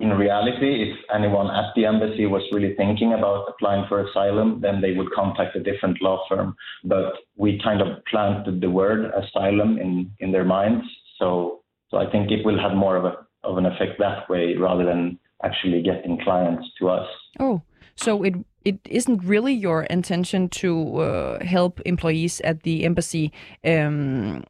in 0.00 0.10
reality, 0.10 0.90
if 0.90 0.98
anyone 1.14 1.46
at 1.54 1.72
the 1.76 1.86
embassy 1.86 2.26
was 2.26 2.42
really 2.52 2.74
thinking 2.74 3.12
about 3.12 3.46
applying 3.48 3.86
for 3.88 4.04
asylum, 4.04 4.60
then 4.60 4.80
they 4.80 4.94
would 4.94 5.12
contact 5.12 5.54
a 5.54 5.62
different 5.62 6.02
law 6.02 6.24
firm. 6.28 6.56
But 6.82 7.12
we 7.36 7.60
kind 7.62 7.80
of 7.80 8.04
planted 8.10 8.60
the 8.60 8.70
word 8.70 9.12
asylum 9.14 9.78
in, 9.78 10.10
in 10.18 10.32
their 10.32 10.44
minds. 10.44 10.84
So, 11.20 11.60
so 11.92 11.98
I 11.98 12.10
think 12.10 12.32
it 12.32 12.44
will 12.44 12.58
have 12.58 12.76
more 12.76 12.96
of, 12.96 13.04
a, 13.04 13.14
of 13.44 13.58
an 13.58 13.66
effect 13.66 14.00
that 14.00 14.28
way 14.28 14.56
rather 14.58 14.84
than 14.84 15.20
actually 15.44 15.82
getting 15.82 16.18
clients 16.24 16.66
to 16.80 16.88
us. 16.88 17.08
Oh, 17.38 17.62
so 17.94 18.24
it 18.24 18.34
it 18.66 18.80
isn't 18.90 19.22
really 19.22 19.54
your 19.54 19.84
intention 19.84 20.48
to 20.48 20.98
uh, 20.98 21.44
help 21.44 21.80
employees 21.86 22.40
at 22.40 22.64
the 22.64 22.84
embassy, 22.84 23.32
um, 23.64 24.42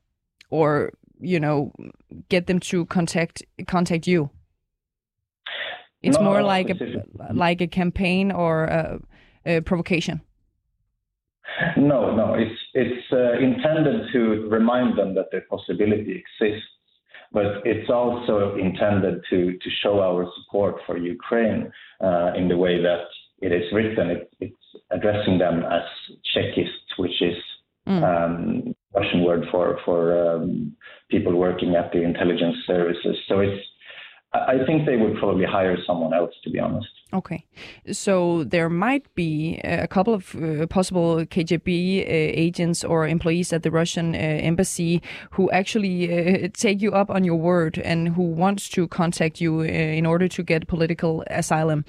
or 0.49 0.93
you 1.21 1.39
know, 1.39 1.73
get 2.31 2.47
them 2.47 2.59
to 2.61 2.87
contact 2.87 3.43
contact 3.67 4.07
you. 4.07 4.31
It's 6.03 6.19
No, 6.19 6.25
more 6.25 6.43
like 6.43 6.71
a 6.71 6.77
like 7.35 7.61
a 7.61 7.67
campaign 7.67 8.33
or 8.33 8.65
a, 8.65 9.01
a 9.45 9.61
provocation. 9.61 10.23
No, 11.77 12.17
no. 12.17 12.35
It's 12.35 12.61
it's 12.73 13.07
uh, 13.13 13.33
intended 13.39 14.13
to 14.15 14.49
remind 14.49 14.99
them 14.99 15.15
that 15.15 15.27
the 15.31 15.41
possibility 15.51 16.23
exists, 16.23 16.69
but 17.33 17.67
it's 17.67 17.91
also 17.91 18.57
intended 18.57 19.21
to 19.31 19.59
to 19.63 19.71
show 19.83 20.01
our 20.01 20.27
support 20.37 20.77
for 20.87 20.97
Ukraine 20.97 21.71
uh, 22.01 22.33
in 22.35 22.49
the 22.49 22.57
way 22.57 22.81
that 22.81 23.05
it 23.47 23.53
is 23.53 23.73
written. 23.73 24.11
It, 24.11 24.31
it's 24.41 24.67
addressing 24.91 25.39
them 25.39 25.63
as 25.65 25.83
Czechists, 26.35 26.91
which 26.99 27.23
is 27.23 27.37
um, 27.87 28.75
Russian 28.95 29.25
word 29.25 29.45
for 29.51 29.79
for 29.85 30.01
um, 30.35 30.77
people 31.11 31.35
working 31.37 31.77
at 31.77 31.93
the 31.93 32.03
intelligence 32.03 32.57
services. 32.67 33.17
So 33.29 33.41
it's. 33.41 33.63
I 34.35 34.39
I 34.55 34.67
think 34.67 34.85
they 34.85 34.97
would 34.97 35.17
probably 35.17 35.47
hire 35.47 35.79
someone 35.87 36.13
else, 36.13 36.35
to 36.45 36.51
be 36.51 36.59
honest. 36.59 36.89
Okay, 37.13 37.47
so 37.93 38.43
there 38.45 38.69
might 38.69 39.07
be 39.15 39.61
a 39.65 39.87
couple 39.87 40.13
of 40.13 40.35
uh, 40.35 40.67
possible 40.67 41.25
KGB 41.25 42.01
uh, 42.01 42.05
agents 42.47 42.85
or 42.85 43.07
employees 43.07 43.53
at 43.53 43.63
the 43.63 43.71
Russian 43.71 44.15
uh, 44.15 44.19
embassy 44.19 45.01
who 45.31 45.49
actually 45.53 45.97
uh, 46.11 46.49
take 46.53 46.83
you 46.83 46.93
up 46.93 47.09
on 47.09 47.23
your 47.23 47.37
word 47.37 47.79
and 47.79 48.09
who 48.09 48.25
wants 48.25 48.69
to 48.71 48.89
contact 48.89 49.41
you 49.41 49.61
uh, 49.61 49.99
in 50.01 50.05
order 50.05 50.27
to 50.29 50.43
get 50.43 50.67
political 50.67 51.23
asylum. 51.29 51.85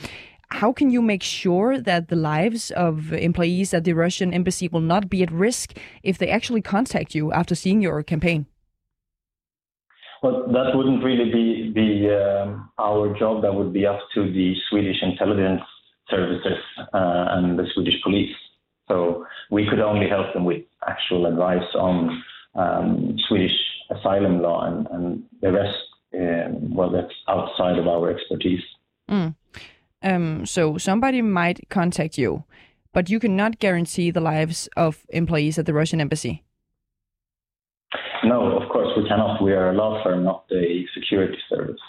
How 0.50 0.72
can 0.72 0.90
you 0.90 1.02
make 1.02 1.24
sure 1.24 1.80
that 1.80 2.08
the 2.08 2.16
lives 2.16 2.72
of 2.72 3.12
employees 3.12 3.74
at 3.74 3.84
the 3.84 3.94
Russian 3.94 4.34
embassy 4.34 4.68
will 4.68 4.82
not 4.82 5.10
be 5.10 5.22
at 5.22 5.32
risk 5.32 5.78
if 6.04 6.18
they 6.18 6.30
actually 6.30 6.62
contact 6.62 7.14
you 7.14 7.32
after 7.34 7.54
seeing 7.54 7.82
your 7.82 8.02
campaign? 8.04 8.46
Well, 10.24 10.48
that 10.48 10.76
wouldn't 10.76 11.04
really 11.04 11.32
be 11.32 11.72
be 11.76 12.10
um, 12.10 12.70
our 12.80 13.18
job. 13.20 13.44
That 13.44 13.54
would 13.54 13.72
be 13.72 13.86
up 13.86 14.00
to 14.16 14.32
the 14.32 14.56
Swedish 14.70 14.98
intelligence 15.02 15.62
services 16.10 16.58
uh, 16.94 17.26
and 17.36 17.60
the 17.60 17.68
Swedish 17.74 18.02
police. 18.02 18.36
So 18.88 19.26
we 19.52 19.68
could 19.70 19.80
only 19.80 20.10
help 20.10 20.34
them 20.34 20.46
with 20.46 20.64
actual 20.88 21.26
advice 21.26 21.70
on 21.76 22.24
um, 22.56 23.18
Swedish 23.28 23.52
asylum 23.92 24.42
law, 24.42 24.66
and, 24.66 24.88
and 24.88 25.24
the 25.42 25.52
rest, 25.52 25.78
um, 26.16 26.74
well, 26.74 26.90
that's 26.90 27.14
outside 27.28 27.78
of 27.78 27.88
our 27.88 28.10
expertise. 28.10 28.64
Mm. 29.10 29.36
Um, 30.02 30.46
so 30.46 30.78
somebody 30.78 31.22
might 31.22 31.70
contact 31.70 32.18
you, 32.18 32.44
but 32.94 33.10
you 33.10 33.20
cannot 33.20 33.60
guarantee 33.60 34.12
the 34.12 34.22
lives 34.22 34.70
of 34.78 35.06
employees 35.10 35.58
at 35.58 35.66
the 35.66 35.74
Russian 35.74 36.02
embassy. 36.02 36.44
No, 38.24 38.58
of 38.58 38.70
course 38.70 38.90
we 38.98 39.08
cannot. 39.08 39.42
We 39.42 39.54
are 39.54 39.72
a 39.72 39.74
law 39.74 40.04
firm, 40.04 40.24
not 40.24 40.46
a 40.52 40.86
security 40.94 41.38
service. 41.50 41.80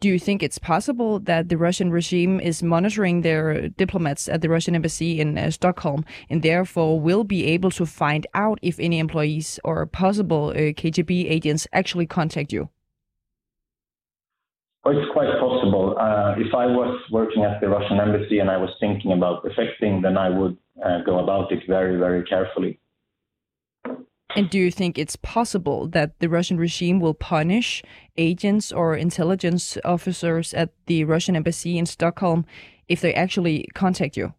Do 0.00 0.08
you 0.08 0.18
think 0.18 0.42
it's 0.42 0.58
possible 0.58 1.18
that 1.20 1.50
the 1.50 1.58
Russian 1.58 1.90
regime 1.90 2.40
is 2.40 2.62
monitoring 2.62 3.20
their 3.20 3.68
diplomats 3.68 4.28
at 4.30 4.40
the 4.40 4.48
Russian 4.48 4.74
embassy 4.74 5.20
in 5.20 5.36
uh, 5.36 5.50
Stockholm 5.50 6.06
and 6.30 6.42
therefore 6.42 6.98
will 6.98 7.22
be 7.22 7.44
able 7.44 7.70
to 7.72 7.84
find 7.84 8.26
out 8.32 8.58
if 8.62 8.80
any 8.80 8.98
employees 8.98 9.60
or 9.62 9.84
possible 9.84 10.50
uh, 10.50 10.72
KGB 10.72 11.30
agents 11.30 11.66
actually 11.74 12.06
contact 12.06 12.50
you? 12.50 12.70
Well, 14.84 14.96
it's 14.96 15.12
quite 15.12 15.28
possible. 15.38 15.94
Uh, 16.00 16.34
if 16.38 16.54
I 16.54 16.66
was 16.66 16.98
working 17.10 17.44
at 17.44 17.60
the 17.60 17.68
Russian 17.68 18.00
embassy 18.00 18.38
and 18.38 18.50
I 18.50 18.56
was 18.56 18.70
thinking 18.80 19.12
about 19.12 19.44
defecting, 19.44 20.02
then 20.02 20.16
I 20.16 20.30
would 20.30 20.56
uh, 20.82 21.02
go 21.04 21.18
about 21.18 21.52
it 21.52 21.62
very, 21.68 21.98
very 21.98 22.24
carefully. 22.24 22.80
And 24.36 24.48
do 24.48 24.58
you 24.58 24.70
think 24.70 24.96
it's 24.96 25.16
possible 25.16 25.88
that 25.88 26.18
the 26.20 26.28
Russian 26.28 26.56
regime 26.56 27.00
will 27.00 27.14
punish 27.14 27.82
agents 28.16 28.72
or 28.72 28.96
intelligence 28.96 29.76
officers 29.84 30.54
at 30.54 30.70
the 30.86 31.04
Russian 31.04 31.36
embassy 31.36 31.76
in 31.76 31.84
Stockholm 31.84 32.46
if 32.88 33.00
they 33.00 33.12
actually 33.12 33.66
contact 33.74 34.16
you? 34.16 34.32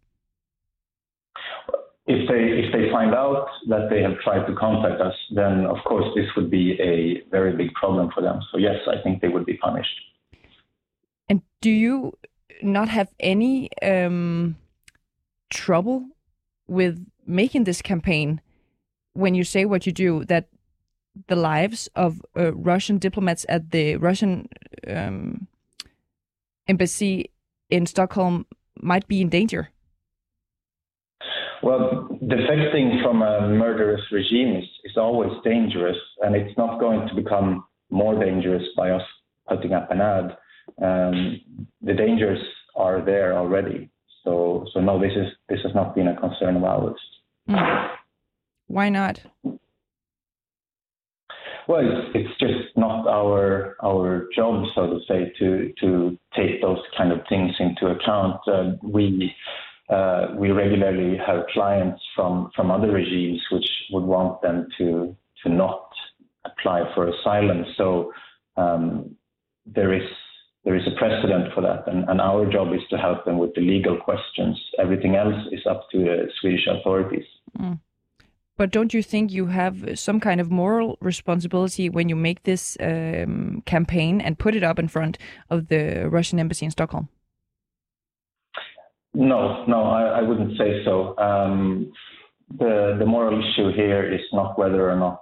If 2.07 2.27
they 2.27 2.41
if 2.65 2.73
they 2.73 2.91
find 2.91 3.13
out 3.13 3.47
that 3.69 3.89
they 3.89 4.01
have 4.01 4.17
tried 4.23 4.47
to 4.47 4.55
contact 4.55 4.99
us, 5.01 5.13
then 5.35 5.65
of 5.67 5.77
course 5.85 6.05
this 6.15 6.25
would 6.35 6.49
be 6.49 6.79
a 6.81 7.21
very 7.29 7.55
big 7.55 7.73
problem 7.73 8.09
for 8.13 8.21
them. 8.21 8.39
So 8.51 8.57
yes, 8.57 8.77
I 8.87 9.01
think 9.03 9.21
they 9.21 9.27
would 9.27 9.45
be 9.45 9.57
punished. 9.57 9.99
Do 11.61 11.69
you 11.69 12.17
not 12.61 12.89
have 12.89 13.09
any 13.19 13.69
um, 13.81 14.55
trouble 15.49 16.05
with 16.67 17.05
making 17.25 17.63
this 17.63 17.81
campaign 17.81 18.41
when 19.13 19.35
you 19.35 19.43
say 19.43 19.65
what 19.65 19.85
you 19.85 19.91
do 19.91 20.25
that 20.25 20.47
the 21.27 21.35
lives 21.35 21.89
of 21.95 22.21
uh, 22.37 22.53
Russian 22.53 22.97
diplomats 22.97 23.45
at 23.49 23.71
the 23.71 23.97
Russian 23.97 24.47
um, 24.87 25.47
embassy 26.67 27.31
in 27.69 27.85
Stockholm 27.85 28.45
might 28.81 29.07
be 29.07 29.21
in 29.21 29.29
danger? 29.29 29.69
Well, 31.63 32.07
defecting 32.23 33.03
from 33.03 33.21
a 33.21 33.47
murderous 33.47 34.01
regime 34.11 34.55
is, 34.55 34.65
is 34.83 34.97
always 34.97 35.31
dangerous, 35.43 35.97
and 36.21 36.35
it's 36.35 36.57
not 36.57 36.79
going 36.79 37.07
to 37.07 37.15
become 37.15 37.63
more 37.91 38.17
dangerous 38.19 38.63
by 38.75 38.91
us 38.91 39.03
putting 39.47 39.73
up 39.73 39.91
an 39.91 40.01
ad. 40.01 40.37
Um, 40.81 41.41
the 41.81 41.93
dangers 41.93 42.39
are 42.75 43.03
there 43.03 43.37
already. 43.37 43.89
So, 44.23 44.65
so 44.73 44.79
no, 44.79 44.99
this 44.99 45.13
is 45.15 45.27
this 45.49 45.59
has 45.63 45.73
not 45.73 45.95
been 45.95 46.07
a 46.07 46.19
concern 46.19 46.55
of 46.55 46.63
ours. 46.63 46.99
Mm. 47.49 47.89
Why 48.67 48.89
not? 48.89 49.19
Well, 51.67 51.81
it's, 51.81 52.11
it's 52.15 52.39
just 52.39 52.77
not 52.77 53.07
our 53.07 53.75
our 53.83 54.27
job, 54.35 54.65
so 54.75 54.87
to 54.87 54.99
say, 55.07 55.31
to 55.39 55.73
to 55.81 56.17
take 56.35 56.61
those 56.61 56.79
kind 56.97 57.11
of 57.11 57.19
things 57.29 57.53
into 57.59 57.87
account. 57.87 58.39
Uh, 58.47 58.73
we 58.83 59.33
uh, 59.89 60.27
we 60.37 60.51
regularly 60.51 61.17
have 61.17 61.45
clients 61.53 62.01
from 62.15 62.51
from 62.55 62.71
other 62.71 62.91
regimes 62.91 63.41
which 63.51 63.67
would 63.91 64.03
want 64.03 64.41
them 64.41 64.67
to 64.77 65.15
to 65.43 65.49
not 65.49 65.89
apply 66.45 66.83
for 66.93 67.07
asylum. 67.07 67.65
So 67.77 68.11
um, 68.57 69.15
there 69.65 69.93
is 69.93 70.07
there 70.63 70.75
is 70.75 70.83
a 70.87 70.97
precedent 70.97 71.53
for 71.53 71.61
that, 71.61 71.87
and, 71.87 72.07
and 72.07 72.21
our 72.21 72.49
job 72.51 72.73
is 72.73 72.81
to 72.91 72.97
help 72.97 73.25
them 73.25 73.39
with 73.39 73.53
the 73.55 73.61
legal 73.61 73.97
questions. 73.97 74.59
Everything 74.79 75.15
else 75.15 75.35
is 75.51 75.61
up 75.69 75.87
to 75.91 75.97
the 75.99 76.27
Swedish 76.39 76.67
authorities. 76.67 77.25
Mm. 77.59 77.79
But 78.57 78.69
don't 78.69 78.93
you 78.93 79.01
think 79.01 79.31
you 79.31 79.47
have 79.47 79.97
some 79.97 80.19
kind 80.19 80.39
of 80.39 80.51
moral 80.51 80.97
responsibility 81.01 81.89
when 81.89 82.09
you 82.09 82.15
make 82.15 82.43
this 82.43 82.77
um, 82.79 83.63
campaign 83.65 84.21
and 84.21 84.37
put 84.37 84.53
it 84.53 84.63
up 84.63 84.77
in 84.77 84.87
front 84.87 85.17
of 85.49 85.69
the 85.69 86.07
Russian 86.09 86.39
embassy 86.39 86.65
in 86.65 86.71
Stockholm? 86.71 87.09
No, 89.15 89.65
no, 89.65 89.85
I, 89.85 90.19
I 90.19 90.21
wouldn't 90.21 90.57
say 90.59 90.83
so. 90.85 91.17
Um, 91.17 91.91
the 92.57 92.97
the 92.99 93.05
moral 93.05 93.39
issue 93.39 93.71
here 93.73 94.13
is 94.13 94.21
not 94.31 94.59
whether 94.59 94.89
or 94.89 94.95
not 94.95 95.21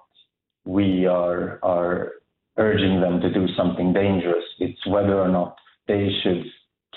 we 0.65 1.05
are 1.05 1.59
are 1.63 2.11
urging 2.57 3.01
them 3.01 3.21
to 3.21 3.29
do 3.31 3.47
something 3.55 3.93
dangerous. 3.93 4.43
It's 4.59 4.85
whether 4.87 5.19
or 5.19 5.29
not 5.29 5.55
they 5.87 6.09
should 6.21 6.43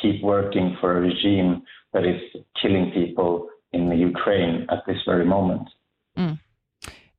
keep 0.01 0.23
working 0.23 0.77
for 0.81 0.97
a 0.97 1.01
regime 1.01 1.63
that 1.93 2.05
is 2.05 2.21
killing 2.61 2.91
people 2.93 3.49
in 3.73 3.89
the 3.89 3.97
Ukraine 3.97 4.67
at 4.71 4.81
this 4.87 5.01
very 5.07 5.25
moment. 5.25 5.69
Mm. 6.17 6.39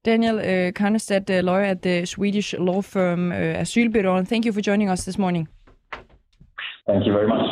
Daniel 0.05 0.37
uh, 0.39 0.71
Karnestad, 0.79 1.29
uh, 1.29 1.41
lawyer 1.43 1.63
at 1.63 1.81
the 1.81 2.05
Swedish 2.05 2.53
law 2.53 2.81
firm 2.81 3.31
uh, 3.31 3.61
Asylbyrån, 3.63 4.25
thank 4.25 4.45
you 4.45 4.51
for 4.51 4.61
joining 4.61 4.89
us 4.89 5.05
this 5.05 5.17
morning. 5.17 5.47
Thank 6.87 7.05
you 7.07 7.13
very 7.13 7.27
much. 7.27 7.47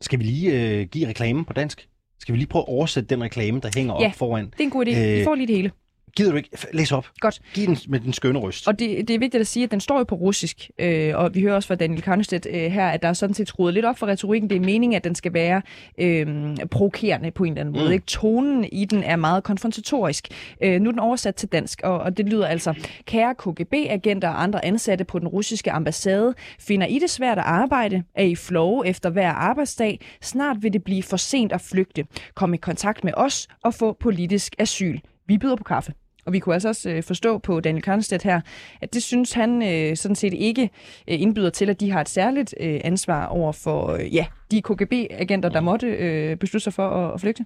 Skal 0.00 0.18
vi 0.18 0.24
lige 0.24 0.78
øh, 0.80 0.86
give 0.86 1.08
reklamen 1.08 1.44
på 1.44 1.52
dansk? 1.52 1.88
Skal 2.18 2.32
vi 2.32 2.38
lige 2.38 2.48
prøve 2.48 2.62
at 2.62 2.68
oversætte 2.68 3.14
den 3.14 3.22
reklame, 3.22 3.60
der 3.60 3.70
hænger 3.76 3.94
ja, 4.00 4.06
op 4.06 4.14
foran? 4.14 4.44
det 4.44 4.60
er 4.60 4.64
en 4.64 4.70
god 4.70 4.86
idé. 4.86 4.90
Øh, 4.90 5.18
vi 5.18 5.24
får 5.24 5.34
lige 5.34 5.46
det 5.46 5.56
hele. 5.56 5.70
Gider 6.16 6.30
du 6.30 6.36
ikke? 6.36 6.50
Læs 6.72 6.92
op. 6.92 7.08
Godt. 7.20 7.40
Giv 7.54 7.66
den 7.66 7.76
med 7.88 8.00
den 8.00 8.12
skønne 8.12 8.38
røst. 8.38 8.68
Og 8.68 8.78
det, 8.78 9.08
det 9.08 9.14
er 9.14 9.18
vigtigt 9.18 9.40
at 9.40 9.46
sige, 9.46 9.64
at 9.64 9.70
den 9.70 9.80
står 9.80 9.98
jo 9.98 10.04
på 10.04 10.14
russisk, 10.14 10.70
øh, 10.78 11.16
og 11.16 11.34
vi 11.34 11.40
hører 11.40 11.54
også 11.54 11.66
fra 11.66 11.74
Daniel 11.74 12.02
Karnstedt 12.02 12.46
øh, 12.50 12.54
her, 12.54 12.88
at 12.88 13.02
der 13.02 13.08
er 13.08 13.12
sådan 13.12 13.34
set 13.34 13.48
skruet 13.48 13.74
lidt 13.74 13.84
op 13.84 13.98
for 13.98 14.06
retorikken. 14.06 14.50
Det 14.50 14.56
er 14.56 14.60
meningen, 14.60 14.96
at 14.96 15.04
den 15.04 15.14
skal 15.14 15.34
være 15.34 15.62
øh, 15.98 16.56
provokerende 16.70 17.30
på 17.30 17.44
en 17.44 17.52
eller 17.52 17.60
anden 17.60 17.72
måde. 17.72 17.86
Mm. 17.86 17.92
Ikke? 17.92 18.06
Tonen 18.06 18.64
i 18.72 18.84
den 18.84 19.02
er 19.02 19.16
meget 19.16 19.44
konfrontatorisk. 19.44 20.28
Øh, 20.62 20.80
nu 20.80 20.88
er 20.88 20.92
den 20.92 21.00
oversat 21.00 21.34
til 21.34 21.48
dansk, 21.48 21.80
og, 21.84 21.98
og 21.98 22.16
det 22.16 22.26
lyder 22.26 22.46
altså, 22.46 22.74
kære 23.06 23.34
KGB-agenter 23.34 24.28
og 24.28 24.42
andre 24.42 24.64
ansatte 24.64 25.04
på 25.04 25.18
den 25.18 25.28
russiske 25.28 25.72
ambassade, 25.72 26.34
finder 26.60 26.86
I 26.86 26.98
det 26.98 27.10
svært 27.10 27.38
at 27.38 27.44
arbejde? 27.44 28.02
Er 28.14 28.24
I 28.24 28.34
flow 28.34 28.82
efter 28.82 29.10
hver 29.10 29.30
arbejdsdag? 29.30 30.00
Snart 30.22 30.56
vil 30.60 30.72
det 30.72 30.84
blive 30.84 31.02
for 31.02 31.16
sent 31.16 31.52
at 31.52 31.60
flygte. 31.60 32.04
Kom 32.34 32.54
i 32.54 32.56
kontakt 32.56 33.04
med 33.04 33.12
os 33.16 33.48
og 33.62 33.74
få 33.74 33.96
politisk 34.00 34.54
asyl. 34.58 34.98
Vi 35.26 35.38
byder 35.38 35.56
på 35.56 35.64
kaffe. 35.64 35.92
Og 36.26 36.32
vi 36.32 36.38
kunne 36.38 36.54
altså 36.54 36.68
også 36.68 36.90
øh, 36.90 37.02
forstå 37.02 37.38
på 37.38 37.60
Daniel 37.60 37.82
Kørnstedt 37.82 38.22
her, 38.22 38.40
at 38.80 38.94
det 38.94 39.02
synes 39.02 39.32
han 39.32 39.62
øh, 39.62 39.96
sådan 39.96 40.14
set 40.14 40.32
ikke 40.32 40.62
øh, 41.08 41.20
indbyder 41.20 41.50
til, 41.50 41.70
at 41.70 41.80
de 41.80 41.90
har 41.90 42.00
et 42.00 42.08
særligt 42.08 42.54
øh, 42.60 42.80
ansvar 42.84 43.26
over 43.26 43.52
for 43.52 43.92
øh, 43.92 44.14
ja, 44.14 44.26
de 44.50 44.62
KGB-agenter, 44.62 45.48
der 45.48 45.60
måtte 45.60 45.86
øh, 45.86 46.36
beslutte 46.36 46.64
sig 46.64 46.72
for 46.72 46.88
at, 46.88 47.14
at 47.14 47.20
flygte. 47.20 47.44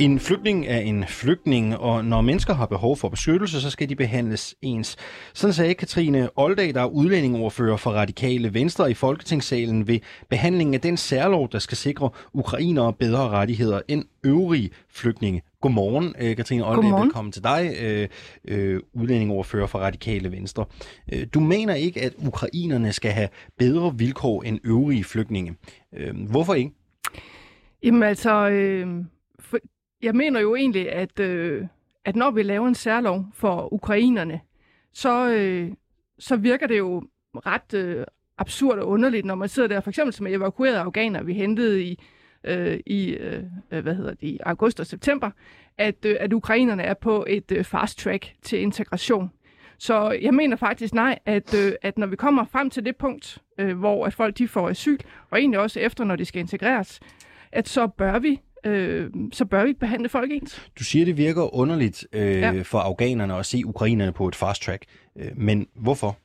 En 0.00 0.20
flygtning 0.20 0.66
er 0.66 0.78
en 0.78 1.04
flygtning, 1.06 1.76
og 1.76 2.04
når 2.04 2.20
mennesker 2.20 2.54
har 2.54 2.66
behov 2.66 2.96
for 2.96 3.08
beskyttelse, 3.08 3.60
så 3.60 3.70
skal 3.70 3.88
de 3.88 3.96
behandles 3.96 4.54
ens. 4.62 4.96
Sådan 5.34 5.54
sagde 5.54 5.74
Katrine 5.74 6.28
Oldag, 6.36 6.74
der 6.74 6.80
er 6.80 6.86
udlændingoverfører 6.86 7.76
for 7.76 7.90
Radikale 7.90 8.54
Venstre 8.54 8.90
i 8.90 8.94
Folketingssalen 8.94 9.86
ved 9.86 9.98
behandlingen 10.30 10.74
af 10.74 10.80
den 10.80 10.96
særlov, 10.96 11.48
der 11.52 11.58
skal 11.58 11.76
sikre 11.76 12.10
ukrainere 12.32 12.92
bedre 12.92 13.28
rettigheder 13.28 13.80
end 13.88 14.04
øvrige 14.24 14.70
flygtninge. 14.90 15.42
Godmorgen, 15.60 16.14
øh, 16.20 16.36
Katrine 16.36 16.66
Oldag. 16.66 16.82
Godmorgen. 16.82 17.04
Velkommen 17.04 17.32
til 17.32 17.44
dig, 17.44 17.76
øh, 17.82 18.08
øh, 18.48 18.80
udlændingoverfører 18.92 19.66
for 19.66 19.78
Radikale 19.78 20.32
Venstre. 20.32 20.64
Øh, 21.12 21.26
du 21.34 21.40
mener 21.40 21.74
ikke, 21.74 22.02
at 22.02 22.12
ukrainerne 22.26 22.92
skal 22.92 23.10
have 23.10 23.28
bedre 23.58 23.98
vilkår 23.98 24.42
end 24.42 24.58
øvrige 24.64 25.04
flygtninge. 25.04 25.54
Øh, 25.96 26.30
hvorfor 26.30 26.54
ikke? 26.54 26.70
Jamen 27.82 28.02
altså, 28.02 28.48
øh, 28.48 29.04
jeg 30.02 30.14
mener 30.14 30.40
jo 30.40 30.54
egentlig, 30.54 30.92
at, 30.92 31.20
øh, 31.20 31.66
at 32.04 32.16
når 32.16 32.30
vi 32.30 32.42
laver 32.42 32.68
en 32.68 32.74
særlov 32.74 33.26
for 33.34 33.72
ukrainerne, 33.72 34.40
så, 34.92 35.30
øh, 35.30 35.70
så 36.18 36.36
virker 36.36 36.66
det 36.66 36.78
jo 36.78 37.02
ret 37.34 37.74
øh, 37.74 38.04
absurd 38.38 38.78
og 38.78 38.88
underligt, 38.88 39.26
når 39.26 39.34
man 39.34 39.48
sidder 39.48 39.68
der, 39.68 39.80
for 39.80 39.90
eksempel 39.90 40.12
som 40.12 40.26
evakuerede 40.26 40.78
afghaner, 40.78 41.22
vi 41.22 41.32
hentede 41.34 41.84
i, 41.84 42.02
øh, 42.44 42.80
i 42.86 43.10
øh, 43.10 43.42
øh, 43.70 43.82
hvad 43.82 43.94
hedder 43.94 44.14
det, 44.14 44.22
i 44.22 44.38
august 44.46 44.80
og 44.80 44.86
september, 44.86 45.30
at, 45.78 46.04
øh, 46.04 46.16
at 46.20 46.32
ukrainerne 46.32 46.82
er 46.82 46.94
på 46.94 47.24
et 47.28 47.52
øh, 47.52 47.64
fast 47.64 47.98
track 47.98 48.32
til 48.42 48.60
integration. 48.60 49.30
Så 49.78 50.18
jeg 50.22 50.34
mener 50.34 50.56
faktisk 50.56 50.94
nej, 50.94 51.18
at, 51.26 51.54
øh, 51.54 51.72
at 51.82 51.98
når 51.98 52.06
vi 52.06 52.16
kommer 52.16 52.44
frem 52.44 52.70
til 52.70 52.84
det 52.84 52.96
punkt, 52.96 53.38
øh, 53.58 53.78
hvor 53.78 54.06
at 54.06 54.14
folk 54.14 54.38
de 54.38 54.48
får 54.48 54.68
asyl, 54.68 54.98
og 55.30 55.38
egentlig 55.38 55.60
også 55.60 55.80
efter, 55.80 56.04
når 56.04 56.16
de 56.16 56.24
skal 56.24 56.40
integreres, 56.40 57.00
at 57.52 57.68
så 57.68 57.86
bør 57.86 58.18
vi 58.18 58.40
øh, 58.64 59.10
så 59.32 59.44
bør 59.44 59.62
vi 59.62 59.68
ikke 59.68 59.80
behandle 59.80 60.08
folk 60.08 60.32
ens. 60.32 60.70
Du 60.78 60.84
siger, 60.84 61.04
det 61.04 61.16
virker 61.16 61.54
underligt 61.54 62.06
øh, 62.12 62.20
Ja. 62.22 62.62
for 62.62 62.78
afghanerne 62.78 63.34
at 63.34 63.46
se 63.46 63.62
ukrainerne 63.66 64.12
på 64.12 64.28
et 64.28 64.34
fast 64.34 64.62
track. 64.62 64.84
Øh, 65.16 65.30
men 65.36 65.66
hvorfor? 65.74 66.16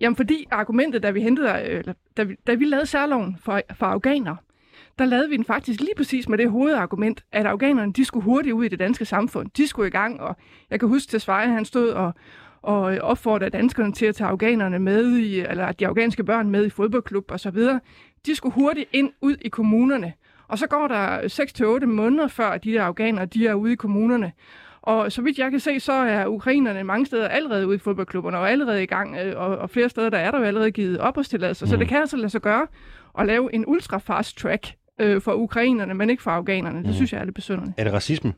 Jamen 0.00 0.16
fordi 0.16 0.46
argumentet, 0.50 1.02
da 1.02 1.10
vi, 1.10 1.20
hentede, 1.22 1.48
øh, 1.48 1.78
eller, 1.78 1.92
da 2.16 2.22
vi, 2.22 2.36
da 2.46 2.54
vi 2.54 2.64
lavede 2.64 2.86
særloven 2.86 3.36
for, 3.40 3.60
for 3.74 3.86
afghanere, 3.86 4.36
der 4.98 5.04
lavede 5.04 5.28
vi 5.28 5.36
den 5.36 5.44
faktisk 5.44 5.80
lige 5.80 5.94
præcis 5.96 6.28
med 6.28 6.38
det 6.38 6.50
hovedargument, 6.50 7.24
at 7.32 7.46
afghanerne 7.46 7.92
de 7.92 8.04
skulle 8.04 8.24
hurtigt 8.24 8.52
ud 8.52 8.64
i 8.64 8.68
det 8.68 8.78
danske 8.78 9.04
samfund. 9.04 9.50
De 9.56 9.66
skulle 9.66 9.88
i 9.88 9.90
gang, 9.90 10.20
og 10.20 10.36
jeg 10.70 10.80
kan 10.80 10.88
huske 10.88 11.10
til 11.10 11.20
Sveje, 11.20 11.48
han 11.48 11.64
stod 11.64 11.88
og, 11.88 12.12
og 12.62 12.80
opfordrede 12.82 13.50
danskerne 13.50 13.92
til 13.92 14.06
at 14.06 14.14
tage 14.14 14.28
afghanerne 14.28 14.78
med, 14.78 15.16
i, 15.16 15.40
eller 15.40 15.72
de 15.72 15.86
afghanske 15.86 16.24
børn 16.24 16.50
med 16.50 16.66
i 16.66 16.70
fodboldklub 16.70 17.30
og 17.30 17.40
så 17.40 17.50
videre. 17.50 17.80
De 18.26 18.34
skulle 18.34 18.54
hurtigt 18.54 18.88
ind 18.92 19.10
ud 19.20 19.36
i 19.40 19.48
kommunerne. 19.48 20.12
Og 20.48 20.58
så 20.58 20.66
går 20.66 20.88
der 20.88 21.18
6-8 21.82 21.86
måneder 21.86 22.28
før, 22.28 22.48
at 22.48 22.64
de 22.64 22.72
der 22.72 22.82
afghanere 22.82 23.26
de 23.26 23.46
er 23.46 23.54
ude 23.54 23.72
i 23.72 23.76
kommunerne. 23.76 24.32
Og 24.82 25.12
så 25.12 25.22
vidt 25.22 25.38
jeg 25.38 25.50
kan 25.50 25.60
se, 25.60 25.80
så 25.80 25.92
er 25.92 26.26
ukrainerne 26.26 26.84
mange 26.84 27.06
steder 27.06 27.28
allerede 27.28 27.66
ude 27.66 27.76
i 27.76 27.78
fodboldklubberne 27.78 28.38
og 28.38 28.50
allerede 28.50 28.82
i 28.82 28.86
gang, 28.86 29.16
øh, 29.16 29.40
og, 29.40 29.58
og 29.58 29.70
flere 29.70 29.88
steder 29.88 30.10
der 30.10 30.18
er 30.18 30.30
der 30.30 30.38
jo 30.38 30.44
allerede 30.44 30.70
givet 30.70 30.98
opholdstilladelser. 31.00 31.66
Mm. 31.66 31.70
Så 31.70 31.76
det 31.76 31.88
kan 31.88 31.98
altså 32.00 32.16
lade 32.16 32.28
sig 32.30 32.40
gøre 32.40 32.66
at 33.18 33.26
lave 33.26 33.54
en 33.54 33.64
ultra 33.66 33.98
fast 33.98 34.38
track 34.38 34.66
øh, 35.00 35.20
for 35.20 35.32
ukrainerne, 35.32 35.94
men 35.94 36.10
ikke 36.10 36.22
for 36.22 36.30
afghanerne. 36.30 36.78
Det 36.78 36.86
Mm. 36.86 36.92
synes 36.92 37.12
jeg 37.12 37.20
er 37.20 37.24
lidt 37.24 37.34
besynderligt. 37.34 37.74
Er 37.78 37.84
det 37.84 37.92
racisme? 37.92 38.32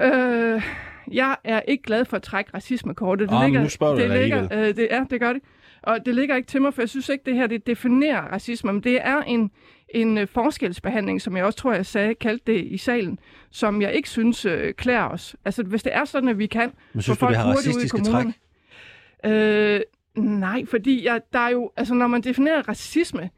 Øh, 0.00 0.62
jeg 1.12 1.36
er 1.44 1.60
ikke 1.60 1.82
glad 1.82 2.04
for 2.04 2.16
at 2.16 2.22
trække 2.22 2.50
racismekortet. 2.54 3.28
Ah, 3.32 3.52
men 3.52 3.62
nu 3.62 3.68
spørger 3.68 3.94
du 3.94 4.00
det 4.00 4.10
da 4.10 4.20
ligger, 4.22 4.48
øh, 4.52 4.66
det, 4.76 4.88
ja, 4.90 5.04
det 5.10 5.20
gør 5.20 5.32
det. 5.32 5.42
Og 5.82 5.98
det 6.06 6.14
ligger 6.14 6.36
ikke 6.36 6.46
til 6.48 6.62
mig, 6.62 6.74
for 6.74 6.82
jeg 6.82 6.88
synes 6.88 7.08
ikke, 7.08 7.24
det 7.26 7.34
her 7.34 7.46
det 7.46 7.66
definerer 7.66 8.20
racisme. 8.22 8.72
Men 8.72 8.82
det 8.82 8.98
er 9.06 9.20
en, 9.22 9.50
en 9.94 10.18
øh, 10.18 10.28
forskelsbehandling, 10.28 11.22
som 11.22 11.36
jeg 11.36 11.44
også 11.44 11.58
tror, 11.58 11.72
jeg 11.72 11.86
sagde, 11.86 12.14
kaldte 12.14 12.52
det 12.52 12.64
i 12.64 12.76
salen, 12.76 13.18
som 13.50 13.82
jeg 13.82 13.92
ikke 13.92 14.08
synes 14.08 14.44
øh, 14.44 14.74
klæder 14.74 15.04
os. 15.04 15.36
Altså, 15.44 15.62
hvis 15.62 15.82
det 15.82 15.94
er 15.94 16.04
sådan, 16.04 16.28
at 16.28 16.38
vi 16.38 16.46
kan 16.46 16.72
Men 16.92 17.02
få 17.02 17.02
synes 17.02 17.18
du, 17.18 17.20
folk 17.20 17.30
det 17.30 17.38
har 17.38 17.52
hurtigt 17.52 17.66
ud 17.66 17.72
i 17.72 17.84
racistiske 17.84 17.98
kommunerne. 17.98 18.34
Øh, 19.24 19.80
nej, 20.16 20.64
fordi 20.66 21.04
jeg, 21.04 21.20
der 21.32 21.38
er 21.38 21.48
jo, 21.48 21.70
altså, 21.76 21.94
når 21.94 22.06
man 22.06 22.20
definerer 22.20 22.68
racisme, 22.68 23.30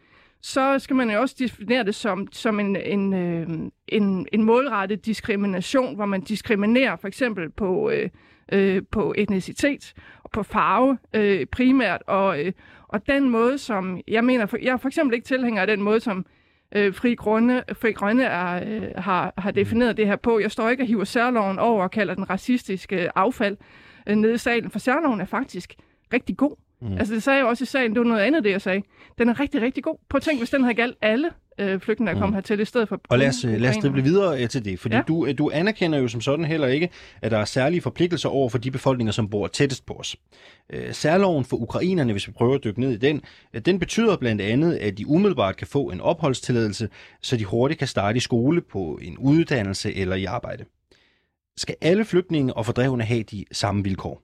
så 0.43 0.79
skal 0.79 0.97
man 0.97 1.11
jo 1.11 1.21
også 1.21 1.37
definere 1.39 1.85
det 1.85 1.95
som, 1.95 2.29
som 2.33 2.61
en, 2.61 2.77
en, 2.77 3.15
øh, 3.15 3.49
en, 3.89 4.27
en 4.33 4.45
målrettet 4.45 5.07
diskrimination, 5.07 5.95
hvor 5.95 6.07
man 6.07 6.21
diskriminerer 6.21 6.97
for 6.97 7.09
eksempel 7.09 7.51
på, 7.51 7.91
øh, 7.91 8.09
øh, 8.53 8.83
på 8.91 9.15
etnicitet 9.17 9.95
og 10.23 10.31
på 10.31 10.43
farve 10.43 10.99
øh, 11.15 11.47
primært. 11.47 12.03
Og, 12.07 12.45
øh, 12.45 12.53
og 12.89 13.07
den 13.07 13.31
måde, 13.31 13.59
som 13.59 14.01
jeg 14.09 14.25
mener, 14.25 14.47
for, 14.47 14.59
jeg 14.63 14.73
er 14.73 14.77
for 14.77 14.89
eksempel 14.89 15.15
ikke 15.15 15.27
tilhænger 15.27 15.61
af 15.61 15.67
den 15.67 15.83
måde, 15.83 16.01
som 16.01 16.27
øh, 16.73 16.95
Fri 16.95 17.15
Grønne, 17.15 17.65
Fri 17.73 17.93
Grønne 17.93 18.25
er, 18.25 18.65
øh, 18.67 18.89
har, 18.97 19.35
har 19.39 19.51
defineret 19.51 19.97
det 19.97 20.07
her 20.07 20.17
på. 20.17 20.39
Jeg 20.39 20.51
står 20.51 20.69
ikke 20.69 20.83
og 20.83 20.87
hiver 20.87 21.05
særloven 21.05 21.59
over 21.59 21.83
og 21.83 21.91
kalder 21.91 22.15
den 22.15 22.31
racistiske 22.31 23.19
affald 23.19 23.57
øh, 24.07 24.17
nede 24.17 24.35
i 24.35 24.39
salen, 24.39 24.71
for 24.71 24.79
særloven 24.79 25.21
er 25.21 25.25
faktisk 25.25 25.75
rigtig 26.13 26.37
god. 26.37 26.57
Mm. 26.83 26.93
Altså 26.99 27.15
det 27.15 27.23
sagde 27.23 27.39
jeg 27.39 27.47
også 27.47 27.63
i 27.65 27.67
salen, 27.67 27.91
det 27.91 28.01
var 28.01 28.07
noget 28.07 28.21
andet, 28.21 28.45
det 28.45 28.51
jeg 28.51 28.61
sagde. 28.61 28.83
Den 29.19 29.29
er 29.29 29.41
rigtig, 29.41 29.63
rigtig 29.63 29.85
god. 29.85 29.97
Prøv 30.11 30.17
at 30.17 30.23
tænke, 30.23 30.39
hvis 30.41 30.51
den 30.51 30.63
havde 30.63 30.75
galt 30.75 30.97
alle 31.03 31.31
øh, 31.59 31.81
flygtninge, 31.81 32.15
der 32.15 32.21
kom 32.21 32.35
hertil, 32.35 32.61
i 32.61 32.65
stedet 32.65 32.89
for 32.89 33.01
Og 33.09 33.19
lad 33.19 33.29
os, 33.29 33.45
øh, 33.45 33.61
lad 33.61 33.71
os 33.71 33.77
drible 33.77 34.03
videre 34.03 34.43
øh, 34.43 34.49
til 34.49 34.65
det, 34.65 34.79
fordi 34.81 34.95
Ja. 34.97 35.03
du, 35.09 35.27
øh, 35.27 35.39
du 35.39 35.51
anerkender 35.55 35.99
jo 35.99 36.09
som 36.09 36.21
sådan 36.21 36.45
heller 36.45 36.67
ikke, 36.69 36.91
at 37.23 37.31
der 37.31 37.39
er 37.39 37.45
særlige 37.45 37.81
forpligtelser 37.81 38.29
over 38.29 38.49
for 38.49 38.59
de 38.59 38.71
befolkninger, 38.71 39.13
som 39.13 39.31
bor 39.31 39.47
tættest 39.47 39.87
på 39.87 39.95
os. 39.95 40.17
Øh, 40.73 40.93
Særloven 40.95 41.45
for 41.45 41.57
ukrainerne, 41.57 42.13
hvis 42.13 42.27
vi 42.29 42.33
prøver 42.33 42.55
at 42.55 42.65
dykke 42.65 42.81
ned 42.81 42.91
i 42.93 42.97
den, 42.97 43.23
øh, 43.55 43.61
den 43.61 43.79
betyder 43.79 44.17
blandt 44.17 44.43
andet, 44.43 44.75
at 44.77 44.99
de 44.99 45.07
umiddelbart 45.09 45.57
kan 45.57 45.67
få 45.67 45.91
en 45.91 46.01
opholdstilladelse, 46.01 46.89
så 47.23 47.37
de 47.37 47.45
hurtigt 47.45 47.79
kan 47.79 47.89
starte 47.89 48.17
i 48.17 48.21
skole, 48.21 48.61
på 48.61 48.99
en 49.03 49.19
uddannelse 49.19 49.95
eller 49.95 50.17
i 50.17 50.25
arbejde. 50.25 50.65
Skal 51.57 51.75
alle 51.81 52.05
flygtninge 52.05 52.55
og 52.55 52.67
fordrevne 52.67 53.05
have 53.05 53.23
de 53.23 53.45
samme 53.53 53.85
vilkår? 53.85 54.23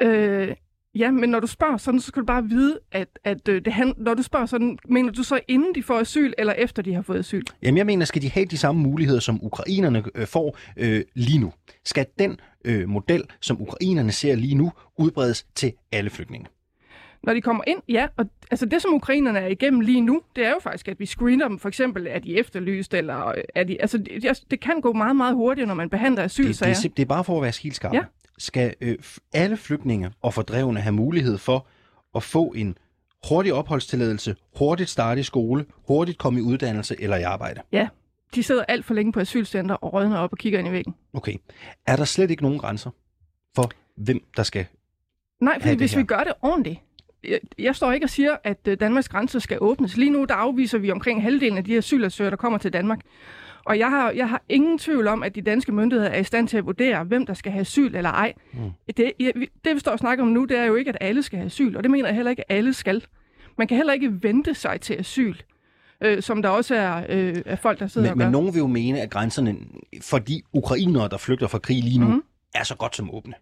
Øh, 0.00 0.54
ja, 0.98 1.10
men 1.10 1.30
når 1.30 1.40
du 1.40 1.46
spørger 1.46 1.76
sådan, 1.76 2.00
så 2.00 2.06
skal 2.06 2.20
du 2.20 2.26
bare 2.26 2.44
vide, 2.44 2.78
at, 2.92 3.08
at 3.24 3.48
øh, 3.48 3.64
det 3.64 3.72
hand, 3.72 3.94
når 3.96 4.14
du 4.14 4.22
spørger 4.22 4.46
sådan, 4.46 4.78
mener 4.88 5.12
du 5.12 5.22
så 5.22 5.40
inden 5.48 5.74
de 5.74 5.82
får 5.82 5.98
asyl, 5.98 6.32
eller 6.38 6.52
efter 6.52 6.82
de 6.82 6.94
har 6.94 7.02
fået 7.02 7.18
asyl? 7.18 7.42
Jamen 7.62 7.78
jeg 7.78 7.86
mener, 7.86 8.04
skal 8.04 8.22
de 8.22 8.30
have 8.30 8.46
de 8.46 8.58
samme 8.58 8.80
muligheder, 8.80 9.20
som 9.20 9.44
ukrainerne 9.44 10.04
øh, 10.14 10.26
får 10.26 10.56
øh, 10.76 11.04
lige 11.14 11.38
nu? 11.38 11.52
Skal 11.84 12.06
den 12.18 12.40
øh, 12.64 12.88
model, 12.88 13.22
som 13.40 13.62
ukrainerne 13.62 14.12
ser 14.12 14.34
lige 14.34 14.54
nu, 14.54 14.72
udbredes 14.98 15.46
til 15.54 15.72
alle 15.92 16.10
flygtninge? 16.10 16.46
Når 17.22 17.34
de 17.34 17.40
kommer 17.40 17.64
ind, 17.66 17.82
ja. 17.88 18.06
Og, 18.16 18.24
altså 18.50 18.66
det, 18.66 18.82
som 18.82 18.94
ukrainerne 18.94 19.38
er 19.38 19.46
igennem 19.46 19.80
lige 19.80 20.00
nu, 20.00 20.22
det 20.36 20.44
er 20.46 20.50
jo 20.50 20.58
faktisk, 20.62 20.88
at 20.88 21.00
vi 21.00 21.06
screener 21.06 21.48
dem. 21.48 21.58
For 21.58 21.68
eksempel, 21.68 22.06
er 22.10 22.18
de 22.18 22.38
efterlyst, 22.38 22.94
eller 22.94 23.28
øh, 23.28 23.34
er 23.54 23.64
de... 23.64 23.80
Altså, 23.80 23.98
det, 23.98 24.44
det 24.50 24.60
kan 24.60 24.80
gå 24.80 24.92
meget, 24.92 25.16
meget 25.16 25.34
hurtigt, 25.34 25.68
når 25.68 25.74
man 25.74 25.90
behandler 25.90 26.22
Det, 26.22 26.36
det, 26.36 26.42
asylsager. 26.42 26.70
er, 26.70 26.74
simp- 26.74 26.94
det 26.96 27.02
er 27.02 27.06
bare 27.06 27.24
for 27.24 27.36
at 27.36 27.42
være 27.42 27.52
helt 27.62 27.74
skarp. 27.76 27.94
Ja. 27.94 28.04
Skal 28.38 28.74
øh, 28.80 28.98
alle 29.32 29.56
flygtninge 29.56 30.10
og 30.22 30.34
fordrevne 30.34 30.80
have 30.80 30.92
mulighed 30.92 31.38
for 31.38 31.66
at 32.16 32.22
få 32.22 32.52
en 32.56 32.78
hurtig 33.28 33.52
opholdstilladelse, 33.54 34.36
hurtigt 34.58 34.88
starte 34.90 35.20
i 35.20 35.24
skole, 35.24 35.64
hurtigt 35.88 36.18
komme 36.18 36.38
i 36.38 36.42
uddannelse 36.42 36.96
eller 36.98 37.16
i 37.16 37.22
arbejde? 37.22 37.60
Ja, 37.72 37.88
de 38.34 38.42
sidder 38.42 38.64
alt 38.64 38.84
for 38.84 38.94
længe 38.94 39.12
på 39.12 39.20
asylcenter 39.20 39.74
og 39.74 39.92
rådner 39.92 40.18
op 40.18 40.32
og 40.32 40.38
kigger 40.38 40.58
ind 40.58 40.68
i 40.68 40.72
væggen. 40.72 40.94
Okay. 41.12 41.34
Er 41.86 41.96
der 41.96 42.04
slet 42.04 42.30
ikke 42.30 42.42
nogen 42.42 42.58
grænser 42.58 42.90
for, 43.54 43.70
hvem 43.96 44.20
der 44.36 44.42
skal 44.42 44.66
Nej, 45.40 45.58
det 45.62 45.76
hvis 45.76 45.92
her? 45.92 46.00
vi 46.00 46.06
gør 46.06 46.24
det 46.24 46.32
ordentligt, 46.42 46.80
jeg, 47.24 47.38
jeg 47.58 47.76
står 47.76 47.92
ikke 47.92 48.06
og 48.06 48.10
siger, 48.10 48.36
at 48.44 48.58
øh, 48.68 48.80
Danmarks 48.80 49.08
grænser 49.08 49.38
skal 49.38 49.58
åbnes. 49.60 49.96
Lige 49.96 50.10
nu 50.10 50.24
der 50.24 50.34
afviser 50.34 50.78
vi 50.78 50.90
omkring 50.90 51.22
halvdelen 51.22 51.58
af 51.58 51.64
de 51.64 51.76
asylansøgere, 51.76 52.30
der 52.30 52.36
kommer 52.36 52.58
til 52.58 52.72
Danmark. 52.72 53.00
Og 53.64 53.78
jeg 53.78 53.90
har, 53.90 54.10
jeg 54.10 54.28
har 54.28 54.42
ingen 54.48 54.78
tvivl 54.78 55.06
om, 55.06 55.22
at 55.22 55.34
de 55.34 55.42
danske 55.42 55.72
myndigheder 55.72 56.10
er 56.10 56.18
i 56.20 56.24
stand 56.24 56.48
til 56.48 56.56
at 56.56 56.66
vurdere, 56.66 57.04
hvem 57.04 57.26
der 57.26 57.34
skal 57.34 57.52
have 57.52 57.60
asyl 57.60 57.94
eller 57.94 58.10
ej. 58.10 58.32
Mm. 58.52 58.58
Det, 58.96 59.12
jeg, 59.20 59.32
vi- 59.36 59.48
det 59.64 59.74
vi 59.74 59.80
står 59.80 59.92
og 59.92 59.98
snakker 59.98 60.24
om 60.24 60.30
nu, 60.30 60.44
det 60.44 60.58
er 60.58 60.64
jo 60.64 60.74
ikke, 60.74 60.88
at 60.88 60.96
alle 61.00 61.22
skal 61.22 61.36
have 61.38 61.46
asyl, 61.46 61.76
og 61.76 61.82
det 61.82 61.90
mener 61.90 62.06
jeg 62.08 62.14
heller 62.16 62.30
ikke, 62.30 62.50
at 62.52 62.56
alle 62.58 62.74
skal. 62.74 63.04
Man 63.58 63.66
kan 63.68 63.76
heller 63.76 63.92
ikke 63.92 64.22
vente 64.22 64.54
sig 64.54 64.80
til 64.80 64.94
asyl, 64.94 65.34
øh, 66.04 66.22
som 66.22 66.42
der 66.42 66.48
også 66.48 66.74
er, 66.74 67.06
øh, 67.08 67.36
er 67.46 67.56
folk, 67.56 67.78
der 67.78 67.86
sidder 67.86 68.10
og 68.10 68.16
Men, 68.16 68.20
gør. 68.20 68.26
men 68.26 68.32
nogen 68.32 68.54
vil 68.54 68.58
jo 68.58 68.66
mene, 68.66 69.00
at 69.00 69.10
grænserne 69.10 69.56
for 70.02 70.18
de 70.18 70.42
ukrainere, 70.52 71.08
der 71.08 71.16
flygter 71.18 71.46
fra 71.46 71.58
krig 71.58 71.82
lige 71.84 71.98
nu, 72.00 72.08
mm. 72.08 72.22
er 72.54 72.64
så 72.64 72.76
godt 72.76 72.96
som 72.96 73.14
åbne. 73.14 73.34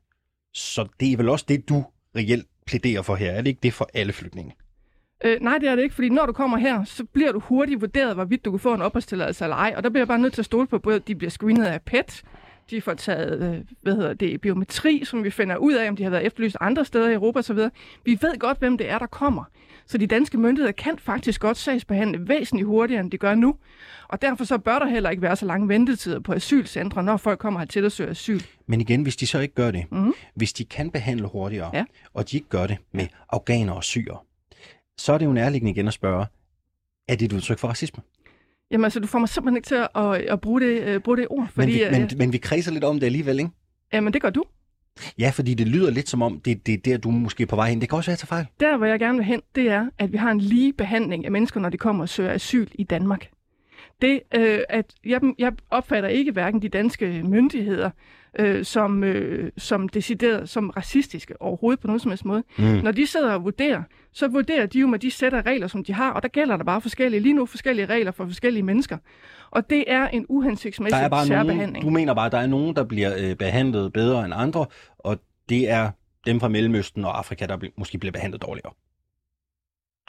Så 0.54 0.88
det 1.00 1.12
er 1.12 1.16
vel 1.16 1.28
også 1.28 1.44
det, 1.48 1.68
du 1.68 1.84
reelt 2.16 2.46
plæderer 2.66 3.02
for 3.02 3.14
her. 3.14 3.30
Er 3.32 3.36
det 3.36 3.46
ikke 3.46 3.60
det 3.62 3.72
for 3.72 3.88
alle 3.94 4.12
flygtninge? 4.12 4.54
Øh, 5.24 5.40
nej, 5.40 5.58
det 5.58 5.68
er 5.68 5.76
det 5.76 5.82
ikke, 5.82 5.94
fordi 5.94 6.08
når 6.08 6.26
du 6.26 6.32
kommer 6.32 6.56
her, 6.58 6.84
så 6.84 7.04
bliver 7.04 7.32
du 7.32 7.40
hurtigt 7.40 7.80
vurderet, 7.80 8.14
hvorvidt 8.14 8.44
du 8.44 8.50
kan 8.50 8.60
få 8.60 8.74
en 8.74 8.82
opholdstilladelse 8.82 9.44
eller 9.44 9.56
ej. 9.56 9.74
Og 9.76 9.82
der 9.82 9.90
bliver 9.90 10.00
jeg 10.00 10.08
bare 10.08 10.18
nødt 10.18 10.32
til 10.34 10.40
at 10.40 10.46
stole 10.46 10.66
på, 10.66 10.78
både 10.78 10.96
at 10.96 11.08
de 11.08 11.14
bliver 11.14 11.30
screenet 11.30 11.64
af 11.64 11.82
PET, 11.82 12.22
de 12.70 12.80
får 12.80 12.94
taget, 12.94 13.54
øh, 13.54 13.64
hvad 13.82 13.94
hedder 13.96 14.14
det, 14.14 14.40
biometri, 14.40 15.02
som 15.04 15.24
vi 15.24 15.30
finder 15.30 15.56
ud 15.56 15.74
af, 15.74 15.88
om 15.88 15.96
de 15.96 16.02
har 16.02 16.10
været 16.10 16.26
efterlyst 16.26 16.56
andre 16.60 16.84
steder 16.84 17.08
i 17.10 17.14
Europa 17.14 17.38
osv. 17.38 17.58
Vi 18.04 18.18
ved 18.20 18.38
godt, 18.38 18.58
hvem 18.58 18.78
det 18.78 18.90
er, 18.90 18.98
der 18.98 19.06
kommer. 19.06 19.44
Så 19.86 19.98
de 19.98 20.06
danske 20.06 20.38
myndigheder 20.38 20.72
kan 20.72 20.98
faktisk 20.98 21.40
godt 21.40 21.57
sagsbehandle 21.57 22.28
væsentligt 22.28 22.66
hurtigere, 22.66 23.00
end 23.00 23.11
de 23.11 23.18
gør 23.18 23.34
nu. 23.34 23.54
Og 24.08 24.22
derfor 24.22 24.45
så 24.45 24.58
bør 24.58 24.78
der 24.78 24.86
heller 24.86 25.11
ikke 25.11 25.22
være 25.22 25.36
så 25.36 25.46
lange 25.46 25.68
ventetider 25.68 26.20
på 26.20 26.32
asylcentre, 26.32 27.03
når 27.03 27.16
folk 27.16 27.38
kommer 27.38 27.61
hertil 27.61 27.84
og 27.84 27.92
søger 27.92 28.11
asyl. 28.11 28.41
Men 28.66 28.80
igen, 28.80 29.03
hvis 29.03 29.16
de 29.16 29.26
så 29.26 29.38
ikke 29.41 29.54
gør 29.54 29.70
det, 29.70 29.84
Mhm. 29.92 30.12
hvis 30.34 30.53
de 30.53 30.64
kan 30.64 30.91
behandle 30.91 31.26
hurtigere, 31.26 31.70
Ja. 31.74 31.84
og 32.14 32.30
de 32.30 32.36
ikke 32.36 32.49
gør 32.49 32.66
det 32.66 32.76
med 32.92 33.07
afghanere 33.30 33.76
og 33.76 33.84
syre, 33.84 34.18
så 34.99 35.12
er 35.12 35.18
det 35.18 35.26
jo 35.26 35.32
nærliggende 35.32 35.70
igen 35.70 35.88
at 35.88 35.95
spørge, 35.95 36.26
er 37.08 37.16
det 37.16 37.24
et 37.24 37.32
udtryk 37.32 37.58
for 37.58 37.68
racisme? 37.68 38.03
Jamen 38.71 38.84
altså, 38.84 39.01
du 39.01 39.07
får 39.07 39.18
mig 39.18 39.29
simpelthen 39.29 39.57
ikke 39.57 39.67
til 39.67 39.75
at, 39.75 39.88
at, 39.95 40.14
at 40.14 40.41
bruge, 40.41 40.61
det, 40.61 40.83
øh, 40.83 41.01
bruge 41.01 41.17
det 41.17 41.26
ord, 41.30 41.41
Men 41.41 41.49
fordi... 41.49 41.72
vi, 41.72 41.84
men, 41.91 42.03
øh, 42.03 42.11
men 42.18 42.33
vi 42.33 42.38
kredser 42.38 42.72
lidt 42.72 42.84
om 42.84 43.01
det 43.01 43.07
alligevel, 43.07 43.38
ikke? 43.38 43.51
jamen, 43.93 44.13
det 44.13 44.22
gør 44.22 44.30
du. 44.30 44.45
Ja, 45.18 45.30
fordi 45.34 45.55
det 45.55 45.68
lyder 45.68 45.91
lidt 45.91 46.09
som 46.09 46.22
om, 46.22 46.41
det, 46.41 46.67
det 46.67 46.75
er 46.75 46.79
der, 46.79 46.99
du 46.99 47.11
måske 47.11 47.43
er 47.43 47.47
på 47.47 47.57
vej 47.57 47.68
hen. 47.68 47.80
Det 47.80 47.88
kan 47.88 47.97
også 47.97 48.11
være, 48.11 48.13
jeg 48.13 48.18
tager 48.18 48.26
fejl. 48.26 48.47
Der, 48.61 48.76
hvor 48.76 48.87
jeg 48.87 48.99
gerne 48.99 49.18
vil 49.18 49.25
hen, 49.25 49.43
det 49.55 49.71
er, 49.71 49.87
at 49.99 50.13
vi 50.13 50.17
har 50.17 50.30
en 50.30 50.41
lige 50.41 50.72
behandling 50.72 51.25
af 51.25 51.30
mennesker, 51.30 51.61
når 51.61 51.68
de 51.68 51.79
kommer 51.79 52.05
og 52.05 52.09
søger 52.09 52.33
asyl 52.33 52.67
i 52.75 52.84
Danmark. 52.84 53.29
Det, 54.03 54.21
øh, 54.34 54.59
at 54.68 54.95
jeg, 55.05 55.21
jeg 55.38 55.53
opfatter 55.71 56.09
ikke 56.09 56.33
hverken 56.33 56.63
de 56.63 56.68
danske 56.68 57.22
myndigheder 57.25 57.91
øh, 58.38 58.64
som, 58.64 59.04
øh, 59.04 59.50
som 59.58 59.88
decideret 59.88 60.49
som 60.49 60.71
racistiske 60.71 61.42
overhovedet 61.42 61.80
på 61.80 61.87
nogen 61.87 62.00
som 62.00 62.11
helst 62.11 62.25
måde. 62.25 62.42
Mm. 62.58 62.64
Når 62.64 62.92
de 62.92 63.07
sidder 63.07 63.33
og 63.33 63.45
vurderer, 63.45 63.83
så 64.13 64.29
vurderer 64.29 64.67
de 64.67 64.79
jo 64.80 64.87
med 64.87 64.99
de 64.99 65.11
sæt 65.11 65.34
af 65.34 65.42
regler, 65.42 65.67
som 65.67 65.84
de 65.84 65.92
har, 65.92 66.11
og 66.11 66.22
der 66.22 66.29
gælder 66.29 66.57
der 66.57 66.64
bare 66.64 66.80
forskellige, 66.80 67.21
lige 67.21 67.33
nu 67.33 67.46
forskellige 67.46 67.87
regler 67.87 68.11
for 68.13 68.26
forskellige 68.26 68.63
mennesker. 68.63 68.99
Og 69.50 69.71
det 69.71 69.84
er 69.87 70.08
en 70.08 70.26
uhensigtsmæssig 70.29 70.99
Der 70.99 71.04
er 71.04 71.08
bare 71.08 71.26
særbehandling. 71.26 71.72
nogen, 71.72 71.84
du 71.84 71.91
mener 71.91 72.14
bare, 72.14 72.26
at 72.26 72.33
der 72.33 72.38
er 72.38 72.46
nogen, 72.46 72.76
der 72.76 72.84
bliver 72.84 73.13
øh, 73.18 73.37
behandlet 73.37 73.92
bedre 73.92 74.25
end 74.25 74.34
andre, 74.37 74.67
og 74.99 75.18
det 75.49 75.71
er 75.71 75.91
dem 76.26 76.41
fra 76.41 76.49
Mellemøsten 76.49 77.04
og 77.04 77.18
Afrika, 77.18 77.46
der 77.46 77.58
måske 77.76 77.99
bliver 77.99 78.13
behandlet 78.13 78.42
dårligere. 78.42 78.72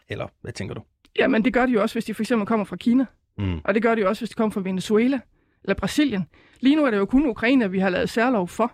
Eller 0.10 0.28
hvad 0.42 0.54
tænker 0.54 0.76
du? 0.76 0.82
Jamen, 1.20 1.46
det 1.46 1.54
gør 1.54 1.66
de 1.66 1.72
jo 1.72 1.82
også, 1.82 1.96
hvis 1.96 2.06
de 2.06 2.14
for 2.14 2.24
eksempel 2.24 2.48
kommer 2.48 2.66
fra 2.66 2.76
Kina. 2.76 3.06
Mm. 3.38 3.60
Og 3.64 3.74
det 3.74 3.82
gør 3.82 3.96
de 3.96 4.02
jo 4.02 4.10
også, 4.10 4.22
hvis 4.22 4.30
de 4.30 4.36
kommer 4.36 4.52
fra 4.52 4.62
Venezuela 4.62 5.20
eller 5.68 5.76
Brasilien. 5.76 6.26
Lige 6.60 6.76
nu 6.76 6.86
er 6.86 6.92
det 6.92 6.98
jo 6.98 7.06
kun 7.06 7.26
Ukraine, 7.26 7.72
vi 7.72 7.80
har 7.80 7.90
lavet 7.90 8.10
særlov 8.10 8.48
for. 8.48 8.72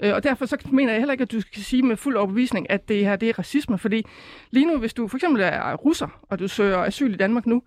Øh, 0.00 0.14
Og 0.14 0.22
derfor 0.22 0.46
så 0.46 0.56
mener 0.72 0.92
jeg 0.92 1.00
heller 1.00 1.12
ikke, 1.12 1.22
at 1.22 1.32
du 1.32 1.40
skal 1.40 1.62
sige 1.62 1.82
med 1.82 1.96
fuld 1.96 2.16
overbevisning, 2.16 2.70
at 2.70 2.88
det 2.88 3.04
her 3.04 3.16
det 3.16 3.28
er 3.28 3.38
racisme. 3.38 3.78
Fordi 3.78 4.04
lige 4.50 4.66
nu, 4.66 4.78
hvis 4.78 4.94
du 4.94 5.08
for 5.08 5.16
eksempel 5.16 5.42
er 5.42 5.74
russer, 5.74 6.20
og 6.22 6.38
du 6.38 6.48
søger 6.48 6.78
asyl 6.78 7.14
i 7.14 7.16
Danmark 7.16 7.46
nu, 7.46 7.62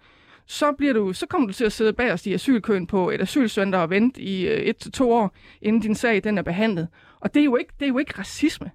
så, 0.46 0.72
bliver 0.72 0.94
du, 0.94 1.14
så 1.14 1.26
kommer 1.28 1.48
du 1.48 1.54
til 1.54 1.66
at 1.66 1.72
sidde 1.72 1.94
bagerst 1.94 2.28
i 2.28 2.34
asylkøen 2.34 2.88
på 2.88 3.10
et 3.10 3.22
asylcenter 3.22 3.80
og 3.80 3.90
vente 3.90 4.22
i 4.22 4.48
øh, 4.48 4.58
et 4.58 4.78
til 4.78 4.92
to 4.92 5.12
år, 5.12 5.36
inden 5.62 5.82
din 5.82 5.96
sag 5.96 6.24
den 6.24 6.38
er 6.38 6.42
behandlet. 6.42 6.88
Og 7.20 7.34
det 7.34 7.40
er 7.40 7.44
jo 7.44 7.56
ikke, 7.56 7.74
det 7.80 7.86
er 7.86 7.90
jo 7.90 7.98
ikke 7.98 8.14
racisme. 8.20 8.72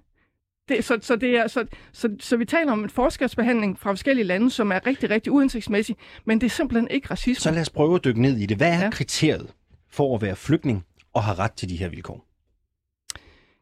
Det, 0.69 0.83
så, 0.83 0.97
så, 1.01 1.15
det 1.15 1.37
er, 1.37 1.47
så, 1.47 1.65
så, 1.93 2.09
så 2.19 2.37
vi 2.37 2.45
taler 2.45 2.71
om 2.71 2.83
en 2.83 2.89
forskelsbehandling 2.89 3.79
fra 3.79 3.91
forskellige 3.91 4.25
lande, 4.25 4.49
som 4.51 4.71
er 4.71 4.87
rigtig, 4.87 5.09
rigtig 5.09 5.31
uhensigtsmæssig, 5.31 5.95
men 6.25 6.41
det 6.41 6.45
er 6.45 6.49
simpelthen 6.51 6.87
ikke 6.91 7.07
racisme. 7.11 7.41
Så 7.41 7.51
lad 7.51 7.61
os 7.61 7.69
prøve 7.69 7.95
at 7.95 8.03
dykke 8.03 8.21
ned 8.21 8.37
i 8.37 8.45
det. 8.45 8.57
Hvad 8.57 8.73
er 8.73 8.83
ja. 8.83 8.89
kriteriet 8.89 9.53
for 9.97 10.15
at 10.15 10.21
være 10.21 10.35
flygtning 10.35 10.85
og 11.13 11.23
have 11.23 11.37
ret 11.37 11.53
til 11.53 11.69
de 11.69 11.75
her 11.75 11.89
vilkår? 11.89 12.27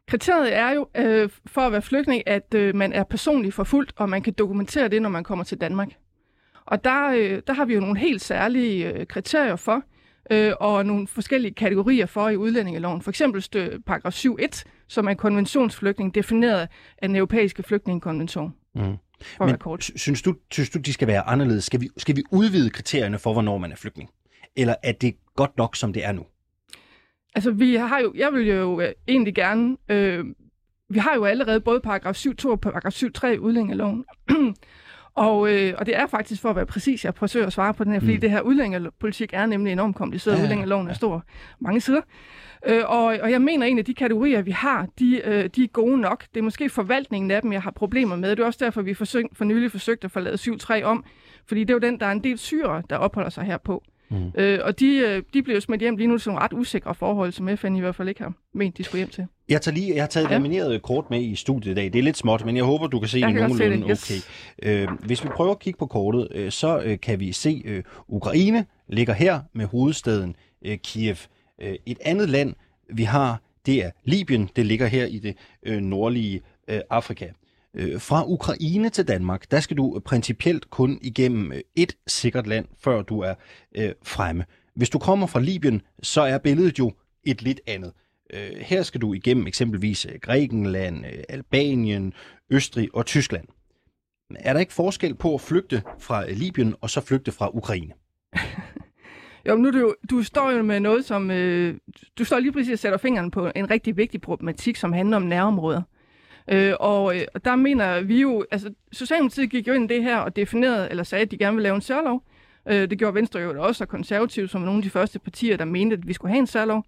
Kriteriet 0.08 0.56
er 0.56 0.70
jo 0.70 0.88
øh, 0.96 1.30
for 1.46 1.60
at 1.60 1.72
være 1.72 1.82
flygtning, 1.82 2.28
at 2.28 2.54
øh, 2.54 2.74
man 2.74 2.92
er 2.92 3.04
personligt 3.04 3.54
forfulgt, 3.54 3.92
og 3.96 4.08
man 4.08 4.22
kan 4.22 4.32
dokumentere 4.32 4.88
det, 4.88 5.02
når 5.02 5.08
man 5.08 5.24
kommer 5.24 5.44
til 5.44 5.60
Danmark. 5.60 5.88
Og 6.66 6.84
der, 6.84 7.08
øh, 7.08 7.42
der 7.46 7.52
har 7.52 7.64
vi 7.64 7.74
jo 7.74 7.80
nogle 7.80 7.98
helt 7.98 8.22
særlige 8.22 8.92
øh, 8.92 9.06
kriterier 9.06 9.56
for, 9.56 9.82
øh, 10.30 10.52
og 10.60 10.86
nogle 10.86 11.08
forskellige 11.08 11.54
kategorier 11.54 12.06
for 12.06 12.28
i 12.28 12.36
udlændingeloven. 12.36 13.02
For 13.02 13.10
eksempel 13.10 13.42
stø, 13.42 13.78
paragraf 13.86 14.12
7.1, 14.12 14.62
som 14.88 15.06
er 15.06 15.10
en 15.10 15.16
konventionsflygtning, 15.16 16.14
defineret 16.14 16.68
af 16.98 17.08
den 17.08 17.16
europæiske 17.16 17.62
flygtningekonvention. 17.62 18.54
Mm. 18.74 18.96
Men 19.40 19.56
synes 19.80 20.22
du, 20.22 20.34
synes 20.50 20.70
du, 20.70 20.78
de 20.78 20.92
skal 20.92 21.08
være 21.08 21.22
anderledes? 21.22 21.64
Skal 21.64 21.80
vi, 21.80 21.88
skal 21.96 22.16
vi 22.16 22.22
udvide 22.30 22.70
kriterierne 22.70 23.18
for, 23.18 23.32
hvornår 23.32 23.58
man 23.58 23.72
er 23.72 23.76
flygtning? 23.76 24.10
Eller 24.56 24.74
er 24.82 24.92
det 24.92 25.14
godt 25.36 25.56
nok, 25.58 25.76
som 25.76 25.92
det 25.92 26.04
er 26.04 26.12
nu? 26.12 26.22
Altså, 27.34 27.50
vi 27.50 27.74
har 27.74 27.98
jo, 27.98 28.12
jeg 28.16 28.32
vil 28.32 28.48
jo 28.48 28.80
øh, 28.80 28.92
egentlig 29.08 29.34
gerne, 29.34 29.76
øh, 29.88 30.24
vi 30.88 30.98
har 30.98 31.14
jo 31.14 31.24
allerede 31.24 31.60
både 31.60 31.80
paragraf 31.80 32.26
7.2 32.26 32.50
og 32.50 32.60
paragraf 32.60 32.92
7.3 32.92 33.26
i 33.26 33.36
og, 35.26 35.52
øh, 35.52 35.74
og 35.78 35.86
det 35.86 35.96
er 35.96 36.06
faktisk 36.06 36.42
for 36.42 36.50
at 36.50 36.56
være 36.56 36.66
præcis, 36.66 37.04
jeg 37.04 37.14
prøver 37.14 37.46
at 37.46 37.52
svare 37.52 37.74
på 37.74 37.84
den 37.84 37.92
her, 37.92 38.00
fordi 38.00 38.14
mm. 38.14 38.20
det 38.20 38.30
her 38.30 38.40
udlændingepolitik 38.40 39.30
er 39.32 39.46
nemlig 39.46 39.72
enormt 39.72 39.96
kompliceret. 39.96 40.36
Ja, 40.36 40.42
Udlændingeloven 40.42 40.88
er 40.88 40.94
stor 40.94 41.24
mange 41.60 41.80
sider. 41.80 42.00
Øh, 42.66 42.82
og, 42.86 43.04
og 43.04 43.30
jeg 43.30 43.42
mener 43.42 43.66
egentlig, 43.66 43.82
at 43.82 43.86
de 43.86 43.94
kategorier, 43.94 44.42
vi 44.42 44.50
har, 44.50 44.86
de, 44.98 45.20
øh, 45.24 45.50
de 45.56 45.64
er 45.64 45.68
gode 45.68 45.98
nok. 46.00 46.24
Det 46.34 46.40
er 46.40 46.44
måske 46.44 46.68
forvaltningen 46.68 47.30
af 47.30 47.42
dem, 47.42 47.52
jeg 47.52 47.62
har 47.62 47.70
problemer 47.70 48.16
med. 48.16 48.30
Det 48.30 48.40
er 48.40 48.46
også 48.46 48.64
derfor, 48.64 48.82
vi 48.82 48.94
forsøg, 48.94 49.24
for 49.32 49.44
nylig 49.44 49.70
forsøgte 49.70 50.04
at 50.04 50.10
få 50.10 50.20
lavet 50.20 50.48
7.3 50.48 50.82
om, 50.82 51.04
fordi 51.46 51.60
det 51.60 51.70
er 51.70 51.74
jo 51.74 51.78
den, 51.90 52.00
der 52.00 52.06
er 52.06 52.12
en 52.12 52.24
del 52.24 52.38
syre, 52.38 52.82
der 52.90 52.96
opholder 52.96 53.30
sig 53.30 53.44
her 53.44 53.58
på. 53.58 53.82
Mm. 54.10 54.32
Øh, 54.38 54.58
og 54.62 54.80
de, 54.80 54.96
øh, 54.96 55.22
de 55.34 55.42
bliver 55.42 55.60
smidt 55.60 55.80
hjem 55.80 55.96
lige 55.96 56.06
nu 56.06 56.18
til 56.18 56.28
nogle 56.28 56.44
ret 56.44 56.52
usikre 56.52 56.94
forhold, 56.94 57.32
som 57.32 57.56
FN 57.56 57.76
i 57.76 57.80
hvert 57.80 57.94
fald 57.94 58.08
ikke 58.08 58.22
har 58.22 58.32
ment, 58.54 58.78
de 58.78 58.84
skulle 58.84 58.98
hjem 58.98 59.08
til. 59.08 59.26
Jeg, 59.48 59.62
tager 59.62 59.74
lige, 59.74 59.94
jeg 59.94 60.02
har 60.02 60.08
taget 60.08 60.24
ja. 60.26 60.30
lamineret 60.30 60.82
kort 60.82 61.10
med 61.10 61.22
i 61.22 61.34
studiet 61.34 61.72
i 61.72 61.74
dag. 61.74 61.84
Det 61.84 61.98
er 61.98 62.02
lidt 62.02 62.16
småt, 62.16 62.44
men 62.44 62.56
jeg 62.56 62.64
håber, 62.64 62.86
du 62.86 62.98
kan 62.98 63.08
se 63.08 63.18
jeg 63.18 63.28
det 63.28 63.36
nogenlunde 63.36 63.76
det. 63.76 63.90
Yes. 63.90 64.26
okay. 64.62 64.82
Øh, 64.82 64.88
hvis 65.04 65.24
vi 65.24 65.28
prøver 65.28 65.50
at 65.50 65.58
kigge 65.58 65.78
på 65.78 65.86
kortet, 65.86 66.28
øh, 66.30 66.50
så 66.50 66.80
øh, 66.80 67.00
kan 67.00 67.20
vi 67.20 67.32
se, 67.32 67.62
øh, 67.64 67.82
Ukraine 68.08 68.66
ligger 68.88 69.14
her 69.14 69.40
med 69.54 69.66
hovedstaden 69.66 70.36
øh, 70.64 70.78
Kiev. 70.78 71.16
Øh, 71.62 71.74
et 71.86 71.98
andet 72.04 72.28
land, 72.28 72.54
vi 72.94 73.02
har, 73.02 73.40
det 73.66 73.84
er 73.84 73.90
Libyen. 74.04 74.50
Det 74.56 74.66
ligger 74.66 74.86
her 74.86 75.06
i 75.06 75.18
det 75.18 75.36
øh, 75.62 75.80
nordlige 75.80 76.40
øh, 76.68 76.80
Afrika. 76.90 77.28
Øh, 77.76 78.00
fra 78.00 78.24
Ukraine 78.26 78.88
til 78.88 79.08
Danmark, 79.08 79.50
der 79.50 79.60
skal 79.60 79.76
du 79.76 80.00
principielt 80.04 80.70
kun 80.70 80.98
igennem 81.02 81.52
øh, 81.52 81.60
et 81.74 81.96
sikkert 82.06 82.46
land, 82.46 82.66
før 82.78 83.02
du 83.02 83.20
er 83.20 83.34
øh, 83.74 83.92
fremme. 84.02 84.44
Hvis 84.74 84.90
du 84.90 84.98
kommer 84.98 85.26
fra 85.26 85.40
Libyen, 85.40 85.82
så 86.02 86.20
er 86.20 86.38
billedet 86.38 86.78
jo 86.78 86.92
et 87.24 87.42
lidt 87.42 87.60
andet. 87.66 87.92
Øh, 88.32 88.56
her 88.60 88.82
skal 88.82 89.00
du 89.00 89.14
igennem 89.14 89.46
eksempelvis 89.46 90.06
øh, 90.06 90.12
Grækenland, 90.22 91.06
øh, 91.06 91.22
Albanien, 91.28 92.12
Østrig 92.50 92.88
og 92.92 93.06
Tyskland. 93.06 93.46
Er 94.34 94.52
der 94.52 94.60
ikke 94.60 94.72
forskel 94.72 95.14
på 95.14 95.34
at 95.34 95.40
flygte 95.40 95.82
fra 95.98 96.30
Libyen 96.30 96.74
og 96.80 96.90
så 96.90 97.00
flygte 97.00 97.32
fra 97.32 97.56
Ukraine? 97.56 97.92
Jo, 99.48 99.56
nu 99.56 99.70
du, 99.70 99.94
du 100.10 100.22
står 100.22 100.50
jo 100.50 100.62
med 100.62 100.80
noget, 100.80 101.04
som... 101.04 101.30
Øh, 101.30 101.74
du 102.18 102.24
står 102.24 102.38
lige 102.38 102.52
præcis 102.52 102.72
og 102.72 102.78
sætter 102.78 102.98
fingeren 102.98 103.30
på 103.30 103.50
en 103.56 103.70
rigtig 103.70 103.96
vigtig 103.96 104.20
problematik, 104.20 104.76
som 104.76 104.92
handler 104.92 105.16
om 105.16 105.22
nærområder. 105.22 105.82
Øh, 106.48 106.72
og 106.80 107.16
øh, 107.16 107.22
der 107.44 107.56
mener 107.56 108.00
vi 108.00 108.20
jo, 108.20 108.44
altså 108.50 108.70
Socialdemokratiet 108.92 109.50
gik 109.50 109.68
jo 109.68 109.72
ind 109.72 109.90
i 109.90 109.94
det 109.94 110.02
her 110.02 110.16
og 110.16 110.36
definerede, 110.36 110.90
eller 110.90 111.04
sagde, 111.04 111.22
at 111.22 111.30
de 111.30 111.38
gerne 111.38 111.54
ville 111.54 111.62
lave 111.62 111.74
en 111.74 111.80
særlov. 111.80 112.22
Øh, 112.68 112.90
det 112.90 112.98
gjorde 112.98 113.14
Venstre 113.14 113.40
jo 113.40 113.62
også, 113.62 113.84
og 113.84 113.88
Konservative, 113.88 114.48
som 114.48 114.60
nogle 114.60 114.78
af 114.78 114.82
de 114.82 114.90
første 114.90 115.18
partier, 115.18 115.56
der 115.56 115.64
mente, 115.64 115.96
at 115.96 116.08
vi 116.08 116.12
skulle 116.12 116.32
have 116.32 116.38
en 116.38 116.46
særlov. 116.46 116.84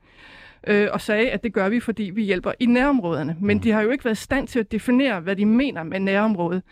Øh, 0.67 0.89
og 0.93 1.01
sagde, 1.01 1.31
at 1.31 1.43
det 1.43 1.53
gør 1.53 1.69
vi, 1.69 1.81
fordi 1.81 2.03
vi 2.03 2.23
hjælper 2.23 2.53
i 2.61 2.67
nærområderne. 2.67 3.37
Men 3.41 3.57
mm. 3.57 3.63
de 3.63 3.71
har 3.71 3.83
jo 3.83 3.91
ikke 3.91 4.05
været 4.05 4.19
i 4.19 4.23
stand 4.23 4.49
til 4.49 4.59
at 4.59 4.73
definere, 4.73 5.21
hvad 5.21 5.37
de 5.37 5.47
mener 5.47 5.83
med 5.83 6.01
nærområdet. 6.01 6.63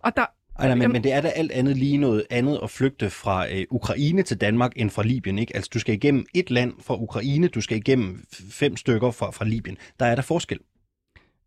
Og 0.00 0.16
der, 0.16 0.24
ej, 0.58 0.66
nej, 0.66 0.74
men, 0.74 0.92
men 0.92 1.04
det 1.04 1.12
er 1.12 1.20
da 1.20 1.28
alt 1.28 1.52
andet 1.52 1.76
lige 1.76 1.96
noget 1.96 2.24
andet 2.30 2.60
at 2.62 2.70
flygte 2.70 3.10
fra 3.10 3.46
øh, 3.52 3.64
Ukraine 3.70 4.22
til 4.22 4.40
Danmark 4.40 4.72
end 4.76 4.90
fra 4.90 5.02
Libyen, 5.02 5.38
ikke? 5.38 5.56
Altså, 5.56 5.70
du 5.74 5.78
skal 5.78 5.94
igennem 5.94 6.26
et 6.34 6.50
land 6.50 6.72
fra 6.82 6.94
Ukraine, 7.02 7.48
du 7.48 7.60
skal 7.60 7.76
igennem 7.76 8.24
fem 8.50 8.76
stykker 8.76 9.10
fra, 9.10 9.30
fra 9.30 9.44
Libyen. 9.44 9.76
Der 10.00 10.06
er 10.06 10.14
der 10.14 10.22
forskel. 10.22 10.58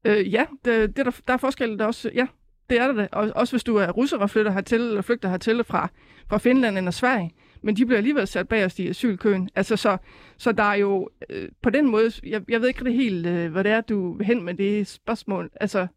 Øh, 0.06 0.34
ja, 0.34 0.46
det, 0.66 0.98
det 0.98 1.06
der, 1.06 1.22
der 1.28 1.34
er 1.34 1.38
forskel 1.38 1.80
der 1.80 1.86
også. 1.86 2.12
Ja, 2.16 2.28
det 2.70 2.80
er 2.80 2.88
der 2.88 2.94
da. 2.94 3.08
Og, 3.12 3.32
også 3.36 3.54
hvis 3.54 3.64
du 3.64 3.76
er 3.76 3.92
russer 3.92 4.18
og 4.18 4.30
flytter 4.30 4.52
hertil, 4.52 4.82
eller 4.82 5.02
flygter 5.02 5.30
hertil 5.30 5.64
fra, 5.64 5.90
fra 6.30 6.38
Finland 6.38 6.78
eller 6.78 6.92
Sverige. 6.92 7.32
Men 7.62 7.76
de 7.76 7.86
bliver 7.86 7.98
alligevel 7.98 8.28
sat 8.28 8.48
bagerst 8.48 8.80
i 8.80 8.88
asylkøen. 8.88 9.50
Altså, 9.56 9.76
så, 9.76 9.98
så 10.38 10.52
der 10.52 10.64
er 10.64 10.76
jo 10.76 11.10
øh, 11.30 11.50
på 11.62 11.70
den 11.70 11.92
måde, 11.92 12.12
jeg, 12.24 12.42
jeg 12.50 12.62
ved 12.62 12.68
ikke 12.68 12.84
det 12.84 12.94
helt, 12.94 13.26
øh, 13.26 13.52
hvad 13.52 13.64
det 13.64 13.72
er, 13.72 13.82
du 13.82 14.18
vil 14.18 14.26
hen 14.26 14.44
med 14.44 14.54
det 14.54 14.88
spørgsmål. 14.88 15.50
Altså, 15.62 15.88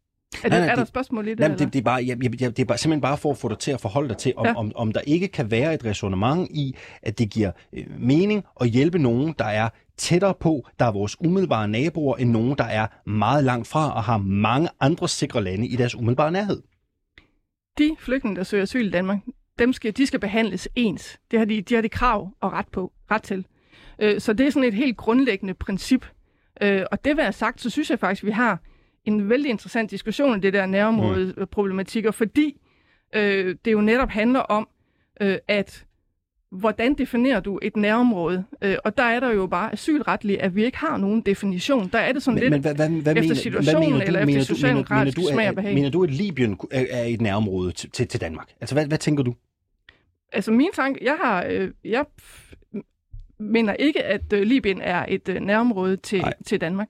er, 0.44 0.48
det, 0.48 0.58
nej, 0.58 0.68
er 0.68 0.74
der 0.74 0.84
spørgsmål 0.84 1.26
i 1.26 1.30
det? 1.30 1.38
Nej, 1.38 1.48
det, 1.48 1.72
det, 1.72 1.78
er 1.78 1.82
bare, 1.82 2.06
jeg, 2.06 2.22
jeg, 2.22 2.56
det 2.56 2.58
er 2.58 2.64
bare, 2.64 2.78
simpelthen 2.78 3.00
bare 3.00 3.16
for 3.16 3.30
at 3.30 3.38
få 3.38 3.48
dig 3.48 3.58
til 3.58 3.70
at 3.70 3.80
forholde 3.80 4.08
dig 4.08 4.16
til, 4.16 4.32
om, 4.36 4.46
ja. 4.46 4.54
om, 4.54 4.72
om 4.74 4.92
der 4.92 5.00
ikke 5.00 5.28
kan 5.28 5.50
være 5.50 5.74
et 5.74 5.84
resonemang 5.84 6.56
i, 6.56 6.76
at 7.02 7.18
det 7.18 7.30
giver 7.30 7.50
øh, 7.72 7.86
mening 7.98 8.44
at 8.60 8.68
hjælpe 8.68 8.98
nogen, 8.98 9.34
der 9.38 9.44
er 9.44 9.68
tættere 9.96 10.34
på, 10.34 10.66
der 10.78 10.84
er 10.84 10.92
vores 10.92 11.16
umiddelbare 11.20 11.68
naboer, 11.68 12.16
end 12.16 12.30
nogen, 12.30 12.58
der 12.58 12.64
er 12.64 12.86
meget 13.06 13.44
langt 13.44 13.68
fra 13.68 13.94
og 13.94 14.04
har 14.04 14.18
mange 14.18 14.68
andre 14.80 15.08
sikre 15.08 15.44
lande 15.44 15.66
i 15.66 15.76
deres 15.76 15.94
umiddelbare 15.94 16.32
nærhed. 16.32 16.62
De 17.78 17.96
flygtninge, 17.98 18.36
der 18.36 18.42
søger 18.42 18.62
asyl 18.62 18.86
i 18.86 18.90
Danmark, 18.90 19.18
dem 19.58 19.72
skal, 19.72 19.96
de 19.96 20.06
skal 20.06 20.20
behandles 20.20 20.68
ens. 20.74 21.20
Det 21.30 21.38
har 21.38 21.46
de, 21.46 21.62
de 21.62 21.74
har 21.74 21.82
de 21.82 21.88
krav 21.88 22.28
og 22.40 22.52
ret, 22.52 22.68
på, 22.72 22.92
ret 23.10 23.22
til. 23.22 23.46
Øh, 23.98 24.20
så 24.20 24.32
det 24.32 24.46
er 24.46 24.50
sådan 24.50 24.68
et 24.68 24.74
helt 24.74 24.96
grundlæggende 24.96 25.54
princip. 25.54 26.06
Øh, 26.60 26.82
og 26.92 27.04
det 27.04 27.16
være 27.16 27.32
sagt, 27.32 27.60
så 27.60 27.70
synes 27.70 27.90
jeg 27.90 27.98
faktisk, 27.98 28.22
at 28.22 28.26
vi 28.26 28.32
har 28.32 28.60
en 29.04 29.28
vældig 29.28 29.50
interessant 29.50 29.90
diskussion 29.90 30.42
det 30.42 30.52
der 30.52 30.66
nærområde-problematikker, 30.66 32.10
mm. 32.10 32.14
fordi 32.14 32.60
øh, 33.14 33.56
det 33.64 33.72
jo 33.72 33.80
netop 33.80 34.08
handler 34.08 34.40
om, 34.40 34.68
øh, 35.20 35.38
at 35.48 35.86
hvordan 36.52 36.94
definerer 36.94 37.40
du 37.40 37.58
et 37.62 37.76
nærområde? 37.76 38.44
Øh, 38.62 38.76
og 38.84 38.96
der 38.96 39.02
er 39.02 39.20
der 39.20 39.30
jo 39.30 39.46
bare 39.46 39.72
asylretligt, 39.72 40.40
at 40.40 40.56
vi 40.56 40.64
ikke 40.64 40.78
har 40.78 40.96
nogen 40.96 41.20
definition. 41.20 41.88
Der 41.92 41.98
er 41.98 42.12
det 42.12 42.22
sådan 42.22 42.34
men, 42.34 42.42
lidt 42.42 42.50
men, 42.50 42.60
hvad, 42.60 42.74
hvad, 42.74 42.88
hvad 43.02 43.16
efter 43.16 43.34
situationen 43.34 43.80
hvad 43.80 43.90
mener 43.90 43.98
du, 43.98 44.06
eller 44.06 44.20
efter 44.20 44.54
socialdemokratisk 44.54 45.18
smag 45.32 45.48
og 45.48 45.54
behag. 45.54 45.74
Mener 45.74 45.90
du, 45.90 46.02
at 46.02 46.10
Libyen 46.10 46.60
er 46.70 47.04
et 47.04 47.20
nærområde 47.20 47.72
til, 47.72 47.90
til, 47.90 48.08
til 48.08 48.20
Danmark? 48.20 48.48
Altså, 48.60 48.74
hvad, 48.74 48.86
hvad 48.86 48.98
tænker 48.98 49.22
du? 49.22 49.34
Altså, 50.32 50.50
min 50.50 50.70
tanke, 50.74 51.04
jeg 51.04 51.16
har, 51.22 51.44
øh, 51.50 51.70
jeg 51.84 52.04
mener 53.38 53.72
ikke, 53.72 54.02
at 54.02 54.32
øh, 54.32 54.42
Libyen 54.42 54.80
er 54.80 55.06
et 55.08 55.28
øh, 55.28 55.40
nærområde 55.40 55.96
til, 55.96 56.24
til 56.46 56.60
Danmark. 56.60 56.88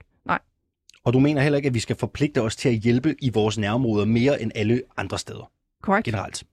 Og 1.04 1.12
du 1.12 1.18
mener 1.18 1.42
heller 1.42 1.56
ikke, 1.56 1.66
at 1.66 1.74
vi 1.74 1.80
skal 1.80 1.96
forpligte 1.96 2.42
os 2.42 2.56
til 2.56 2.68
at 2.68 2.74
hjælpe 2.74 3.14
i 3.22 3.30
vores 3.30 3.58
nærområder 3.58 4.04
mere 4.04 4.42
end 4.42 4.52
alle 4.54 4.82
andre 4.96 5.18
steder? 5.18 5.50
Korrekt. 5.82 6.04
Generelt. 6.04 6.44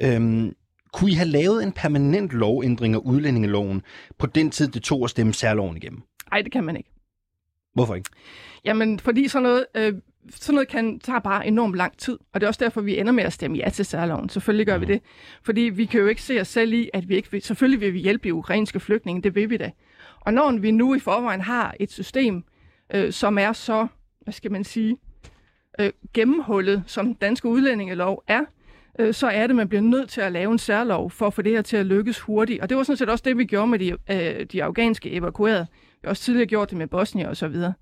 Øhm, 0.00 0.54
kunne 0.92 1.10
I 1.10 1.14
have 1.14 1.28
lavet 1.28 1.62
en 1.62 1.72
permanent 1.72 2.32
lovændring 2.32 2.94
af 2.94 2.98
udlændingeloven 2.98 3.82
på 4.18 4.26
den 4.26 4.50
tid, 4.50 4.68
det 4.68 4.82
tog 4.82 5.04
at 5.04 5.10
stemme 5.10 5.34
særloven 5.34 5.76
igennem? 5.76 6.02
Nej, 6.30 6.42
det 6.42 6.52
kan 6.52 6.64
man 6.64 6.76
ikke. 6.76 6.90
Hvorfor 7.74 7.94
ikke? 7.94 8.10
Jamen, 8.64 8.98
fordi 8.98 9.28
sådan 9.28 9.42
noget, 9.42 9.66
øh, 9.74 9.94
sådan 10.30 10.54
noget 10.54 10.68
kan, 10.68 10.98
tager 11.00 11.18
bare 11.18 11.46
enormt 11.46 11.74
lang 11.74 11.98
tid, 11.98 12.18
og 12.32 12.40
det 12.40 12.46
er 12.46 12.48
også 12.48 12.64
derfor, 12.64 12.80
vi 12.80 12.98
ender 12.98 13.12
med 13.12 13.24
at 13.24 13.32
stemme 13.32 13.56
ja 13.56 13.68
til 13.68 13.84
særloven. 13.84 14.28
Selvfølgelig 14.28 14.66
gør 14.66 14.76
mm. 14.76 14.80
vi 14.80 14.92
det. 14.92 15.02
Fordi 15.42 15.60
vi 15.60 15.84
kan 15.84 16.00
jo 16.00 16.06
ikke 16.06 16.22
se 16.22 16.40
os 16.40 16.48
selv 16.48 16.72
i, 16.72 16.90
at 16.94 17.08
vi 17.08 17.16
ikke 17.16 17.30
vil, 17.30 17.42
selvfølgelig 17.42 17.80
vil 17.80 17.94
vi 17.94 18.00
hjælpe 18.00 18.24
de 18.24 18.34
ukrainske 18.34 18.80
flygtninge, 18.80 19.22
det 19.22 19.34
vil 19.34 19.50
vi 19.50 19.56
da. 19.56 19.70
Og 20.20 20.32
når 20.34 20.52
vi 20.52 20.70
nu 20.70 20.94
i 20.94 20.98
forvejen 20.98 21.40
har 21.40 21.74
et 21.80 21.92
system, 21.92 22.44
øh, 22.94 23.12
som 23.12 23.38
er 23.38 23.52
så, 23.52 23.86
hvad 24.20 24.32
skal 24.32 24.52
man 24.52 24.64
sige, 24.64 24.96
øh, 25.80 25.90
gennemhullet, 26.14 26.82
som 26.86 27.06
den 27.06 27.14
danske 27.14 27.48
udlændingelov 27.48 28.22
er, 28.28 28.40
øh, 28.98 29.14
så 29.14 29.26
er 29.26 29.42
det, 29.42 29.50
at 29.50 29.56
man 29.56 29.68
bliver 29.68 29.82
nødt 29.82 30.10
til 30.10 30.20
at 30.20 30.32
lave 30.32 30.52
en 30.52 30.58
særlov 30.58 31.10
for 31.10 31.26
at 31.26 31.34
få 31.34 31.42
det 31.42 31.52
her 31.52 31.62
til 31.62 31.76
at 31.76 31.86
lykkes 31.86 32.20
hurtigt. 32.20 32.60
Og 32.62 32.68
det 32.68 32.76
var 32.76 32.82
sådan 32.82 32.96
set 32.96 33.10
også 33.10 33.22
det, 33.26 33.38
vi 33.38 33.44
gjorde 33.44 33.66
med 33.66 33.78
de, 33.78 33.90
øh, 34.10 34.46
de 34.52 34.64
afghanske 34.64 35.10
evakuerede. 35.10 35.66
Vi 35.72 35.98
har 36.04 36.10
også 36.10 36.22
tidligere 36.22 36.46
gjort 36.46 36.70
det 36.70 36.78
med 36.78 36.86
Bosnien 36.86 37.26
og 37.26 37.36
så 37.36 37.48
videre. 37.48 37.72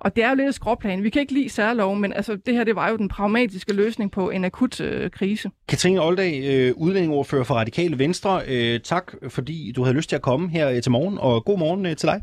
Og 0.00 0.16
det 0.16 0.24
er 0.24 0.28
jo 0.28 0.34
lidt 0.34 0.48
et 0.48 0.54
skråplan. 0.54 1.02
Vi 1.02 1.10
kan 1.10 1.20
ikke 1.20 1.32
lide 1.32 1.48
særlov, 1.48 1.96
men 1.96 2.12
altså, 2.12 2.36
det 2.46 2.54
her 2.54 2.64
det 2.64 2.76
var 2.76 2.90
jo 2.90 2.96
den 2.96 3.08
pragmatiske 3.08 3.72
løsning 3.72 4.12
på 4.12 4.30
en 4.30 4.44
akut 4.44 4.80
øh, 4.80 5.10
krise. 5.10 5.50
Katrine 5.68 6.02
Oldag, 6.02 6.42
øh, 6.44 6.74
udlændingordfører 6.76 7.44
for 7.44 7.54
Radikale 7.54 7.98
Venstre. 7.98 8.42
Øh, 8.48 8.80
tak, 8.80 9.12
fordi 9.28 9.72
du 9.76 9.82
havde 9.82 9.96
lyst 9.96 10.08
til 10.08 10.16
at 10.16 10.22
komme 10.22 10.50
her 10.50 10.70
øh, 10.70 10.82
til 10.82 10.92
morgen, 10.92 11.18
og 11.18 11.44
god 11.44 11.58
morgen 11.58 11.86
øh, 11.86 11.96
til 11.96 12.08
dig. 12.08 12.22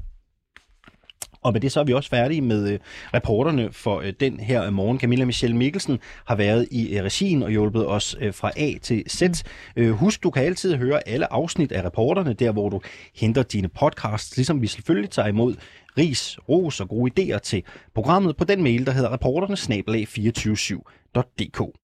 Og 1.46 1.54
med 1.54 1.62
det 1.62 1.72
så 1.72 1.80
er 1.80 1.84
vi 1.84 1.94
også 1.94 2.10
færdige 2.10 2.42
med 2.42 2.70
øh, 2.70 2.80
reporterne 3.14 3.72
for 3.72 4.00
øh, 4.00 4.14
den 4.20 4.40
her 4.40 4.70
morgen. 4.70 5.00
Camilla 5.00 5.26
Michelle 5.26 5.58
Mikkelsen 5.58 6.00
har 6.26 6.36
været 6.36 6.68
i 6.72 6.98
øh, 6.98 7.04
regien 7.04 7.44
og 7.44 7.50
hjulpet 7.50 7.88
os 7.88 8.16
øh, 8.22 8.34
fra 8.34 8.52
A 8.58 8.74
til 8.82 9.04
Z. 9.10 9.22
Øh, 9.76 9.92
husk, 9.92 10.24
du 10.24 10.30
kan 10.30 10.44
altid 10.44 10.76
høre 10.76 11.08
alle 11.08 11.34
afsnit 11.34 11.72
af 11.72 11.86
reporterne, 11.86 12.34
der 12.34 12.52
hvor 12.52 12.70
du 12.70 12.82
henter 13.16 13.44
dine 13.44 13.68
podcasts, 13.68 14.38
ligesom 14.38 14.62
vi 14.62 14.68
selvfølgelig 14.68 15.10
tager 15.10 15.28
imod 15.28 15.56
ris, 15.98 16.38
ros 16.50 16.80
og 16.80 16.90
gode 16.90 17.12
idéer 17.20 17.40
til 17.40 17.64
programmet 17.96 18.38
på 18.38 18.44
den 18.44 18.64
mail, 18.64 18.86
der 18.86 18.92
hedder 18.92 19.14
reporterne 19.14 19.56
247.dk. 19.56 21.74